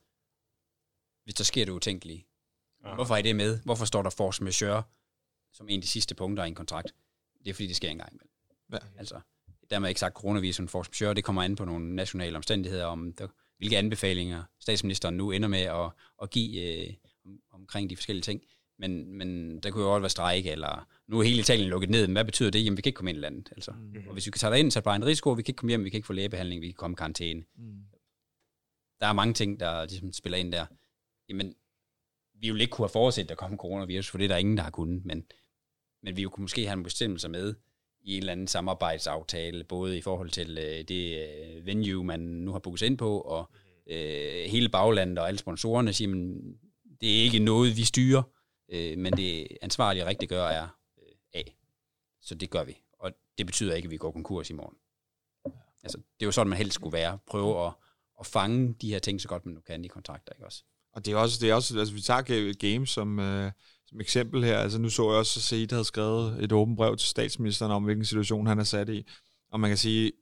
hvis 1.25 1.35
der 1.35 1.45
sker 1.45 1.65
det 1.65 1.73
utænkelige, 1.73 2.27
Aha. 2.85 2.95
hvorfor 2.95 3.17
er 3.17 3.23
det 3.23 3.37
med? 3.37 3.61
Hvorfor 3.65 3.85
står 3.85 4.03
der 4.03 4.11
force 4.11 4.45
majeure 4.45 4.83
som 5.53 5.69
en 5.69 5.79
af 5.79 5.83
de 5.83 5.89
sidste 5.89 6.15
punkter 6.15 6.45
i 6.45 6.49
en 6.49 6.55
kontrakt? 6.55 6.95
Det 7.45 7.51
er 7.51 7.55
fordi, 7.55 7.67
det 7.67 7.77
sker 7.77 7.91
engang 7.91 8.13
imellem. 8.13 8.31
Ja. 8.73 8.79
Altså, 8.99 9.21
dermed 9.71 9.89
ikke 9.89 10.01
sagt 10.01 10.15
coronavirus 10.15 10.71
force 10.71 10.91
majeure, 10.91 11.15
det 11.15 11.25
kommer 11.25 11.43
an 11.43 11.57
på 11.57 11.65
nogle 11.65 11.95
nationale 11.95 12.37
omstændigheder, 12.37 12.87
om 12.87 13.13
der 13.13 13.29
hvilke 13.63 13.79
anbefalinger 13.79 14.43
statsministeren 14.61 15.17
nu 15.17 15.31
ender 15.31 15.49
med 15.49 15.61
at, 15.61 15.91
at 16.23 16.31
give 16.31 16.63
øh, 16.63 16.93
omkring 17.51 17.91
de 17.91 17.97
forskellige 17.97 18.23
ting. 18.23 18.43
Men, 18.79 19.19
men 19.19 19.61
der 19.61 19.71
kunne 19.71 19.85
jo 19.85 19.95
også 19.95 20.01
være 20.01 20.11
strejke, 20.11 20.51
eller 20.51 20.89
nu 21.09 21.19
er 21.19 21.23
hele 21.23 21.41
Italien 21.41 21.69
lukket 21.69 21.91
ned, 21.91 22.07
men 22.07 22.13
hvad 22.13 22.25
betyder 22.25 22.51
det? 22.51 22.65
Jamen, 22.65 22.77
vi 22.77 22.83
kan 22.83 22.89
ikke 22.89 22.97
komme 22.97 23.11
ind 23.11 23.19
i 23.19 23.21
landet. 23.21 23.53
Altså. 23.57 23.71
Mm-hmm. 23.71 24.07
Og 24.07 24.13
hvis 24.13 24.27
vi 24.27 24.31
kan 24.31 24.39
tage 24.39 24.59
ind, 24.59 24.71
så 24.71 24.79
er 24.79 24.81
det 24.81 24.85
bare 24.85 24.97
en 24.97 25.05
risiko, 25.05 25.31
vi 25.31 25.43
kan 25.43 25.51
ikke 25.51 25.59
komme 25.59 25.71
hjem, 25.71 25.85
vi 25.85 25.91
kan 25.91 25.99
ikke 25.99 26.07
få 26.07 26.13
lægebehandling, 26.13 26.63
vi 26.63 26.67
kan 26.67 26.75
komme 26.75 26.95
i 26.95 26.99
karantæne. 26.99 27.43
Mm. 27.57 27.83
Der 29.01 29.07
er 29.07 29.13
mange 29.13 29.35
ting, 29.35 29.61
der 29.61 29.85
ligesom 29.85 30.13
spiller 30.13 30.39
ind 30.39 30.53
der. 30.53 30.67
Jamen, 31.29 31.55
vi 32.35 32.51
vil 32.51 32.61
ikke 32.61 32.71
kunne 32.71 32.85
have 32.85 32.93
forudset, 32.93 33.23
at 33.23 33.29
der 33.29 33.35
kommer 33.35 33.57
coronavirus, 33.57 34.11
for 34.11 34.19
det 34.19 34.25
er 34.25 34.29
der 34.29 34.37
ingen, 34.37 34.57
der 34.57 34.63
har 34.63 34.71
kunnet, 34.71 35.05
men, 35.05 35.25
men 36.03 36.17
vi 36.17 36.23
kunne 36.23 36.43
måske 36.43 36.67
have 36.67 36.77
en 36.79 36.83
bestemmelse 36.83 37.29
med, 37.29 37.55
i 38.05 38.17
en 38.17 38.19
eller 38.19 38.33
anden 38.33 38.47
samarbejdsaftale, 38.47 39.65
både 39.65 39.99
i 39.99 40.01
forhold 40.01 40.31
til 40.31 40.59
øh, 40.59 40.85
det 40.89 41.29
øh, 41.29 41.67
venue, 41.67 42.05
man 42.05 42.21
nu 42.21 42.53
har 42.53 42.59
booket 42.59 42.83
ind 42.83 42.99
på, 42.99 43.21
og 43.21 43.51
øh, 43.87 44.45
hele 44.45 44.69
baglandet 44.69 45.19
og 45.19 45.29
alle 45.29 45.39
sponsorerne 45.39 45.93
siger, 45.93 46.09
men 46.09 46.43
det 47.01 47.19
er 47.19 47.23
ikke 47.25 47.39
noget, 47.39 47.77
vi 47.77 47.85
styrer, 47.85 48.23
øh, 48.69 48.99
men 48.99 49.13
det 49.13 49.49
ansvarlige 49.63 50.07
rigtigt 50.07 50.29
gør 50.29 50.47
er 50.47 50.69
øh, 50.99 51.41
A. 51.41 51.43
Så 52.21 52.35
det 52.35 52.51
gør 52.51 52.65
vi. 52.65 52.79
Og 52.99 53.13
det 53.39 53.47
betyder 53.47 53.75
ikke, 53.75 53.87
at 53.87 53.91
vi 53.91 53.97
går 53.97 54.11
konkurs 54.11 54.51
i 54.51 54.53
morgen. 54.53 54.77
Altså, 55.83 55.99
det 55.99 56.25
er 56.25 56.27
jo 56.27 56.33
sådan, 56.33 56.49
man 56.49 56.59
helst 56.59 56.75
skulle 56.75 56.93
være. 56.93 57.19
Prøve 57.27 57.67
at, 57.67 57.73
at 58.21 58.27
fange 58.27 58.75
de 58.81 58.93
her 58.93 58.99
ting 58.99 59.21
så 59.21 59.29
godt 59.29 59.47
man 59.47 59.55
nu 59.55 59.61
kan 59.61 59.85
i 59.85 59.89
kontrakter, 59.89 60.33
ikke 60.33 60.47
også? 60.47 60.65
Og 60.93 61.07
det 61.07 61.13
er 61.13 61.17
også, 61.17 61.39
det 61.41 61.51
er 61.51 61.55
også 61.55 61.79
altså 61.79 61.95
vi 61.95 62.01
tager 62.01 62.53
Games 62.53 62.91
som, 62.91 63.19
øh, 63.19 63.53
som 63.93 64.01
eksempel 64.01 64.45
her. 64.45 64.59
Altså 64.59 64.79
nu 64.79 64.89
så 64.89 65.11
jeg 65.11 65.19
også, 65.19 65.39
at 65.39 65.43
Said 65.43 65.73
havde 65.73 65.85
skrevet 65.85 66.45
et 66.45 66.53
åbent 66.53 66.77
brev 66.77 66.97
til 66.97 67.09
statsministeren 67.09 67.73
om, 67.73 67.85
hvilken 67.85 68.05
situation 68.05 68.47
han 68.47 68.59
er 68.59 68.65
sat 68.65 68.89
i. 68.89 69.07
Og 69.53 69.61
man 69.61 69.71
kan 69.71 69.77
sige, 69.77 70.13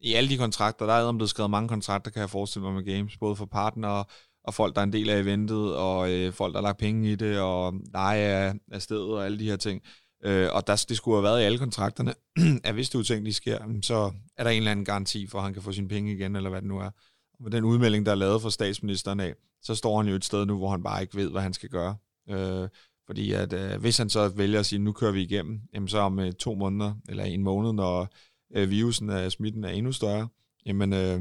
i 0.00 0.14
alle 0.14 0.30
de 0.30 0.36
kontrakter, 0.36 0.86
der 0.86 0.92
er 0.92 1.12
blevet 1.12 1.30
skrevet 1.30 1.50
mange 1.50 1.68
kontrakter, 1.68 2.10
kan 2.10 2.20
jeg 2.20 2.30
forestille 2.30 2.64
mig 2.64 2.74
med 2.74 2.94
games, 2.94 3.16
både 3.16 3.36
for 3.36 3.46
partnere 3.46 4.04
og 4.44 4.54
folk, 4.54 4.74
der 4.74 4.80
er 4.80 4.84
en 4.84 4.92
del 4.92 5.10
af 5.10 5.18
eventet, 5.20 5.76
og 5.76 6.12
øh, 6.12 6.32
folk, 6.32 6.52
der 6.52 6.60
har 6.60 6.62
lagt 6.62 6.78
penge 6.78 7.12
i 7.12 7.14
det, 7.14 7.40
og 7.40 7.74
leje 7.92 8.18
af, 8.18 8.54
af 8.72 8.82
stedet 8.82 9.12
og 9.14 9.24
alle 9.24 9.38
de 9.38 9.44
her 9.44 9.56
ting. 9.56 9.82
Øh, 10.24 10.48
og 10.52 10.66
der, 10.66 10.84
det 10.88 10.96
skulle 10.96 11.16
have 11.16 11.22
været 11.22 11.42
i 11.42 11.44
alle 11.44 11.58
kontrakterne, 11.58 12.14
at 12.64 12.74
hvis 12.74 12.90
det 12.90 12.98
utænkeligt 12.98 13.36
sker, 13.36 13.58
så 13.82 14.12
er 14.36 14.44
der 14.44 14.50
en 14.50 14.56
eller 14.56 14.70
anden 14.70 14.84
garanti 14.84 15.26
for, 15.26 15.38
at 15.38 15.44
han 15.44 15.52
kan 15.52 15.62
få 15.62 15.72
sine 15.72 15.88
penge 15.88 16.12
igen, 16.12 16.36
eller 16.36 16.50
hvad 16.50 16.60
det 16.60 16.68
nu 16.68 16.78
er. 16.78 16.90
Og 17.34 17.42
med 17.42 17.50
den 17.50 17.64
udmelding, 17.64 18.06
der 18.06 18.12
er 18.12 18.16
lavet 18.16 18.42
fra 18.42 18.50
statsministeren 18.50 19.20
af, 19.20 19.34
så 19.62 19.74
står 19.74 19.96
han 19.96 20.08
jo 20.08 20.14
et 20.14 20.24
sted 20.24 20.46
nu, 20.46 20.56
hvor 20.58 20.70
han 20.70 20.82
bare 20.82 21.02
ikke 21.02 21.16
ved, 21.16 21.30
hvad 21.30 21.42
han 21.42 21.52
skal 21.52 21.68
gøre. 21.68 21.96
Øh, 22.30 22.68
fordi 23.06 23.32
at 23.32 23.52
øh, 23.52 23.80
hvis 23.80 23.98
han 23.98 24.10
så 24.10 24.28
vælger 24.28 24.60
at 24.60 24.66
sige, 24.66 24.78
nu 24.78 24.92
kører 24.92 25.12
vi 25.12 25.22
igennem, 25.22 25.60
jamen 25.74 25.88
så 25.88 25.98
om 25.98 26.18
øh, 26.18 26.32
to 26.32 26.54
måneder, 26.54 26.94
eller 27.08 27.24
en 27.24 27.42
måned, 27.42 27.72
når 27.72 28.08
øh, 28.54 28.70
virusen 28.70 29.10
af 29.10 29.32
smitten 29.32 29.64
er 29.64 29.68
endnu 29.68 29.92
større, 29.92 30.28
jamen 30.66 30.92
øh, 30.92 31.20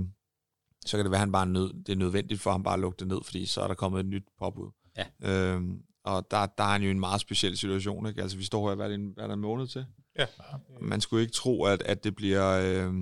så 0.86 0.98
kan 0.98 1.06
det 1.06 1.12
være, 1.12 1.18
at 1.18 1.20
han 1.20 1.32
bare 1.32 1.46
nød, 1.46 1.74
det 1.74 1.90
er 1.90 1.96
nødvendigt 1.96 2.42
for 2.42 2.52
ham 2.52 2.64
bare 2.64 2.74
at 2.74 2.80
lukke 2.80 2.98
det 3.00 3.08
ned, 3.08 3.18
fordi 3.24 3.46
så 3.46 3.62
er 3.62 3.68
der 3.68 3.76
kommet 3.76 4.00
et 4.00 4.06
nyt 4.06 4.24
påbud. 4.40 4.72
Ja. 4.98 5.06
Øh, 5.56 5.62
og 6.04 6.32
der, 6.32 6.46
der 6.46 6.64
er 6.64 6.72
han 6.72 6.84
jo 6.84 6.92
en 6.92 7.00
meget 7.00 7.22
speciel 7.22 7.58
situation. 7.58 8.08
Ikke? 8.08 8.22
Altså, 8.22 8.38
vi 8.38 8.44
står 8.44 8.70
her, 8.70 8.84
er 8.84 8.88
det 8.88 8.96
en, 8.96 9.14
er 9.18 9.28
det 9.28 9.34
en 9.34 9.40
måned 9.40 9.68
til? 9.68 9.86
Ja. 10.20 10.26
Man 10.82 11.02
skulle 11.02 11.22
ikke 11.22 11.34
tro, 11.34 11.64
at, 11.64 11.82
at 11.82 12.04
det 12.04 12.16
bliver, 12.16 12.52
øh, 12.52 12.94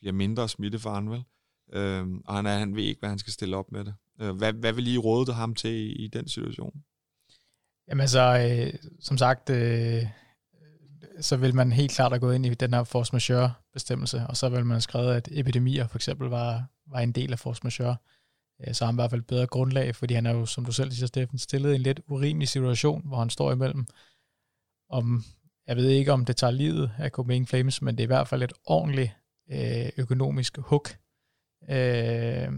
bliver 0.00 0.12
mindre 0.12 0.48
smitte 0.48 0.78
for 0.78 0.90
han, 0.90 1.10
vel? 1.10 1.24
Øh, 1.72 2.08
og 2.24 2.36
han, 2.36 2.46
er, 2.46 2.58
han 2.58 2.76
ved 2.76 2.82
ikke, 2.82 2.98
hvad 2.98 3.08
han 3.08 3.18
skal 3.18 3.32
stille 3.32 3.56
op 3.56 3.72
med 3.72 3.84
det. 3.84 3.94
Øh, 4.20 4.36
hvad, 4.36 4.52
hvad 4.52 4.72
vil 4.72 4.94
I 4.94 4.98
råde 4.98 5.32
ham 5.32 5.54
til 5.54 5.70
i, 5.70 5.92
i 5.92 6.08
den 6.08 6.28
situation? 6.28 6.82
Jamen 7.90 8.00
altså, 8.00 8.20
øh, 8.20 8.90
som 9.00 9.18
sagt, 9.18 9.50
øh, 9.50 10.06
så 11.20 11.36
vil 11.36 11.54
man 11.54 11.72
helt 11.72 11.92
klart 11.92 12.12
have 12.12 12.20
gået 12.20 12.34
ind 12.34 12.46
i 12.46 12.54
den 12.54 12.74
her 12.74 12.84
force 12.84 13.12
majeure 13.12 13.52
bestemmelse, 13.72 14.26
og 14.28 14.36
så 14.36 14.48
vil 14.48 14.64
man 14.64 14.70
have 14.70 14.80
skrevet, 14.80 15.14
at 15.14 15.28
epidemier 15.32 15.86
for 15.86 15.98
eksempel 15.98 16.28
var, 16.28 16.64
var 16.86 17.00
en 17.00 17.12
del 17.12 17.32
af 17.32 17.38
force 17.38 17.60
majeure. 17.64 17.96
Øh, 18.60 18.74
så 18.74 18.84
har 18.84 18.86
han 18.86 18.94
i 18.94 19.00
hvert 19.00 19.10
fald 19.10 19.22
bedre 19.22 19.46
grundlag, 19.46 19.96
fordi 19.96 20.14
han 20.14 20.26
er 20.26 20.34
jo, 20.34 20.46
som 20.46 20.64
du 20.64 20.72
selv 20.72 20.90
siger, 20.92 21.06
Steffen, 21.06 21.38
stillet 21.38 21.72
i 21.72 21.74
en 21.74 21.80
lidt 21.80 22.00
urimelig 22.08 22.48
situation, 22.48 23.06
hvor 23.06 23.18
han 23.18 23.30
står 23.30 23.52
imellem. 23.52 23.86
Om, 24.90 25.24
jeg 25.66 25.76
ved 25.76 25.88
ikke, 25.88 26.12
om 26.12 26.24
det 26.24 26.36
tager 26.36 26.50
livet 26.50 26.90
af 26.98 27.10
Copenhagen 27.10 27.46
Flames, 27.46 27.82
men 27.82 27.94
det 27.94 28.02
er 28.02 28.06
i 28.06 28.14
hvert 28.14 28.28
fald 28.28 28.42
et 28.42 28.52
ordentligt 28.64 29.10
øh, 29.52 29.90
økonomisk 29.96 30.58
hook 30.58 30.96
øh, 31.70 32.48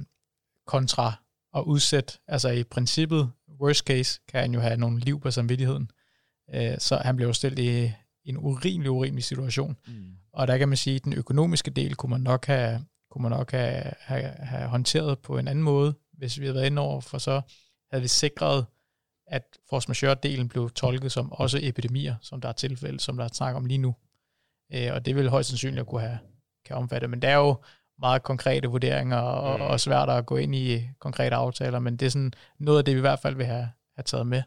kontra 0.67 1.13
at 1.55 1.63
udsætte, 1.63 2.19
altså 2.29 2.49
i 2.51 2.65
princippet, 2.65 3.33
worst 3.63 3.85
case, 3.85 4.21
kan 4.29 4.41
han 4.41 4.55
jo 4.55 4.61
have 4.61 4.77
nogle 4.77 5.01
liv 5.01 5.21
på 5.21 5.31
samvittigheden. 5.31 5.91
Øh, 6.55 6.79
så 6.79 6.97
han 6.97 7.17
blev 7.17 7.35
stillet 7.35 7.59
i 7.59 7.93
en 8.25 8.37
urimelig, 8.37 8.91
urimelig 8.91 9.25
situation. 9.25 9.77
Mm. 9.87 10.17
Og 10.33 10.49
der 10.49 10.59
kan 10.59 10.69
man 10.69 10.77
sige, 10.77 10.97
at 10.97 11.05
den 11.05 11.13
økonomiske 11.13 11.71
del 11.71 11.95
kunne 11.95 12.11
man 12.11 12.21
nok 12.21 12.47
have, 12.47 12.85
kunne 13.11 13.23
man 13.23 13.31
nok 13.31 13.51
have, 13.53 13.83
have, 14.01 14.23
have 14.23 14.69
håndteret 14.69 15.19
på 15.19 15.39
en 15.39 15.49
anden 15.49 15.65
måde, 15.65 15.95
hvis 16.13 16.41
vi 16.41 16.45
havde 16.45 16.55
været 16.55 16.67
inde 16.67 16.83
over, 16.83 17.01
for 17.01 17.19
så 17.19 17.41
havde 17.91 18.03
vi 18.03 18.09
sikret, 18.09 18.67
at 19.27 19.59
force 19.69 19.89
majeure-delen 19.89 20.49
blev 20.49 20.71
tolket 20.71 21.13
som 21.13 21.33
også 21.33 21.59
epidemier, 21.63 22.17
som 22.21 22.41
der 22.41 22.49
er 22.49 22.53
tilfælde, 22.53 23.01
som 23.01 23.17
der 23.17 23.25
er 23.25 23.29
snak 23.33 23.55
om 23.55 23.65
lige 23.65 23.79
nu. 23.79 23.95
Øh, 24.75 24.93
og 24.93 25.07
det 25.07 25.17
vil 25.17 25.31
højst 25.31 25.49
sandsynligt 25.49 25.87
kunne 25.87 26.01
have 26.01 26.19
kan 26.65 26.77
omfatte. 26.77 27.09
Men 27.09 27.23
det 27.23 27.31
er 27.31 27.37
jo 27.37 27.57
meget 28.03 28.23
konkrete 28.23 28.69
vurderinger, 28.69 29.17
og, 29.17 29.59
mm. 29.59 29.65
og 29.65 29.81
svært 29.81 30.09
at 30.09 30.27
gå 30.27 30.37
ind 30.37 30.55
i 30.55 30.89
konkrete 30.99 31.37
aftaler, 31.37 31.79
men 31.79 31.97
det 31.97 32.07
er 32.07 32.11
sådan 32.11 32.33
noget 32.59 32.79
af 32.79 32.85
det, 32.85 32.95
vi 32.95 32.99
i 32.99 33.01
hvert 33.01 33.19
fald 33.19 33.35
vil 33.35 33.47
have, 33.47 33.69
have 33.97 34.05
taget 34.05 34.27
med 34.27 34.43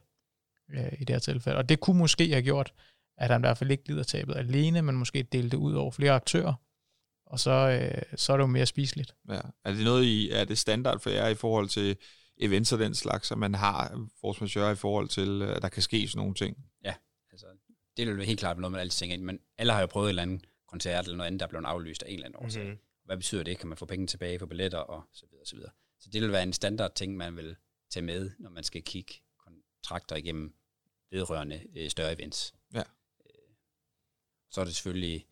øh, 0.74 0.94
i 1.00 1.04
det 1.04 1.10
her 1.10 1.20
tilfælde. 1.20 1.58
Og 1.58 1.70
det 1.70 1.80
kunne 1.80 1.98
måske 1.98 2.30
have 2.30 2.42
gjort, 2.42 2.74
at 3.18 3.30
han 3.32 3.42
i 3.42 3.44
hvert 3.44 3.58
fald 3.58 3.72
ikke 3.72 3.88
lider 3.88 4.04
tabet 4.04 4.36
alene, 4.36 4.82
men 4.82 4.96
måske 4.96 5.24
dele 5.24 5.50
det 5.50 5.58
ud 5.58 5.74
over 5.74 5.92
flere 5.92 6.12
aktører, 6.12 6.54
og 7.26 7.40
så, 7.40 7.52
øh, 7.52 8.02
så 8.16 8.34
er 8.34 8.38
det 8.38 8.42
jo 8.42 8.48
mere 8.48 8.66
spiseligt. 8.66 9.16
Ja. 9.30 9.40
Er 9.66 9.72
det 9.72 9.84
noget 9.84 10.04
i, 10.04 10.32
er 10.32 10.46
det 10.46 10.58
standard 10.58 11.00
for 11.00 11.10
jer 11.10 11.28
i 11.28 11.36
forhold 11.36 11.70
til 11.70 11.98
events 12.38 12.74
og 12.74 12.80
den 12.80 12.96
slags, 12.96 13.32
at 13.32 13.38
man 13.38 13.56
har 13.56 14.08
force 14.22 14.42
majeure 14.42 14.72
i 14.72 14.76
forhold 14.76 15.08
til, 15.08 15.42
at 15.42 15.62
der 15.62 15.70
kan 15.70 15.82
ske 15.82 16.08
sådan 16.08 16.20
nogle 16.20 16.34
ting? 16.34 16.58
Ja, 16.84 16.94
altså 17.32 17.46
det 17.98 18.08
vil 18.08 18.18
være 18.18 18.26
helt 18.26 18.40
klart 18.40 18.58
noget, 18.58 18.72
man 18.72 18.82
altid 18.82 19.00
tænker 19.00 19.14
ind, 19.14 19.24
men 19.24 19.40
alle 19.58 19.74
har 19.74 19.82
jo 19.82 19.88
prøvet 19.88 20.06
et 20.06 20.10
eller 20.10 20.22
andet 20.22 20.46
koncert 20.68 21.04
eller 21.04 21.18
noget 21.18 21.28
andet, 21.28 21.40
der 21.40 21.46
er 21.46 21.50
blevet 21.50 21.66
aflyst 21.66 22.04
af 22.04 22.10
en 22.10 22.14
eller 22.14 22.26
anden 22.26 22.46
årsag. 22.46 22.64
Mm-hmm. 22.64 22.80
Hvad 23.06 23.18
betyder 23.18 23.44
det? 23.44 23.58
Kan 23.58 23.70
man 23.70 23.78
få 23.78 23.86
penge 23.86 24.08
tilbage 24.08 24.40
for 24.40 24.46
billetter 24.46 24.78
og 24.78 25.04
så 25.12 25.26
videre, 25.32 25.46
så 25.46 25.56
videre. 25.56 25.72
Så 26.00 26.10
det 26.10 26.22
vil 26.22 26.32
være 26.32 26.44
en 26.44 26.54
standard 26.54 26.96
ting, 26.96 27.18
man 27.18 27.36
vil 27.36 27.56
tage 27.90 28.06
med, 28.06 28.32
når 28.40 28.50
man 28.50 28.64
skal 28.64 28.84
kigge 28.84 29.14
kontrakter 29.38 30.16
igennem 30.16 30.56
vedrørende 31.12 31.62
øh, 31.76 31.90
større 31.90 32.14
events. 32.14 32.54
Ja. 32.74 32.80
Øh, 32.80 33.56
så 34.50 34.62
er 34.62 34.66
det 34.66 34.76
selvfølgelig, 34.76 35.28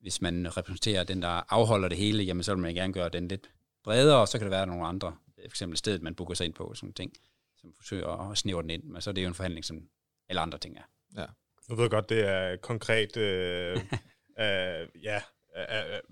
hvis 0.00 0.22
man 0.22 0.56
repræsenterer 0.56 1.04
den, 1.04 1.22
der 1.22 1.52
afholder 1.52 1.88
det 1.88 1.98
hele, 1.98 2.22
jamen 2.22 2.42
så 2.42 2.54
vil 2.54 2.62
man 2.62 2.74
gerne 2.74 2.92
gøre 2.92 3.08
den 3.08 3.28
lidt 3.28 3.50
bredere, 3.84 4.20
og 4.20 4.28
så 4.28 4.38
kan 4.38 4.44
det 4.44 4.50
være 4.50 4.66
nogle 4.66 4.86
andre, 4.86 5.16
øh, 5.38 5.42
for 5.42 5.52
eksempel 5.52 5.78
stedet, 5.78 6.02
man 6.02 6.14
booker 6.14 6.34
sig 6.34 6.44
ind 6.44 6.54
på, 6.54 6.74
sådan 6.74 6.92
ting, 6.92 7.12
som 7.56 7.74
forsøger 7.74 8.30
at 8.30 8.38
snævre 8.38 8.62
den 8.62 8.70
ind, 8.70 8.82
men 8.82 9.02
så 9.02 9.10
er 9.10 9.14
det 9.14 9.22
jo 9.22 9.28
en 9.28 9.34
forhandling, 9.34 9.64
som 9.64 9.88
alle 10.28 10.40
andre 10.40 10.58
ting 10.58 10.76
er. 10.78 10.82
Ja. 11.16 11.26
Nu 11.68 11.74
ved 11.74 11.84
jeg 11.84 11.90
godt, 11.90 12.08
det 12.08 12.26
er 12.26 12.56
konkret 12.56 13.16
øh, 13.16 13.76
øh, 14.44 14.88
ja, 15.02 15.22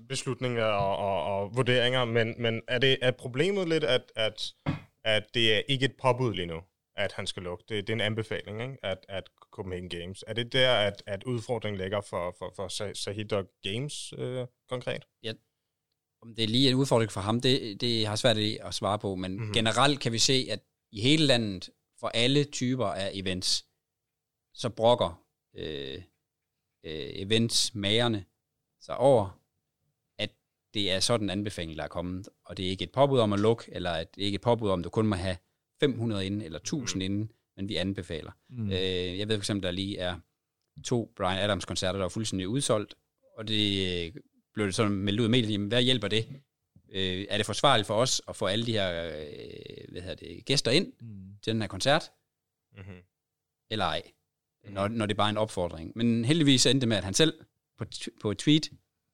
beslutninger 0.08 0.64
og, 0.64 0.96
og, 0.96 1.22
og 1.24 1.56
vurderinger, 1.56 2.04
men, 2.04 2.34
men 2.38 2.62
er, 2.68 2.78
det, 2.78 2.98
er 3.02 3.10
problemet 3.10 3.68
lidt, 3.68 3.84
at, 3.84 4.12
at, 4.16 4.54
at 5.04 5.24
det 5.34 5.54
er 5.54 5.62
ikke 5.68 5.84
et 5.84 5.94
påbud 6.02 6.34
lige 6.34 6.46
nu, 6.46 6.60
at 6.96 7.12
han 7.12 7.26
skal 7.26 7.42
lukke? 7.42 7.64
Det, 7.68 7.86
det 7.86 7.92
er 7.92 7.96
en 7.96 8.00
anbefaling, 8.00 8.62
ikke? 8.62 8.76
At, 8.82 8.98
at 9.08 9.24
Copenhagen 9.52 9.88
Games. 9.88 10.24
Er 10.26 10.32
det 10.32 10.52
der, 10.52 10.74
at, 10.74 11.02
at 11.06 11.24
udfordringen 11.24 11.80
ligger 11.80 12.00
for, 12.00 12.36
for, 12.38 12.52
for 12.56 12.92
Sahid 12.94 13.32
og 13.32 13.44
Games 13.62 14.14
øh, 14.18 14.46
konkret? 14.68 15.04
Ja, 15.22 15.32
om 16.22 16.34
det 16.34 16.44
er 16.44 16.48
lige 16.48 16.68
en 16.68 16.74
udfordring 16.74 17.12
for 17.12 17.20
ham, 17.20 17.40
det, 17.40 17.80
det 17.80 18.06
har 18.06 18.16
svært 18.16 18.36
at 18.36 18.74
svare 18.74 18.98
på, 18.98 19.14
men 19.14 19.32
mm-hmm. 19.32 19.52
generelt 19.52 20.00
kan 20.00 20.12
vi 20.12 20.18
se, 20.18 20.46
at 20.50 20.60
i 20.92 21.00
hele 21.00 21.26
landet, 21.26 21.70
for 22.00 22.08
alle 22.08 22.44
typer 22.44 22.86
af 22.86 23.10
events, 23.14 23.64
så 24.54 24.68
brokker 24.68 25.24
øh, 25.56 26.02
øh, 26.84 27.10
eventsmagerne 27.14 28.24
sig 28.88 28.96
over, 28.96 29.40
at 30.18 30.30
det 30.74 30.90
er 30.90 31.00
sådan 31.00 31.26
en 31.26 31.30
anbefaling, 31.30 31.78
der 31.78 31.84
er 31.84 31.88
kommet, 31.88 32.28
og 32.44 32.56
det 32.56 32.66
er 32.66 32.70
ikke 32.70 32.84
et 32.84 32.92
påbud 32.92 33.18
om 33.18 33.32
at 33.32 33.40
lukke, 33.40 33.64
eller 33.68 33.90
at 33.90 34.14
det 34.14 34.22
er 34.22 34.26
ikke 34.26 34.36
et 34.36 34.40
påbud 34.40 34.70
om, 34.70 34.80
at 34.80 34.84
du 34.84 34.90
kun 34.90 35.06
må 35.06 35.16
have 35.16 35.36
500 35.80 36.26
inden, 36.26 36.42
eller 36.42 36.58
1000 36.58 37.00
mm. 37.00 37.04
inden, 37.04 37.32
men 37.56 37.68
vi 37.68 37.76
anbefaler. 37.76 38.32
Mm. 38.48 38.70
Øh, 38.70 39.18
jeg 39.18 39.28
ved 39.28 39.36
for 39.36 39.40
eksempel, 39.40 39.62
der 39.62 39.70
lige 39.70 39.98
er 39.98 40.18
to 40.84 41.12
Brian 41.16 41.38
Adams-koncerter, 41.38 41.98
der 41.98 42.04
er 42.04 42.08
fuldstændig 42.08 42.48
udsolgt, 42.48 42.94
og 43.36 43.48
det 43.48 44.06
øh, 44.06 44.12
blev 44.54 44.66
det 44.66 44.74
sådan 44.74 44.92
meldt 44.92 45.20
ud 45.20 45.24
af 45.24 45.30
medierne, 45.30 45.68
hvad 45.68 45.82
hjælper 45.82 46.08
det? 46.08 46.28
Øh, 46.92 47.26
er 47.28 47.36
det 47.36 47.46
forsvarligt 47.46 47.86
for 47.86 47.94
os 47.94 48.22
at 48.28 48.36
få 48.36 48.46
alle 48.46 48.66
de 48.66 48.72
her 48.72 49.06
øh, 49.06 49.92
hvad 49.92 50.02
hedder 50.02 50.14
det, 50.14 50.44
gæster 50.44 50.70
ind 50.70 50.92
mm. 51.00 51.38
til 51.42 51.52
den 51.52 51.60
her 51.62 51.68
koncert? 51.68 52.10
Mm-hmm. 52.76 53.02
Eller 53.70 53.84
ej? 53.84 54.02
når, 54.70 54.88
når 54.88 55.06
det 55.06 55.14
er 55.14 55.16
bare 55.16 55.30
en 55.30 55.36
opfordring. 55.36 55.92
Men 55.94 56.24
heldigvis 56.24 56.66
endte 56.66 56.80
det 56.80 56.88
med, 56.88 56.96
at 56.96 57.04
han 57.04 57.14
selv 57.14 57.34
på, 57.78 57.84
på 58.20 58.30
et 58.30 58.38
tweet 58.38 58.70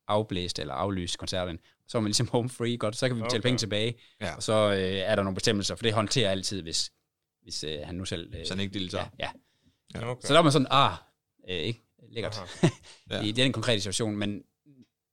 afblæste 0.08 0.62
eller 0.62 0.74
aflyste 0.74 1.18
koncerten. 1.18 1.58
Så 1.88 1.98
var 1.98 2.02
man 2.02 2.08
ligesom 2.08 2.28
home 2.28 2.48
free, 2.48 2.76
godt, 2.76 2.96
så 2.96 3.08
kan 3.08 3.16
vi 3.16 3.22
betale 3.22 3.40
okay. 3.40 3.48
penge 3.48 3.58
tilbage. 3.58 3.94
Ja. 4.20 4.34
Og 4.34 4.42
så 4.42 4.72
øh, 4.72 4.78
er 4.78 5.14
der 5.16 5.22
nogle 5.22 5.34
bestemmelser, 5.34 5.74
for 5.74 5.82
det 5.82 5.92
håndterer 5.92 6.30
altid, 6.30 6.62
hvis, 6.62 6.92
hvis 7.42 7.64
øh, 7.64 7.78
han 7.84 7.94
nu 7.94 8.04
selv... 8.04 8.34
Øh, 8.34 8.46
så 8.46 8.54
han 8.54 8.60
ikke 8.60 8.78
deltager? 8.78 9.06
Ja. 9.18 9.30
ja. 9.94 10.00
ja 10.00 10.10
okay. 10.10 10.26
Så 10.26 10.32
der 10.32 10.38
var 10.38 10.42
man 10.42 10.52
sådan, 10.52 10.66
ah, 10.70 10.92
øh, 11.48 11.56
ikke? 11.56 11.80
Lækkert. 12.08 12.40
ja. 13.10 13.22
I 13.22 13.32
den 13.32 13.52
konkrete 13.52 13.80
situation, 13.80 14.16
men, 14.16 14.42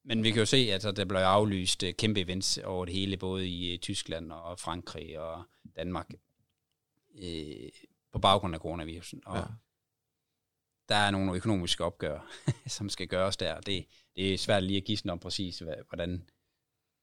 men 0.05 0.23
vi 0.23 0.31
kan 0.31 0.39
jo 0.39 0.45
se, 0.45 0.57
at 0.57 0.73
altså, 0.73 0.91
der 0.91 1.05
blev 1.05 1.19
aflyst 1.19 1.83
øh, 1.83 1.93
kæmpe 1.93 2.21
events 2.21 2.57
over 2.57 2.85
det 2.85 2.93
hele, 2.93 3.17
både 3.17 3.47
i 3.47 3.73
øh, 3.73 3.79
Tyskland 3.79 4.31
og 4.31 4.59
Frankrig 4.59 5.19
og 5.19 5.43
Danmark, 5.75 6.09
øh, 7.23 7.69
på 8.13 8.19
baggrund 8.19 8.55
af 8.55 8.61
coronavirusen. 8.61 9.21
Og, 9.25 9.37
ja 9.37 9.43
der 10.91 10.97
er 10.97 11.12
nogle 11.12 11.36
økonomiske 11.36 11.84
opgør, 11.84 12.19
som 12.77 12.89
skal 12.89 13.08
gøres 13.08 13.38
der. 13.38 13.60
Det, 13.60 13.86
det 14.15 14.34
er 14.34 14.38
svært 14.38 14.63
lige 14.63 14.84
at 14.91 14.97
sådan 14.97 15.12
om 15.12 15.19
præcis, 15.19 15.63
hvordan 15.89 16.23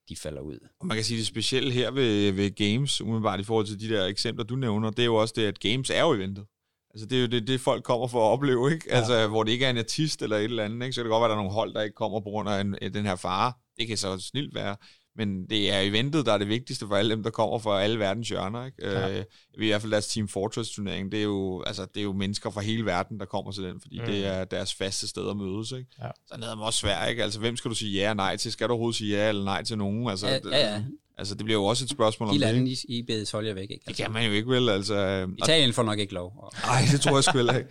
de 0.09 0.16
falder 0.16 0.40
ud. 0.40 0.59
Og 0.81 0.87
man 0.87 0.96
kan 0.96 1.05
sige, 1.05 1.18
det 1.18 1.27
specielle 1.27 1.72
her 1.72 1.90
ved, 1.90 2.33
ved 2.33 2.55
Games, 2.55 3.01
umiddelbart 3.01 3.40
i 3.40 3.44
forhold 3.44 3.66
til 3.66 3.81
de 3.81 3.88
der 3.88 4.07
eksempler, 4.07 4.44
du 4.44 4.57
nævner, 4.57 4.90
det 4.90 4.98
er 4.98 5.07
jo 5.07 5.14
også 5.14 5.35
det, 5.37 5.46
at 5.46 5.61
Games 5.61 5.90
er 5.90 6.01
jo 6.01 6.12
eventet. 6.12 6.46
Altså 6.94 7.07
det 7.07 7.18
er 7.18 7.22
jo 7.22 7.27
det, 7.27 7.46
det 7.46 7.61
folk 7.61 7.85
kommer 7.85 8.07
for 8.07 8.29
at 8.29 8.33
opleve, 8.33 8.72
ikke? 8.72 8.87
Ja. 8.88 8.96
Altså 8.96 9.29
hvor 9.29 9.42
det 9.42 9.53
ikke 9.53 9.66
er 9.66 9.70
en 9.70 9.79
artist 9.79 10.22
eller 10.22 10.37
et 10.37 10.44
eller 10.44 10.64
andet, 10.64 10.83
ikke? 10.83 10.92
Så 10.92 11.01
kan 11.01 11.05
det 11.05 11.11
godt 11.11 11.20
være, 11.20 11.27
at 11.27 11.31
der 11.31 11.37
er 11.37 11.42
nogle 11.42 11.53
hold, 11.53 11.74
der 11.74 11.83
ikke 11.83 11.94
kommer 11.94 12.20
på 12.20 12.31
grund 12.31 12.48
af 12.48 12.61
en, 12.61 12.74
den 12.94 13.07
her 13.07 13.16
fare. 13.16 13.53
Det 13.79 13.88
kan 13.88 13.96
så 13.96 14.18
snilt 14.18 14.55
være. 14.55 14.77
Men 15.18 15.46
det 15.50 15.72
er 15.74 15.81
eventet, 15.81 16.26
der 16.26 16.33
er 16.33 16.38
det 16.38 16.48
vigtigste 16.48 16.87
for 16.87 16.96
alle 16.96 17.11
dem, 17.11 17.22
der 17.22 17.31
kommer 17.31 17.59
fra 17.59 17.83
alle 17.83 17.98
verdens 17.98 18.28
hjørner. 18.28 18.66
Ikke? 18.66 18.76
Ja. 18.83 19.18
Øh, 19.18 19.24
I 19.59 19.66
hvert 19.66 19.81
fald 19.81 19.92
deres 19.92 20.07
Team 20.07 20.28
Fortress-turnering, 20.28 21.12
det 21.12 21.18
er, 21.18 21.24
jo, 21.24 21.62
altså, 21.62 21.87
det 21.94 22.00
er 22.00 22.04
jo 22.04 22.12
mennesker 22.12 22.50
fra 22.50 22.61
hele 22.61 22.85
verden, 22.85 23.20
der 23.20 23.26
kommer 23.26 23.52
til 23.52 23.62
den, 23.62 23.81
fordi 23.81 24.00
mm. 24.00 24.07
det 24.07 24.26
er 24.26 24.44
deres 24.44 24.74
faste 24.74 25.09
sted 25.09 25.31
at 25.31 25.37
mødes. 25.37 25.72
Ikke? 25.72 25.87
Ja. 26.02 26.09
Så 26.26 26.35
er 26.35 26.37
det 26.37 26.48
også 26.48 26.78
svært, 26.78 27.11
ikke? 27.11 27.22
Altså, 27.22 27.38
hvem 27.40 27.57
skal 27.57 27.70
du 27.70 27.74
sige 27.74 28.00
ja 28.00 28.11
og 28.11 28.16
nej 28.16 28.37
til? 28.37 28.52
Skal 28.52 28.68
du 28.68 28.72
overhovedet 28.72 28.96
sige 28.96 29.16
ja 29.16 29.28
eller 29.28 29.44
nej 29.44 29.64
til 29.64 29.78
nogen? 29.78 30.11
Altså, 30.11 30.28
ja, 30.28 30.38
ja, 30.44 30.74
ja. 30.74 30.83
Altså, 31.18 31.35
det 31.35 31.44
bliver 31.44 31.61
jo 31.61 31.64
også 31.64 31.85
et 31.85 31.90
spørgsmål 31.90 32.28
om 32.28 32.38
det. 32.38 32.54
De 32.54 32.70
I, 32.70 32.98
I 32.98 33.02
bedes 33.02 33.35
jer 33.35 33.54
væk, 33.54 33.62
ikke? 33.62 33.74
Altså. 33.74 33.88
Det 33.88 33.96
kan 33.96 34.12
man 34.12 34.26
jo 34.26 34.33
ikke, 34.33 34.48
vel? 34.48 34.68
Altså, 34.68 35.28
Italien 35.38 35.72
får 35.72 35.83
nok 35.83 35.98
ikke 35.98 36.14
lov. 36.14 36.52
Nej, 36.66 36.83
det 36.92 37.00
tror 37.00 37.16
jeg 37.16 37.24
sgu 37.24 37.38
ikke. 37.38 37.66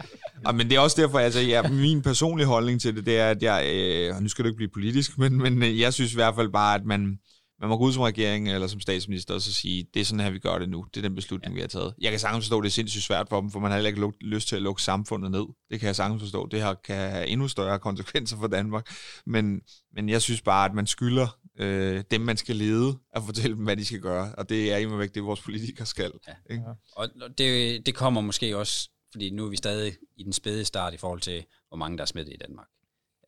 Ja, 0.45 0.51
men 0.51 0.69
det 0.69 0.75
er 0.75 0.79
også 0.79 1.01
derfor, 1.01 1.19
altså, 1.19 1.41
ja, 1.41 1.61
min 1.69 2.01
personlige 2.01 2.47
holdning 2.47 2.81
til 2.81 2.95
det, 2.95 3.05
det 3.05 3.17
er, 3.17 3.29
at 3.29 3.43
jeg, 3.43 3.65
øh, 3.75 4.21
nu 4.21 4.29
skal 4.29 4.45
det 4.45 4.49
ikke 4.49 4.57
blive 4.57 4.69
politisk, 4.69 5.17
men, 5.17 5.37
men 5.37 5.63
øh, 5.63 5.79
jeg 5.79 5.93
synes 5.93 6.11
i 6.11 6.15
hvert 6.15 6.35
fald 6.35 6.49
bare, 6.49 6.75
at 6.75 6.85
man, 6.85 7.19
man 7.59 7.69
må 7.69 7.77
gå 7.77 7.83
ud 7.83 7.93
som 7.93 8.01
regering 8.01 8.51
eller 8.51 8.67
som 8.67 8.79
statsminister 8.79 9.33
og 9.33 9.41
så 9.41 9.53
sige, 9.53 9.87
det 9.93 9.99
er 9.99 10.05
sådan 10.05 10.19
her, 10.19 10.29
vi 10.29 10.39
gør 10.39 10.59
det 10.59 10.69
nu. 10.69 10.85
Det 10.93 10.97
er 10.97 11.01
den 11.01 11.15
beslutning, 11.15 11.53
ja. 11.53 11.55
vi 11.55 11.61
har 11.61 11.67
taget. 11.67 11.93
Jeg 12.01 12.11
kan 12.11 12.19
sagtens 12.19 12.45
forstå, 12.45 12.57
at 12.57 12.63
det 12.63 12.69
er 12.69 12.71
sindssygt 12.71 13.03
svært 13.03 13.29
for 13.29 13.41
dem, 13.41 13.51
for 13.51 13.59
man 13.59 13.71
har 13.71 13.77
heller 13.77 13.89
ikke 13.89 14.25
lyst 14.25 14.47
til 14.47 14.55
at 14.55 14.61
lukke 14.61 14.81
samfundet 14.81 15.31
ned. 15.31 15.45
Det 15.69 15.79
kan 15.79 15.87
jeg 15.87 15.95
sagtens 15.95 16.21
forstå. 16.21 16.47
Det 16.47 16.61
her 16.61 16.73
kan 16.73 16.95
have 16.95 17.27
endnu 17.27 17.47
større 17.47 17.79
konsekvenser 17.79 18.37
for 18.37 18.47
Danmark. 18.47 18.89
Men, 19.25 19.61
men 19.93 20.09
jeg 20.09 20.21
synes 20.21 20.41
bare, 20.41 20.65
at 20.65 20.73
man 20.73 20.87
skylder 20.87 21.39
øh, 21.59 22.03
dem, 22.11 22.21
man 22.21 22.37
skal 22.37 22.55
lede, 22.55 22.99
at 23.15 23.23
fortælle 23.23 23.55
dem, 23.55 23.63
hvad 23.63 23.77
de 23.77 23.85
skal 23.85 23.99
gøre. 23.99 24.35
Og 24.35 24.49
det 24.49 24.73
er 24.73 24.77
imod 24.77 24.97
væk 24.97 25.15
det, 25.15 25.23
vores 25.23 25.41
politikere 25.41 25.85
skal. 25.85 26.11
Ja. 26.27 26.33
Ikke? 26.49 26.63
Ja. 26.67 26.73
Og 26.95 27.09
det, 27.37 27.85
det 27.85 27.95
kommer 27.95 28.21
måske 28.21 28.57
også, 28.57 28.89
fordi 29.11 29.29
nu 29.29 29.45
er 29.45 29.49
vi 29.49 29.57
stadig 29.57 29.93
i 30.17 30.23
den 30.23 30.33
spæde 30.33 30.65
start 30.65 30.93
i 30.93 30.97
forhold 30.97 31.21
til, 31.21 31.45
hvor 31.67 31.77
mange 31.77 31.97
der 31.97 32.01
er 32.01 32.05
smittet 32.05 32.33
i 32.33 32.37
Danmark. 32.37 32.67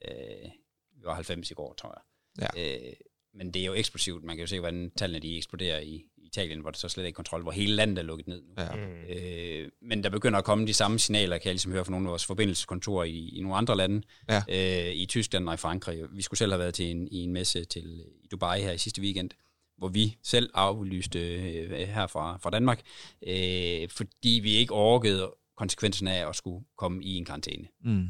Øh, 0.07 0.51
vi 0.95 1.05
var 1.05 1.13
90 1.13 1.51
i 1.51 1.53
går, 1.53 1.73
tror 1.73 1.95
jeg. 1.97 2.49
Ja. 2.55 2.87
Øh, 2.89 2.93
men 3.39 3.52
det 3.52 3.62
er 3.62 3.65
jo 3.65 3.73
eksplosivt. 3.73 4.23
Man 4.23 4.36
kan 4.36 4.43
jo 4.43 4.47
se, 4.47 4.60
hvordan 4.60 4.91
tallene 4.97 5.19
de 5.19 5.38
eksploderer 5.38 5.80
i 5.80 6.06
Italien, 6.17 6.60
hvor 6.60 6.71
det 6.71 6.80
så 6.80 6.89
slet 6.89 7.06
ikke 7.06 7.15
kontrol, 7.15 7.41
hvor 7.41 7.52
hele 7.52 7.75
landet 7.75 7.97
er 7.97 8.04
lukket 8.04 8.28
ned 8.28 8.41
nu. 8.41 8.54
Ja. 8.58 8.75
Mm. 8.75 9.04
Øh, 9.10 9.69
men 9.82 10.04
der 10.04 10.10
begynder 10.10 10.39
at 10.39 10.45
komme 10.45 10.67
de 10.67 10.73
samme 10.73 10.99
signaler, 10.99 11.38
kan 11.38 11.45
jeg 11.45 11.54
ligesom 11.54 11.71
høre 11.71 11.86
fra 11.86 11.91
nogle 11.91 12.08
af 12.08 12.10
vores 12.10 12.25
forbindelseskontorer 12.25 13.04
i, 13.04 13.30
i 13.30 13.41
nogle 13.41 13.58
andre 13.58 13.78
lande, 13.78 14.02
ja. 14.30 14.41
øh, 14.49 14.95
i 14.95 15.06
Tyskland 15.06 15.47
og 15.47 15.54
i 15.54 15.58
Frankrig. 15.58 16.04
Vi 16.12 16.21
skulle 16.21 16.38
selv 16.38 16.52
have 16.52 16.60
været 16.60 16.73
til 16.73 16.91
en, 16.91 17.08
i 17.08 17.17
en 17.17 17.34
messe 17.34 17.65
til, 17.65 18.06
i 18.23 18.28
Dubai 18.32 18.62
her 18.62 18.71
i 18.71 18.78
sidste 18.78 19.02
weekend, 19.02 19.30
hvor 19.78 19.88
vi 19.88 20.17
selv 20.23 20.49
aflyste 20.54 21.19
øh, 21.19 21.88
her 21.88 22.08
fra, 22.08 22.38
fra 22.38 22.49
Danmark, 22.49 22.82
øh, 23.28 23.89
fordi 23.89 24.39
vi 24.43 24.51
ikke 24.51 24.74
orkede 24.74 25.32
konsekvensen 25.57 26.07
af 26.07 26.30
at 26.30 26.36
skulle 26.36 26.66
komme 26.78 27.03
i 27.03 27.16
en 27.16 27.26
karantæne. 27.26 27.68
Mm. 27.84 28.07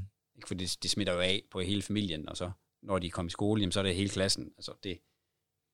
For 0.48 0.54
det, 0.56 0.78
det 0.84 0.92
smitter 0.92 1.14
jo 1.14 1.20
af 1.20 1.42
på 1.52 1.60
hele 1.60 1.82
familien, 1.82 2.30
og 2.30 2.38
så 2.38 2.52
når 2.84 3.00
de 3.00 3.10
kommer 3.10 3.30
i 3.30 3.32
skole, 3.32 3.62
jamen, 3.62 3.72
så 3.72 3.80
er 3.80 3.84
det 3.84 3.96
hele 3.96 4.10
klassen. 4.10 4.52
Altså, 4.58 4.72
det, 4.84 4.98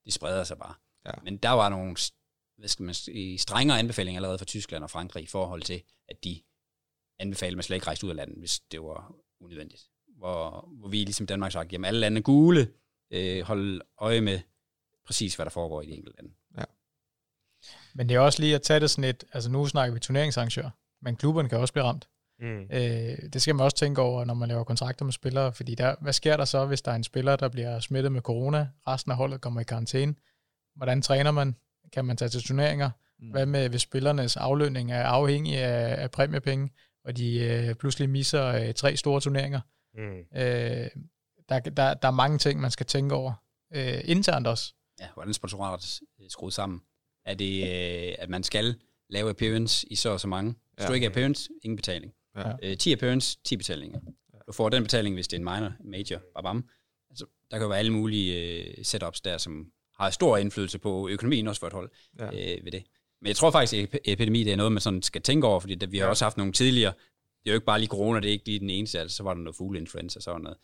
det 0.05 0.13
spreder 0.13 0.43
sig 0.43 0.57
bare. 0.57 0.73
Ja. 1.05 1.11
Men 1.23 1.37
der 1.37 1.49
var 1.49 1.69
nogle 1.69 1.95
hvad 2.57 2.69
skal 2.69 2.83
man 2.83 2.93
sige, 2.93 3.37
strengere 3.37 3.79
anbefalinger 3.79 4.19
allerede 4.19 4.37
fra 4.37 4.45
Tyskland 4.45 4.83
og 4.83 4.89
Frankrig 4.89 5.23
i 5.23 5.27
forhold 5.27 5.61
til, 5.61 5.83
at 6.09 6.23
de 6.23 6.41
anbefalede, 7.19 7.53
at 7.53 7.57
man 7.57 7.63
slet 7.63 7.75
ikke 7.75 7.87
rejste 7.87 8.05
ud 8.05 8.09
af 8.09 8.15
landet, 8.15 8.37
hvis 8.37 8.59
det 8.59 8.81
var 8.81 9.15
unødvendigt. 9.39 9.89
Hvor, 10.17 10.69
hvor 10.79 10.87
vi 10.87 10.97
ligesom 10.97 11.27
Danmark 11.27 11.51
sagt, 11.51 11.73
jamen 11.73 11.85
alle 11.85 11.99
lande 11.99 12.17
er 12.17 12.21
gule, 12.21 12.73
øh, 13.11 13.41
hold 13.41 13.81
øje 13.97 14.21
med 14.21 14.39
præcis, 15.05 15.35
hvad 15.35 15.45
der 15.45 15.49
foregår 15.49 15.81
i 15.81 15.85
de 15.85 15.91
enkelte 15.91 16.17
lande. 16.17 16.35
Ja. 16.57 16.63
Men 17.93 18.09
det 18.09 18.15
er 18.15 18.19
også 18.19 18.41
lige 18.41 18.55
at 18.55 18.61
tage 18.61 18.79
det 18.79 18.89
sådan 18.89 19.09
et, 19.09 19.23
altså 19.31 19.51
nu 19.51 19.67
snakker 19.67 19.93
vi 19.93 19.99
turneringsarrangør, 19.99 20.69
men 21.01 21.15
klubberne 21.15 21.49
kan 21.49 21.57
også 21.57 21.73
blive 21.73 21.83
ramt. 21.83 22.09
Mm. 22.39 22.61
Øh, 22.71 23.17
det 23.33 23.41
skal 23.41 23.55
man 23.55 23.63
også 23.63 23.77
tænke 23.77 24.01
over, 24.01 24.25
når 24.25 24.33
man 24.33 24.49
laver 24.49 24.63
kontrakter 24.63 25.05
med 25.05 25.13
spillere, 25.13 25.53
fordi 25.53 25.75
der, 25.75 25.95
hvad 26.01 26.13
sker 26.13 26.37
der 26.37 26.45
så, 26.45 26.65
hvis 26.65 26.81
der 26.81 26.91
er 26.91 26.95
en 26.95 27.03
spiller, 27.03 27.35
der 27.35 27.49
bliver 27.49 27.79
smittet 27.79 28.11
med 28.11 28.21
corona, 28.21 28.69
resten 28.87 29.11
af 29.11 29.17
holdet 29.17 29.41
kommer 29.41 29.61
i 29.61 29.63
karantæne? 29.63 30.15
Hvordan 30.75 31.01
træner 31.01 31.31
man? 31.31 31.55
Kan 31.93 32.05
man 32.05 32.17
tage 32.17 32.29
til 32.29 32.43
turneringer? 32.43 32.89
Mm. 33.19 33.29
Hvad 33.29 33.45
med, 33.45 33.69
hvis 33.69 33.81
spillernes 33.81 34.37
aflønning 34.37 34.91
er 34.91 35.03
afhængig 35.03 35.57
af, 35.57 36.03
af 36.03 36.11
præmiepenge, 36.11 36.69
og 37.05 37.17
de 37.17 37.39
øh, 37.39 37.75
pludselig 37.75 38.09
misser 38.09 38.45
øh, 38.45 38.73
tre 38.73 38.97
store 38.97 39.21
turneringer? 39.21 39.59
Mm. 39.93 40.39
Øh, 40.39 40.89
der, 41.49 41.59
der, 41.59 41.93
der 41.93 42.07
er 42.07 42.11
mange 42.11 42.37
ting, 42.37 42.61
man 42.61 42.71
skal 42.71 42.85
tænke 42.85 43.15
over. 43.15 43.33
Øh, 43.73 44.01
internt 44.03 44.47
også. 44.47 44.73
Ja, 44.99 45.07
hvordan 45.13 45.33
sponsoratet 45.33 45.99
er 46.19 46.23
skruet 46.29 46.53
sammen. 46.53 46.81
Er 47.25 47.33
det, 47.33 47.63
øh, 47.63 48.15
at 48.19 48.29
man 48.29 48.43
skal 48.43 48.75
lave 49.09 49.29
appearance 49.29 49.87
i 49.91 49.95
så 49.95 50.09
og 50.09 50.19
så 50.19 50.27
mange? 50.27 50.55
Hvis 50.73 50.83
ja. 50.83 50.87
du 50.87 50.93
ikke 50.93 51.05
er 51.05 51.09
appearance, 51.09 51.49
ingen 51.63 51.75
betaling. 51.75 52.13
Ja. 52.35 52.51
Øh, 52.63 52.77
10 52.77 52.91
appearance, 52.91 53.37
10 53.43 53.57
betalinger. 53.57 53.99
Du 54.47 54.51
får 54.51 54.69
den 54.69 54.83
betaling, 54.83 55.15
hvis 55.15 55.27
det 55.27 55.37
er 55.37 55.39
en 55.39 55.43
minor, 55.43 55.73
major, 55.83 56.21
babam. 56.35 56.69
Altså, 57.09 57.25
der 57.51 57.57
kan 57.57 57.63
jo 57.63 57.69
være 57.69 57.79
alle 57.79 57.93
mulige 57.93 58.61
øh, 58.63 58.85
setups 58.85 59.21
der, 59.21 59.37
som 59.37 59.71
har 59.99 60.09
stor 60.09 60.37
indflydelse 60.37 60.79
på 60.79 61.09
økonomien 61.09 61.47
også 61.47 61.59
for 61.59 61.67
et 61.67 61.73
hold 61.73 61.91
ja. 62.19 62.25
øh, 62.25 62.65
ved 62.65 62.71
det. 62.71 62.83
Men 63.21 63.27
jeg 63.27 63.35
tror 63.35 63.51
faktisk, 63.51 63.93
at 63.93 63.99
epidemi 64.05 64.43
det 64.43 64.53
er 64.53 64.57
noget, 64.57 64.71
man 64.71 64.81
sådan 64.81 65.01
skal 65.01 65.21
tænke 65.21 65.47
over, 65.47 65.59
fordi 65.59 65.75
det, 65.75 65.91
vi 65.91 65.97
har 65.97 66.05
ja. 66.05 66.09
også 66.09 66.25
haft 66.25 66.37
nogle 66.37 66.53
tidligere, 66.53 66.93
det 67.43 67.49
er 67.49 67.53
jo 67.53 67.55
ikke 67.55 67.65
bare 67.65 67.79
lige 67.79 67.89
corona, 67.89 68.19
det 68.19 68.27
er 68.27 68.31
ikke 68.31 68.45
lige 68.45 68.59
den 68.59 68.69
eneste, 68.69 68.99
altså 68.99 69.17
så 69.17 69.23
var 69.23 69.33
der 69.33 69.41
noget 69.41 69.55
fugleinfluenza, 69.55 70.19
så 70.19 70.31
var 70.31 70.37
der 70.37 70.43
noget 70.43 70.57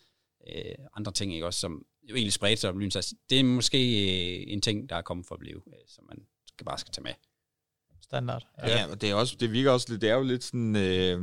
øh, 0.48 0.86
andre 0.96 1.12
ting, 1.12 1.34
ikke 1.34 1.46
også, 1.46 1.60
som 1.60 1.86
jo 2.02 2.14
egentlig 2.14 2.32
spredte 2.32 2.60
sig 2.60 2.70
og 2.70 2.92
sig. 2.92 3.18
Det 3.30 3.40
er 3.40 3.44
måske 3.44 3.78
øh, 3.78 4.44
en 4.46 4.60
ting, 4.60 4.88
der 4.88 4.96
er 4.96 5.02
kommet 5.02 5.26
for 5.26 5.34
at 5.34 5.38
blive, 5.38 5.62
øh, 5.66 5.82
som 5.86 6.04
man 6.08 6.18
skal 6.48 6.64
bare 6.64 6.78
skal 6.78 6.92
tage 6.92 7.02
med. 7.02 7.12
Standard. 8.02 8.46
Ja, 8.58 8.68
ja 8.68 8.90
og 8.90 9.00
det, 9.00 9.10
er 9.10 9.14
også, 9.14 9.36
det 9.40 9.52
virker 9.52 9.70
også 9.70 9.86
lidt, 9.90 10.00
det 10.02 10.10
er 10.10 10.14
jo 10.14 10.22
lidt 10.22 10.44
sådan... 10.44 10.76
Øh, 10.76 11.22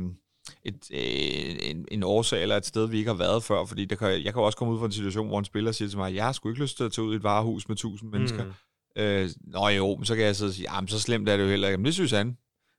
et, 0.64 0.90
øh, 0.92 1.70
en, 1.70 1.86
en 1.90 2.02
årsag 2.02 2.42
eller 2.42 2.56
et 2.56 2.66
sted, 2.66 2.88
vi 2.88 2.98
ikke 2.98 3.10
har 3.10 3.16
været 3.16 3.42
før, 3.42 3.64
fordi 3.64 3.84
der 3.84 3.96
kan, 3.96 4.24
jeg 4.24 4.32
kan 4.34 4.42
også 4.42 4.58
komme 4.58 4.74
ud 4.74 4.78
fra 4.78 4.86
en 4.86 4.92
situation, 4.92 5.28
hvor 5.28 5.38
en 5.38 5.44
spiller 5.44 5.72
siger 5.72 5.88
til 5.88 5.98
mig, 5.98 6.14
jeg 6.14 6.24
har 6.24 6.32
sgu 6.32 6.48
ikke 6.48 6.62
lyst 6.62 6.76
til 6.76 6.84
at 6.84 6.92
tage 6.92 7.04
ud 7.04 7.12
i 7.12 7.16
et 7.16 7.22
varehus 7.22 7.68
med 7.68 7.76
tusind 7.76 8.10
mennesker. 8.10 8.44
Mm. 8.44 8.52
Øh, 8.96 9.28
nå 9.40 9.68
jo, 9.68 9.96
men 9.96 10.04
så 10.04 10.16
kan 10.16 10.24
jeg 10.24 10.36
sidde 10.36 10.50
og 10.50 10.54
sige, 10.54 10.74
jamen 10.74 10.88
så 10.88 11.00
slemt 11.00 11.28
er 11.28 11.36
det 11.36 11.44
jo 11.44 11.48
heller 11.48 11.68
ikke. 11.68 11.78
Men 11.78 11.84
det 11.84 11.94
synes 11.94 12.10
han. 12.10 12.36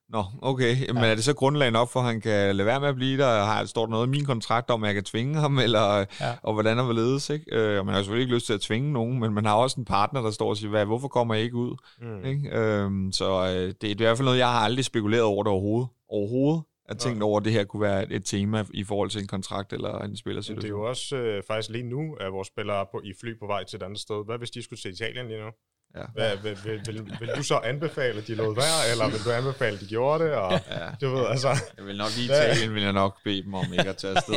Nå, 0.09 0.23
okay. 0.41 0.75
Men 0.87 1.03
ja. 1.03 1.09
er 1.09 1.15
det 1.15 1.23
så 1.23 1.33
grundlag 1.33 1.71
nok 1.71 1.89
for, 1.89 1.99
at 1.99 2.05
han 2.05 2.21
kan 2.21 2.55
lade 2.55 2.65
være 2.65 2.79
med 2.79 2.87
at 2.87 2.95
blive 2.95 3.17
der? 3.17 3.43
Har, 3.43 3.65
står 3.65 3.85
der 3.85 3.91
noget 3.91 4.07
i 4.07 4.09
min 4.09 4.25
kontrakt 4.25 4.69
om, 4.69 4.83
at 4.83 4.87
jeg 4.87 4.95
kan 4.95 5.03
tvinge 5.03 5.39
ham? 5.39 5.59
Eller, 5.59 5.97
ja. 5.97 6.35
Og 6.43 6.53
hvordan 6.53 6.79
er 6.79 6.91
ledes, 6.91 7.29
ikke? 7.29 7.55
Øh, 7.55 7.85
man 7.85 7.95
har 7.95 8.01
selvfølgelig 8.01 8.23
ikke 8.23 8.35
lyst 8.35 8.45
til 8.45 8.53
at 8.53 8.61
tvinge 8.61 8.93
nogen, 8.93 9.19
men 9.19 9.33
man 9.33 9.45
har 9.45 9.53
også 9.53 9.79
en 9.79 9.85
partner, 9.85 10.21
der 10.21 10.31
står 10.31 10.49
og 10.49 10.57
siger, 10.57 10.69
Hvad, 10.69 10.85
hvorfor 10.85 11.07
kommer 11.07 11.33
jeg 11.33 11.43
ikke 11.43 11.55
ud? 11.55 11.75
Mm. 12.01 12.25
Ikke? 12.25 12.57
Øh, 12.57 12.91
så 13.11 13.53
øh, 13.55 13.67
det, 13.67 13.81
det 13.81 13.89
er 13.89 13.91
i 13.91 14.03
hvert 14.03 14.17
fald 14.17 14.25
noget, 14.25 14.39
jeg 14.39 14.47
har 14.47 14.59
aldrig 14.59 14.85
spekuleret 14.85 15.23
over 15.23 15.43
det 15.43 15.51
overhovedet. 15.51 15.89
Overhovedet 16.09 16.63
at 16.91 16.97
tænkt 16.97 17.23
over, 17.23 17.39
at 17.39 17.45
det 17.45 17.53
her 17.53 17.63
kunne 17.63 17.81
være 17.81 18.11
et 18.11 18.25
tema 18.25 18.65
i 18.73 18.83
forhold 18.83 19.09
til 19.09 19.21
en 19.21 19.27
kontrakt 19.27 19.73
eller 19.73 19.99
en 19.99 20.17
spillersituation. 20.17 20.61
Det 20.61 20.67
er 20.67 20.69
jo 20.69 20.89
også 20.89 21.15
øh, 21.15 21.43
faktisk 21.47 21.69
lige 21.69 21.83
nu, 21.83 22.13
at 22.13 22.33
vores 22.33 22.47
spillere 22.47 22.85
på, 22.91 23.01
i 23.03 23.13
fly 23.21 23.39
på 23.39 23.47
vej 23.47 23.63
til 23.63 23.77
et 23.77 23.83
andet 23.83 23.99
sted. 23.99 24.25
Hvad 24.25 24.37
hvis 24.37 24.51
de 24.51 24.63
skulle 24.63 24.79
til 24.79 24.91
Italien 24.91 25.27
lige 25.27 25.39
nu? 25.39 25.51
Ja. 25.95 26.05
Hvad, 26.13 26.37
vil, 26.43 26.57
vil, 26.65 26.81
vil, 26.85 27.17
vil, 27.19 27.29
du 27.37 27.43
så 27.43 27.57
anbefale, 27.63 28.17
at 28.17 28.27
de 28.27 28.35
lod 28.35 28.55
være, 28.55 28.79
eller 28.91 29.09
vil 29.09 29.19
du 29.25 29.31
anbefale, 29.31 29.75
at 29.75 29.81
de 29.81 29.87
gjorde 29.87 30.23
det? 30.23 30.33
Og, 30.33 30.51
ja. 30.51 30.89
Du 31.01 31.15
ved, 31.15 31.25
altså, 31.27 31.49
jeg 31.77 31.85
vil 31.85 31.97
nok 31.97 32.09
lige 32.17 32.25
Italien, 32.25 32.73
vil 32.73 32.83
jeg 32.83 32.93
nok 32.93 33.17
bede 33.23 33.43
dem 33.43 33.53
om 33.53 33.65
ikke 33.71 33.89
at 33.89 33.97
tage 33.97 34.15
afsted. 34.15 34.35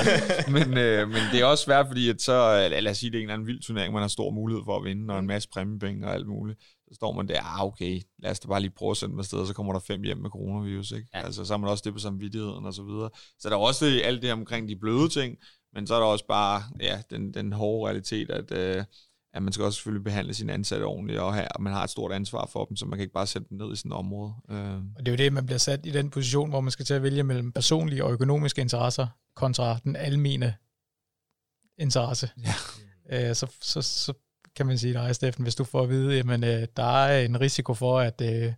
men, 0.56 0.78
øh, 0.78 1.08
men 1.08 1.22
det 1.32 1.40
er 1.40 1.44
også 1.44 1.64
svært, 1.64 1.86
fordi 1.86 2.10
at 2.10 2.22
så, 2.22 2.68
lad 2.70 2.90
os 2.90 2.98
sige, 2.98 3.10
det 3.10 3.16
er 3.16 3.20
en 3.20 3.24
eller 3.24 3.34
anden 3.34 3.46
vild 3.46 3.62
turnering, 3.62 3.92
man 3.92 4.02
har 4.02 4.08
stor 4.08 4.30
mulighed 4.30 4.62
for 4.64 4.76
at 4.76 4.84
vinde, 4.84 5.14
og 5.14 5.18
en 5.18 5.26
masse 5.26 5.48
præmiepenge 5.52 6.06
og 6.06 6.14
alt 6.14 6.26
muligt. 6.26 6.58
Så 6.88 6.94
står 6.94 7.12
man 7.12 7.28
der, 7.28 7.42
ah, 7.42 7.64
okay, 7.64 8.00
lad 8.18 8.30
os 8.30 8.40
da 8.40 8.48
bare 8.48 8.60
lige 8.60 8.70
prøve 8.70 8.90
at 8.90 8.96
sende 8.96 9.12
dem 9.12 9.18
afsted, 9.18 9.38
og 9.38 9.46
så 9.46 9.54
kommer 9.54 9.72
der 9.72 9.80
fem 9.80 10.02
hjem 10.02 10.18
med 10.18 10.30
coronavirus, 10.30 10.90
ikke? 10.92 11.08
Ja. 11.14 11.20
Altså, 11.20 11.44
så 11.44 11.52
har 11.52 11.58
man 11.58 11.70
også 11.70 11.82
det 11.84 11.92
på 11.92 11.98
samvittigheden 11.98 12.66
og 12.66 12.74
så 12.74 12.82
videre. 12.82 13.10
Så 13.38 13.48
der 13.48 13.54
er 13.54 13.60
også 13.60 14.00
alt 14.04 14.22
det 14.22 14.32
omkring 14.32 14.68
de 14.68 14.76
bløde 14.76 15.08
ting, 15.08 15.38
men 15.72 15.86
så 15.86 15.94
er 15.94 15.98
der 15.98 16.06
også 16.06 16.26
bare, 16.26 16.62
ja, 16.80 17.02
den, 17.10 17.34
den 17.34 17.52
hårde 17.52 17.88
realitet, 17.88 18.30
at, 18.30 18.52
øh, 18.52 18.84
at 19.34 19.42
man 19.42 19.52
skal 19.52 19.64
også 19.64 19.76
selvfølgelig 19.76 20.04
behandle 20.04 20.34
sine 20.34 20.52
ansatte 20.52 20.84
ordentligt, 20.84 21.18
og, 21.20 21.34
her, 21.34 21.48
og 21.48 21.62
man 21.62 21.72
har 21.72 21.84
et 21.84 21.90
stort 21.90 22.12
ansvar 22.12 22.46
for 22.46 22.64
dem, 22.64 22.76
så 22.76 22.86
man 22.86 22.98
kan 22.98 23.02
ikke 23.02 23.14
bare 23.14 23.26
sætte 23.26 23.48
dem 23.50 23.58
ned 23.58 23.72
i 23.72 23.76
sådan 23.76 23.92
et 23.92 23.96
område. 23.96 24.32
Øh. 24.50 24.76
Og 24.76 25.06
det 25.06 25.08
er 25.08 25.12
jo 25.12 25.16
det, 25.16 25.32
man 25.32 25.46
bliver 25.46 25.58
sat 25.58 25.86
i 25.86 25.90
den 25.90 26.10
position, 26.10 26.50
hvor 26.50 26.60
man 26.60 26.70
skal 26.70 26.84
til 26.84 26.94
at 26.94 27.02
vælge 27.02 27.22
mellem 27.22 27.52
personlige 27.52 28.04
og 28.04 28.12
økonomiske 28.12 28.60
interesser, 28.60 29.06
kontra 29.34 29.78
den 29.84 29.96
almene 29.96 30.54
interesse. 31.78 32.30
Ja. 33.10 33.28
Øh, 33.28 33.34
så, 33.34 33.46
så, 33.60 33.82
så 33.82 34.12
kan 34.56 34.66
man 34.66 34.78
sige 34.78 34.94
dig, 34.94 35.14
Steffen, 35.14 35.42
hvis 35.42 35.54
du 35.54 35.64
får 35.64 35.82
at 35.82 35.88
vide, 35.88 36.18
at 36.18 36.44
øh, 36.44 36.68
der 36.76 37.04
er 37.04 37.24
en 37.24 37.40
risiko 37.40 37.74
for, 37.74 38.00
at, 38.00 38.20
øh, 38.20 38.52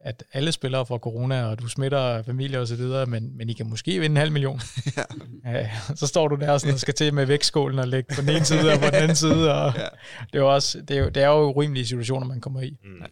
at 0.00 0.24
alle 0.32 0.52
spillere 0.52 0.86
får 0.86 0.98
corona, 0.98 1.44
og 1.44 1.60
du 1.60 1.68
smitter 1.68 2.22
familie 2.22 2.60
og 2.60 2.68
så 2.68 2.76
videre, 2.76 3.06
men, 3.06 3.36
men 3.36 3.48
I 3.48 3.52
kan 3.52 3.68
måske 3.68 4.00
vinde 4.00 4.14
en 4.14 4.16
halv 4.16 4.32
million. 4.32 4.60
ja. 4.96 5.02
Ja, 5.44 5.70
så 5.94 6.06
står 6.06 6.28
du 6.28 6.36
der 6.36 6.52
og, 6.52 6.60
sådan, 6.60 6.74
og 6.74 6.80
skal 6.80 6.94
til 6.94 7.14
med 7.14 7.26
vægtskålen 7.26 7.78
og 7.78 7.88
lægge 7.88 8.14
på 8.14 8.20
den 8.20 8.30
ene 8.30 8.44
side 8.44 8.72
og 8.72 8.78
på 8.78 8.86
den 8.86 8.94
anden 8.94 9.16
side. 9.26 9.54
Og 9.54 9.72
ja. 9.76 9.88
det, 10.20 10.34
er 10.34 10.38
jo 10.38 10.54
også, 10.54 10.80
det, 10.80 10.96
er 10.96 11.00
jo, 11.00 11.08
det 11.08 11.22
er 11.22 11.28
jo 11.28 11.52
urimelige 11.52 11.86
situationer, 11.86 12.26
man 12.26 12.40
kommer 12.40 12.60
i. 12.60 12.76
Mm. 12.84 13.02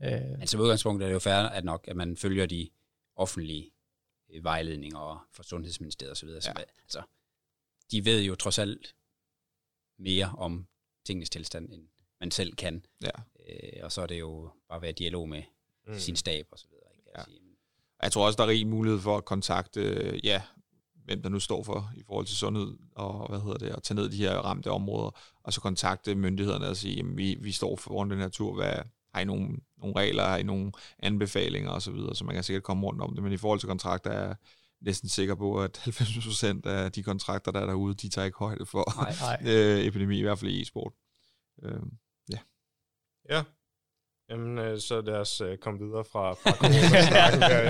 Ja. 0.00 0.16
Øh. 0.16 0.40
Altså 0.40 0.58
udgangspunkt 0.58 1.02
er 1.02 1.06
det 1.06 1.14
jo 1.14 1.18
fair, 1.18 1.34
at 1.34 1.64
nok, 1.64 1.84
at 1.88 1.96
man 1.96 2.16
følger 2.16 2.46
de 2.46 2.68
offentlige 3.16 3.70
øh, 4.34 4.44
vejledninger 4.44 5.26
fra 5.36 5.42
Sundhedsministeriet 5.42 6.12
osv. 6.12 6.28
Så, 6.40 6.52
ja. 6.56 6.62
altså, 6.82 7.02
de 7.90 8.04
ved 8.04 8.22
jo 8.22 8.34
trods 8.34 8.58
alt 8.58 8.94
mere 9.98 10.34
om 10.38 10.66
tingenes 11.04 11.30
tilstand, 11.30 11.72
end 11.72 11.82
man 12.20 12.30
selv 12.30 12.54
kan. 12.54 12.86
Ja. 13.02 13.10
Øh, 13.48 13.80
og 13.82 13.92
så 13.92 14.02
er 14.02 14.06
det 14.06 14.20
jo 14.20 14.50
bare 14.68 14.76
at 14.76 14.82
være 14.82 14.90
i 14.90 14.94
dialog 14.94 15.28
med 15.28 15.42
mm. 15.86 15.98
sin 15.98 16.16
stab 16.16 16.46
og 16.50 16.58
så 16.58 16.66
videre. 16.70 16.88
Ikke? 16.96 17.10
Ja. 17.16 17.24
Sige, 17.24 17.40
men... 17.40 17.50
Jeg 18.02 18.12
tror 18.12 18.26
også, 18.26 18.36
der 18.36 18.42
er 18.42 18.48
rig 18.48 18.66
mulighed 18.66 19.00
for 19.00 19.16
at 19.16 19.24
kontakte, 19.24 19.80
ja, 20.24 20.42
hvem 21.04 21.22
der 21.22 21.28
nu 21.28 21.40
står 21.40 21.62
for 21.62 21.92
i 21.96 22.02
forhold 22.06 22.26
til 22.26 22.36
sundhed 22.36 22.76
og 22.92 23.28
hvad 23.28 23.40
hedder 23.40 23.58
det, 23.58 23.68
at 23.68 23.82
tage 23.82 23.94
ned 23.94 24.08
de 24.08 24.16
her 24.16 24.38
ramte 24.38 24.70
områder, 24.70 25.10
og 25.42 25.52
så 25.52 25.60
kontakte 25.60 26.14
myndighederne 26.14 26.68
og 26.68 26.76
sige, 26.76 26.96
jamen, 26.96 27.16
vi, 27.16 27.36
vi 27.40 27.52
står 27.52 27.76
foran 27.76 28.10
den 28.10 28.18
her 28.18 28.28
tur, 28.28 28.54
hvad, 28.54 28.74
har 29.14 29.20
I 29.20 29.24
nogle, 29.24 29.48
nogle 29.78 29.96
regler, 29.96 30.24
har 30.24 30.36
I 30.36 30.42
nogle 30.42 30.72
anbefalinger 30.98 31.70
og 31.70 31.82
så 31.82 31.92
videre, 31.92 32.14
så 32.14 32.24
man 32.24 32.34
kan 32.34 32.44
sikkert 32.44 32.62
komme 32.62 32.86
rundt 32.86 33.02
om 33.02 33.14
det, 33.14 33.22
men 33.22 33.32
i 33.32 33.36
forhold 33.36 33.60
til 33.60 33.68
kontrakter 33.68 34.10
er 34.10 34.34
næsten 34.84 35.08
sikker 35.08 35.34
på, 35.34 35.62
at 35.62 35.78
90% 35.78 36.68
af 36.68 36.92
de 36.92 37.02
kontrakter, 37.02 37.52
der 37.52 37.60
er 37.60 37.66
derude, 37.66 37.94
de 37.94 38.08
tager 38.08 38.26
ikke 38.26 38.38
højde 38.38 38.66
for 38.66 39.02
nej, 39.02 39.14
nej. 39.20 39.52
øh, 39.52 39.84
epidemi, 39.84 40.18
i 40.18 40.22
hvert 40.22 40.38
fald 40.38 40.50
i 40.50 40.62
e-sport. 40.62 40.92
Øh, 41.62 41.80
ja. 42.32 42.38
Ja. 43.30 43.42
Jamen, 44.30 44.58
øh, 44.58 44.80
så 44.80 45.00
lad 45.00 45.14
os 45.14 45.40
øh, 45.40 45.58
komme 45.58 45.80
videre 45.80 46.04
fra, 46.04 46.32
fra 46.32 46.66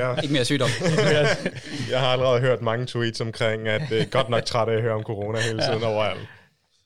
ja. 0.14 0.20
Ikke 0.20 0.32
mere 0.32 0.44
sygdom. 0.44 0.68
jeg 1.90 2.00
har 2.00 2.08
allerede 2.08 2.40
hørt 2.40 2.62
mange 2.62 2.86
tweets 2.86 3.20
omkring, 3.20 3.68
at 3.68 3.82
det 3.90 4.00
er 4.02 4.06
godt 4.06 4.28
nok 4.28 4.44
træt 4.44 4.68
af 4.68 4.74
at 4.74 4.82
høre 4.82 4.94
om 4.94 5.02
corona 5.02 5.38
hele 5.40 5.62
tiden 5.62 5.80
ja. 5.80 5.88
overalt. 5.88 6.28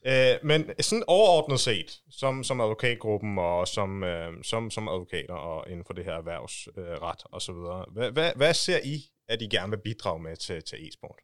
Øh, 0.07 0.35
men 0.43 0.71
sådan 0.81 1.05
overordnet 1.07 1.61
set, 1.61 2.01
som, 2.11 2.45
som 2.45 2.61
advokatgruppen 2.61 3.39
og 3.39 3.69
som, 3.69 4.05
øh, 4.05 4.33
som, 4.43 4.71
som 4.71 4.89
advokater 4.89 5.35
og 5.35 5.71
inden 5.71 5.85
for 5.87 5.95
det 5.95 6.05
her 6.05 6.13
erhvervsret 6.13 6.79
øh, 6.79 7.33
og 7.33 7.43
så 7.43 7.53
videre, 7.53 7.85
hvad, 7.93 8.11
hvad, 8.11 8.33
hvad 8.37 8.55
ser 8.55 8.79
I, 8.85 9.11
at 9.29 9.43
I 9.43 9.47
gerne 9.47 9.71
vil 9.71 9.83
bidrage 9.85 10.23
med 10.23 10.37
til, 10.37 10.63
til 10.63 10.89
e-sport? 10.89 11.19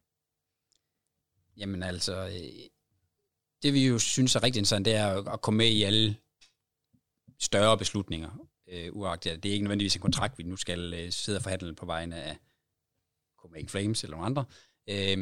Jamen 1.57 1.83
altså, 1.83 2.25
øh, 2.27 2.69
det 3.63 3.73
vi 3.73 3.87
jo 3.87 3.99
synes 3.99 4.35
er 4.35 4.43
rigtig 4.43 4.59
interessant, 4.59 4.85
det 4.85 4.95
er 4.95 5.33
at 5.33 5.41
komme 5.41 5.57
med 5.57 5.67
i 5.67 5.83
alle 5.83 6.15
større 7.39 7.77
beslutninger. 7.77 8.47
Øh, 8.67 8.89
uagtet, 8.95 9.43
det 9.43 9.49
er 9.49 9.53
ikke 9.53 9.63
nødvendigvis 9.63 9.95
en 9.95 10.01
kontrakt, 10.01 10.37
vi 10.37 10.43
nu 10.43 10.55
skal 10.55 10.93
øh, 10.93 11.11
sidde 11.11 11.37
og 11.37 11.43
forhandle 11.43 11.75
på 11.75 11.85
vegne 11.85 12.23
af 12.23 12.37
Copenhagen 13.37 13.69
Flames 13.69 14.03
eller 14.03 14.17
nogle 14.17 14.25
andre. 14.25 14.45
Øh, 14.89 15.17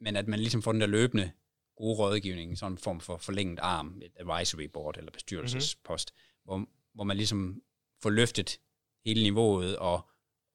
men 0.00 0.16
at 0.16 0.28
man 0.28 0.38
ligesom 0.38 0.62
får 0.62 0.72
den 0.72 0.80
der 0.80 0.86
løbende 0.86 1.32
gode 1.76 1.98
rådgivning, 1.98 2.58
sådan 2.58 2.72
en 2.72 2.78
form 2.78 3.00
for 3.00 3.16
forlænget 3.16 3.58
arm, 3.62 4.02
et 4.02 4.12
advisory 4.16 4.64
board 4.64 4.96
eller 4.98 5.10
bestyrelsespost, 5.10 6.12
mm-hmm. 6.12 6.44
hvor, 6.44 6.66
hvor 6.94 7.04
man 7.04 7.16
ligesom 7.16 7.62
får 8.02 8.10
løftet 8.10 8.60
hele 9.04 9.22
niveauet, 9.22 9.76
og, 9.76 10.09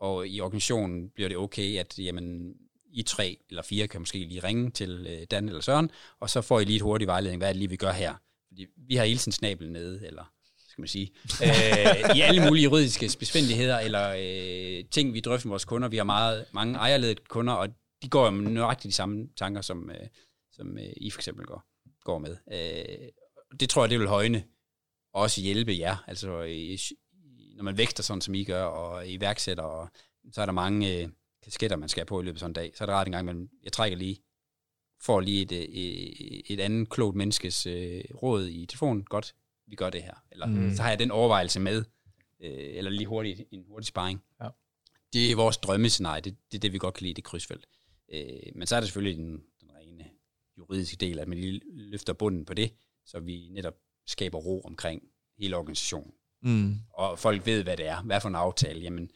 og 0.05 0.27
i 0.27 0.41
organisationen 0.41 1.09
bliver 1.09 1.29
det 1.29 1.37
okay, 1.37 1.77
at 1.77 1.99
jamen, 1.99 2.53
i 2.93 3.03
tre 3.03 3.37
eller 3.49 3.63
fire 3.63 3.87
kan 3.87 4.01
måske 4.01 4.17
lige 4.17 4.43
ringe 4.43 4.71
til 4.71 5.07
øh, 5.09 5.27
Dan 5.31 5.49
eller 5.49 5.61
Søren, 5.61 5.91
og 6.19 6.29
så 6.29 6.41
får 6.41 6.59
I 6.59 6.65
lige 6.65 6.75
et 6.75 6.81
hurtigt 6.81 7.07
vejledning, 7.07 7.39
hvad 7.39 7.47
er 7.47 7.53
det 7.53 7.59
lige, 7.59 7.69
vi 7.69 7.75
gør 7.75 7.91
her? 7.91 8.13
Fordi 8.47 8.65
vi 8.87 8.95
har 8.95 9.05
hele 9.05 9.19
tiden 9.19 9.31
snabel 9.31 9.71
nede, 9.71 10.07
eller 10.07 10.31
skal 10.69 10.81
man 10.81 10.87
sige, 10.87 11.11
øh, 11.43 12.15
i 12.17 12.21
alle 12.21 12.45
mulige 12.47 12.63
juridiske 12.63 13.17
besvindeligheder, 13.19 13.79
eller 13.79 14.15
øh, 14.19 14.85
ting, 14.91 15.13
vi 15.13 15.19
drøfter 15.19 15.47
med 15.47 15.51
vores 15.51 15.65
kunder. 15.65 15.87
Vi 15.87 15.97
har 15.97 16.03
meget, 16.03 16.45
mange 16.53 16.75
ejerledede 16.77 17.21
kunder, 17.29 17.53
og 17.53 17.67
de 18.03 18.09
går 18.09 18.25
jo 18.25 18.31
med 18.31 18.51
nøjagtigt 18.51 18.91
de 18.91 18.95
samme 18.95 19.27
tanker, 19.37 19.61
som, 19.61 19.89
øh, 19.89 20.07
som 20.51 20.77
øh, 20.77 20.93
I 20.97 21.09
for 21.11 21.19
eksempel 21.19 21.45
går, 21.45 21.63
går 22.03 22.19
med. 22.19 22.37
Øh, 22.53 23.09
det 23.59 23.69
tror 23.69 23.83
jeg, 23.83 23.89
det 23.89 23.99
vil 23.99 24.07
højne 24.07 24.43
og 25.13 25.21
også 25.21 25.41
hjælpe 25.41 25.77
jer. 25.79 26.03
Altså, 26.07 26.43
øh, 26.43 26.77
når 27.55 27.63
man 27.63 27.77
vækster 27.77 28.03
sådan, 28.03 28.21
som 28.21 28.33
I 28.33 28.43
gør, 28.43 28.63
og 28.63 29.09
iværksætter, 29.09 29.63
og, 29.63 29.89
så 30.31 30.41
er 30.41 30.45
der 30.45 30.53
mange... 30.53 31.01
Øh, 31.01 31.09
kasketter, 31.45 31.77
man 31.77 31.89
skal 31.89 32.05
på 32.05 32.21
i 32.21 32.23
løbet 32.23 32.35
af 32.35 32.39
sådan 32.39 32.49
en 32.49 32.53
dag, 32.53 32.71
så 32.75 32.83
er 32.83 32.85
det 32.85 32.95
ret 32.95 33.07
en 33.07 33.11
gang, 33.11 33.25
men 33.25 33.49
jeg 33.63 33.71
trækker 33.71 33.97
lige, 33.97 34.17
får 35.01 35.19
lige 35.19 35.41
et, 35.41 35.51
et, 35.51 36.53
et 36.53 36.59
andet 36.59 36.89
klogt 36.89 37.15
menneskes 37.15 37.65
øh, 37.65 38.03
råd 38.23 38.47
i 38.47 38.65
telefonen, 38.65 39.03
godt, 39.03 39.35
vi 39.67 39.75
gør 39.75 39.89
det 39.89 40.03
her. 40.03 40.13
Eller 40.31 40.45
mm. 40.45 40.75
så 40.75 40.81
har 40.81 40.89
jeg 40.89 40.99
den 40.99 41.11
overvejelse 41.11 41.59
med, 41.59 41.83
øh, 42.39 42.77
eller 42.77 42.91
lige 42.91 43.07
hurtigt, 43.07 43.41
en 43.51 43.65
hurtig 43.67 43.87
sparring. 43.87 44.23
Ja. 44.41 44.49
Det 45.13 45.31
er 45.31 45.35
vores 45.35 45.57
drømmescenarie, 45.57 46.21
det, 46.21 46.37
det 46.51 46.57
er 46.57 46.59
det, 46.59 46.73
vi 46.73 46.77
godt 46.77 46.93
kan 46.93 47.03
lide, 47.03 47.13
det 47.13 47.23
krydsfelt. 47.23 47.65
Øh, 48.13 48.55
men 48.55 48.67
så 48.67 48.75
er 48.75 48.79
der 48.79 48.87
selvfølgelig 48.87 49.17
den, 49.17 49.43
den 49.61 49.71
rene 49.75 50.05
juridiske 50.57 50.97
del, 50.97 51.19
at 51.19 51.27
man 51.27 51.37
lige 51.37 51.61
løfter 51.65 52.13
bunden 52.13 52.45
på 52.45 52.53
det, 52.53 52.73
så 53.05 53.19
vi 53.19 53.49
netop 53.51 53.75
skaber 54.05 54.37
ro 54.37 54.61
omkring 54.61 55.03
hele 55.37 55.57
organisationen. 55.57 56.13
Mm. 56.45 56.75
Og 56.93 57.19
folk 57.19 57.45
ved, 57.45 57.63
hvad 57.63 57.77
det 57.77 57.87
er. 57.87 58.01
Hvad 58.01 58.21
for 58.21 58.29
en 58.29 58.35
aftale? 58.35 58.81
Jamen, 58.81 59.11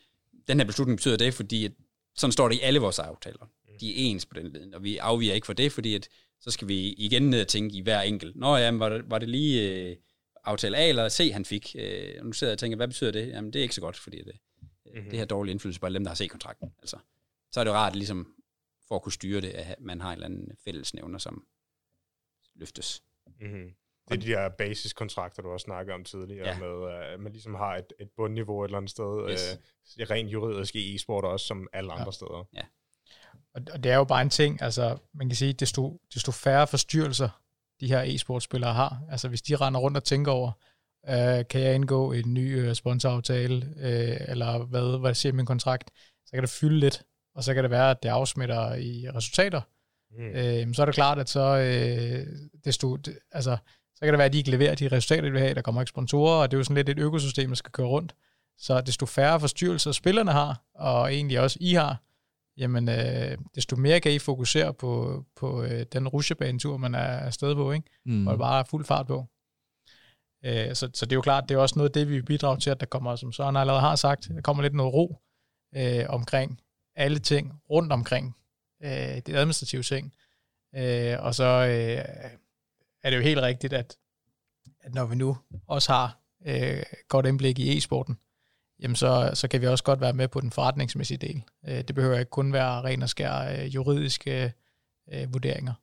den 0.47 0.59
her 0.59 0.65
beslutning 0.65 0.97
betyder 0.97 1.17
det, 1.17 1.33
fordi 1.33 1.65
at, 1.65 1.71
sådan 2.15 2.31
står 2.31 2.49
det 2.49 2.55
i 2.55 2.59
alle 2.59 2.79
vores 2.79 2.99
aftaler. 2.99 3.49
De 3.79 3.89
er 3.89 3.93
ens 3.95 4.25
på 4.25 4.33
den 4.33 4.47
led, 4.47 4.73
og 4.73 4.83
vi 4.83 4.97
afviger 4.97 5.33
ikke 5.33 5.47
fra 5.47 5.53
det, 5.53 5.71
fordi 5.71 5.95
at, 5.95 6.09
så 6.41 6.51
skal 6.51 6.67
vi 6.67 6.93
igen 6.93 7.29
ned 7.29 7.41
og 7.41 7.47
tænke 7.47 7.75
i 7.77 7.81
hver 7.81 8.01
enkelt. 8.01 8.35
Nå 8.35 8.57
ja, 8.57 8.71
var 8.71 8.89
det, 8.89 9.09
var 9.09 9.19
det 9.19 9.29
lige 9.29 9.69
øh, 9.69 9.95
aftale 10.43 10.77
A 10.77 10.89
eller 10.89 11.09
C, 11.09 11.29
han 11.33 11.45
fik? 11.45 11.75
Øh, 11.79 12.15
og 12.19 12.25
nu 12.25 12.33
sidder 12.33 12.51
jeg 12.51 12.55
og 12.55 12.59
tænker, 12.59 12.75
hvad 12.75 12.87
betyder 12.87 13.11
det? 13.11 13.27
Jamen, 13.27 13.53
det 13.53 13.59
er 13.59 13.63
ikke 13.63 13.75
så 13.75 13.81
godt, 13.81 13.97
fordi 13.97 14.17
det, 14.17 14.35
mm-hmm. 14.85 15.09
det 15.09 15.19
har 15.19 15.25
dårlig 15.25 15.51
indflydelse 15.51 15.79
på 15.79 15.85
alle 15.85 15.95
dem, 15.95 16.03
der 16.03 16.09
har 16.09 16.15
C-kontrakten. 16.15 16.73
Altså, 16.79 16.97
så 17.51 17.59
er 17.59 17.63
det 17.63 17.73
rart, 17.73 17.95
ligesom, 17.95 18.33
for 18.87 18.95
at 18.95 19.01
kunne 19.01 19.13
styre 19.13 19.41
det, 19.41 19.49
at 19.49 19.75
man 19.79 20.01
har 20.01 20.09
en 20.09 20.13
eller 20.13 20.25
anden 20.25 20.51
fællesnævner, 20.63 21.17
som 21.17 21.45
løftes. 22.55 23.03
Mm-hmm. 23.41 23.73
Det 24.09 24.17
er 24.17 24.21
de 24.21 24.27
her 24.27 24.49
basiskontrakter, 24.49 25.41
du 25.41 25.49
også 25.49 25.63
snakkede 25.63 25.95
om 25.95 26.03
tidligere, 26.03 26.47
ja. 26.47 26.59
med 26.59 26.91
at 26.91 27.19
man 27.19 27.31
ligesom 27.31 27.55
har 27.55 27.75
et, 27.75 27.93
et 27.99 28.09
bundniveau 28.17 28.63
et 28.63 28.67
eller 28.67 28.77
andet 28.77 28.91
sted, 28.91 29.29
yes. 29.31 29.59
øh, 29.99 30.07
rent 30.09 30.29
juridisk 30.29 30.75
i 30.75 30.95
e-sport 30.95 31.23
også, 31.23 31.45
som 31.45 31.67
alle 31.73 31.91
andre 31.91 32.05
ja. 32.05 32.11
steder. 32.11 32.47
Ja. 32.53 32.61
Og 33.53 33.83
det 33.83 33.91
er 33.91 33.95
jo 33.95 34.03
bare 34.03 34.21
en 34.21 34.29
ting, 34.29 34.61
altså 34.61 34.97
man 35.13 35.29
kan 35.29 35.35
sige, 35.35 35.53
desto, 35.53 36.01
desto 36.13 36.31
færre 36.31 36.67
forstyrrelser 36.67 37.29
de 37.79 37.87
her 37.87 38.01
e-sportspillere 38.01 38.73
har. 38.73 39.01
Altså 39.11 39.27
hvis 39.27 39.41
de 39.41 39.55
render 39.55 39.79
rundt 39.79 39.97
og 39.97 40.03
tænker 40.03 40.31
over, 40.31 40.51
øh, 41.09 41.47
kan 41.47 41.61
jeg 41.61 41.75
indgå 41.75 42.11
en 42.11 42.33
ny 42.33 42.59
øh, 42.59 42.75
sponsoraftale, 42.75 43.73
øh, 43.77 44.17
eller 44.27 44.65
hvad, 44.65 44.99
hvad 44.99 45.13
siger 45.13 45.33
min 45.33 45.45
kontrakt, 45.45 45.91
så 46.25 46.31
kan 46.33 46.41
det 46.41 46.49
fylde 46.49 46.79
lidt, 46.79 47.03
og 47.35 47.43
så 47.43 47.53
kan 47.53 47.63
det 47.63 47.71
være, 47.71 47.91
at 47.91 48.03
det 48.03 48.09
afsmitter 48.09 48.75
i 48.75 49.09
resultater. 49.09 49.61
Mm. 50.11 50.29
Øh, 50.29 50.73
så 50.73 50.81
er 50.81 50.85
det 50.85 50.95
klart, 50.95 51.19
at 51.19 51.29
så 51.29 51.57
øh, 51.57 52.27
desto, 52.65 52.97
altså, 53.31 53.57
så 53.99 54.05
kan 54.05 54.13
det 54.13 54.17
være, 54.17 54.25
at 54.25 54.33
de 54.33 54.37
ikke 54.37 54.51
leverer 54.51 54.75
de 54.75 54.87
resultater, 54.87 55.21
de 55.21 55.31
vil 55.31 55.41
have, 55.41 55.53
der 55.53 55.61
kommer 55.61 55.81
ikke 55.81 55.89
sponsorer, 55.89 56.41
og 56.41 56.51
det 56.51 56.57
er 56.57 56.59
jo 56.59 56.63
sådan 56.63 56.75
lidt 56.75 56.89
et 56.89 56.99
økosystem, 56.99 57.49
der 57.49 57.55
skal 57.55 57.71
køre 57.71 57.87
rundt. 57.87 58.15
Så 58.57 58.81
desto 58.81 59.05
færre 59.05 59.39
forstyrrelser 59.39 59.91
spillerne 59.91 60.31
har, 60.31 60.63
og 60.73 61.13
egentlig 61.13 61.39
også 61.39 61.57
I 61.61 61.73
har, 61.73 62.03
jamen 62.57 62.89
øh, 62.89 63.37
desto 63.55 63.75
mere 63.75 63.99
kan 63.99 64.11
I 64.11 64.19
fokusere 64.19 64.73
på, 64.73 65.23
på 65.35 65.63
øh, 65.63 65.85
den 65.93 66.07
rusjebanetur, 66.07 66.77
man 66.77 66.95
er 66.95 66.99
afsted 66.99 67.55
på, 67.55 67.71
ikke? 67.71 67.87
Mm. 68.05 68.27
og 68.27 68.37
bare 68.37 68.65
fuld 68.65 68.85
fart 68.85 69.07
på. 69.07 69.25
Øh, 70.45 70.75
så, 70.75 70.89
så 70.93 71.05
det 71.05 71.11
er 71.11 71.15
jo 71.15 71.21
klart, 71.21 71.49
det 71.49 71.55
er 71.55 71.59
også 71.59 71.75
noget 71.79 71.89
af 71.89 71.93
det, 71.93 72.09
vi 72.09 72.21
bidrager 72.21 72.59
til, 72.59 72.69
at 72.69 72.79
der 72.79 72.85
kommer, 72.85 73.15
som 73.15 73.31
Søren 73.31 73.55
allerede 73.55 73.81
har 73.81 73.95
sagt, 73.95 74.29
der 74.35 74.41
kommer 74.41 74.63
lidt 74.63 74.73
noget 74.73 74.93
ro 74.93 75.17
øh, 75.75 76.05
omkring 76.09 76.59
alle 76.95 77.19
ting 77.19 77.61
rundt 77.69 77.93
omkring 77.93 78.35
øh, 78.83 78.89
det 79.25 79.29
administrative 79.29 79.83
ting. 79.83 80.13
Øh, 80.75 81.15
og 81.19 81.35
så 81.35 81.45
øh, 81.45 82.31
er 83.03 83.09
det 83.09 83.17
jo 83.17 83.21
helt 83.21 83.41
rigtigt, 83.41 83.73
at, 83.73 83.97
at 84.81 84.93
når 84.93 85.05
vi 85.05 85.15
nu 85.15 85.37
også 85.67 85.91
har 85.91 86.19
øh, 86.47 86.83
godt 87.07 87.25
indblik 87.25 87.59
i 87.59 87.77
e-sporten, 87.77 88.19
jamen 88.79 88.95
så, 88.95 89.31
så 89.33 89.47
kan 89.47 89.61
vi 89.61 89.67
også 89.67 89.83
godt 89.83 90.01
være 90.01 90.13
med 90.13 90.27
på 90.27 90.41
den 90.41 90.51
forretningsmæssige 90.51 91.17
del. 91.17 91.43
Øh, 91.67 91.77
det 91.77 91.95
behøver 91.95 92.19
ikke 92.19 92.29
kun 92.29 92.53
være 92.53 92.81
ren 92.81 93.01
og 93.01 93.09
skær 93.09 93.39
øh, 93.39 93.75
juridiske 93.75 94.53
øh, 95.13 95.33
vurderinger. 95.33 95.73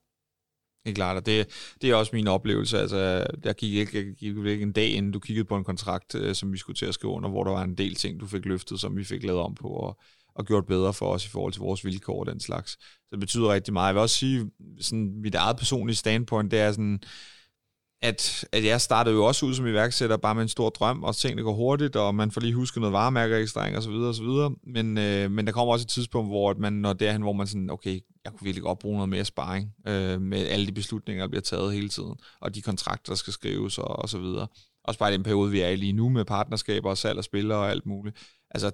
Det 0.84 0.90
er 0.90 0.94
klart, 0.94 1.16
og 1.16 1.26
det, 1.26 1.48
det 1.82 1.90
er 1.90 1.94
også 1.94 2.10
min 2.16 2.28
oplevelse. 2.28 2.78
Altså, 2.78 3.26
der 3.44 3.52
gik 3.52 3.74
ikke, 3.74 3.98
jeg 3.98 4.14
gik 4.14 4.36
ikke 4.36 4.62
en 4.62 4.72
dag, 4.72 4.88
inden 4.88 5.12
du 5.12 5.18
kiggede 5.18 5.44
på 5.44 5.56
en 5.56 5.64
kontrakt, 5.64 6.14
øh, 6.14 6.34
som 6.34 6.52
vi 6.52 6.58
skulle 6.58 6.76
til 6.76 6.86
at 6.86 6.94
skrive 6.94 7.12
under, 7.12 7.28
hvor 7.28 7.44
der 7.44 7.50
var 7.50 7.62
en 7.62 7.74
del 7.74 7.94
ting, 7.94 8.20
du 8.20 8.26
fik 8.26 8.44
løftet, 8.44 8.80
som 8.80 8.96
vi 8.96 9.04
fik 9.04 9.24
lavet 9.24 9.40
om 9.40 9.54
på, 9.54 9.68
og, 9.68 9.98
og 10.36 10.46
gjort 10.46 10.66
bedre 10.66 10.92
for 10.92 11.06
os 11.06 11.26
i 11.26 11.28
forhold 11.28 11.52
til 11.52 11.60
vores 11.60 11.84
vilkår 11.84 12.20
og 12.20 12.26
den 12.26 12.40
slags. 12.40 12.72
Så 12.72 13.08
det 13.12 13.20
betyder 13.20 13.52
rigtig 13.52 13.72
meget. 13.72 13.86
Jeg 13.86 13.94
vil 13.94 14.02
også 14.02 14.16
sige, 14.16 14.50
sådan, 14.80 15.20
mit 15.22 15.34
eget 15.34 15.56
personlige 15.56 15.96
standpoint, 15.96 16.50
det 16.50 16.60
er 16.60 16.72
sådan, 16.72 17.00
at, 18.02 18.44
at 18.52 18.64
jeg 18.64 18.80
startede 18.80 19.14
jo 19.14 19.24
også 19.24 19.46
ud 19.46 19.54
som 19.54 19.66
iværksætter 19.66 20.16
bare 20.16 20.34
med 20.34 20.42
en 20.42 20.48
stor 20.48 20.68
drøm, 20.68 21.02
og 21.02 21.16
tingene 21.16 21.42
går 21.42 21.52
hurtigt, 21.52 21.96
og 21.96 22.14
man 22.14 22.30
får 22.30 22.40
lige 22.40 22.54
husket 22.54 22.80
noget 22.80 22.92
varemærkeregistrering 22.92 23.76
og 23.76 23.82
så 23.82 23.90
videre 23.90 24.08
og 24.08 24.14
så 24.14 24.22
videre. 24.22 24.54
Men, 24.62 24.98
øh, 24.98 25.30
men 25.30 25.46
der 25.46 25.52
kommer 25.52 25.72
også 25.72 25.84
et 25.84 25.88
tidspunkt, 25.88 26.30
hvor 26.30 26.54
man 26.58 26.72
når 26.72 26.92
derhen, 26.92 27.22
hvor 27.22 27.32
man 27.32 27.46
sådan, 27.46 27.70
okay, 27.70 28.00
jeg 28.24 28.32
kunne 28.32 28.44
virkelig 28.44 28.62
godt 28.62 28.78
bruge 28.78 28.96
noget 28.96 29.08
mere 29.08 29.24
sparring 29.24 29.74
øh, 29.88 30.20
med 30.20 30.46
alle 30.46 30.66
de 30.66 30.72
beslutninger, 30.72 31.22
der 31.22 31.28
bliver 31.28 31.42
taget 31.42 31.72
hele 31.72 31.88
tiden, 31.88 32.14
og 32.40 32.54
de 32.54 32.62
kontrakter, 32.62 33.12
der 33.12 33.16
skal 33.16 33.32
skrives 33.32 33.78
og, 33.78 33.88
og 33.88 34.08
så 34.08 34.18
videre. 34.18 34.46
Også 34.84 34.98
bare 34.98 35.10
i 35.10 35.16
den 35.16 35.22
periode, 35.22 35.50
vi 35.50 35.60
er 35.60 35.68
i 35.68 35.76
lige 35.76 35.92
nu 35.92 36.08
med 36.08 36.24
partnerskaber 36.24 36.90
og 36.90 36.98
salg 36.98 37.18
og 37.18 37.24
spillere 37.24 37.58
og 37.58 37.70
alt 37.70 37.86
muligt. 37.86 38.16
Altså, 38.50 38.70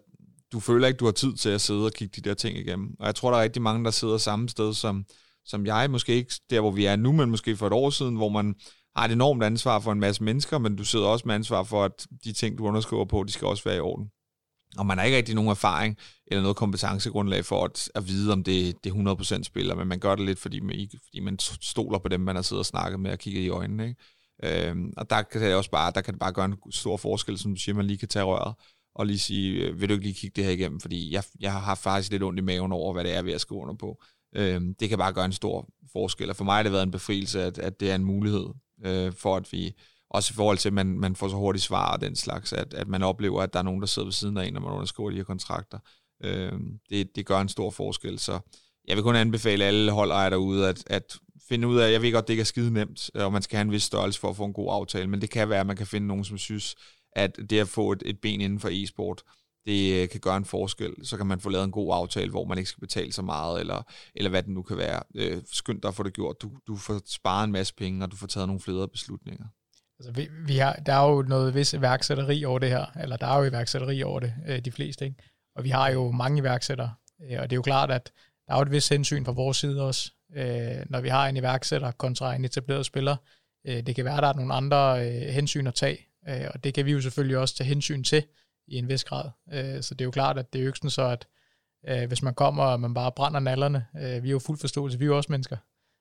du 0.53 0.61
føler 0.61 0.89
ikke, 0.89 0.99
du 0.99 1.05
har 1.05 1.13
tid 1.13 1.35
til 1.37 1.49
at 1.49 1.61
sidde 1.61 1.85
og 1.85 1.93
kigge 1.93 2.21
de 2.21 2.29
der 2.29 2.35
ting 2.35 2.59
igennem. 2.59 2.97
Og 3.01 3.07
jeg 3.07 3.15
tror, 3.15 3.31
der 3.31 3.39
er 3.39 3.43
rigtig 3.43 3.63
mange, 3.63 3.85
der 3.85 3.91
sidder 3.91 4.19
samme 4.19 4.49
sted 4.49 4.75
som, 4.75 5.05
som 5.45 5.67
jeg. 5.67 5.91
Måske 5.91 6.15
ikke 6.15 6.35
der, 6.51 6.61
hvor 6.61 6.71
vi 6.71 6.85
er 6.85 6.97
nu, 6.97 7.13
men 7.13 7.31
måske 7.31 7.57
for 7.57 7.67
et 7.67 7.73
år 7.73 7.91
siden, 7.91 8.17
hvor 8.17 8.29
man 8.29 8.55
har 8.97 9.05
et 9.05 9.13
enormt 9.13 9.43
ansvar 9.43 9.81
for 9.81 9.93
en 9.93 10.01
masse 10.01 10.25
mennesker, 10.25 10.59
men 10.59 10.77
du 10.77 10.85
sidder 10.85 11.07
også 11.07 11.23
med 11.27 11.35
ansvar 11.35 11.63
for, 11.63 11.85
at 11.85 12.07
de 12.25 12.33
ting, 12.33 12.59
du 12.59 12.67
underskriver 12.67 13.05
på, 13.05 13.25
de 13.25 13.33
skal 13.33 13.47
også 13.49 13.65
være 13.65 13.77
i 13.77 13.81
orden. 13.81 14.07
Og 14.79 14.87
man 14.87 14.99
har 14.99 15.05
ikke 15.05 15.17
rigtig 15.17 15.35
nogen 15.35 15.51
erfaring 15.51 15.97
eller 16.27 16.43
noget 16.43 16.57
kompetencegrundlag 16.57 17.45
for 17.45 17.65
at, 17.65 17.91
at 17.95 18.09
vide, 18.09 18.33
om 18.33 18.45
det, 18.45 18.85
det 18.85 18.93
er 18.93 19.37
100% 19.39 19.43
spiller, 19.43 19.75
men 19.75 19.89
man 19.89 19.99
gør 19.99 20.15
det 20.15 20.27
lidt, 20.27 20.39
fordi 20.39 20.61
man, 20.61 20.89
fordi 21.05 21.21
man 21.21 21.39
stoler 21.39 21.99
på 21.99 22.09
dem, 22.09 22.21
man 22.21 22.35
har 22.35 22.43
siddet 22.43 22.59
og 22.59 22.67
snakket 22.67 23.01
med 23.01 23.11
og 23.11 23.19
kigget 23.19 23.43
i 23.43 23.49
øjnene. 23.49 23.89
Ikke? 23.89 24.69
Øhm, 24.69 24.93
og 24.97 25.11
der 25.11 25.23
kan 25.23 25.41
det 25.41 25.55
også 25.55 25.71
bare, 25.71 25.93
der 25.95 26.01
kan 26.01 26.15
det 26.15 26.21
bare 26.21 26.33
gøre 26.33 26.45
en 26.45 26.57
stor 26.71 26.97
forskel, 26.97 27.39
som 27.39 27.55
du 27.55 27.61
siger, 27.61 27.75
man 27.75 27.87
lige 27.87 27.99
kan 27.99 28.09
tage 28.09 28.25
røret 28.25 28.55
og 28.95 29.07
lige 29.07 29.19
sige, 29.19 29.65
øh, 29.65 29.81
vil 29.81 29.89
du 29.89 29.95
ikke 29.95 30.07
lige 30.07 30.15
kigge 30.15 30.37
det 30.37 30.45
her 30.45 30.51
igennem, 30.51 30.81
fordi 30.81 31.13
jeg, 31.13 31.25
jeg 31.41 31.53
har 31.53 31.75
faktisk 31.75 32.11
lidt 32.11 32.23
ondt 32.23 32.39
i 32.39 32.43
maven 32.43 32.73
over, 32.73 32.93
hvad 32.93 33.05
det 33.05 33.15
er, 33.15 33.23
ved 33.23 33.33
at 33.33 33.41
skrive 33.41 33.61
under 33.61 33.75
på. 33.75 34.03
Øhm, 34.37 34.75
det 34.75 34.89
kan 34.89 34.99
bare 34.99 35.13
gøre 35.13 35.25
en 35.25 35.33
stor 35.33 35.69
forskel, 35.93 36.31
og 36.31 36.37
for 36.37 36.45
mig 36.45 36.55
har 36.55 36.63
det 36.63 36.73
været 36.73 36.83
en 36.83 36.91
befrielse, 36.91 37.43
at, 37.43 37.59
at 37.59 37.81
det 37.81 37.91
er 37.91 37.95
en 37.95 38.05
mulighed 38.05 38.47
øh, 38.85 39.13
for, 39.13 39.37
at 39.37 39.53
vi, 39.53 39.75
også 40.11 40.33
i 40.33 40.37
forhold 40.37 40.59
til, 40.59 40.69
at 40.69 40.73
man, 40.73 40.87
man 40.87 41.17
får 41.17 41.29
så 41.29 41.37
hurtigt 41.37 41.65
svar 41.65 41.93
og 41.93 42.01
den 42.01 42.17
slags, 42.17 42.53
at, 42.53 42.75
at 42.75 42.89
man 42.89 43.03
oplever, 43.03 43.43
at 43.43 43.53
der 43.53 43.59
er 43.59 43.63
nogen, 43.63 43.81
der 43.81 43.87
sidder 43.87 44.07
ved 44.07 44.13
siden 44.13 44.37
af 44.37 44.47
en, 44.47 44.53
når 44.53 44.61
man 44.61 44.73
underskriver 44.73 45.11
de 45.11 45.17
her 45.17 45.25
kontrakter. 45.25 45.79
Øh, 46.25 46.53
det, 46.91 47.17
det 47.17 47.27
gør 47.27 47.41
en 47.41 47.49
stor 47.49 47.71
forskel, 47.71 48.19
så 48.19 48.41
jeg 48.89 48.97
vil 48.97 49.03
kun 49.03 49.17
anbefale 49.17 49.65
alle 49.65 49.93
holdejere 49.93 50.31
derude, 50.31 50.69
at, 50.69 50.85
at 50.87 51.19
finde 51.49 51.69
ud 51.69 51.79
af, 51.79 51.93
jeg 51.93 52.03
ved 52.03 52.13
godt, 52.13 52.29
det 52.29 52.33
ikke 52.33 52.41
er 52.41 52.45
skide 52.45 52.73
nemt, 52.73 53.11
og 53.15 53.33
man 53.33 53.43
skal 53.43 53.57
have 53.57 53.65
en 53.65 53.73
vis 53.73 53.83
størrelse 53.83 54.21
for 54.21 54.31
at 54.31 54.37
få 54.37 54.45
en 54.45 54.53
god 54.53 54.69
aftale, 54.73 55.07
men 55.07 55.21
det 55.21 55.31
kan 55.31 55.49
være, 55.49 55.61
at 55.61 55.67
man 55.67 55.77
kan 55.77 55.87
finde 55.87 56.07
nogen, 56.07 56.25
som 56.25 56.39
synes, 56.39 56.77
at 57.17 57.37
det 57.51 57.61
at 57.61 57.69
få 57.69 57.93
et, 57.93 58.03
et 58.07 58.21
ben 58.21 58.41
inden 58.41 58.61
for 58.61 58.69
e-sport, 58.73 59.23
det 59.67 60.03
øh, 60.03 60.09
kan 60.09 60.21
gøre 60.21 60.37
en 60.37 60.45
forskel. 60.45 60.95
Så 61.03 61.17
kan 61.17 61.27
man 61.27 61.41
få 61.41 61.51
lavet 61.51 61.65
en 61.65 61.71
god 61.71 61.95
aftale, 61.95 62.31
hvor 62.31 62.45
man 62.45 62.59
ikke 62.59 62.71
skal 62.71 62.81
betale 62.81 63.13
så 63.13 63.23
meget, 63.23 63.61
eller, 63.61 63.83
eller 64.15 64.31
hvad 64.31 64.43
det 64.43 64.51
nu 64.51 64.63
kan 64.63 64.77
være. 64.77 65.03
Øh, 65.15 65.43
skynd 65.53 65.83
dig 65.83 65.89
at 65.89 65.95
få 65.95 66.03
det 66.03 66.13
gjort. 66.13 66.43
Du, 66.43 66.51
du 66.67 66.77
får 66.77 67.01
sparet 67.07 67.45
en 67.45 67.53
masse 67.53 67.75
penge, 67.75 68.05
og 68.05 68.11
du 68.11 68.17
får 68.17 68.27
taget 68.27 68.49
nogle 68.49 68.61
flere 68.61 68.89
beslutninger. 68.89 69.45
Altså, 69.99 70.13
vi, 70.13 70.29
vi 70.47 70.57
har, 70.57 70.73
der 70.73 70.93
er 70.93 71.11
jo 71.11 71.23
noget 71.23 71.55
vis 71.55 71.73
iværksætteri 71.73 72.45
over 72.45 72.59
det 72.59 72.69
her, 72.69 72.87
eller 73.01 73.17
der 73.17 73.27
er 73.27 73.39
jo 73.39 73.45
iværksætteri 73.45 74.03
over 74.03 74.21
det, 74.21 74.35
øh, 74.49 74.65
de 74.65 74.73
fleste, 74.73 75.05
ikke? 75.05 75.17
Og 75.57 75.65
vi 75.65 75.69
har 75.69 75.91
jo 75.91 76.11
mange 76.11 76.39
iværksættere, 76.39 76.95
øh, 77.23 77.41
og 77.41 77.51
det 77.51 77.53
er 77.53 77.59
jo 77.59 77.63
klart, 77.63 77.91
at 77.91 78.13
der 78.47 78.53
er 78.53 78.57
jo 78.57 78.63
et 78.63 78.71
vis 78.71 78.89
hensyn 78.89 79.25
fra 79.25 79.33
vores 79.33 79.57
side 79.57 79.83
også, 79.83 80.13
øh, 80.37 80.85
når 80.91 81.01
vi 81.01 81.09
har 81.09 81.29
en 81.29 81.37
iværksætter 81.37 81.91
kontra 81.91 82.35
en 82.35 82.45
etableret 82.45 82.87
spiller. 82.87 83.17
Øh, 83.67 83.87
det 83.87 83.95
kan 83.95 84.05
være, 84.05 84.17
at 84.17 84.23
der 84.23 84.29
er 84.29 84.35
nogle 84.35 84.55
andre 84.55 85.07
øh, 85.07 85.29
hensyn 85.29 85.67
at 85.67 85.75
tage, 85.75 86.07
øh, 86.29 86.47
og 86.55 86.65
det 86.65 86.75
kan 86.75 86.87
vi 86.87 86.93
jo 86.93 87.01
selvfølgelig 87.01 87.39
også 87.39 87.57
tage 87.57 87.69
hensyn 87.69 88.05
til 88.05 88.25
i 88.67 88.77
en 88.77 88.89
vis 88.89 89.05
grad. 89.05 89.31
Øh, 89.53 89.83
så 89.83 89.95
det 89.95 90.01
er 90.01 90.05
jo 90.05 90.11
klart, 90.11 90.39
at 90.39 90.53
det 90.53 90.59
er 90.59 90.63
jo 90.63 90.69
ikke 90.69 90.79
sådan 90.79 90.91
så, 90.91 91.03
at 91.03 91.27
øh, 91.89 92.09
hvis 92.09 92.23
man 92.23 92.35
kommer, 92.35 92.65
og 92.65 92.81
man 92.81 92.95
bare 92.95 93.13
brænder 93.13 93.41
nallerne, 93.41 93.87
øh, 93.97 94.23
vi 94.23 94.29
er 94.29 94.33
jo 94.33 94.39
fuld 94.39 94.59
forståelse, 94.59 94.99
vi 94.99 95.05
er 95.05 95.07
jo 95.07 95.17
også 95.17 95.33
mennesker, 95.33 95.57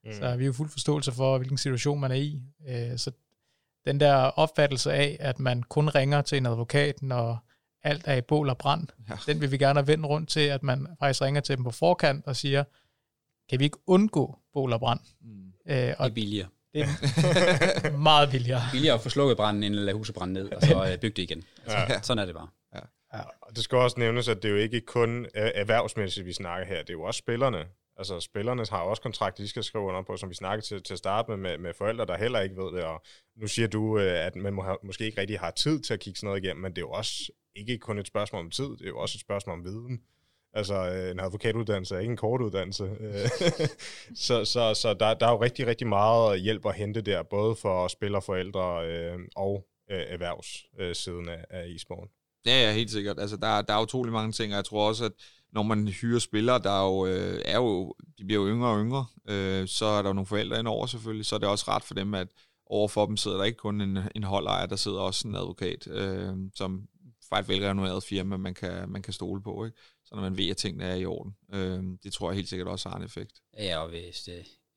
mm. 0.06 0.14
så 0.14 0.36
vi 0.36 0.44
er 0.44 0.48
jo 0.48 0.54
fuld 0.54 0.70
forståelse 0.70 1.12
for, 1.12 1.38
hvilken 1.38 1.58
situation 1.58 2.00
man 2.00 2.12
er 2.12 2.16
i. 2.16 2.42
Øh, 2.68 2.98
så 2.98 3.12
den 3.86 4.00
der 4.00 4.16
opfattelse 4.16 4.94
af, 4.94 5.18
at 5.20 5.40
man 5.40 5.64
kun 5.64 5.90
ringer 5.90 6.22
til 6.22 6.38
en 6.38 6.46
advokat, 6.46 7.02
når 7.02 7.48
alt 7.84 8.04
er 8.06 8.16
i 8.16 8.22
bål 8.22 8.50
og 8.50 8.58
brand, 8.58 8.88
ja. 9.10 9.16
den 9.26 9.42
vil 9.42 9.52
vi 9.52 9.58
gerne 9.58 9.80
have 9.80 9.88
vendt 9.88 10.06
rundt 10.06 10.30
til, 10.30 10.40
at 10.40 10.64
man 10.64 10.88
faktisk 11.00 11.22
ringer 11.22 11.42
til 11.42 11.56
dem 11.56 11.64
på 11.64 11.72
forkant 11.72 12.26
og 12.26 12.36
siger, 12.36 12.64
kan 13.50 13.60
vi 13.60 13.64
ikke 13.64 13.78
undgå 13.88 14.40
bål 14.54 14.74
og 14.74 14.80
brand? 14.80 15.00
Mm. 15.22 15.54
Øh, 15.66 15.94
og 15.98 16.06
det 16.06 16.12
er 16.12 16.14
billigere. 16.14 16.48
Det 16.74 16.82
er 16.82 17.98
meget 17.98 18.30
billigere. 18.30 18.62
Billigere 18.72 18.96
at 18.96 19.02
få 19.02 19.10
slukket 19.10 19.38
branden, 19.38 19.64
end 19.64 19.76
at 19.76 19.82
lade 19.82 19.98
huset 19.98 20.16
brænde 20.16 20.34
ned, 20.34 20.52
og 20.52 20.62
så 20.62 20.86
øh, 20.92 20.98
bygge 20.98 21.16
det 21.16 21.24
igen. 21.24 21.44
Altså, 21.64 21.78
ja. 21.78 22.02
Sådan 22.02 22.22
er 22.22 22.26
det 22.26 22.36
bare. 22.36 22.48
Ja. 22.76 22.80
Ja. 23.14 23.24
Og 23.42 23.56
det 23.56 23.64
skal 23.64 23.78
også 23.78 24.00
nævnes, 24.00 24.28
at 24.28 24.44
det 24.44 24.50
er 24.50 24.54
jo 24.54 24.60
ikke 24.60 24.82
kun 24.82 25.28
erhvervsmæssigt, 25.34 26.26
vi 26.26 26.34
snakker 26.34 26.68
her. 26.68 26.78
Det 26.78 26.90
er 26.90 26.94
jo 26.94 27.04
også 27.04 27.18
spillerne. 27.18 27.66
Altså 27.98 28.20
spillerne 28.20 28.66
har 28.70 28.78
også 28.78 29.02
kontrakter, 29.02 29.44
de 29.44 29.50
skal 29.50 29.64
skrive 29.64 29.84
under 29.84 30.02
på, 30.02 30.18
som 30.18 30.30
vi 30.30 30.36
snakkede 30.36 30.68
til, 30.68 30.84
til 30.84 30.94
at 30.94 30.98
starte 30.98 31.32
med, 31.32 31.38
med, 31.38 31.58
med 31.58 31.74
forældre, 31.74 32.06
der 32.06 32.18
heller 32.18 32.40
ikke 32.40 32.56
ved 32.56 32.72
det. 32.76 32.84
Og 32.84 33.02
nu 33.38 33.48
siger 33.48 33.68
du, 33.68 34.00
øh, 34.00 34.26
at 34.26 34.36
man 34.36 34.54
må 34.54 34.64
have, 34.64 34.78
måske 34.84 35.06
ikke 35.06 35.22
rigtig 35.22 35.40
har 35.40 35.52
tid 35.52 35.82
til 35.82 35.94
at 35.94 36.00
kigge 36.00 36.18
sådan 36.18 36.28
noget 36.28 36.44
igennem, 36.44 36.62
men 36.62 36.72
det 36.72 36.78
er 36.78 36.82
jo 36.82 36.92
også 36.92 37.14
ikke 37.56 37.78
kun 37.78 38.00
et 38.00 38.08
spørgsmål 38.08 38.40
om 38.40 38.52
tid, 38.52 38.64
det 38.64 38.82
er 38.82 38.88
jo 38.88 39.00
også 39.00 39.16
et 39.16 39.22
spørgsmål 39.22 39.58
om 39.58 39.64
viden. 39.64 40.02
Altså, 40.54 40.90
øh, 40.90 41.12
en 41.12 41.20
advokatuddannelse 41.20 41.96
er 41.96 42.00
ikke 42.00 42.12
en 42.12 42.18
kort 42.18 42.42
uddannelse. 42.42 42.84
Øh, 42.84 43.30
så 44.26 44.46
så, 44.46 44.74
så 44.74 44.94
der, 45.00 45.14
der 45.14 45.28
er 45.28 45.32
jo 45.32 45.42
rigtig, 45.42 45.68
rigtig 45.68 45.88
meget 45.88 46.42
hjælp 46.42 46.66
at 46.66 46.76
hente 46.76 47.02
der, 47.02 47.24
både 47.24 47.56
for 47.56 47.88
spillerforældre 47.88 48.88
øh, 48.88 49.20
og 49.36 49.68
øh, 49.92 50.04
erhvervssiden 50.08 51.30
af, 51.30 51.46
af 51.50 51.68
e-sporten. 51.68 52.10
Ja, 52.46 52.62
ja, 52.68 52.74
helt 52.74 52.92
sikkert. 52.92 53.20
Altså, 53.20 53.38
der, 53.38 53.62
der 53.62 53.74
er 53.74 53.82
utrolig 53.82 54.14
mange 54.14 54.32
ting, 54.32 54.54
og 54.54 54.56
jeg 54.56 54.66
tror 54.66 54.88
også, 54.88 55.06
at 55.06 55.12
når 55.54 55.64
man 55.64 55.88
hyrer 55.88 56.20
spillere, 56.20 56.60
der 56.60 56.72
er 56.72 56.86
jo, 56.86 57.06
øh, 57.06 57.42
er 57.46 57.58
jo, 57.58 57.96
de 58.18 58.26
bliver 58.26 58.42
jo 58.42 58.48
yngre 58.48 58.70
og 58.70 58.80
yngre, 58.80 59.06
øh, 59.30 59.68
så 59.68 59.86
er 59.86 60.02
der 60.02 60.10
jo 60.10 60.14
nogle 60.14 60.28
forældre 60.28 60.60
indover 60.60 60.86
selvfølgelig, 60.86 61.26
så 61.26 61.36
er 61.36 61.40
det 61.40 61.50
også 61.50 61.66
ret 61.68 61.84
for 61.84 61.94
dem, 61.94 62.14
at 62.14 62.28
overfor 62.66 63.06
dem 63.06 63.18
sidder 63.18 63.38
der 63.38 63.44
ikke 63.44 63.58
kun 63.58 63.82
en, 63.82 63.98
en 64.16 64.24
holdejer, 64.24 64.66
der 64.66 64.76
sidder 64.76 65.00
også 65.00 65.28
en 65.28 65.36
advokat, 65.36 65.88
øh, 65.88 66.34
som 66.56 66.88
fra 67.30 67.40
et 67.40 67.48
velrenommeret 67.48 68.04
firma, 68.04 68.38
man 68.38 68.54
kan, 68.54 68.90
man 68.90 69.02
kan 69.02 69.14
stole 69.14 69.42
på, 69.42 69.66
ikke? 69.66 69.78
Så 70.12 70.16
når 70.16 70.22
man 70.22 70.38
ved, 70.38 70.50
at 70.50 70.58
tingene 70.58 70.84
er 70.84 70.96
i 70.96 71.06
orden. 71.06 71.36
Øh, 71.54 71.84
det 72.04 72.14
tror 72.14 72.30
jeg 72.30 72.36
helt 72.36 72.50
sikkert 72.50 72.68
også 72.68 72.90
har 72.90 72.98
en 72.98 73.04
effekt. 73.04 73.42
Ja, 73.58 73.78
og 73.78 73.90
hvis 73.90 74.30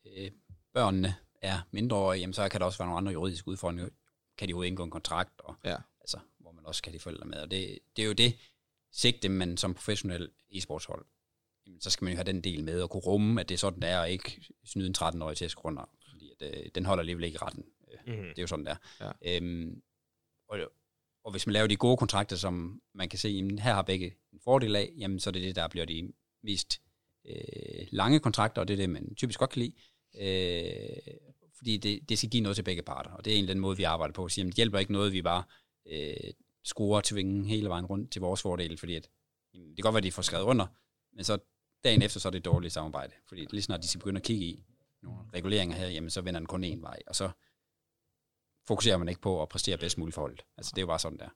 øh, 0.05 0.31
børnene 0.73 1.15
er 1.41 1.59
mindreårige, 1.71 2.19
jamen, 2.19 2.33
så 2.33 2.49
kan 2.49 2.59
der 2.59 2.65
også 2.65 2.77
være 2.77 2.87
nogle 2.87 2.97
andre 2.97 3.11
juridiske 3.11 3.47
udfordringer. 3.47 3.89
Kan 4.37 4.47
de 4.47 4.51
jo 4.51 4.61
indgå 4.61 4.83
en 4.83 4.91
kontrakt, 4.91 5.41
og, 5.41 5.55
ja. 5.65 5.77
altså, 6.01 6.19
hvor 6.39 6.51
man 6.51 6.65
også 6.65 6.83
kan 6.83 6.93
de 6.93 6.99
forældre 6.99 7.25
med. 7.25 7.37
Og 7.37 7.51
det, 7.51 7.79
det 7.95 8.03
er 8.03 8.07
jo 8.07 8.13
det 8.13 8.35
sigte, 8.91 9.29
man 9.29 9.57
som 9.57 9.73
professionel 9.73 10.31
e-sportshold, 10.49 11.05
jamen, 11.65 11.81
så 11.81 11.89
skal 11.89 12.05
man 12.05 12.13
jo 12.13 12.17
have 12.17 12.23
den 12.23 12.41
del 12.41 12.63
med, 12.63 12.81
og 12.81 12.89
kunne 12.89 13.01
rumme, 13.01 13.41
at 13.41 13.49
det 13.49 13.55
er 13.55 13.59
sådan, 13.59 13.81
det 13.81 13.89
er, 13.89 13.99
og 13.99 14.11
ikke 14.11 14.41
snyde 14.65 14.87
en 14.87 14.95
13-årig 14.97 15.37
til 15.37 15.45
at. 15.45 15.85
Fordi 16.09 16.31
at, 16.39 16.57
øh, 16.57 16.69
den 16.75 16.85
holder 16.85 17.01
alligevel 17.01 17.23
ikke 17.23 17.35
i 17.35 17.37
retten. 17.37 17.65
Mm-hmm. 18.07 18.23
Det 18.23 18.37
er 18.37 18.43
jo 18.43 18.47
sådan, 18.47 18.65
der. 18.65 18.75
Ja. 18.99 19.37
Øhm, 19.37 19.81
og, 20.47 20.59
og 21.25 21.31
hvis 21.31 21.47
man 21.47 21.53
laver 21.53 21.67
de 21.67 21.75
gode 21.75 21.97
kontrakter, 21.97 22.35
som 22.35 22.81
man 22.93 23.09
kan 23.09 23.19
se, 23.19 23.29
jamen, 23.29 23.59
her 23.59 23.73
har 23.73 23.81
begge 23.81 24.15
en 24.33 24.39
fordel 24.43 24.75
af, 24.75 24.93
jamen, 24.97 25.19
så 25.19 25.29
er 25.29 25.31
det 25.31 25.41
det, 25.43 25.55
der 25.55 25.67
bliver 25.67 25.85
de 25.85 26.11
mest 26.43 26.81
øh, 27.25 27.87
lange 27.91 28.19
kontrakter, 28.19 28.61
og 28.61 28.67
det 28.67 28.73
er 28.73 28.77
det, 28.77 28.89
man 28.89 29.15
typisk 29.15 29.39
godt 29.39 29.49
kan 29.49 29.61
lide. 29.61 29.73
Øh, 30.17 31.15
fordi 31.57 31.77
det, 31.77 32.09
det 32.09 32.17
skal 32.17 32.29
give 32.29 32.43
noget 32.43 32.55
til 32.55 32.63
begge 32.63 32.81
parter, 32.81 33.11
og 33.11 33.25
det 33.25 33.33
er 33.33 33.37
en 33.37 33.47
den 33.47 33.59
måde, 33.59 33.77
vi 33.77 33.83
arbejder 33.83 34.13
på. 34.13 34.29
Så, 34.29 34.41
jamen, 34.41 34.49
det 34.49 34.55
hjælper 34.55 34.79
ikke 34.79 34.91
noget, 34.91 35.13
vi 35.13 35.21
bare 35.21 35.43
øh, 35.85 36.33
skruer 36.63 37.01
tvingen 37.01 37.45
hele 37.45 37.69
vejen 37.69 37.85
rundt 37.85 38.11
til 38.11 38.21
vores 38.21 38.41
fordel, 38.41 38.77
fordi 38.77 38.95
at, 38.95 39.09
jamen, 39.53 39.69
det 39.69 39.75
kan 39.75 39.83
godt 39.83 39.93
være, 39.93 39.99
at 39.99 40.03
de 40.03 40.11
får 40.11 40.21
skrevet 40.21 40.45
under, 40.45 40.67
men 41.15 41.23
så 41.23 41.37
dagen 41.83 42.01
efter, 42.01 42.19
så 42.19 42.29
er 42.29 42.31
det 42.31 42.39
et 42.39 42.45
dårligt 42.45 42.73
samarbejde. 42.73 43.13
Fordi 43.27 43.47
lige 43.51 43.61
snart 43.61 43.81
de 43.81 43.87
skal 43.87 43.99
begynde 43.99 44.19
at 44.19 44.23
kigge 44.23 44.45
i 44.45 44.63
nogle 45.03 45.19
reguleringer 45.33 45.75
her, 45.75 45.87
jamen 45.87 46.09
så 46.09 46.21
vender 46.21 46.39
den 46.39 46.47
kun 46.47 46.63
én 46.63 46.81
vej, 46.81 46.99
og 47.07 47.15
så 47.15 47.29
fokuserer 48.67 48.97
man 48.97 49.09
ikke 49.09 49.21
på 49.21 49.41
at 49.41 49.49
præstere 49.49 49.77
bedst 49.77 49.97
muligt 49.97 50.15
forholdet. 50.15 50.41
Altså 50.57 50.71
det 50.75 50.77
er 50.77 50.83
jo 50.83 50.87
bare 50.87 50.99
sådan 50.99 51.17
der. 51.17 51.29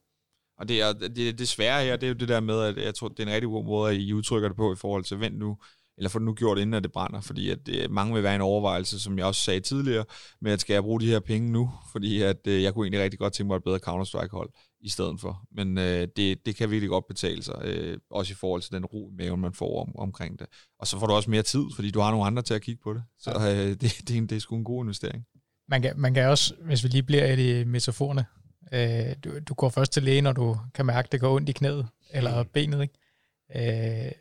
Og 0.60 0.70
det, 0.70 0.82
er, 0.82 0.94
det, 0.94 1.40
det 1.40 1.48
svære 1.48 1.84
her, 1.84 1.96
det 1.96 2.04
er 2.04 2.08
jo 2.08 2.14
det 2.14 2.28
der 2.28 2.40
med, 2.40 2.62
at 2.62 2.78
jeg 2.78 2.96
tror, 2.96 3.08
det 3.08 3.20
er 3.20 3.24
en 3.24 3.34
rigtig 3.34 3.50
god 3.50 3.66
måde, 3.66 3.92
at 3.92 3.98
I 3.98 4.14
udtrykker 4.14 4.50
det 4.50 4.58
på 4.58 4.74
i 4.74 4.76
forhold 4.76 5.04
til, 5.04 5.20
vent 5.20 5.38
nu, 5.38 5.58
eller 5.98 6.10
få 6.10 6.20
det 6.20 6.26
nu 6.26 6.34
gjort, 6.34 6.58
inden 6.58 6.74
at 6.74 6.84
det 6.84 6.92
brænder, 6.92 7.22
fordi 7.22 7.50
at 7.50 7.66
det, 7.66 7.92
mange 7.92 8.14
vil 8.14 8.24
være 8.24 8.36
en 8.36 8.42
overvejelse, 8.42 9.00
som 9.00 9.18
jeg 9.18 9.26
også 9.26 9.42
sagde 9.42 9.60
tidligere, 9.60 10.06
med 10.42 10.52
at 10.52 10.62
skal 10.62 10.74
jeg 10.74 10.84
bruge 10.84 11.02
de 11.02 11.08
her 11.08 11.20
penge 11.20 11.52
nu, 11.52 11.72
fordi 11.92 12.22
at 12.22 12.48
øh, 12.48 12.64
jeg 12.64 12.74
kunne 12.74 12.86
egentlig 12.86 13.04
rigtig 13.04 13.20
godt 13.20 13.34
tænke 13.34 13.48
mig 13.48 13.56
et 13.56 13.64
bedre 13.64 13.80
Counter-Strike-hold 13.80 14.50
i 14.82 14.90
stedet 14.90 15.20
for. 15.20 15.44
Men 15.52 15.78
øh, 15.78 16.08
det, 16.16 16.46
det 16.46 16.56
kan 16.56 16.72
virkelig 16.72 16.90
godt 16.90 17.08
betale 17.08 17.44
sig, 17.44 17.62
øh, 17.64 17.98
også 18.12 18.32
i 18.32 18.36
forhold 18.36 18.62
til 18.62 18.72
den 18.72 18.86
ro 18.86 19.10
i 19.10 19.14
maven, 19.18 19.42
man 19.42 19.54
får 19.54 19.82
om, 19.82 19.96
omkring 19.96 20.40
det. 20.40 20.48
Og 20.80 20.88
så 20.88 21.00
får 21.00 21.08
du 21.08 21.14
også 21.14 21.30
mere 21.30 21.44
tid, 21.44 21.64
fordi 21.76 21.92
du 21.92 22.00
har 22.00 22.12
nogle 22.12 22.26
andre 22.26 22.42
til 22.42 22.54
at 22.54 22.62
kigge 22.62 22.82
på 22.84 22.94
det. 22.94 23.04
Så 23.20 23.32
øh, 23.32 23.70
det, 23.82 23.82
det, 23.82 24.12
er 24.12 24.18
en, 24.18 24.28
det 24.28 24.36
er 24.36 24.40
sgu 24.40 24.56
en 24.56 24.64
god 24.64 24.84
investering. 24.84 25.26
Man 25.70 25.82
kan, 25.82 25.94
man 25.96 26.14
kan 26.14 26.28
også, 26.28 26.54
hvis 26.66 26.84
vi 26.84 26.90
lige 26.90 27.04
bliver 27.04 27.26
i 27.26 27.36
de 27.36 27.66
metaforerne, 27.66 28.26
øh, 28.72 29.16
du, 29.24 29.40
du 29.40 29.54
går 29.54 29.70
først 29.70 29.92
til 29.92 30.04
læge, 30.04 30.22
når 30.22 30.34
du 30.34 30.58
kan 30.74 30.86
mærke, 30.86 31.06
at 31.06 31.12
det 31.12 31.20
går 31.20 31.36
ondt 31.36 31.50
i 31.50 31.52
knæet 31.52 31.88
eller 32.10 32.44
mm. 32.44 32.50
benet. 32.54 32.82
Ikke? 32.82 34.06
Øh, 34.06 34.12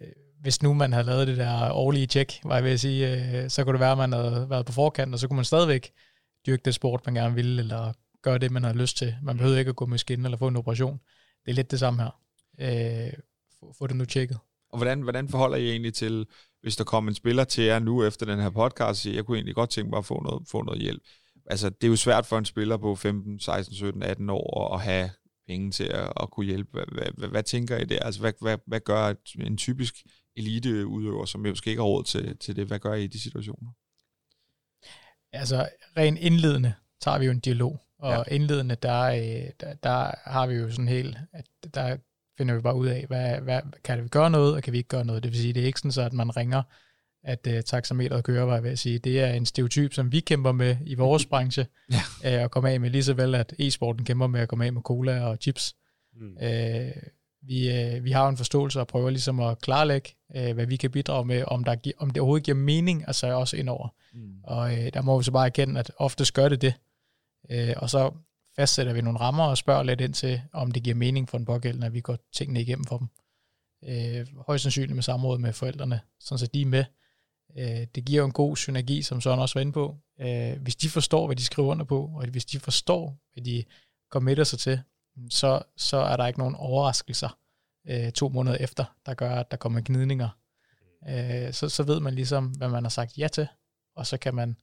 hvis 0.40 0.62
nu 0.62 0.74
man 0.74 0.92
havde 0.92 1.06
lavet 1.06 1.26
det 1.26 1.36
der 1.36 1.72
årlige 1.72 2.06
tjek, 2.06 2.40
var 2.44 2.54
jeg 2.54 2.64
ved 2.64 2.72
at 2.72 2.80
sige, 2.80 3.12
øh, 3.42 3.50
så 3.50 3.64
kunne 3.64 3.72
det 3.72 3.80
være, 3.80 3.92
at 3.92 3.98
man 3.98 4.12
havde 4.12 4.46
været 4.50 4.66
på 4.66 4.72
forkant, 4.72 5.14
og 5.14 5.20
så 5.20 5.28
kunne 5.28 5.36
man 5.36 5.44
stadigvæk 5.44 5.90
dyrke 6.46 6.62
det 6.64 6.74
sport, 6.74 7.06
man 7.06 7.14
gerne 7.14 7.34
ville, 7.34 7.62
eller 7.62 7.92
gøre 8.22 8.38
det, 8.38 8.50
man 8.50 8.64
har 8.64 8.72
lyst 8.72 8.96
til. 8.96 9.14
Man 9.22 9.36
behøver 9.36 9.58
ikke 9.58 9.68
at 9.68 9.76
gå 9.76 9.86
med 9.86 9.98
skin 9.98 10.24
eller 10.24 10.38
få 10.38 10.48
en 10.48 10.56
operation. 10.56 11.00
Det 11.44 11.50
er 11.50 11.54
lidt 11.54 11.70
det 11.70 11.78
samme 11.78 12.02
her. 12.02 12.20
Øh, 12.60 13.12
få, 13.60 13.74
få 13.78 13.86
det 13.86 13.96
nu 13.96 14.04
tjekket. 14.04 14.38
Og 14.70 14.78
hvordan, 14.78 15.02
hvordan 15.02 15.28
forholder 15.28 15.56
I 15.56 15.70
egentlig 15.70 15.94
til, 15.94 16.26
hvis 16.62 16.76
der 16.76 16.84
kommer 16.84 17.10
en 17.10 17.14
spiller 17.14 17.44
til 17.44 17.64
jer 17.64 17.78
nu 17.78 18.04
efter 18.04 18.26
den 18.26 18.40
her 18.40 18.50
podcast, 18.50 18.88
og 18.88 18.96
siger, 18.96 19.14
jeg 19.14 19.24
kunne 19.24 19.36
egentlig 19.36 19.54
godt 19.54 19.70
tænke 19.70 19.90
mig 19.90 19.98
at 19.98 20.04
få 20.04 20.22
noget, 20.22 20.48
få 20.48 20.62
noget 20.62 20.80
hjælp. 20.80 21.02
Altså, 21.50 21.68
det 21.68 21.84
er 21.84 21.88
jo 21.88 21.96
svært 21.96 22.26
for 22.26 22.38
en 22.38 22.44
spiller 22.44 22.76
på 22.76 22.94
15, 22.94 23.40
16, 23.40 23.74
17, 23.74 24.02
18 24.02 24.30
år 24.30 24.74
at 24.74 24.80
have 24.80 25.10
penge 25.46 25.70
til 25.70 25.84
at, 25.84 26.12
at 26.20 26.30
kunne 26.30 26.46
hjælpe. 26.46 26.70
Hvad, 26.72 27.06
hvad, 27.16 27.28
hvad, 27.28 27.42
tænker 27.42 27.76
I 27.76 27.84
der? 27.84 28.00
Altså, 28.00 28.20
hvad, 28.20 28.32
hvad, 28.40 28.58
hvad 28.66 28.80
gør 28.80 29.14
en 29.40 29.56
typisk 29.56 29.94
eliteudøver, 30.36 31.24
som 31.24 31.40
måske 31.40 31.70
ikke 31.70 31.82
har 31.82 31.86
råd 31.88 32.04
til, 32.04 32.36
til 32.38 32.56
det? 32.56 32.66
Hvad 32.66 32.78
gør 32.78 32.94
I 32.94 33.04
i 33.04 33.06
de 33.06 33.20
situationer? 33.20 33.70
Altså, 35.32 35.68
rent 35.96 36.18
indledende 36.18 36.74
tager 37.00 37.18
vi 37.18 37.24
jo 37.24 37.30
en 37.30 37.40
dialog. 37.40 37.80
Og 37.98 38.12
ja. 38.12 38.34
indledende, 38.34 38.74
der, 38.74 39.02
øh, 39.02 39.50
der, 39.60 39.74
der 39.74 40.10
har 40.30 40.46
vi 40.46 40.54
jo 40.54 40.70
sådan 40.70 40.88
helt, 40.88 41.16
at 41.32 41.46
der 41.74 41.96
finder 42.38 42.54
vi 42.54 42.60
bare 42.60 42.76
ud 42.76 42.86
af, 42.86 43.04
hvad, 43.06 43.40
hvad, 43.40 43.60
kan 43.84 44.02
vi 44.02 44.08
gøre 44.08 44.30
noget, 44.30 44.54
og 44.54 44.62
kan 44.62 44.72
vi 44.72 44.78
ikke 44.78 44.88
gøre 44.88 45.04
noget. 45.04 45.22
Det 45.22 45.32
vil 45.32 45.40
sige, 45.40 45.52
det 45.52 45.62
er 45.62 45.66
ikke 45.66 45.78
sådan 45.78 45.92
så, 45.92 46.02
at 46.02 46.12
man 46.12 46.36
ringer, 46.36 46.62
at 47.28 47.46
uh, 47.46 47.60
taxameteret 47.66 48.24
kører, 48.24 48.44
var 48.44 48.54
jeg 48.54 48.62
ved 48.62 48.70
at 48.70 48.78
sige. 48.78 48.98
Det 48.98 49.20
er 49.20 49.32
en 49.32 49.46
stereotyp, 49.46 49.92
som 49.92 50.12
vi 50.12 50.20
kæmper 50.20 50.52
med 50.52 50.76
i 50.86 50.94
vores 50.94 51.26
branche, 51.30 51.66
ja. 51.92 52.36
uh, 52.36 52.44
at 52.44 52.50
komme 52.50 52.70
af 52.70 52.80
med 52.80 52.90
lige 52.90 53.04
så 53.04 53.14
vel, 53.14 53.34
at 53.34 53.54
e-sporten 53.58 54.04
kæmper 54.04 54.26
med 54.26 54.40
at 54.40 54.48
komme 54.48 54.64
af 54.64 54.72
med 54.72 54.82
cola 54.82 55.24
og 55.24 55.36
chips. 55.40 55.74
Mm. 56.16 56.36
Uh, 56.42 57.02
vi, 57.42 57.68
uh, 57.96 58.04
vi 58.04 58.10
har 58.10 58.28
en 58.28 58.36
forståelse 58.36 58.80
og 58.80 58.86
prøver 58.86 59.10
ligesom 59.10 59.40
at 59.40 59.60
klarlægge, 59.60 60.10
uh, 60.36 60.50
hvad 60.50 60.66
vi 60.66 60.76
kan 60.76 60.90
bidrage 60.90 61.24
med, 61.24 61.44
om, 61.46 61.64
der, 61.64 61.76
om 61.98 62.10
det 62.10 62.20
overhovedet 62.20 62.44
giver 62.44 62.56
mening 62.56 63.08
at 63.08 63.14
sørge 63.14 63.36
også 63.36 63.56
indover. 63.56 63.88
Mm. 64.14 64.20
Og 64.44 64.72
uh, 64.72 64.78
der 64.94 65.02
må 65.02 65.18
vi 65.18 65.24
så 65.24 65.32
bare 65.32 65.46
erkende, 65.46 65.80
at 65.80 65.90
ofte 65.98 66.32
gør 66.32 66.48
det 66.48 66.62
det. 66.62 66.74
Øh, 67.50 67.74
og 67.76 67.90
så 67.90 68.12
fastsætter 68.56 68.92
vi 68.92 69.00
nogle 69.00 69.20
rammer 69.20 69.44
og 69.44 69.58
spørger 69.58 69.82
lidt 69.82 70.00
ind 70.00 70.14
til, 70.14 70.42
om 70.52 70.70
det 70.72 70.82
giver 70.82 70.96
mening 70.96 71.28
for 71.28 71.38
den 71.38 71.44
pågældende, 71.44 71.86
at 71.86 71.92
vi 71.92 72.00
går 72.00 72.18
tingene 72.32 72.60
igennem 72.60 72.84
for 72.84 72.98
dem. 72.98 73.08
Øh, 73.84 74.26
højst 74.46 74.62
sandsynligt 74.62 74.94
med 74.94 75.02
samråd 75.02 75.38
med 75.38 75.52
forældrene, 75.52 76.00
sådan 76.20 76.38
så 76.38 76.46
de 76.46 76.62
er 76.62 76.66
med. 76.66 76.84
Øh, 77.56 77.86
det 77.94 78.04
giver 78.04 78.18
jo 78.18 78.26
en 78.26 78.32
god 78.32 78.56
synergi, 78.56 79.02
som 79.02 79.20
Søren 79.20 79.40
også 79.40 79.54
var 79.54 79.60
inde 79.60 79.72
på. 79.72 79.96
Øh, 80.20 80.62
hvis 80.62 80.76
de 80.76 80.88
forstår, 80.88 81.26
hvad 81.26 81.36
de 81.36 81.44
skriver 81.44 81.68
under 81.68 81.84
på, 81.84 82.10
og 82.14 82.26
hvis 82.26 82.44
de 82.44 82.60
forstår, 82.60 83.18
hvad 83.32 83.44
de 83.44 83.64
committer 84.10 84.44
sig 84.44 84.58
til, 84.58 84.82
så, 85.30 85.62
så 85.76 85.96
er 85.96 86.16
der 86.16 86.26
ikke 86.26 86.38
nogen 86.38 86.54
overraskelser 86.54 87.38
øh, 87.88 88.12
to 88.12 88.28
måneder 88.28 88.56
efter, 88.56 88.84
der 89.06 89.14
gør, 89.14 89.34
at 89.34 89.50
der 89.50 89.56
kommer 89.56 89.80
gnidninger. 89.84 90.28
Øh, 91.08 91.52
så, 91.52 91.68
så 91.68 91.82
ved 91.82 92.00
man 92.00 92.14
ligesom, 92.14 92.46
hvad 92.46 92.68
man 92.68 92.84
har 92.84 92.90
sagt 92.90 93.18
ja 93.18 93.28
til, 93.28 93.48
og 93.96 94.06
så 94.06 94.18
kan 94.18 94.34
man 94.34 94.56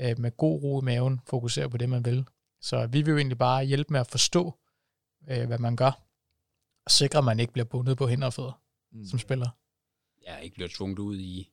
øh, 0.00 0.18
med 0.18 0.36
god 0.36 0.62
ro 0.62 0.80
i 0.80 0.84
maven 0.84 1.20
fokusere 1.26 1.70
på 1.70 1.76
det, 1.76 1.88
man 1.88 2.04
vil. 2.04 2.24
Så 2.60 2.86
vi 2.86 3.02
vil 3.02 3.10
jo 3.10 3.16
egentlig 3.16 3.38
bare 3.38 3.64
hjælpe 3.64 3.92
med 3.92 4.00
at 4.00 4.06
forstå, 4.06 4.58
øh, 5.28 5.46
hvad 5.46 5.58
man 5.58 5.76
gør, 5.76 6.02
og 6.84 6.90
sikre, 6.90 7.18
at 7.18 7.24
man 7.24 7.40
ikke 7.40 7.52
bliver 7.52 7.64
bundet 7.64 7.96
på 7.98 8.06
hænder 8.06 8.26
og 8.26 8.32
fødder 8.32 8.62
mm. 8.92 9.04
som 9.04 9.18
spiller. 9.18 9.48
Ja, 10.26 10.36
ikke 10.36 10.54
bliver 10.54 10.68
tvunget 10.68 10.98
ud 10.98 11.18
i, 11.18 11.51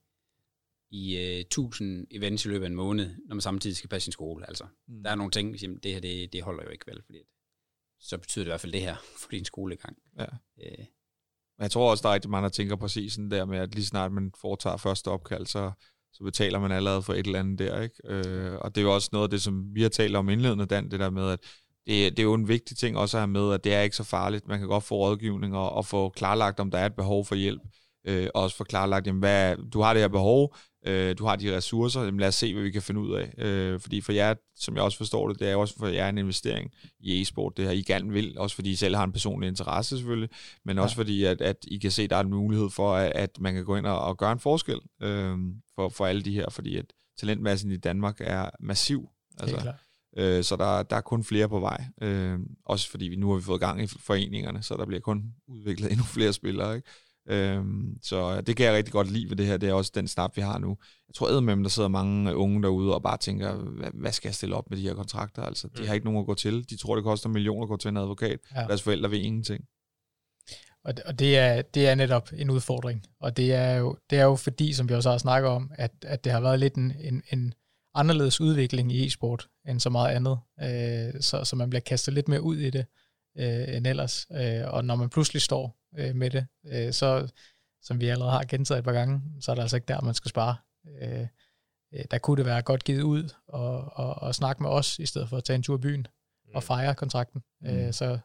i 0.92 1.16
uh, 1.16 1.40
1000 1.40 2.08
events 2.12 2.46
i 2.46 2.48
løbet 2.48 2.66
af 2.66 2.70
en 2.70 2.76
måned, 2.76 3.16
når 3.28 3.36
man 3.36 3.42
samtidig 3.42 3.78
skal 3.78 3.90
passe 3.90 4.04
sin 4.04 4.12
skole. 4.12 4.48
Altså, 4.48 4.66
mm. 4.88 5.04
Der 5.04 5.12
er 5.12 5.16
nogle 5.16 5.32
ting, 5.32 5.60
som 5.60 5.80
det 5.80 5.94
her, 5.94 6.00
det, 6.00 6.34
det 6.34 6.44
holder 6.44 6.64
jo 6.64 6.70
ikke 6.70 6.86
vel, 6.88 7.02
fordi 7.06 7.20
så 8.00 8.18
betyder 8.18 8.44
det 8.44 8.50
i 8.50 8.52
hvert 8.52 8.62
fald 8.62 8.74
det 8.74 8.82
her 8.82 8.96
for 9.22 9.30
din 9.32 9.46
skolegang. 9.46 9.98
Ja. 10.20 10.26
Øh. 10.64 10.86
Jeg 11.60 11.72
tror 11.72 11.92
også, 11.92 12.02
der 12.02 12.10
er 12.10 12.14
rigtig 12.14 12.32
mange, 12.32 12.44
der 12.44 12.50
tænker 12.50 12.76
præcis 12.76 13.14
sådan 13.14 13.32
der 13.32 13.46
med, 13.46 13.58
at 13.58 13.76
lige 13.76 13.86
snart 13.86 14.12
man 14.12 14.32
foretager 14.42 14.78
første 14.78 15.08
opkald, 15.08 15.46
så 15.46 15.72
så 16.14 16.24
betaler 16.24 16.60
man 16.60 16.72
allerede 16.72 17.02
for 17.02 17.14
et 17.14 17.26
eller 17.26 17.40
andet 17.40 17.60
der, 17.60 17.82
ikke? 17.82 17.96
Øh, 18.06 18.56
og 18.56 18.76
det 18.76 18.82
er 18.82 18.86
jo 18.86 18.94
også 18.94 19.10
noget 19.12 19.24
af 19.24 19.30
det, 19.30 19.42
som 19.42 19.76
vi 19.76 19.82
har 19.82 19.90
talt 19.90 20.16
om 20.16 20.30
indledende, 20.30 20.66
Dan, 20.66 20.92
det 20.92 21.00
der 21.00 21.10
med, 21.10 21.30
at 21.30 21.40
det, 21.88 22.12
det 22.12 22.20
er 22.20 22.24
jo 22.24 22.34
en 22.34 22.48
vigtig 22.48 22.78
ting 22.78 22.98
også 22.98 23.18
at 23.18 23.22
have 23.22 23.28
med, 23.28 23.54
at 23.54 23.64
det 23.64 23.74
er 23.74 23.82
ikke 23.82 23.96
så 23.96 24.04
farligt. 24.04 24.48
Man 24.48 24.60
kan 24.60 24.68
godt 24.68 24.84
få 24.84 24.96
rådgivning 24.96 25.56
og, 25.56 25.72
og 25.72 25.86
få 25.86 26.10
klarlagt, 26.10 26.60
om 26.60 26.72
der 26.72 26.78
er 26.78 26.86
et 26.86 26.96
behov 26.96 27.26
for 27.26 27.36
hjælp. 27.36 27.62
Øh, 28.08 28.28
og 28.34 28.44
også 28.44 28.56
få 28.56 28.64
klarlagt, 28.64 29.08
jamen, 29.08 29.20
hvad, 29.20 29.56
du 29.70 29.82
har 29.82 29.94
det 29.94 30.02
her 30.02 30.08
behov, 30.08 30.56
øh, 30.86 31.18
du 31.18 31.26
har 31.26 31.36
de 31.36 31.56
ressourcer, 31.56 32.04
jamen 32.04 32.20
lad 32.20 32.28
os 32.28 32.36
se, 32.36 32.54
hvad 32.54 32.64
vi 32.64 32.72
kan 32.72 32.82
finde 32.82 33.02
ud 33.02 33.14
af. 33.14 33.34
Øh, 33.38 33.80
fordi 33.80 34.02
for 34.02 34.12
jer, 34.12 34.34
som 34.56 34.76
jeg 34.76 34.84
også 34.84 34.98
forstår 34.98 35.28
det, 35.28 35.40
det 35.40 35.50
er 35.50 35.56
også 35.56 35.76
for 35.78 35.88
jer 35.88 36.10
en 36.10 36.18
investering 36.18 36.72
i 37.00 37.22
e-sport, 37.22 37.58
det 37.58 37.66
her 37.66 37.72
I 37.72 37.82
gerne 37.82 38.12
vil, 38.12 38.38
også 38.38 38.56
fordi 38.56 38.72
I 38.72 38.76
selv 38.76 38.96
har 38.96 39.04
en 39.04 39.12
personlig 39.12 39.48
interesse 39.48 39.98
selvfølgelig, 39.98 40.30
men 40.66 40.78
ja. 40.78 40.84
også 40.84 40.96
fordi, 40.96 41.24
at, 41.24 41.42
at 41.42 41.56
I 41.68 41.78
kan 41.78 41.92
se, 41.92 42.04
at 42.04 42.10
der 42.10 42.16
er 42.16 42.24
en 42.24 42.30
mulighed 42.30 42.70
for, 42.70 42.96
at, 42.96 43.12
at 43.16 43.40
man 43.40 43.54
kan 43.54 43.66
gå 43.66 43.76
ind 43.76 43.86
og, 43.86 44.02
og 44.02 44.18
gøre 44.18 44.32
en 44.32 44.40
forskel 44.40 44.80
øh, 45.02 45.38
for, 45.76 45.90
for 45.90 46.06
alle 46.06 46.22
de 46.22 46.34
her, 46.34 46.50
fordi 46.50 46.76
at 46.76 46.86
talentmassen 47.20 47.72
i 47.72 47.78
Danmark 47.78 48.18
er 48.20 48.50
massiv. 48.60 49.10
Altså, 49.40 49.74
øh, 50.18 50.44
så 50.44 50.56
der, 50.56 50.84
der 50.84 50.96
er 50.96 51.02
kun 51.02 51.24
flere 51.24 51.50
på 51.50 51.60
vej. 51.60 51.86
Øh, 52.02 52.40
også 52.66 52.90
fordi 52.90 53.06
vi 53.06 53.16
nu 53.16 53.30
har 53.30 53.38
vi 53.38 53.44
fået 53.44 53.60
gang 53.60 53.84
i 53.84 53.88
foreningerne, 53.88 54.64
så 54.64 54.78
der 54.78 54.86
bliver 54.86 55.00
kun 55.00 55.34
udviklet 55.48 55.90
endnu 55.92 56.06
flere 56.06 56.34
spillere. 56.34 56.76
Ikke? 56.76 56.88
Øhm, 57.30 57.98
så 58.02 58.42
det 58.42 58.56
kan 58.56 58.66
jeg 58.66 58.74
rigtig 58.74 58.94
godt 58.94 59.12
lide 59.12 59.30
ved 59.30 59.38
det 59.38 59.46
her. 59.46 59.58
Det 59.58 59.70
er 59.70 59.74
også 59.74 59.92
den 59.96 60.08
snap, 60.08 60.36
vi 60.36 60.42
har 60.42 60.60
nu. 60.60 60.78
Jeg 61.08 61.16
tror 61.16 61.40
med, 61.40 61.56
der 61.56 61.70
sidder 61.70 61.90
mange 61.90 62.36
unge 62.36 62.64
derude 62.64 62.96
og 62.96 63.04
bare 63.04 63.18
tænker, 63.18 63.56
hvad, 63.94 64.12
skal 64.12 64.30
jeg 64.30 64.36
stille 64.36 64.56
op 64.56 64.70
med 64.70 64.78
de 64.78 64.84
her 64.84 64.94
kontrakter? 64.94 65.44
Altså, 65.44 65.68
de 65.68 65.82
mm. 65.82 65.88
har 65.88 65.94
ikke 65.94 66.06
nogen 66.06 66.20
at 66.20 66.26
gå 66.26 66.34
til. 66.34 66.70
De 66.70 66.78
tror, 66.78 66.96
det 66.96 67.04
koster 67.04 67.30
millioner 67.30 67.64
at 67.64 67.70
gå 67.70 67.78
til 67.78 67.90
en 67.90 67.98
advokat. 67.98 68.40
Ja. 68.56 68.62
Deres 68.62 68.82
forældre 68.82 69.12
ved 69.12 69.18
ingenting. 69.18 69.66
Og 70.84 70.98
det, 70.98 71.06
og 71.06 71.20
det, 71.20 71.38
er, 71.38 71.62
det 71.62 71.88
er 71.88 71.96
netop 71.96 72.30
en 72.38 72.50
udfordring. 72.50 73.06
Og 73.20 73.38
det 73.38 73.54
er 73.54 73.76
jo, 73.76 73.98
det 74.10 74.20
er 74.20 74.24
jo 74.24 74.36
fordi, 74.36 74.74
som 74.74 74.90
vi 74.90 74.94
også 74.94 75.10
har 75.10 75.18
snakket 75.18 75.52
om, 75.52 75.72
at, 75.76 75.92
at 76.02 76.24
det 76.24 76.32
har 76.32 76.42
været 76.42 76.60
lidt 76.60 76.76
en, 76.76 76.94
en, 77.00 77.24
en 77.34 77.54
anderledes 77.96 78.42
udvikling 78.42 78.92
i 78.92 79.06
e-sport 79.06 79.48
end 79.68 79.80
så 79.80 79.90
meget 79.90 80.16
andet. 80.16 80.40
Øh, 80.62 81.22
så, 81.22 81.44
så 81.44 81.56
man 81.56 81.70
bliver 81.70 81.82
kastet 81.82 82.14
lidt 82.14 82.28
mere 82.28 82.42
ud 82.42 82.58
i 82.58 82.70
det 82.70 82.86
øh, 83.38 83.76
end 83.78 83.88
ellers. 83.88 84.28
Øh, 84.32 84.74
og 84.74 84.86
når 84.86 84.96
man 84.96 85.10
pludselig 85.10 85.42
står 85.42 85.79
øh, 85.98 86.16
med 86.16 86.30
det, 86.30 86.48
øh, 86.66 86.94
så 86.94 87.32
som 87.82 88.00
vi 88.02 88.08
allerede 88.08 88.32
har 88.32 88.44
gentaget 88.44 88.80
et 88.80 88.86
par 88.86 88.94
gange, 88.94 89.22
så 89.42 89.52
er 89.52 89.56
det 89.56 89.62
altså 89.62 89.76
ikke 89.78 89.88
der, 89.88 90.02
man 90.02 90.14
skal 90.14 90.30
spare. 90.30 90.58
Øh, 91.02 91.28
øh, 91.94 92.06
der 92.12 92.18
kunne 92.18 92.38
det 92.38 92.46
være 92.46 92.62
godt 92.62 92.84
givet 92.84 93.02
ud 93.02 93.30
og, 93.48 93.84
og, 93.94 94.16
og 94.16 94.36
snakke 94.36 94.64
med 94.64 94.70
os, 94.70 95.00
i 95.00 95.06
stedet 95.06 95.30
for 95.30 95.38
at 95.38 95.44
tage 95.44 95.56
en 95.56 95.64
tur 95.64 95.78
i 95.78 95.82
byen 95.82 96.08
mm. 96.46 96.56
og 96.56 96.64
fejre 96.64 96.96
kontrakten. 96.96 97.44
Mm. 97.62 97.68
Øh, 97.68 97.94
så, 97.94 98.20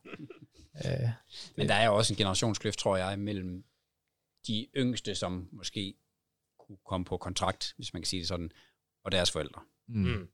øh, 0.85 1.09
Men 1.57 1.69
der 1.69 1.75
er 1.75 1.87
jo 1.87 1.97
også 1.97 2.12
en 2.12 2.17
generationskløft, 2.17 2.79
tror 2.79 2.97
jeg, 2.97 3.19
mellem 3.19 3.65
de 4.47 4.69
yngste, 4.77 5.15
som 5.15 5.49
måske 5.53 5.95
kunne 6.59 6.79
komme 6.87 7.05
på 7.05 7.17
kontrakt, 7.17 7.75
hvis 7.77 7.93
man 7.93 8.03
kan 8.03 8.07
sige 8.07 8.21
det 8.21 8.29
sådan, 8.29 8.51
og 9.05 9.12
deres 9.12 9.31
forældre. 9.31 9.62
Mm. 9.89 10.01
mm. 10.01 10.29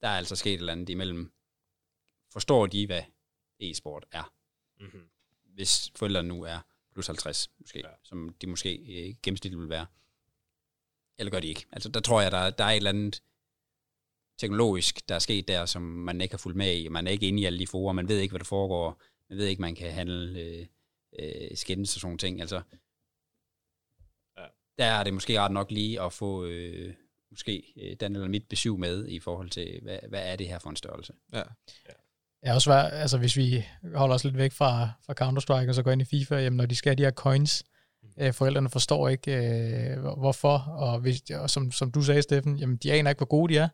Der 0.00 0.08
er 0.08 0.16
altså 0.16 0.36
sket 0.36 0.54
et 0.54 0.58
eller 0.58 0.72
andet 0.72 0.88
imellem. 0.88 1.32
Forstår 2.32 2.66
de, 2.66 2.86
hvad 2.86 3.02
e-sport 3.60 4.06
er? 4.12 4.34
Mm-hmm. 4.80 5.10
Hvis 5.54 5.90
forældrene 5.96 6.28
nu 6.28 6.42
er 6.42 6.58
plus 6.92 7.06
50, 7.06 7.50
måske, 7.58 7.78
ja. 7.78 7.88
som 8.02 8.34
de 8.40 8.46
måske 8.46 8.76
øh, 8.76 9.14
gennemsnitligt 9.22 9.60
vil 9.60 9.68
være. 9.68 9.86
Eller 11.18 11.30
gør 11.30 11.40
de 11.40 11.48
ikke. 11.48 11.66
Altså, 11.72 11.88
der 11.88 12.00
tror 12.00 12.20
jeg, 12.20 12.30
der, 12.30 12.50
der 12.50 12.64
er 12.64 12.70
et 12.70 12.76
eller 12.76 12.90
andet 12.90 13.22
teknologisk, 14.38 15.08
der 15.08 15.14
er 15.14 15.18
sket 15.18 15.48
der, 15.48 15.66
som 15.66 15.82
man 15.82 16.20
ikke 16.20 16.32
har 16.32 16.38
fulgt 16.38 16.56
med 16.56 16.76
i. 16.76 16.88
Man 16.88 17.06
er 17.06 17.10
ikke 17.10 17.28
inde 17.28 17.42
i 17.42 17.44
alle 17.44 17.58
de 17.58 17.66
forer, 17.66 17.92
man 17.92 18.08
ved 18.08 18.18
ikke, 18.18 18.32
hvad 18.32 18.38
der 18.38 18.44
foregår. 18.44 19.02
Man 19.28 19.38
ved 19.38 19.46
ikke, 19.46 19.62
man 19.62 19.74
kan 19.74 19.92
handle 19.92 20.40
øh, 20.40 20.66
øh, 21.18 21.56
skændes 21.56 21.96
og 21.96 22.00
sådan 22.00 22.18
ting. 22.18 22.40
Altså, 22.40 22.62
ja. 24.36 24.44
der 24.78 24.84
er 24.84 25.04
det 25.04 25.14
måske 25.14 25.40
ret 25.40 25.52
nok 25.52 25.70
lige 25.70 26.02
at 26.02 26.12
få 26.12 26.44
øh, 26.44 26.94
måske 27.30 27.72
øh, 27.76 27.96
den 28.00 28.16
eller 28.16 28.28
mit 28.28 28.48
besøg 28.48 28.78
med 28.78 29.08
i 29.08 29.20
forhold 29.20 29.50
til, 29.50 29.80
hvad, 29.82 29.98
hvad 30.08 30.32
er 30.32 30.36
det 30.36 30.48
her 30.48 30.58
for 30.58 30.70
en 30.70 30.76
størrelse. 30.76 31.12
Ja. 31.32 31.42
ja. 31.88 31.92
Ja, 32.44 32.54
også 32.54 32.64
svært, 32.64 32.92
altså 32.92 33.18
hvis 33.18 33.36
vi 33.36 33.66
holder 33.94 34.14
os 34.14 34.24
lidt 34.24 34.36
væk 34.36 34.52
fra, 34.52 34.90
fra 35.06 35.14
Counter-Strike 35.20 35.68
og 35.68 35.74
så 35.74 35.82
går 35.82 35.90
ind 35.90 36.02
i 36.02 36.04
FIFA, 36.04 36.36
jamen 36.36 36.56
når 36.56 36.66
de 36.66 36.76
skal 36.76 36.90
have 36.90 36.96
de 36.96 37.02
her 37.02 37.10
coins, 37.10 37.64
mm. 38.02 38.08
øh, 38.18 38.32
forældrene 38.32 38.68
forstår 38.68 39.08
ikke 39.08 39.32
øh, 39.32 40.00
hvorfor, 40.00 40.58
og, 40.58 41.00
hvis, 41.00 41.22
og 41.30 41.50
som, 41.50 41.72
som 41.72 41.92
du 41.92 42.02
sagde, 42.02 42.22
Steffen, 42.22 42.56
jamen 42.56 42.76
de 42.76 42.92
aner 42.92 43.10
ikke, 43.10 43.18
hvor 43.18 43.26
gode 43.26 43.54
de 43.54 43.58
er, 43.58 43.68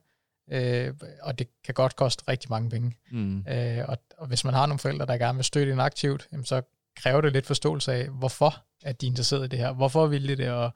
øh, 0.51 0.95
og 1.23 1.39
det 1.39 1.49
kan 1.64 1.75
godt 1.75 1.97
koste 1.97 2.25
rigtig 2.29 2.51
mange 2.51 2.71
penge. 2.71 2.97
Mm. 3.11 3.45
Øh, 3.49 3.85
og, 3.89 3.99
og 4.19 4.27
hvis 4.27 4.45
man 4.45 4.55
har 4.55 4.67
nogle 4.67 4.79
forældre, 4.79 5.07
der 5.07 5.19
gerne 5.19 5.37
vil 5.37 5.45
støtte 5.45 5.73
en 5.73 5.81
aktivt, 5.81 6.29
jamen, 6.33 6.45
så 6.45 6.62
kræver 6.97 7.21
det 7.21 7.33
lidt 7.33 7.47
forståelse 7.47 7.93
af, 7.93 8.09
hvorfor 8.09 8.64
at 8.85 9.01
de 9.01 9.07
er 9.07 9.11
interesseret 9.11 9.45
i 9.45 9.49
det 9.49 9.59
her, 9.59 9.73
hvorfor 9.73 10.07
vil 10.07 10.29
de 10.29 10.37
det, 10.37 10.51
og, 10.51 10.71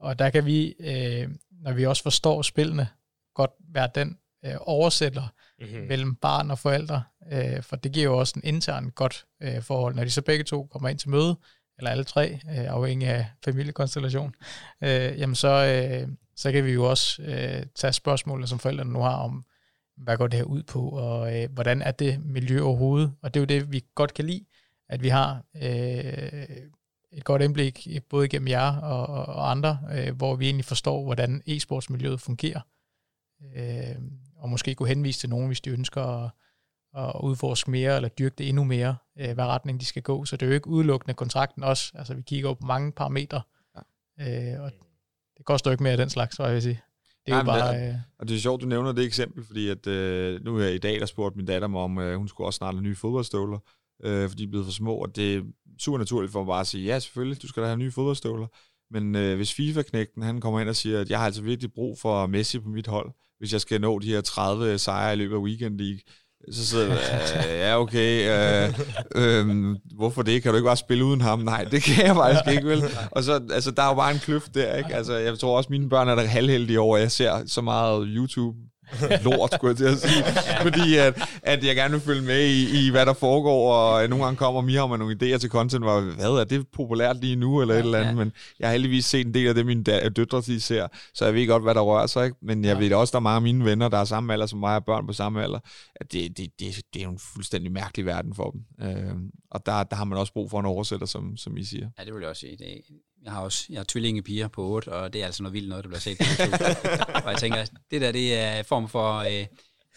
og 0.00 0.18
der 0.18 0.30
kan 0.30 0.46
vi, 0.46 0.74
øh, 0.80 1.28
når 1.50 1.72
vi 1.72 1.86
også 1.86 2.02
forstår 2.02 2.42
spillene, 2.42 2.88
godt 3.34 3.50
være 3.72 3.88
den 3.94 4.18
øh, 4.44 4.54
oversætter 4.60 5.28
mm-hmm. 5.60 5.86
mellem 5.88 6.14
barn 6.14 6.50
og 6.50 6.58
forældre, 6.58 7.02
øh, 7.32 7.62
for 7.62 7.76
det 7.76 7.92
giver 7.92 8.04
jo 8.04 8.18
også 8.18 8.32
en 8.36 8.54
intern 8.54 8.90
godt 8.90 9.26
øh, 9.42 9.62
forhold, 9.62 9.94
når 9.94 10.04
de 10.04 10.10
så 10.10 10.22
begge 10.22 10.44
to 10.44 10.64
kommer 10.70 10.88
ind 10.88 10.98
til 10.98 11.10
møde, 11.10 11.36
eller 11.78 11.90
alle 11.90 12.04
tre, 12.04 12.32
øh, 12.32 12.72
afhængig 12.72 13.08
af 13.08 13.26
familiekonstellation, 13.44 14.34
øh, 14.82 15.18
jamen 15.18 15.34
så, 15.34 15.48
øh, 15.48 16.08
så 16.36 16.52
kan 16.52 16.64
vi 16.64 16.72
jo 16.72 16.90
også 16.90 17.22
øh, 17.22 17.66
tage 17.74 17.92
spørgsmålene, 17.92 18.46
som 18.46 18.58
forældrene 18.58 18.92
nu 18.92 19.00
har 19.00 19.16
om, 19.16 19.44
hvad 19.96 20.16
går 20.16 20.26
det 20.26 20.38
her 20.38 20.44
ud 20.44 20.62
på, 20.62 20.88
og 20.88 21.36
øh, 21.36 21.48
hvordan 21.52 21.82
er 21.82 21.90
det 21.90 22.24
miljø 22.24 22.62
overhovedet? 22.62 23.14
Og 23.22 23.34
det 23.34 23.40
er 23.40 23.42
jo 23.42 23.60
det, 23.60 23.72
vi 23.72 23.84
godt 23.94 24.14
kan 24.14 24.24
lide, 24.24 24.44
at 24.88 25.02
vi 25.02 25.08
har 25.08 25.44
øh, 25.62 26.42
et 27.12 27.24
godt 27.24 27.42
indblik, 27.42 27.88
både 28.10 28.28
gennem 28.28 28.48
jer 28.48 28.76
og, 28.76 29.06
og 29.06 29.50
andre, 29.50 29.78
øh, 29.92 30.16
hvor 30.16 30.36
vi 30.36 30.44
egentlig 30.44 30.64
forstår, 30.64 31.04
hvordan 31.04 31.42
e-sportsmiljøet 31.46 32.20
fungerer. 32.20 32.60
Øh, 33.56 33.96
og 34.38 34.48
måske 34.48 34.74
kunne 34.74 34.88
henvise 34.88 35.20
til 35.20 35.28
nogen, 35.28 35.46
hvis 35.46 35.60
de 35.60 35.70
ønsker 35.70 36.02
at, 36.02 36.30
at 36.96 37.20
udforske 37.22 37.70
mere, 37.70 37.96
eller 37.96 38.08
dyrke 38.08 38.34
det 38.38 38.48
endnu 38.48 38.64
mere, 38.64 38.96
øh, 39.18 39.34
hvad 39.34 39.44
retning 39.44 39.80
de 39.80 39.84
skal 39.84 40.02
gå. 40.02 40.24
Så 40.24 40.36
det 40.36 40.46
er 40.46 40.50
jo 40.50 40.54
ikke 40.54 40.68
udelukkende 40.68 41.14
kontrakten 41.14 41.62
også. 41.62 41.92
Altså 41.94 42.14
vi 42.14 42.22
kigger 42.22 42.54
på 42.54 42.66
mange 42.66 42.92
parametre, 42.92 43.42
ja. 44.18 44.54
øh, 44.54 44.62
og 44.62 44.72
det 45.36 45.44
koster 45.44 45.70
jo 45.70 45.72
ikke 45.72 45.82
mere 45.82 45.92
af 45.92 45.98
den 45.98 46.10
slags, 46.10 46.36
så 46.36 46.44
jeg 46.44 46.54
vil 46.54 46.62
sige. 46.62 46.80
Det 47.26 47.34
er 47.34 47.42
Nej, 47.42 47.54
jo 47.54 47.60
bare, 47.60 47.80
det, 47.80 47.88
øh... 47.88 47.94
Og 48.18 48.28
det 48.28 48.36
er 48.36 48.40
sjovt, 48.40 48.62
du 48.62 48.66
nævner 48.66 48.92
det 48.92 49.04
eksempel, 49.04 49.44
fordi 49.44 49.68
at, 49.68 49.86
øh, 49.86 50.44
nu 50.44 50.58
er 50.58 50.68
i 50.68 50.78
dag, 50.78 51.00
der 51.00 51.06
spurgte 51.06 51.36
min 51.36 51.46
datter 51.46 51.68
mig 51.68 51.80
om, 51.80 51.98
øh, 51.98 52.16
hun 52.16 52.28
skulle 52.28 52.48
også 52.48 52.58
snart 52.58 52.74
have 52.74 52.82
nye 52.82 52.96
fodboldstøvler, 52.96 53.58
øh, 54.04 54.28
fordi 54.28 54.42
de 54.42 54.46
er 54.46 54.50
blevet 54.50 54.66
for 54.66 54.72
små, 54.72 54.94
og 54.94 55.16
det 55.16 55.36
er 55.36 55.42
super 55.78 55.98
naturligt 55.98 56.32
for 56.32 56.38
mig 56.38 56.46
bare 56.46 56.60
at 56.60 56.66
sige, 56.66 56.84
ja 56.84 56.98
selvfølgelig, 56.98 57.42
du 57.42 57.48
skal 57.48 57.62
da 57.62 57.68
have 57.68 57.78
nye 57.78 57.90
fodboldstøvler. 57.90 58.46
Men 58.90 59.14
øh, 59.14 59.36
hvis 59.36 59.54
FIFA-knægten, 59.54 60.22
han 60.22 60.40
kommer 60.40 60.60
ind 60.60 60.68
og 60.68 60.76
siger, 60.76 61.00
at 61.00 61.10
jeg 61.10 61.18
har 61.18 61.26
altså 61.26 61.42
virkelig 61.42 61.72
brug 61.72 61.98
for 61.98 62.26
Messi 62.26 62.58
på 62.58 62.68
mit 62.68 62.86
hold, 62.86 63.10
hvis 63.38 63.52
jeg 63.52 63.60
skal 63.60 63.80
nå 63.80 63.98
de 63.98 64.08
her 64.08 64.20
30 64.20 64.78
sejre 64.78 65.12
i 65.12 65.16
løbet 65.16 65.34
af 65.34 65.40
Weekend 65.40 65.78
League, 65.78 66.00
så 66.52 66.66
sidder 66.66 66.86
jeg, 66.86 67.44
øh, 67.50 67.58
ja 67.58 67.80
okay, 67.80 68.28
øh, 68.30 68.80
øh, 69.14 69.76
hvorfor 69.96 70.22
det? 70.22 70.42
Kan 70.42 70.50
du 70.50 70.56
ikke 70.56 70.66
bare 70.66 70.76
spille 70.76 71.04
uden 71.04 71.20
ham? 71.20 71.38
Nej, 71.38 71.64
det 71.64 71.82
kan 71.82 72.06
jeg 72.06 72.14
faktisk 72.14 72.56
ikke, 72.56 72.68
vel? 72.68 72.82
Og 73.10 73.24
så, 73.24 73.40
altså, 73.52 73.70
der 73.70 73.82
er 73.82 73.88
jo 73.88 73.94
bare 73.94 74.12
en 74.12 74.18
kløft 74.18 74.54
der, 74.54 74.76
ikke? 74.76 74.94
Altså, 74.94 75.14
jeg 75.14 75.38
tror 75.38 75.56
også, 75.56 75.68
mine 75.70 75.88
børn 75.88 76.08
er 76.08 76.14
der 76.14 76.24
halvheldige 76.24 76.80
over, 76.80 76.96
at 76.96 77.02
jeg 77.02 77.12
ser 77.12 77.42
så 77.46 77.60
meget 77.60 78.06
YouTube 78.10 78.56
lort, 79.24 79.52
skulle 79.54 79.70
jeg 79.70 79.76
til 79.76 79.84
at 79.84 79.98
sige. 79.98 80.24
Fordi 80.62 80.96
at, 80.96 81.28
at 81.42 81.64
jeg 81.64 81.76
gerne 81.76 81.92
vil 81.92 82.00
følge 82.00 82.22
med 82.22 82.46
i, 82.46 82.86
i, 82.86 82.90
hvad 82.90 83.06
der 83.06 83.12
foregår, 83.12 83.74
og 83.74 84.08
nogle 84.08 84.24
gange 84.24 84.36
kommer 84.36 84.60
Mia 84.60 84.86
med 84.86 84.98
nogle 84.98 85.16
idéer 85.22 85.38
til 85.38 85.50
content, 85.50 85.84
hvor, 85.84 86.00
hvad 86.00 86.30
er 86.30 86.44
det 86.44 86.68
populært 86.68 87.16
lige 87.20 87.36
nu, 87.36 87.60
eller 87.60 87.74
ja, 87.74 87.80
et 87.80 87.84
eller 87.84 87.98
andet, 87.98 88.10
ja. 88.10 88.16
men 88.16 88.32
jeg 88.58 88.68
har 88.68 88.72
heldigvis 88.72 89.04
set 89.04 89.26
en 89.26 89.34
del 89.34 89.48
af 89.48 89.54
det, 89.54 89.66
mine 89.66 89.82
døtre 89.82 90.40
de 90.40 90.60
ser, 90.60 90.88
så 91.14 91.24
jeg 91.24 91.34
ved 91.34 91.46
godt, 91.46 91.62
hvad 91.62 91.74
der 91.74 91.80
rører 91.80 92.06
sig, 92.06 92.24
ikke? 92.24 92.36
men 92.42 92.64
jeg 92.64 92.74
ja. 92.74 92.78
ved 92.78 92.92
også, 92.92 93.12
der 93.12 93.18
er 93.18 93.20
mange 93.20 93.36
af 93.36 93.42
mine 93.42 93.64
venner, 93.64 93.88
der 93.88 93.98
er 93.98 94.04
samme 94.04 94.32
alder 94.32 94.46
som 94.46 94.58
mig, 94.58 94.76
og 94.76 94.84
børn 94.84 95.06
på 95.06 95.12
samme 95.12 95.42
alder, 95.42 95.58
at 95.94 96.12
det, 96.12 96.38
det, 96.38 96.50
det, 96.60 96.76
det 96.94 97.00
er 97.00 97.04
jo 97.04 97.10
en 97.10 97.20
fuldstændig 97.34 97.72
mærkelig 97.72 98.06
verden 98.06 98.34
for 98.34 98.50
dem. 98.50 98.88
Øh, 98.88 99.14
og 99.50 99.66
der, 99.66 99.82
der 99.82 99.96
har 99.96 100.04
man 100.04 100.18
også 100.18 100.32
brug 100.32 100.50
for 100.50 100.60
en 100.60 100.66
oversætter, 100.66 101.06
som, 101.06 101.36
som 101.36 101.56
I 101.56 101.64
siger. 101.64 101.90
Ja, 101.98 102.04
det 102.04 102.14
vil 102.14 102.20
jeg 102.20 102.28
også 102.28 102.40
sige. 102.40 102.56
Det, 102.56 102.82
jeg 103.24 103.32
har 103.32 103.40
også 103.40 103.66
jeg 103.70 103.78
har 103.78 103.84
tvillingepiger 103.88 104.48
på 104.48 104.62
8, 104.62 104.88
og 104.88 105.12
det 105.12 105.22
er 105.22 105.26
altså 105.26 105.42
noget 105.42 105.54
vildt 105.54 105.68
noget, 105.68 105.84
der 105.84 105.88
bliver 105.88 106.00
set 106.00 106.18
på 106.18 106.24
YouTube. 106.24 106.64
og 107.24 107.30
jeg 107.30 107.38
tænker, 107.38 107.64
det 107.90 108.00
der, 108.00 108.12
det 108.12 108.34
er 108.38 108.62
form 108.62 108.88
for... 108.88 109.18
Øh, 109.18 109.46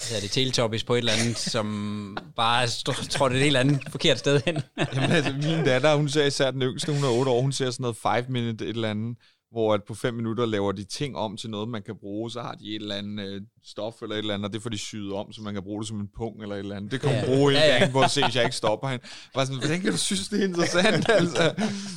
hvad 0.10 0.18
er 0.18 0.22
det, 0.22 0.32
Teletubbies 0.32 0.84
på 0.84 0.94
et 0.94 0.98
eller 0.98 1.14
andet, 1.14 1.38
som 1.38 2.18
bare 2.36 2.68
tror 3.10 3.30
det 3.30 3.36
er 3.36 3.40
et 3.40 3.44
helt 3.44 3.58
andet 3.58 3.82
forkert 3.90 4.20
sted 4.20 4.42
hen. 4.46 4.62
Jamen 4.96 5.12
altså, 5.12 5.34
min 5.34 5.66
datter, 5.66 5.96
hun 5.96 6.10
ser 6.10 6.26
især 6.26 6.52
den 6.52 6.62
yngste, 6.62 6.94
hun 6.94 7.04
er 7.04 7.10
8 7.10 7.32
år, 7.32 7.42
hun 7.42 7.52
ser 7.52 7.72
sådan 7.72 7.82
noget 7.82 7.98
5 7.98 8.26
minute 8.30 8.66
et 8.66 8.70
eller 8.70 8.90
andet, 8.90 9.18
hvor 9.52 9.74
at 9.74 9.84
på 9.88 9.96
fem 9.96 10.14
minutter 10.14 10.46
laver 10.46 10.72
de 10.72 10.84
ting 10.84 11.18
om 11.18 11.38
til 11.38 11.50
noget, 11.50 11.70
man 11.70 11.82
kan 11.84 11.96
bruge, 12.00 12.32
så 12.32 12.42
har 12.42 12.54
de 12.54 12.76
et 12.76 12.82
eller 12.82 12.96
andet 12.96 13.28
øh, 13.28 13.42
stof 13.66 14.02
eller 14.02 14.16
et 14.16 14.20
eller 14.20 14.34
andet, 14.34 14.48
og 14.48 14.54
det 14.54 14.62
får 14.62 14.70
de 14.70 14.78
syet 14.78 15.14
om, 15.14 15.34
så 15.34 15.42
man 15.42 15.54
kan 15.54 15.64
bruge 15.64 15.82
det 15.82 15.88
som 15.88 16.00
en 16.00 16.10
punkt 16.18 16.42
eller 16.42 16.56
et 16.56 16.60
eller 16.60 16.76
andet. 16.76 16.92
Det 16.92 17.02
kan 17.02 17.10
hun 17.10 17.20
ja. 17.20 17.26
bruge 17.26 17.52
en 17.52 17.58
ja, 17.58 17.74
ja. 17.74 17.80
gang, 17.80 17.92
hvor 17.92 18.08
se, 18.08 18.24
hvis 18.24 18.36
jeg 18.36 18.44
ikke 18.44 18.56
stopper 18.56 18.88
hende. 18.88 19.06
Bare 19.34 19.46
sådan, 19.46 19.60
hvordan 19.60 19.82
kan 19.82 19.92
du 19.92 19.98
synes, 19.98 20.30
det 20.30 20.40
er 20.40 20.48
interessant? 20.48 21.10
altså? 21.20 21.54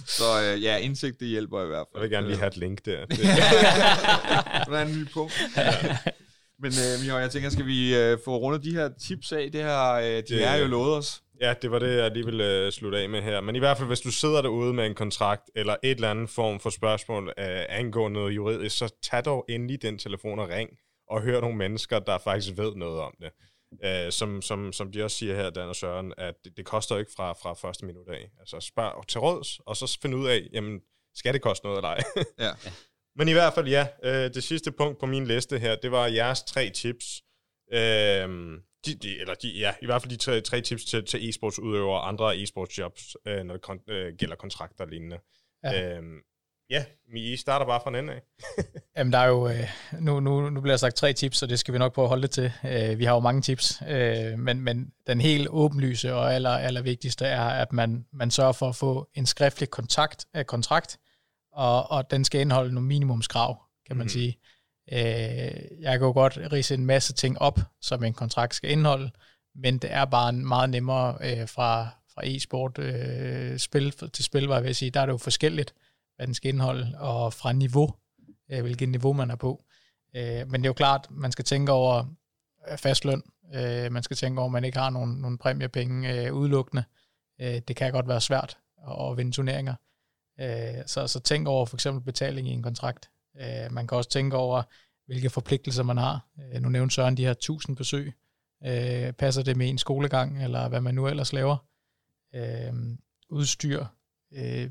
Så 0.06 0.24
øh, 0.42 0.62
ja, 0.62 0.76
indsigt, 0.76 1.20
det 1.20 1.28
hjælper 1.28 1.64
i 1.64 1.66
hvert 1.66 1.86
fald. 1.92 2.02
Jeg 2.02 2.02
vil 2.02 2.10
gerne 2.10 2.26
lige 2.26 2.38
have 2.38 2.48
et 2.48 2.56
link 2.56 2.84
der. 2.84 3.06
Det. 3.06 3.18
der 3.18 4.78
er 4.78 4.86
en 4.86 4.92
ny. 4.92 5.06
Ja. 5.56 5.96
Men 6.58 6.72
øh, 6.72 7.04
Mio, 7.04 7.18
jeg 7.18 7.30
tænker, 7.30 7.50
skal 7.50 7.66
vi 7.66 7.96
øh, 7.96 8.18
få 8.24 8.36
rundet 8.38 8.64
de 8.64 8.70
her 8.70 8.88
tips 9.00 9.32
af? 9.32 9.48
Det 9.52 9.62
her, 9.62 9.92
øh, 9.92 10.04
de 10.04 10.22
det, 10.28 10.46
er 10.46 10.56
jo 10.56 10.66
lovet 10.66 10.96
os. 10.96 11.22
Ja, 11.40 11.54
det 11.62 11.70
var 11.70 11.78
det, 11.78 11.96
jeg 11.96 12.10
lige 12.10 12.24
ville 12.24 12.66
uh, 12.66 12.72
slutte 12.72 12.98
af 12.98 13.08
med 13.08 13.22
her. 13.22 13.40
Men 13.40 13.56
i 13.56 13.58
hvert 13.58 13.76
fald, 13.76 13.88
hvis 13.88 14.00
du 14.00 14.12
sidder 14.12 14.42
derude 14.42 14.74
med 14.74 14.86
en 14.86 14.94
kontrakt, 14.94 15.50
eller 15.54 15.76
et 15.82 15.90
eller 15.90 16.10
andet 16.10 16.30
form 16.30 16.60
for 16.60 16.70
spørgsmål 16.70 17.24
uh, 17.24 17.32
angående 17.68 18.20
noget 18.20 18.36
juridisk, 18.36 18.78
så 18.78 18.94
tag 19.02 19.24
dog 19.24 19.44
endelig 19.48 19.82
den 19.82 19.98
telefon 19.98 20.38
og 20.38 20.48
ring, 20.48 20.70
og 21.08 21.22
hør 21.22 21.40
nogle 21.40 21.56
mennesker, 21.56 21.98
der 21.98 22.18
faktisk 22.18 22.56
ved 22.56 22.74
noget 22.74 23.00
om 23.00 23.14
det. 23.20 23.30
Uh, 23.72 24.10
som, 24.10 24.42
som, 24.42 24.72
som 24.72 24.92
de 24.92 25.04
også 25.04 25.16
siger 25.16 25.34
her, 25.36 25.50
Dan 25.50 25.68
og 25.68 25.76
Søren, 25.76 26.12
at 26.18 26.34
det, 26.44 26.56
det 26.56 26.64
koster 26.64 26.98
ikke 26.98 27.12
fra, 27.16 27.32
fra 27.32 27.54
første 27.54 27.86
minut 27.86 28.08
af. 28.08 28.30
Altså 28.40 28.60
spørg 28.60 29.06
til 29.08 29.20
råds, 29.20 29.58
og 29.66 29.76
så 29.76 29.98
find 30.02 30.14
ud 30.14 30.28
af, 30.28 30.48
jamen, 30.52 30.80
skal 31.14 31.34
det 31.34 31.42
koste 31.42 31.66
noget 31.66 31.78
eller 31.78 31.88
ej? 31.88 32.02
ja. 32.38 32.50
Men 33.18 33.28
i 33.28 33.32
hvert 33.32 33.54
fald, 33.54 33.68
ja, 33.68 33.86
uh, 34.02 34.34
det 34.34 34.44
sidste 34.44 34.72
punkt 34.72 35.00
på 35.00 35.06
min 35.06 35.26
liste 35.26 35.58
her, 35.58 35.76
det 35.76 35.90
var 35.90 36.06
jeres 36.06 36.42
tre 36.42 36.70
tips. 36.70 37.22
Uh, 37.72 38.60
de, 38.86 38.94
de, 38.94 39.20
eller 39.20 39.34
de, 39.34 39.48
ja, 39.48 39.74
i 39.82 39.86
hvert 39.86 40.02
fald 40.02 40.10
de 40.10 40.16
tre, 40.16 40.40
tre 40.40 40.60
tips 40.60 40.84
til, 40.84 41.04
til 41.04 41.28
e-sportsudøvere 41.28 42.00
og 42.00 42.08
andre 42.08 42.36
e-sportsjobs, 42.36 43.14
øh, 43.26 43.44
når 43.44 43.54
det 43.54 43.62
kon, 43.62 43.80
øh, 43.88 44.14
gælder 44.18 44.36
kontrakter 44.36 44.84
og 44.84 44.90
lignende. 44.90 45.18
Ja. 45.64 45.96
Øhm, 45.96 46.18
ja, 46.70 46.84
I 47.16 47.36
starter 47.36 47.66
bare 47.66 47.80
fra 47.82 47.90
en 47.90 47.96
ende 47.96 48.12
af. 48.12 48.22
Jamen, 48.96 49.12
der 49.12 49.18
er 49.18 49.28
jo, 49.28 49.48
øh, 49.48 49.68
nu, 50.00 50.20
nu, 50.20 50.50
nu 50.50 50.60
bliver 50.60 50.72
der 50.72 50.78
sagt 50.78 50.96
tre 50.96 51.12
tips, 51.12 51.38
så 51.38 51.46
det 51.46 51.58
skal 51.58 51.74
vi 51.74 51.78
nok 51.78 51.94
prøve 51.94 52.04
at 52.04 52.08
holde 52.08 52.22
det 52.22 52.30
til. 52.30 52.52
Øh, 52.64 52.98
vi 52.98 53.04
har 53.04 53.14
jo 53.14 53.20
mange 53.20 53.42
tips, 53.42 53.82
øh, 53.88 54.38
men, 54.38 54.60
men 54.60 54.92
den 55.06 55.20
helt 55.20 55.48
åbenlyse 55.50 56.14
og 56.14 56.34
aller, 56.34 56.50
aller 56.50 56.82
vigtigste 56.82 57.24
er, 57.26 57.44
at 57.44 57.72
man, 57.72 58.06
man 58.12 58.30
sørger 58.30 58.52
for 58.52 58.68
at 58.68 58.76
få 58.76 59.08
en 59.14 59.26
skriftlig 59.26 59.70
kontakt, 59.70 60.26
øh, 60.36 60.44
kontrakt, 60.44 60.98
og, 61.52 61.90
og 61.90 62.10
den 62.10 62.24
skal 62.24 62.40
indeholde 62.40 62.74
nogle 62.74 62.88
minimumskrav, 62.88 63.62
kan 63.86 63.96
man 63.96 64.04
mm. 64.04 64.08
sige. 64.08 64.38
Øh, 64.92 65.80
jeg 65.80 65.98
kan 65.98 66.00
jo 66.00 66.12
godt 66.12 66.38
rise 66.52 66.74
en 66.74 66.86
masse 66.86 67.12
ting 67.12 67.38
op, 67.38 67.60
som 67.80 68.04
en 68.04 68.14
kontrakt 68.14 68.54
skal 68.54 68.70
indeholde, 68.70 69.10
men 69.54 69.78
det 69.78 69.92
er 69.92 70.04
bare 70.04 70.32
meget 70.32 70.70
nemmere 70.70 71.16
øh, 71.20 71.48
fra, 71.48 71.88
fra 72.14 72.22
e-sport 72.24 72.78
øh, 72.78 73.58
spil 73.58 73.92
til 73.92 74.24
spil, 74.24 74.46
hvad 74.46 74.56
jeg 74.56 74.64
vil 74.64 74.74
sige. 74.74 74.90
Der 74.90 75.00
er 75.00 75.06
det 75.06 75.12
jo 75.12 75.18
forskelligt, 75.18 75.74
hvad 76.16 76.26
den 76.26 76.34
skal 76.34 76.48
indeholde, 76.48 76.96
og 76.98 77.32
fra 77.32 77.52
niveau, 77.52 77.94
øh, 78.52 78.60
hvilket 78.62 78.88
niveau 78.88 79.12
man 79.12 79.30
er 79.30 79.36
på. 79.36 79.64
Øh, 80.16 80.50
men 80.50 80.52
det 80.52 80.66
er 80.66 80.68
jo 80.68 80.72
klart, 80.72 81.06
man 81.10 81.32
skal 81.32 81.44
tænke 81.44 81.72
over 81.72 82.04
øh, 82.70 82.78
fast 82.78 83.04
løn. 83.04 83.22
Øh, 83.54 83.92
man 83.92 84.02
skal 84.02 84.16
tænke 84.16 84.40
over, 84.40 84.48
at 84.48 84.52
man 84.52 84.64
ikke 84.64 84.78
har 84.78 84.90
nogen, 84.90 85.10
nogen 85.10 85.38
præmiepenge 85.38 86.26
øh, 86.26 86.34
udelukkende. 86.34 86.84
Øh, 87.40 87.60
det 87.68 87.76
kan 87.76 87.92
godt 87.92 88.08
være 88.08 88.20
svært 88.20 88.58
at, 88.88 89.10
at 89.10 89.16
vinde 89.16 89.32
turneringer. 89.32 89.74
Øh, 90.40 90.86
så, 90.86 91.06
så 91.06 91.20
tænk 91.20 91.48
over 91.48 91.66
for 91.66 91.76
eksempel 91.76 92.04
betaling 92.04 92.48
i 92.48 92.52
en 92.52 92.62
kontrakt. 92.62 93.10
Øh, 93.40 93.72
man 93.72 93.86
kan 93.86 93.98
også 93.98 94.10
tænke 94.10 94.36
over, 94.36 94.62
hvilke 95.06 95.30
forpligtelser 95.30 95.82
man 95.82 95.96
har. 95.96 96.26
Øh, 96.38 96.62
nu 96.62 96.68
nævnte 96.68 96.94
Søren 96.94 97.16
de 97.16 97.24
her 97.24 97.30
1000 97.30 97.76
besøg. 97.76 98.12
Øh, 98.66 99.12
passer 99.12 99.42
det 99.42 99.56
med 99.56 99.68
en 99.68 99.78
skolegang, 99.78 100.44
eller 100.44 100.68
hvad 100.68 100.80
man 100.80 100.94
nu 100.94 101.06
ellers 101.06 101.32
laver? 101.32 101.56
Øh, 102.34 102.72
udstyr. 103.28 103.84
Øh, 104.32 104.70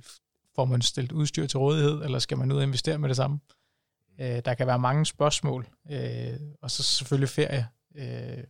får 0.55 0.65
man 0.65 0.81
stillet 0.81 1.11
udstyr 1.11 1.47
til 1.47 1.59
rådighed, 1.59 2.03
eller 2.03 2.19
skal 2.19 2.37
man 2.37 2.51
ud 2.51 2.57
og 2.57 2.63
investere 2.63 2.97
med 2.97 3.09
det 3.09 3.17
samme? 3.17 3.39
Øh, 4.19 4.41
der 4.45 4.53
kan 4.53 4.67
være 4.67 4.79
mange 4.79 5.05
spørgsmål, 5.05 5.67
øh, 5.91 6.39
og 6.61 6.71
så 6.71 6.83
selvfølgelig 6.83 7.29
ferie, 7.29 7.67
øh, 7.95 8.43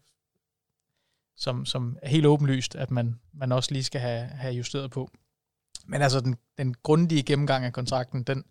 som, 1.35 1.65
som 1.65 1.97
er 2.01 2.09
helt 2.09 2.25
åbenlyst, 2.25 2.75
at 2.75 2.91
man, 2.91 3.19
man 3.33 3.51
også 3.51 3.71
lige 3.71 3.83
skal 3.83 4.01
have, 4.01 4.25
have 4.25 4.53
justeret 4.53 4.91
på. 4.91 5.09
Men 5.85 6.01
altså 6.01 6.19
den, 6.19 6.35
den 6.57 6.73
grundige 6.73 7.23
gennemgang 7.23 7.65
af 7.65 7.73
kontrakten, 7.73 8.23
den, 8.23 8.43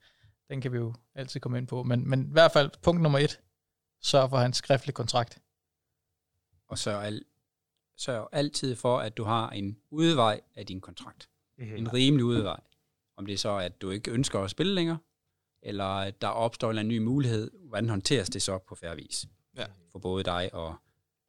den 0.52 0.60
kan 0.60 0.72
vi 0.72 0.76
jo 0.76 0.94
altid 1.14 1.40
komme 1.40 1.58
ind 1.58 1.66
på. 1.66 1.82
Men, 1.82 2.08
men 2.08 2.26
i 2.26 2.32
hvert 2.32 2.52
fald 2.52 2.70
punkt 2.82 3.02
nummer 3.02 3.18
et, 3.18 3.40
sørg 4.00 4.30
for 4.30 4.36
hans 4.36 4.56
skriftlig 4.56 4.94
kontrakt. 4.94 5.42
Og 6.68 6.78
sørg, 6.78 7.04
al, 7.04 7.24
sørg 7.96 8.28
altid 8.32 8.76
for, 8.76 8.98
at 8.98 9.16
du 9.16 9.24
har 9.24 9.50
en 9.50 9.78
udvej 9.90 10.40
af 10.54 10.66
din 10.66 10.80
kontrakt. 10.80 11.30
Mm-hmm. 11.58 11.76
En 11.76 11.92
rimelig 11.92 12.24
udvej. 12.24 12.60
Om 13.16 13.26
det 13.26 13.32
er 13.32 13.38
så, 13.38 13.56
at 13.56 13.82
du 13.82 13.90
ikke 13.90 14.10
ønsker 14.10 14.40
at 14.40 14.50
spille 14.50 14.74
længere, 14.74 14.98
eller 15.62 15.84
at 15.84 16.22
der 16.22 16.28
opstår 16.28 16.72
en 16.72 16.88
ny 16.88 16.98
mulighed, 16.98 17.50
hvordan 17.68 17.88
håndteres 17.88 18.30
det 18.30 18.42
så 18.42 18.58
på 18.58 18.74
færre 18.74 18.96
vis? 18.96 19.26
Ja. 19.56 19.66
For 19.92 19.98
både 19.98 20.24
dig 20.24 20.54
og 20.54 20.74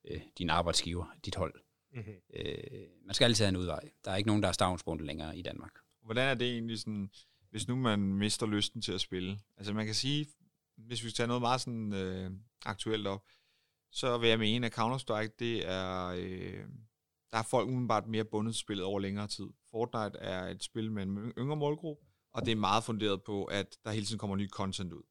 øh, 0.05 0.21
din 0.37 0.49
arbejdsgiver, 0.49 1.05
dit 1.25 1.35
hold. 1.35 1.53
Mm-hmm. 1.93 2.13
Øh, 2.33 2.87
man 3.05 3.13
skal 3.13 3.25
altid 3.25 3.45
have 3.45 3.49
en 3.49 3.55
udvej. 3.55 3.89
Der 4.05 4.11
er 4.11 4.15
ikke 4.15 4.27
nogen, 4.27 4.43
der 4.43 4.49
er 4.49 4.53
stavnsbundet 4.53 5.07
længere 5.07 5.37
i 5.37 5.41
Danmark. 5.41 5.71
Hvordan 6.01 6.29
er 6.29 6.33
det 6.33 6.51
egentlig 6.51 6.79
sådan, 6.79 7.09
hvis 7.53 7.67
nu 7.67 7.75
man 7.75 7.99
mister 7.99 8.45
lysten 8.45 8.81
til 8.81 8.91
at 8.91 9.01
spille? 9.01 9.39
Altså 9.57 9.73
man 9.73 9.85
kan 9.85 9.95
sige, 9.95 10.27
hvis 10.77 11.03
vi 11.03 11.11
tager 11.11 11.27
noget 11.27 11.41
meget 11.41 11.61
sådan 11.61 11.93
øh, 11.93 12.31
aktuelt 12.65 13.07
op, 13.07 13.25
så 13.91 14.17
vil 14.17 14.29
jeg 14.29 14.39
mene, 14.39 14.67
at 14.67 14.79
Counter-Strike, 14.79 15.35
det 15.39 15.69
er, 15.69 16.07
øh, 16.07 16.65
der 17.31 17.37
er 17.37 17.43
folk 17.43 17.69
udenbart 17.69 18.07
mere 18.07 18.23
bundet 18.23 18.55
spillet 18.55 18.85
over 18.85 18.99
længere 18.99 19.27
tid. 19.27 19.45
Fortnite 19.71 20.19
er 20.19 20.47
et 20.47 20.63
spil 20.63 20.91
med 20.91 21.03
en 21.03 21.17
yngre 21.37 21.55
målgruppe, 21.55 22.05
og 22.33 22.45
det 22.45 22.51
er 22.51 22.55
meget 22.55 22.83
funderet 22.83 23.23
på, 23.23 23.43
at 23.43 23.77
der 23.85 23.91
hele 23.91 24.05
tiden 24.05 24.19
kommer 24.19 24.35
ny 24.35 24.49
content 24.49 24.93
ud. 24.93 25.03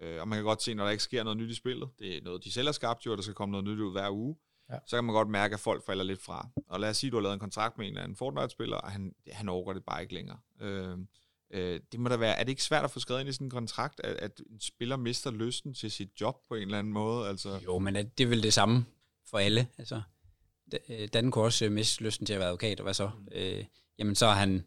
Øh, 0.00 0.20
og 0.20 0.28
man 0.28 0.36
kan 0.36 0.44
godt 0.44 0.62
se, 0.62 0.74
når 0.74 0.84
der 0.84 0.90
ikke 0.90 1.04
sker 1.04 1.22
noget 1.22 1.36
nyt 1.36 1.50
i 1.50 1.54
spillet, 1.54 1.88
det 1.98 2.16
er 2.16 2.22
noget, 2.22 2.44
de 2.44 2.52
selv 2.52 2.68
har 2.68 2.72
skabt 2.72 3.06
jo, 3.06 3.10
og 3.10 3.16
der 3.16 3.22
skal 3.22 3.34
komme 3.34 3.52
noget 3.52 3.64
nyt 3.64 3.80
ud 3.80 3.92
hver 3.92 4.10
uge, 4.10 4.36
ja. 4.70 4.78
så 4.86 4.96
kan 4.96 5.04
man 5.04 5.14
godt 5.14 5.28
mærke, 5.28 5.54
at 5.54 5.60
folk 5.60 5.86
falder 5.86 6.04
lidt 6.04 6.22
fra. 6.22 6.48
Og 6.68 6.80
lad 6.80 6.90
os 6.90 6.96
sige, 6.96 7.08
at 7.08 7.12
du 7.12 7.16
har 7.16 7.22
lavet 7.22 7.34
en 7.34 7.40
kontrakt 7.40 7.78
med 7.78 7.86
en 7.86 7.92
eller 7.92 8.02
anden 8.02 8.16
Fortnite-spiller, 8.16 8.76
og 8.76 8.90
han, 8.90 9.14
han 9.32 9.48
overgår 9.48 9.72
det 9.72 9.84
bare 9.84 10.02
ikke 10.02 10.14
længere. 10.14 10.38
Øh, 10.60 10.98
øh, 11.52 11.80
det 11.92 12.00
må 12.00 12.08
da 12.08 12.16
være, 12.16 12.38
er 12.38 12.44
det 12.44 12.50
ikke 12.50 12.62
svært 12.62 12.84
at 12.84 12.90
få 12.90 13.00
skrevet 13.00 13.20
ind 13.20 13.28
i 13.28 13.32
sådan 13.32 13.46
en 13.46 13.50
kontrakt, 13.50 14.00
at, 14.04 14.16
at 14.16 14.40
en 14.50 14.60
spiller 14.60 14.96
mister 14.96 15.30
lysten 15.30 15.74
til 15.74 15.90
sit 15.90 16.08
job 16.20 16.36
på 16.48 16.54
en 16.54 16.62
eller 16.62 16.78
anden 16.78 16.92
måde? 16.92 17.28
Altså? 17.28 17.60
Jo, 17.64 17.78
men 17.78 17.94
det 17.94 18.20
er 18.20 18.26
vel 18.26 18.42
det 18.42 18.54
samme 18.54 18.84
for 19.30 19.38
alle. 19.38 19.66
Altså, 19.78 20.02
øh, 20.88 21.08
Dan 21.12 21.30
kunne 21.30 21.44
også 21.44 21.64
øh, 21.64 21.72
miste 21.72 22.02
lysten 22.02 22.26
til 22.26 22.32
at 22.32 22.38
være 22.38 22.48
advokat, 22.48 22.80
og 22.80 22.84
hvad 22.84 22.94
så? 22.94 23.10
Mm. 23.18 23.28
Øh, 23.32 23.64
jamen, 23.98 24.14
så 24.14 24.26
er 24.26 24.34
han 24.34 24.64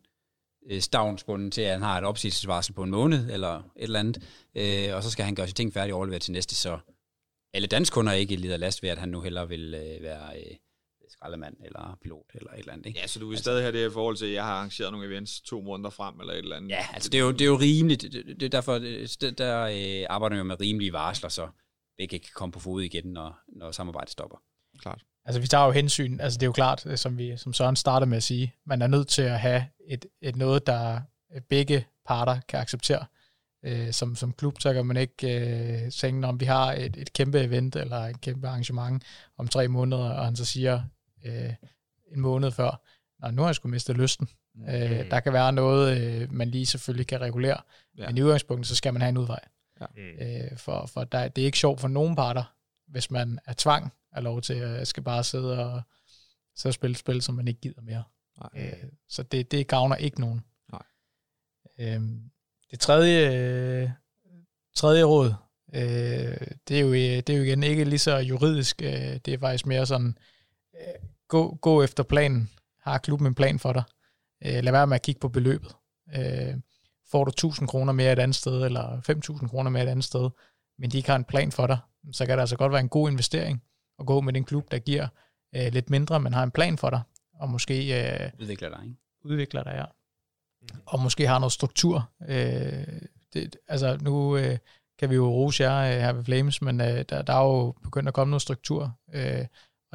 øh, 0.70 0.82
stavnsbunden 0.82 1.52
til, 1.52 1.62
at 1.62 1.72
han 1.72 1.82
har 1.82 1.98
et 1.98 2.04
opsigelsesvarsel 2.04 2.74
på 2.74 2.84
en 2.84 2.90
måned, 2.90 3.32
eller 3.32 3.58
et 3.58 3.64
eller 3.76 4.00
andet, 4.00 4.24
øh, 4.56 4.96
og 4.96 5.04
så 5.04 5.10
skal 5.10 5.26
han 5.26 5.36
gøre 5.36 5.48
sine 5.48 5.56
ting 5.56 5.74
færdige 5.74 5.94
og 5.94 5.98
overlevere 5.98 6.20
til 6.20 6.32
næste, 6.32 6.56
så 6.56 6.80
alle 7.54 7.68
danske 7.68 7.94
kunder 7.94 8.14
ikke 8.14 8.36
lider 8.36 8.58
last 8.58 8.84
ved, 8.84 8.90
at 8.90 8.98
han 8.98 9.10
nu 9.10 9.22
heller 9.22 9.46
vil 9.46 9.74
øh, 9.74 10.04
være 10.04 10.40
øh, 10.40 10.56
skraldemand 11.26 11.55
eller 11.65 11.97
pilot 12.01 12.26
eller 12.34 12.51
et 12.51 12.59
eller 12.59 12.73
andet. 12.73 12.86
Ikke? 12.86 12.99
Ja, 12.99 13.07
så 13.07 13.19
du 13.19 13.28
vil 13.28 13.34
altså, 13.34 13.43
stadig 13.43 13.63
have 13.63 13.71
det 13.71 13.89
i 13.89 13.93
forhold 13.93 14.17
til, 14.17 14.26
at 14.26 14.34
jeg 14.34 14.43
har 14.43 14.53
arrangeret 14.53 14.91
nogle 14.91 15.07
events 15.07 15.41
to 15.41 15.61
måneder 15.61 15.89
frem 15.89 16.19
eller 16.19 16.34
et 16.34 16.39
eller 16.39 16.55
andet? 16.55 16.69
Ja, 16.69 16.86
altså 16.93 17.09
det 17.09 17.17
er 17.17 17.23
jo, 17.23 17.32
det 17.32 17.41
er 17.41 17.45
jo 17.45 17.55
rimeligt. 17.55 18.01
Det, 18.01 18.26
det 18.39 18.43
er 18.43 18.49
derfor, 18.49 18.78
det, 18.78 19.38
der 19.38 19.61
øh, 19.61 20.05
arbejder 20.09 20.36
vi 20.36 20.43
med 20.43 20.61
rimelige 20.61 20.93
varsler, 20.93 21.30
så 21.30 21.47
begge 21.97 22.19
kan 22.19 22.30
komme 22.34 22.51
på 22.51 22.59
fod 22.59 22.82
igen, 22.82 23.05
når, 23.05 23.39
når 23.47 23.71
samarbejdet 23.71 24.11
stopper. 24.11 24.38
Klart. 24.80 25.01
Altså 25.26 25.41
vi 25.41 25.47
tager 25.47 25.65
jo 25.65 25.71
hensyn, 25.71 26.19
altså 26.19 26.38
det 26.38 26.43
er 26.43 26.47
jo 26.47 26.53
klart, 26.53 26.86
øh, 26.86 26.97
som, 26.97 27.17
vi, 27.17 27.38
som 27.38 27.53
Søren 27.53 27.76
startede 27.76 28.09
med 28.09 28.17
at 28.17 28.23
sige, 28.23 28.53
man 28.65 28.82
er 28.82 28.88
nødt 28.88 29.07
til 29.07 29.21
at 29.21 29.39
have 29.39 29.65
et, 29.88 30.05
et 30.21 30.36
noget, 30.36 30.67
der 30.67 31.01
begge 31.49 31.86
parter 32.05 32.39
kan 32.47 32.59
acceptere. 32.59 33.05
Øh, 33.65 33.93
som, 33.93 34.15
som 34.15 34.34
klub, 34.34 34.61
så 34.61 34.73
kan 34.73 34.86
man 34.86 34.97
ikke 34.97 35.39
øh, 35.39 35.91
tænke, 35.91 36.28
om 36.28 36.39
vi 36.39 36.45
har 36.45 36.73
et, 36.73 36.97
et 36.97 37.13
kæmpe 37.13 37.39
event 37.39 37.76
eller 37.76 37.97
et 37.97 38.21
kæmpe 38.21 38.47
arrangement 38.47 39.03
om 39.38 39.47
tre 39.47 39.67
måneder, 39.67 40.03
og 40.03 40.26
han 40.26 40.36
så 40.36 40.45
siger 40.45 40.82
øh, 41.26 41.53
en 42.13 42.19
måned 42.19 42.51
før, 42.51 42.82
Nå, 43.19 43.32
nu 43.32 43.41
har 43.41 43.49
jeg 43.49 43.55
sgu 43.55 43.67
mistet 43.67 43.97
lysten. 43.97 44.30
Mm. 44.55 44.69
Øh, 44.69 45.11
der 45.11 45.19
kan 45.19 45.34
være 45.34 45.53
noget, 45.53 46.01
øh, 46.01 46.34
man 46.34 46.49
lige 46.49 46.65
selvfølgelig 46.65 47.07
kan 47.07 47.21
regulere, 47.21 47.61
ja. 47.97 48.07
men 48.07 48.17
i 48.17 48.21
udgangspunktet, 48.21 48.67
så 48.67 48.76
skal 48.76 48.93
man 48.93 49.01
have 49.01 49.09
en 49.09 49.17
udvej. 49.17 49.39
Ja. 49.82 49.86
Øh, 49.97 50.57
for 50.57 50.86
for 50.86 51.03
der, 51.03 51.28
det 51.28 51.41
er 51.41 51.45
ikke 51.45 51.57
sjovt 51.57 51.82
for 51.82 51.88
nogen 51.88 52.15
parter, 52.15 52.55
hvis 52.88 53.11
man 53.11 53.39
er 53.45 53.53
tvang 53.57 53.93
af 54.11 54.23
lov 54.23 54.41
til, 54.41 54.53
at 54.53 54.69
jeg 54.69 54.88
skal 54.88 55.03
bare 55.03 55.23
sidde 55.23 55.65
og, 55.65 55.82
så 56.55 56.71
spille 56.71 56.95
spil, 56.95 57.21
som 57.21 57.36
man 57.36 57.47
ikke 57.47 57.61
gider 57.61 57.82
mere. 57.82 58.03
Nej. 58.38 58.67
Øh, 58.67 58.89
så 59.09 59.23
det, 59.23 59.51
det 59.51 59.67
gavner 59.67 59.95
ikke 59.95 60.21
nogen. 60.21 60.45
Nej. 60.71 60.84
Øh, 61.80 62.01
det 62.71 62.80
tredje, 62.80 63.38
øh, 63.84 63.89
tredje 64.76 65.03
råd, 65.03 65.34
øh, 65.73 66.47
det, 66.67 66.78
er 66.78 66.82
jo, 66.82 66.93
det 66.93 67.30
er 67.30 67.38
jo 67.38 67.43
igen 67.43 67.63
ikke 67.63 67.84
lige 67.84 67.99
så 67.99 68.17
juridisk, 68.17 68.82
øh, 68.82 69.19
det 69.26 69.28
er 69.28 69.38
faktisk 69.38 69.65
mere 69.65 69.86
sådan, 69.86 70.17
øh, 70.76 71.09
gå, 71.28 71.55
gå 71.55 71.84
efter 71.84 72.03
planen. 72.03 72.49
Har 72.82 72.97
klubben 72.97 73.28
en 73.28 73.36
plan 73.36 73.59
for 73.59 73.73
dig? 73.73 73.84
Øh, 74.45 74.63
lad 74.63 74.71
være 74.71 74.88
med 74.88 74.95
at 74.95 75.01
kigge 75.01 75.19
på 75.19 75.30
beløbet. 75.30 75.76
Øh, 76.15 76.55
får 77.11 77.23
du 77.23 77.30
1000 77.30 77.67
kroner 77.67 77.93
mere 77.93 78.13
et 78.13 78.19
andet 78.19 78.36
sted, 78.36 78.65
eller 78.65 79.01
5000 79.01 79.49
kroner 79.49 79.69
mere 79.69 79.84
et 79.84 79.89
andet 79.89 80.05
sted, 80.05 80.30
men 80.80 80.91
de 80.91 80.97
ikke 80.97 81.09
har 81.09 81.15
en 81.15 81.23
plan 81.23 81.51
for 81.51 81.67
dig, 81.67 81.78
så 82.11 82.26
kan 82.26 82.38
det 82.38 82.41
altså 82.41 82.57
godt 82.57 82.71
være 82.71 82.82
en 82.82 82.89
god 82.89 83.09
investering 83.09 83.63
at 83.99 84.05
gå 84.05 84.21
med 84.21 84.34
den 84.34 84.43
klub, 84.43 84.71
der 84.71 84.80
giver 84.80 85.07
øh, 85.55 85.73
lidt 85.73 85.89
mindre, 85.89 86.19
men 86.19 86.34
har 86.34 86.43
en 86.43 86.51
plan 86.51 86.78
for 86.78 86.89
dig, 86.89 87.01
og 87.34 87.49
måske... 87.49 88.03
Øh, 88.03 88.32
udvikler 88.39 88.69
dig, 88.69 88.80
ikke? 88.84 88.97
Udvikler 89.23 89.63
dig, 89.63 89.73
ja. 89.76 89.86
Mm. 90.61 90.82
Og 90.86 90.99
måske 90.99 91.28
har 91.28 91.39
noget 91.39 91.51
struktur. 91.51 92.09
Øh, 92.28 93.01
det, 93.34 93.57
altså 93.67 93.97
nu 94.01 94.38
øh, 94.38 94.57
kan 94.99 95.09
vi 95.09 95.15
jo 95.15 95.28
rose 95.28 95.63
jer 95.63 95.95
øh, 95.95 96.01
her 96.01 96.13
ved 96.13 96.23
Flames, 96.23 96.61
men 96.61 96.82
øh, 96.82 97.05
der, 97.09 97.21
der 97.21 97.34
er 97.34 97.43
jo 97.43 97.71
begyndt 97.84 98.07
at 98.07 98.13
komme 98.13 98.32
noget 98.32 98.41
struktur, 98.41 98.97
øh, 99.13 99.45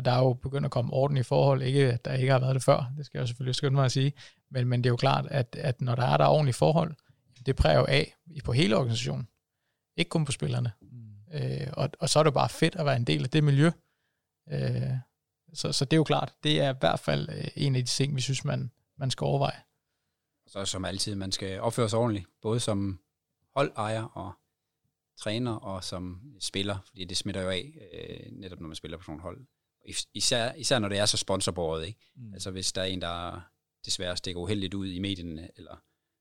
og 0.01 0.05
der 0.05 0.13
er 0.13 0.19
jo 0.19 0.33
begyndt 0.33 0.65
at 0.65 0.71
komme 0.71 0.93
orden 0.93 1.17
i 1.17 1.23
forhold. 1.23 1.63
Ikke 1.63 1.93
at 1.93 2.05
der 2.05 2.15
ikke 2.15 2.33
har 2.33 2.39
været 2.39 2.55
det 2.55 2.63
før, 2.63 2.93
det 2.97 3.07
skal 3.07 3.19
jeg 3.19 3.29
selvfølgelig 3.29 3.55
skynde 3.55 3.75
mig 3.75 3.85
at 3.85 3.93
sige, 3.93 4.13
men, 4.51 4.69
men 4.69 4.85
det 4.85 4.89
er 4.89 4.93
jo 4.93 4.97
klart, 4.97 5.27
at, 5.31 5.57
at 5.59 5.81
når 5.81 5.95
der 5.95 6.07
er 6.07 6.17
der 6.17 6.27
ordentlige 6.27 6.55
forhold, 6.55 6.95
det 7.47 7.57
præger 7.57 7.79
jo 7.79 7.87
af 7.89 8.15
på 8.45 8.53
hele 8.53 8.77
organisationen, 8.77 9.29
ikke 9.97 10.09
kun 10.09 10.25
på 10.25 10.33
spillerne. 10.33 10.73
Mm. 10.83 11.35
Øh, 11.35 11.69
og, 11.73 11.91
og 12.01 12.09
så 12.09 12.19
er 12.19 12.23
det 12.23 12.35
bare 12.35 12.49
fedt 12.49 12.77
at 12.77 12.87
være 12.87 12.97
en 12.97 13.05
del 13.05 13.25
af 13.25 13.31
det 13.31 13.45
miljø, 13.45 13.71
Øh, 14.53 14.99
så, 15.55 15.73
så 15.73 15.85
det 15.85 15.93
er 15.93 15.97
jo 15.97 16.05
klart, 16.05 16.35
det 16.43 16.61
er 16.61 16.75
i 16.75 16.77
hvert 16.81 17.01
fald 17.01 17.29
øh, 17.29 17.49
en 17.57 17.77
af 17.77 17.83
de 17.83 17.91
ting, 17.91 18.17
vi 18.17 18.21
synes, 18.21 18.45
man, 18.45 18.71
man 18.99 19.11
skal 19.11 19.25
overveje. 19.25 19.63
Så 20.47 20.65
som 20.65 20.85
altid, 20.85 21.15
man 21.15 21.33
skal 21.33 21.61
opføre 21.61 21.89
sig 21.89 21.99
ordentligt, 21.99 22.27
både 22.43 22.61
som 22.61 23.01
holdejer 23.57 24.03
og 24.03 24.33
træner 25.19 25.53
og 25.53 25.85
som 25.85 26.21
spiller, 26.41 26.79
fordi 26.87 27.05
det 27.05 27.17
smitter 27.17 27.43
jo 27.43 27.49
af, 27.49 27.73
øh, 27.93 28.33
netop 28.33 28.61
når 28.61 28.69
man 28.69 28.77
spiller 28.77 28.97
på 28.97 29.05
sådan 29.05 29.21
hold. 29.21 29.47
Især, 30.15 30.55
især 30.55 30.79
når 30.79 30.89
det 30.89 30.99
er 30.99 31.07
så 31.07 31.17
sponsorbåret, 31.17 31.87
ikke? 31.87 32.01
Mm. 32.15 32.35
Altså 32.35 32.51
hvis 32.51 32.73
der 32.73 32.83
er 32.83 32.87
en, 32.87 33.01
der 33.01 33.41
desværre 33.85 34.17
stikker 34.17 34.41
uheldigt 34.41 34.75
ud 34.75 34.87
i 34.87 34.99
medierne, 34.99 35.51
eller 35.57 35.77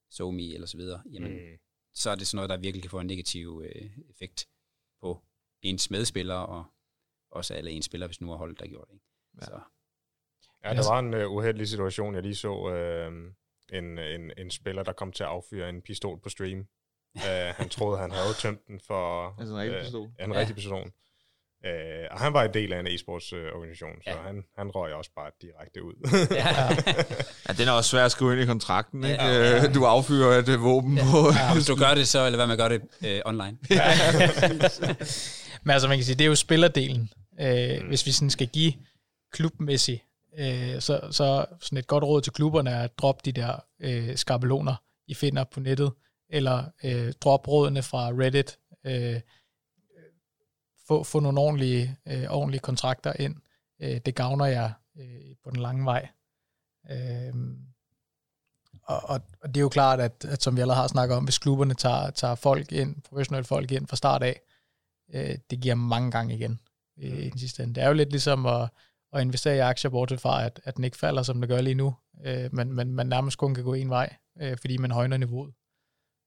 SoMe 0.09 0.53
eller 0.53 0.67
så 0.67 0.77
videre, 0.77 1.01
jamen, 1.11 1.31
mm. 1.31 1.57
så 1.93 2.09
er 2.09 2.15
det 2.15 2.27
sådan 2.27 2.35
noget, 2.35 2.49
der 2.49 2.57
virkelig 2.57 2.83
kan 2.83 2.91
få 2.91 2.99
en 2.99 3.07
negativ 3.07 3.63
øh, 3.65 3.89
effekt 4.09 4.47
på 5.01 5.21
ens 5.61 5.91
medspillere 5.91 6.45
og 6.45 6.65
også 7.31 7.53
alle 7.53 7.71
ens 7.71 7.85
spillere, 7.85 8.07
hvis 8.07 8.21
nu 8.21 8.29
har 8.29 8.37
holdet, 8.37 8.59
der 8.59 8.67
gjort 8.67 8.87
det. 8.87 8.93
Ikke? 8.93 9.05
Ja. 9.41 9.45
Så. 9.45 9.59
Ja, 10.63 10.73
der 10.73 10.89
var 10.91 10.99
en 10.99 11.13
uh, 11.13 11.35
uheldig 11.35 11.67
situation, 11.67 12.15
jeg 12.15 12.23
lige 12.23 12.35
så 12.35 12.53
uh, 12.53 13.13
en, 13.77 13.97
en, 13.97 14.31
en 14.37 14.51
spiller, 14.51 14.83
der 14.83 14.91
kom 14.91 15.11
til 15.11 15.23
at 15.23 15.29
affyre 15.29 15.69
en 15.69 15.81
pistol 15.81 16.19
på 16.19 16.29
stream. 16.29 16.59
uh, 17.15 17.21
han 17.59 17.69
troede, 17.69 17.99
han 17.99 18.11
havde 18.11 18.33
tømt 18.33 18.67
den 18.67 18.79
for 18.79 19.35
altså 19.39 19.53
en 19.53 19.59
rigtig 19.59 19.81
pistol. 19.81 20.01
Uh, 20.01 20.23
en 20.23 20.35
rigtig 20.35 20.55
person. 20.55 20.93
Uh, 21.65 21.71
og 22.11 22.19
han 22.19 22.33
var 22.33 22.43
en 22.43 22.53
del 22.53 22.73
af 22.73 22.79
en 22.79 22.87
e-sports 22.87 23.35
uh, 23.35 23.57
organisation, 23.57 24.01
så 24.03 24.09
ja. 24.09 24.17
han, 24.27 24.43
han 24.57 24.71
røg 24.71 24.93
også 24.93 25.11
bare 25.15 25.31
direkte 25.41 25.83
ud. 25.83 25.93
ja. 26.31 26.47
ja, 27.47 27.53
den 27.53 27.67
er 27.67 27.71
også 27.71 27.89
svær 27.89 28.05
at 28.05 28.11
skrive 28.11 28.31
ind 28.33 28.41
i 28.41 28.45
kontrakten, 28.45 29.03
ikke? 29.03 29.23
Ja, 29.23 29.55
ja. 29.55 29.73
Du 29.73 29.85
affyrer 29.85 30.39
et 30.39 30.61
våben 30.61 30.97
ja. 30.97 31.03
på... 31.11 31.31
Ja, 31.31 31.53
hvis 31.55 31.65
du 31.65 31.75
gør 31.75 31.93
det 31.93 32.07
så, 32.07 32.25
eller 32.25 32.37
hvad 32.37 32.47
man 32.47 32.57
gør 32.57 32.69
det 32.69 32.81
uh, 32.81 33.31
online. 33.31 33.57
Ja. 33.69 33.83
Men 35.63 35.71
altså, 35.71 35.87
man 35.87 35.97
kan 35.97 36.05
sige, 36.05 36.15
det 36.15 36.23
er 36.23 36.27
jo 36.27 36.35
spillerdelen. 36.35 37.09
Øh, 37.39 37.81
mm. 37.81 37.87
Hvis 37.87 38.05
vi 38.05 38.11
sådan 38.11 38.29
skal 38.29 38.47
give 38.47 38.73
klubmæssigt, 39.31 40.03
øh, 40.39 40.81
så, 40.81 40.99
så 41.11 41.45
sådan 41.61 41.77
et 41.77 41.87
godt 41.87 42.03
råd 42.03 42.21
til 42.21 42.33
klubberne 42.33 42.69
er 42.69 42.83
at 42.83 42.97
droppe 42.97 43.21
de 43.25 43.31
der 43.31 43.63
øh, 43.81 44.17
skabeloner, 44.17 44.75
I 45.07 45.13
finder 45.13 45.43
på 45.43 45.59
nettet, 45.59 45.91
eller 46.29 46.63
øh, 46.83 47.13
drop 47.21 47.47
rådene 47.47 47.83
fra 47.83 48.09
Reddit, 48.09 48.57
øh, 48.85 49.19
få, 50.89 51.03
få 51.03 51.19
nogle 51.19 51.39
ordentlige, 51.39 51.97
øh, 52.07 52.25
ordentlige 52.29 52.61
kontrakter 52.61 53.13
ind. 53.19 53.35
Øh, 53.81 54.01
det 54.05 54.15
gavner 54.15 54.45
jer 54.45 54.71
øh, 54.99 55.35
på 55.43 55.49
den 55.49 55.59
lange 55.59 55.85
vej. 55.85 56.09
Øh, 56.91 57.33
og, 58.83 59.09
og, 59.09 59.21
og 59.41 59.47
det 59.49 59.57
er 59.57 59.61
jo 59.61 59.69
klart, 59.69 59.99
at, 59.99 60.25
at 60.25 60.43
som 60.43 60.55
vi 60.55 60.61
allerede 60.61 60.81
har 60.81 60.87
snakket 60.87 61.17
om, 61.17 61.23
hvis 61.23 61.37
klubberne 61.37 61.73
tager, 61.73 62.09
tager 62.09 62.35
folk 62.35 62.71
ind, 62.71 63.01
professionelle 63.01 63.43
folk 63.43 63.71
ind 63.71 63.87
fra 63.87 63.95
start 63.95 64.23
af, 64.23 64.41
øh, 65.13 65.37
det 65.49 65.61
giver 65.61 65.75
mange 65.75 66.11
gange 66.11 66.35
igen 66.35 66.59
øh, 66.99 67.19
i 67.19 67.29
den 67.29 67.39
sidste 67.39 67.63
ende. 67.63 67.75
Det 67.75 67.83
er 67.83 67.87
jo 67.87 67.93
lidt 67.93 68.09
ligesom 68.09 68.45
at, 68.45 68.69
at 69.13 69.21
investere 69.21 69.55
i 69.55 69.59
aktier, 69.59 69.91
bortset 69.91 70.21
fra, 70.21 70.45
at, 70.45 70.61
at 70.63 70.75
den 70.75 70.83
ikke 70.83 70.97
falder, 70.97 71.23
som 71.23 71.41
det 71.41 71.49
gør 71.49 71.61
lige 71.61 71.75
nu, 71.75 71.95
øh, 72.25 72.53
men, 72.53 72.73
men 72.73 72.93
man 72.93 73.07
nærmest 73.07 73.37
kun 73.37 73.55
kan 73.55 73.63
gå 73.63 73.73
en 73.73 73.89
vej, 73.89 74.15
øh, 74.41 74.57
fordi 74.57 74.77
man 74.77 74.91
højner 74.91 75.17
niveauet. 75.17 75.53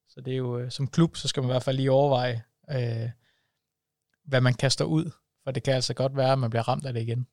Så 0.09 0.21
det 0.21 0.33
er 0.33 0.37
jo, 0.37 0.59
øh, 0.59 0.71
som 0.71 0.87
klub, 0.87 1.17
så 1.17 1.29
skal 1.29 1.43
man 1.43 1.51
i 1.51 1.53
hvert 1.53 1.63
fald 1.63 1.77
lige 1.77 1.91
overveje, 1.91 2.43
øh, 2.71 3.11
hvad 4.25 4.41
man 4.41 4.55
kaster 4.55 4.85
ud, 4.85 5.11
for 5.45 5.51
det 5.51 5.63
kan 5.63 5.75
altså 5.75 5.95
godt 5.95 6.17
være, 6.17 6.33
at 6.33 6.39
man 6.39 6.51
bliver 6.51 6.69
ramt 6.69 6.87
af 6.87 6.93
det 6.93 7.03
igen. 7.03 7.27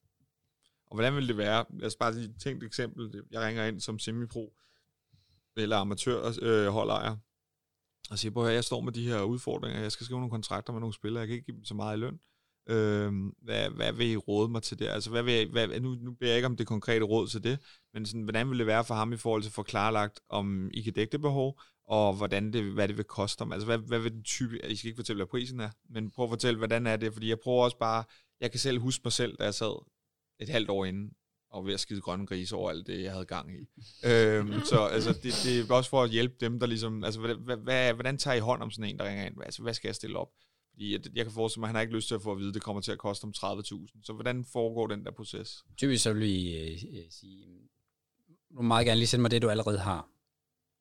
Og 0.90 0.96
hvordan 0.96 1.16
vil 1.16 1.28
det 1.28 1.38
være? 1.38 1.66
Lad 1.70 1.88
os 1.88 1.96
bare 1.96 2.14
lige 2.14 2.34
tænke 2.44 2.64
et 2.64 2.68
eksempel. 2.68 3.24
Jeg 3.32 3.42
ringer 3.42 3.66
ind 3.66 3.80
som 3.80 4.00
semipro 4.00 4.54
eller 5.58 5.78
amatør 5.78 6.32
øh, 6.42 6.68
holdejer 6.68 7.16
og 8.12 8.20
siger, 8.20 8.42
at 8.42 8.54
jeg 8.54 8.64
står 8.64 8.82
med 8.82 8.92
de 8.92 9.08
her 9.08 9.22
udfordringer, 9.22 9.82
jeg 9.82 9.92
skal 9.92 10.06
skrive 10.06 10.20
nogle 10.20 10.32
kontrakter 10.32 10.74
med 10.74 10.80
nogle 10.80 10.94
spillere, 10.94 11.20
jeg 11.20 11.28
kan 11.28 11.34
ikke 11.34 11.46
give 11.46 11.58
dem 11.58 11.66
så 11.66 11.74
meget 11.74 11.98
i 11.98 12.00
løn. 12.00 12.20
Øh, 12.70 13.14
hvad, 13.42 13.70
hvad 13.70 13.94
vil 13.94 14.12
I 14.12 14.18
råde 14.18 14.50
mig 14.50 14.64
til 14.64 14.80
det? 14.80 14.88
Altså, 14.88 15.10
hvad 15.10 15.24
vil 15.24 15.34
jeg, 15.34 15.48
hvad, 15.48 15.80
nu, 15.80 15.96
nu 15.96 16.12
beder 16.12 16.32
jeg 16.32 16.38
ikke 16.38 16.46
om 16.46 16.58
det 16.58 16.68
konkrete 16.68 17.06
råd 17.06 17.28
til 17.28 17.44
det, 17.44 17.60
men 17.94 18.06
sådan, 18.06 18.22
hvordan 18.22 18.50
vil 18.50 18.60
det 18.60 18.68
være 18.68 18.86
for 18.86 18.96
ham 18.96 19.14
i 19.14 19.18
forhold 19.18 19.42
til 19.42 19.50
at 19.50 19.54
få 19.54 19.64
klarlagt, 19.64 20.20
om 20.30 20.70
I 20.74 20.82
kan 20.82 20.94
dække 20.94 21.12
det 21.12 21.22
behov, 21.22 21.62
og 21.90 22.14
hvordan 22.14 22.54
det, 22.54 22.64
hvad 22.64 22.88
det 22.88 22.98
vil 22.98 23.06
koste 23.06 23.44
dem. 23.44 23.52
Altså, 23.52 23.66
hvad, 23.66 23.78
hvad 23.78 24.00
vil 24.00 24.12
den 24.12 24.24
type, 24.24 24.66
I 24.72 24.76
skal 24.76 24.88
ikke 24.88 25.00
fortælle, 25.00 25.18
hvad 25.18 25.28
prisen 25.28 25.60
er, 25.60 25.70
men 25.90 26.12
prøv 26.12 26.26
at 26.26 26.30
fortælle, 26.30 26.58
hvordan 26.58 26.88
er 26.88 26.98
det, 26.98 27.14
fordi 27.14 27.30
jeg 27.30 27.40
prøver 27.40 27.64
også 27.64 27.78
bare, 27.78 28.04
jeg 28.42 28.52
kan 28.52 28.60
selv 28.60 28.80
huske 28.80 29.02
mig 29.06 29.12
selv, 29.14 29.38
da 29.38 29.44
jeg 29.44 29.54
sad 29.54 29.86
et 30.40 30.50
halvt 30.50 30.70
år 30.70 30.86
inden, 30.86 31.12
og 31.50 31.66
ved 31.66 31.74
at 31.74 31.80
skide 31.80 32.02
grønne 32.02 32.26
grise 32.26 32.56
over 32.56 32.70
alt 32.70 32.88
det, 32.88 33.04
jeg 33.04 33.12
havde 33.12 33.26
gang 33.26 33.52
i. 33.56 33.68
øhm, 34.10 34.62
så 34.66 34.80
altså, 34.92 35.14
det, 35.14 35.34
det 35.44 35.60
er 35.60 35.74
også 35.74 35.90
for 35.90 36.04
at 36.04 36.10
hjælpe 36.10 36.36
dem, 36.40 36.60
der 36.60 36.68
ligesom, 36.68 37.04
altså, 37.04 37.20
hvad, 37.20 37.58
hvad, 37.58 37.94
hvordan 37.94 38.18
tager 38.18 38.36
I 38.36 38.40
hånd 38.40 38.62
om 38.62 38.72
sådan 38.72 38.90
en, 38.90 39.00
der 39.00 39.06
ringer 39.06 39.26
ind? 39.26 39.44
Altså, 39.44 39.62
hvad 39.62 39.74
skal 39.74 39.88
jeg 39.88 39.96
stille 39.96 40.18
op? 40.18 40.30
Fordi 40.72 40.94
jeg, 40.94 41.02
jeg 41.16 41.26
kan 41.26 41.34
forestille 41.34 41.60
mig, 41.60 41.68
at 41.68 41.70
han 41.70 41.76
har 41.76 41.82
ikke 41.82 41.96
lyst 41.96 42.08
til 42.08 42.16
at 42.16 42.22
få 42.22 42.32
at 42.32 42.38
vide, 42.38 42.48
at 42.48 42.54
det 42.54 42.62
kommer 42.62 42.82
til 42.82 42.92
at 42.92 42.98
koste 42.98 43.26
om 43.26 43.34
30.000. 43.38 44.04
Så 44.04 44.14
hvordan 44.14 44.46
foregår 44.46 44.88
den 44.88 45.06
der 45.06 45.12
proces? 45.12 45.64
Typisk 45.78 46.04
så 46.04 46.14
vil 46.14 46.22
vi 46.22 46.58
øh, 46.58 46.72
øh 46.72 47.06
sige, 47.10 47.46
du 48.50 48.56
må 48.56 48.62
meget 48.62 48.86
gerne 48.86 49.00
lige 49.00 49.08
sende 49.08 49.22
mig 49.22 49.32
det, 49.32 49.42
du 49.42 49.50
allerede 49.50 49.80
har. 49.80 50.10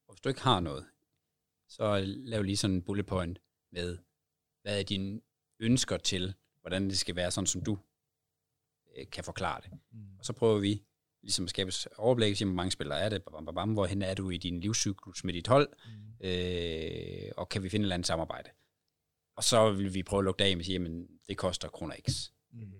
Og 0.08 0.14
hvis 0.14 0.20
du 0.20 0.28
ikke 0.28 0.40
har 0.40 0.60
noget, 0.60 0.84
så 1.68 2.02
lav 2.04 2.42
lige 2.42 2.56
sådan 2.56 2.76
en 2.76 2.82
bullet 2.82 3.06
point 3.06 3.38
med, 3.72 3.98
hvad 4.62 4.78
er 4.78 4.82
dine 4.82 5.20
ønsker 5.60 5.96
til, 5.96 6.34
hvordan 6.60 6.88
det 6.90 6.98
skal 6.98 7.16
være, 7.16 7.30
sådan 7.30 7.46
som 7.46 7.62
du 7.62 7.78
øh, 8.96 9.10
kan 9.12 9.24
forklare 9.24 9.60
det. 9.60 9.70
Mm. 9.92 10.18
Og 10.18 10.24
så 10.24 10.32
prøver 10.32 10.58
vi 10.58 10.82
ligesom 11.22 11.44
at 11.44 11.50
skabe 11.50 11.72
overblik, 11.96 12.42
hvor 12.42 12.52
mange 12.52 12.70
spillere 12.70 13.00
er 13.00 13.08
det, 13.08 13.22
bam, 13.22 13.44
bam, 13.44 13.54
bam, 13.54 13.72
hvorhen 13.72 14.02
er 14.02 14.14
du 14.14 14.30
i 14.30 14.36
din 14.36 14.60
livscyklus 14.60 15.24
med 15.24 15.34
dit 15.34 15.46
hold, 15.46 15.68
mm. 15.86 16.26
øh, 16.26 17.32
og 17.36 17.48
kan 17.48 17.62
vi 17.62 17.68
finde 17.68 17.82
et 17.82 17.84
eller 17.84 17.94
andet 17.94 18.06
samarbejde. 18.06 18.50
Og 19.36 19.44
så 19.44 19.72
vil 19.72 19.94
vi 19.94 20.02
prøve 20.02 20.20
at 20.20 20.24
lukke 20.24 20.44
af 20.44 20.56
med 20.56 20.62
at 20.62 20.66
sige, 20.66 20.86
at 20.86 21.06
det 21.28 21.36
koster 21.36 21.68
kroner 21.68 21.94
X. 22.10 22.30
Mm. 22.52 22.72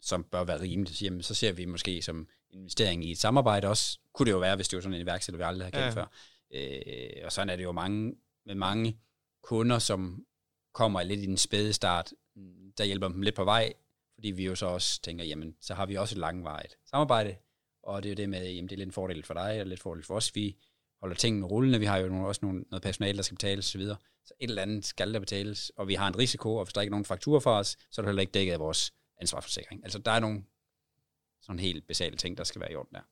Som 0.00 0.24
bør 0.24 0.44
være 0.44 0.60
rimeligt. 0.60 0.96
Så, 0.96 1.04
jamen, 1.04 1.22
så 1.22 1.34
ser 1.34 1.52
vi 1.52 1.64
måske 1.64 2.02
som 2.02 2.28
investering 2.50 3.04
i 3.04 3.10
et 3.10 3.18
samarbejde 3.18 3.68
også. 3.68 3.98
Kunne 4.12 4.26
det 4.26 4.32
jo 4.32 4.38
være, 4.38 4.56
hvis 4.56 4.68
det 4.68 4.76
var 4.76 4.80
sådan 4.80 4.94
en 4.94 5.00
iværksætter, 5.00 5.36
vi 5.36 5.42
aldrig 5.42 5.66
har 5.66 5.70
kendt 5.70 5.84
ja. 5.84 5.90
før. 5.90 6.06
Øh, 6.50 7.24
og 7.24 7.32
sådan 7.32 7.50
er 7.50 7.56
det 7.56 7.64
jo 7.64 7.72
mange, 7.72 8.14
med 8.46 8.54
mange 8.54 9.00
kunder, 9.42 9.78
som 9.78 10.26
kommer 10.74 11.02
lidt 11.02 11.20
i 11.20 11.26
den 11.26 11.36
spæde 11.36 11.72
start, 11.72 12.12
der 12.78 12.84
hjælper 12.84 13.08
dem 13.08 13.22
lidt 13.22 13.34
på 13.34 13.44
vej, 13.44 13.72
fordi 14.14 14.30
vi 14.30 14.44
jo 14.44 14.54
så 14.54 14.66
også 14.66 15.00
tænker, 15.02 15.24
jamen, 15.24 15.56
så 15.60 15.74
har 15.74 15.86
vi 15.86 15.94
også 15.94 16.14
et 16.14 16.18
langvarigt 16.18 16.78
samarbejde, 16.84 17.36
og 17.82 18.02
det 18.02 18.08
er 18.08 18.12
jo 18.12 18.16
det 18.16 18.28
med, 18.28 18.52
jamen, 18.52 18.68
det 18.68 18.74
er 18.74 18.78
lidt 18.78 18.88
en 18.88 18.92
fordel 18.92 19.22
for 19.22 19.34
dig, 19.34 19.60
og 19.60 19.66
lidt 19.66 19.80
fordel 19.80 20.04
for 20.04 20.14
os. 20.14 20.34
Vi 20.34 20.56
holder 21.00 21.16
tingene 21.16 21.46
rullende, 21.46 21.78
vi 21.78 21.84
har 21.84 21.98
jo 21.98 22.24
også 22.24 22.38
nogle, 22.42 22.64
noget 22.70 22.82
personale, 22.82 23.16
der 23.16 23.22
skal 23.22 23.36
betales 23.36 23.74
osv., 23.74 23.82
så 24.24 24.34
et 24.40 24.48
eller 24.48 24.62
andet 24.62 24.84
skal 24.84 25.14
der 25.14 25.20
betales, 25.20 25.72
og 25.76 25.88
vi 25.88 25.94
har 25.94 26.08
en 26.08 26.18
risiko, 26.18 26.56
og 26.56 26.64
hvis 26.64 26.72
der 26.72 26.80
ikke 26.80 26.88
er 26.88 26.90
nogen 26.90 27.04
fakturer 27.04 27.40
for 27.40 27.54
os, 27.54 27.76
så 27.90 28.00
er 28.00 28.02
det 28.02 28.08
heller 28.08 28.20
ikke 28.20 28.32
dækket 28.32 28.52
af 28.52 28.58
vores 28.58 28.94
ansvarsforsikring. 29.20 29.84
Altså, 29.84 29.98
der 29.98 30.10
er 30.10 30.20
nogle 30.20 30.44
sådan 31.40 31.58
helt 31.58 31.86
basale 31.86 32.16
ting, 32.16 32.38
der 32.38 32.44
skal 32.44 32.60
være 32.60 32.72
i 32.72 32.74
orden 32.74 32.94
der. 32.94 33.02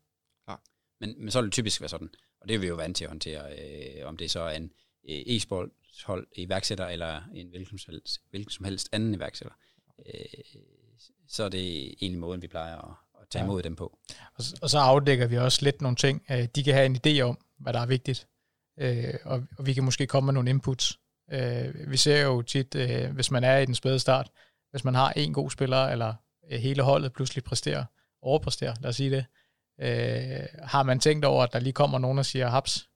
Ja. 0.48 0.56
Men, 1.00 1.14
men 1.18 1.30
så 1.30 1.38
er 1.38 1.42
det 1.42 1.52
typisk 1.52 1.80
være 1.80 1.88
sådan, 1.88 2.10
og 2.46 2.48
det 2.48 2.54
er 2.54 2.58
vi 2.58 2.66
jo 2.66 2.74
vant 2.74 2.96
til 2.96 3.04
at 3.04 3.10
håndtere, 3.10 3.42
øh, 3.58 4.08
om 4.08 4.16
det 4.16 4.30
så 4.30 4.40
er 4.40 4.56
en 4.56 4.70
øh, 5.08 5.18
e-sportshold 5.26 6.26
iværksætter, 6.36 6.86
eller 6.86 7.22
en 7.34 7.48
hvilken 7.48 7.78
som 7.78 7.92
helst, 7.92 8.20
hvilken 8.30 8.50
som 8.50 8.64
helst 8.64 8.88
anden 8.92 9.14
iværksætter. 9.14 9.54
Øh, 10.06 10.24
så 11.28 11.44
er 11.44 11.48
det 11.48 11.94
egentlig 12.02 12.18
måden, 12.18 12.42
vi 12.42 12.48
plejer 12.48 12.76
at, 12.76 12.94
at 13.20 13.28
tage 13.30 13.44
imod 13.44 13.60
ja. 13.60 13.68
dem 13.68 13.76
på. 13.76 13.98
Og, 14.34 14.44
og 14.62 14.70
så 14.70 14.78
afdækker 14.78 15.26
vi 15.26 15.38
også 15.38 15.58
lidt 15.62 15.82
nogle 15.82 15.96
ting. 15.96 16.22
Øh, 16.30 16.44
de 16.54 16.64
kan 16.64 16.74
have 16.74 16.86
en 16.86 17.00
idé 17.06 17.20
om, 17.20 17.38
hvad 17.58 17.72
der 17.72 17.80
er 17.80 17.86
vigtigt, 17.86 18.28
øh, 18.78 19.14
og, 19.24 19.44
og 19.58 19.66
vi 19.66 19.72
kan 19.72 19.84
måske 19.84 20.06
komme 20.06 20.26
med 20.26 20.34
nogle 20.34 20.50
inputs. 20.50 20.98
Øh, 21.32 21.90
vi 21.90 21.96
ser 21.96 22.22
jo 22.22 22.42
tit, 22.42 22.74
øh, 22.74 23.10
hvis 23.10 23.30
man 23.30 23.44
er 23.44 23.58
i 23.58 23.66
den 23.66 23.74
spæde 23.74 23.98
start, 23.98 24.30
hvis 24.70 24.84
man 24.84 24.94
har 24.94 25.12
en 25.12 25.32
god 25.32 25.50
spiller, 25.50 25.84
eller 25.84 26.14
øh, 26.50 26.58
hele 26.58 26.82
holdet 26.82 27.12
pludselig 27.12 27.44
præsterer, 27.44 27.84
overpræsterer, 28.22 28.74
lad 28.80 28.88
os 28.88 28.96
sige 28.96 29.10
det, 29.10 29.24
øh, 29.80 30.46
har 30.62 30.82
man 30.82 31.00
tænkt 31.00 31.24
over, 31.24 31.42
at 31.42 31.52
der 31.52 31.58
lige 31.58 31.72
kommer 31.72 31.98
nogen 31.98 32.18
og 32.18 32.26
siger, 32.26 32.48
haps, 32.48 32.88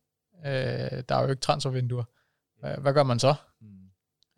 øh, 0.46 1.02
der 1.08 1.14
er 1.14 1.22
jo 1.22 1.28
ikke 1.28 1.40
transfervinduer. 1.40 2.04
Hvad, 2.60 2.76
hvad 2.76 2.92
gør 2.92 3.02
man 3.02 3.18
så? 3.18 3.34
Mm. 3.60 3.68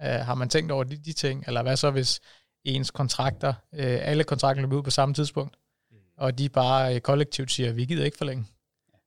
Øh, 0.02 0.12
har 0.12 0.34
man 0.34 0.48
tænkt 0.48 0.72
over 0.72 0.84
de, 0.84 0.96
de 0.96 1.12
ting? 1.12 1.44
Eller 1.46 1.62
hvad 1.62 1.76
så, 1.76 1.90
hvis 1.90 2.20
ens 2.64 2.90
kontrakter, 2.90 3.54
øh, 3.72 3.98
alle 4.02 4.24
kontrakter 4.24 4.62
løber 4.62 4.76
ud 4.76 4.82
på 4.82 4.90
samme 4.90 5.14
tidspunkt, 5.14 5.56
mm. 5.90 5.96
og 6.16 6.38
de 6.38 6.48
bare 6.48 6.94
øh, 6.94 7.00
kollektivt 7.00 7.50
siger, 7.50 7.72
vi 7.72 7.84
gider 7.84 8.04
ikke 8.04 8.18
forlænge. 8.18 8.46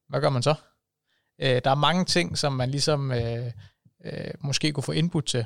Hvad 0.10 0.22
gør 0.22 0.30
man 0.30 0.44
så? 0.44 0.56
Øh, 1.42 1.62
der 1.64 1.72
er 1.72 1.76
mange 1.76 2.06
ting, 2.06 2.38
som 2.38 2.54
man 2.54 2.70
ligesom 2.70 3.12
øh, 3.12 3.52
øh, 4.06 4.34
måske 4.40 4.72
kunne 4.72 4.84
få 4.84 4.92
input 4.92 5.26
til, 5.26 5.46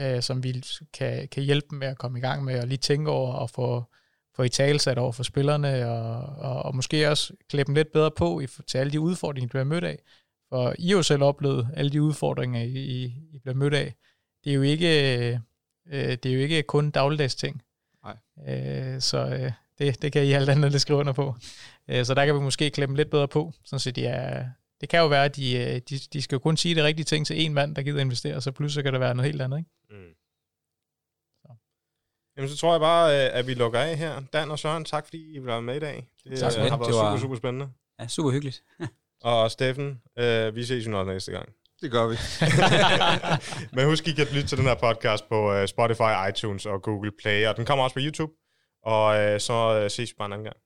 øh, 0.00 0.22
som 0.22 0.42
vi 0.42 0.64
kan, 0.92 1.28
kan 1.28 1.42
hjælpe 1.42 1.74
med 1.74 1.88
at 1.88 1.98
komme 1.98 2.18
i 2.18 2.22
gang 2.22 2.44
med, 2.44 2.60
og 2.60 2.66
lige 2.66 2.78
tænke 2.78 3.10
over 3.10 3.32
og 3.32 3.50
få, 3.50 3.84
få 4.36 4.42
i 4.42 4.48
talsat 4.48 4.98
over 4.98 5.12
for 5.12 5.22
spillerne, 5.22 5.90
og, 5.90 6.20
og, 6.22 6.62
og 6.62 6.76
måske 6.76 7.10
også 7.10 7.32
klæde 7.50 7.64
dem 7.64 7.74
lidt 7.74 7.92
bedre 7.92 8.10
på 8.10 8.40
i, 8.40 8.46
til 8.66 8.78
alle 8.78 8.92
de 8.92 9.00
udfordringer, 9.00 9.46
de 9.46 9.50
bliver 9.50 9.64
mødt 9.64 9.84
af. 9.84 9.98
For 10.48 10.74
I 10.78 10.88
har 10.88 10.96
jo 10.96 11.02
selv 11.02 11.22
oplevet 11.22 11.68
alle 11.76 11.90
de 11.90 12.02
udfordringer, 12.02 12.60
I, 12.60 12.72
I, 12.72 13.04
I 13.32 13.38
bliver 13.38 13.54
mødt 13.54 13.74
af. 13.74 13.94
Det 14.44 14.50
er 14.50 14.54
jo 14.54 14.62
ikke, 14.62 14.88
øh, 15.86 16.12
det 16.16 16.26
er 16.26 16.34
jo 16.34 16.40
ikke 16.40 16.62
kun 16.62 16.90
dagligdags 16.90 17.34
ting. 17.34 17.62
Nej. 18.04 18.16
Øh, 18.48 19.00
så 19.00 19.18
øh, 19.18 19.52
det, 19.78 20.02
det 20.02 20.12
kan 20.12 20.24
I 20.24 20.32
alt 20.32 20.48
andet 20.48 20.80
skrive 20.80 20.98
under 20.98 21.12
på. 21.12 21.34
Øh, 21.88 22.04
så 22.04 22.14
der 22.14 22.26
kan 22.26 22.34
vi 22.34 22.40
måske 22.40 22.70
klemme 22.70 22.96
lidt 22.96 23.10
bedre 23.10 23.28
på, 23.28 23.52
så 23.64 23.92
de 23.96 24.06
er, 24.06 24.46
det 24.80 24.88
kan 24.88 25.00
jo 25.00 25.06
være, 25.06 25.24
at 25.24 25.36
de, 25.36 25.56
øh, 25.56 25.80
de, 25.90 25.98
de 26.12 26.22
skal 26.22 26.36
jo 26.36 26.40
kun 26.40 26.56
sige 26.56 26.74
det 26.74 26.84
rigtige 26.84 27.04
ting 27.04 27.26
til 27.26 27.44
en 27.44 27.54
mand, 27.54 27.76
der 27.76 27.82
gider 27.82 28.00
investere, 28.00 28.40
så 28.40 28.52
pludselig 28.52 28.84
kan 28.84 28.92
det 28.92 29.00
være 29.00 29.14
noget 29.14 29.30
helt 29.30 29.42
andet, 29.42 29.58
ikke? 29.58 29.70
Mm. 29.90 30.14
Så. 32.34 32.40
Jamen, 32.40 32.50
så 32.50 32.56
tror 32.56 32.72
jeg 32.72 32.80
bare, 32.80 33.26
øh, 33.26 33.38
at 33.38 33.46
vi 33.46 33.54
lukker 33.54 33.80
af 33.80 33.96
her. 33.96 34.22
Dan 34.32 34.50
og 34.50 34.58
Søren, 34.58 34.84
tak 34.84 35.04
fordi 35.06 35.36
I 35.36 35.44
var 35.44 35.60
med 35.60 35.76
i 35.76 35.78
dag. 35.78 36.06
Det 36.24 36.38
tak, 36.38 36.52
har 36.52 36.58
været 36.58 36.72
det 36.72 36.94
var, 36.94 37.10
super, 37.10 37.20
super 37.20 37.36
spændende. 37.36 37.68
Ja, 38.00 38.08
super 38.08 38.30
hyggeligt. 38.30 38.62
og 39.22 39.50
Steffen, 39.50 40.00
øh, 40.18 40.54
vi 40.54 40.64
ses 40.64 40.86
jo 40.86 40.90
nok 40.90 41.06
næste 41.06 41.32
gang. 41.32 41.48
Det 41.82 41.90
gør 41.90 42.06
vi. 42.06 42.16
Men 43.76 43.86
husk, 43.86 44.08
I 44.08 44.12
kan 44.12 44.26
lytte 44.32 44.48
til 44.48 44.58
den 44.58 44.66
her 44.66 44.74
podcast 44.74 45.28
på 45.28 45.66
Spotify, 45.66 46.28
iTunes 46.30 46.66
og 46.66 46.82
Google 46.82 47.10
Play, 47.22 47.46
og 47.46 47.56
den 47.56 47.66
kommer 47.66 47.84
også 47.84 47.94
på 47.94 48.00
YouTube. 48.02 48.32
Og 48.82 49.40
så 49.40 49.86
ses 49.88 50.10
vi 50.10 50.14
bare 50.18 50.26
en 50.26 50.32
anden 50.32 50.44
gang. 50.44 50.56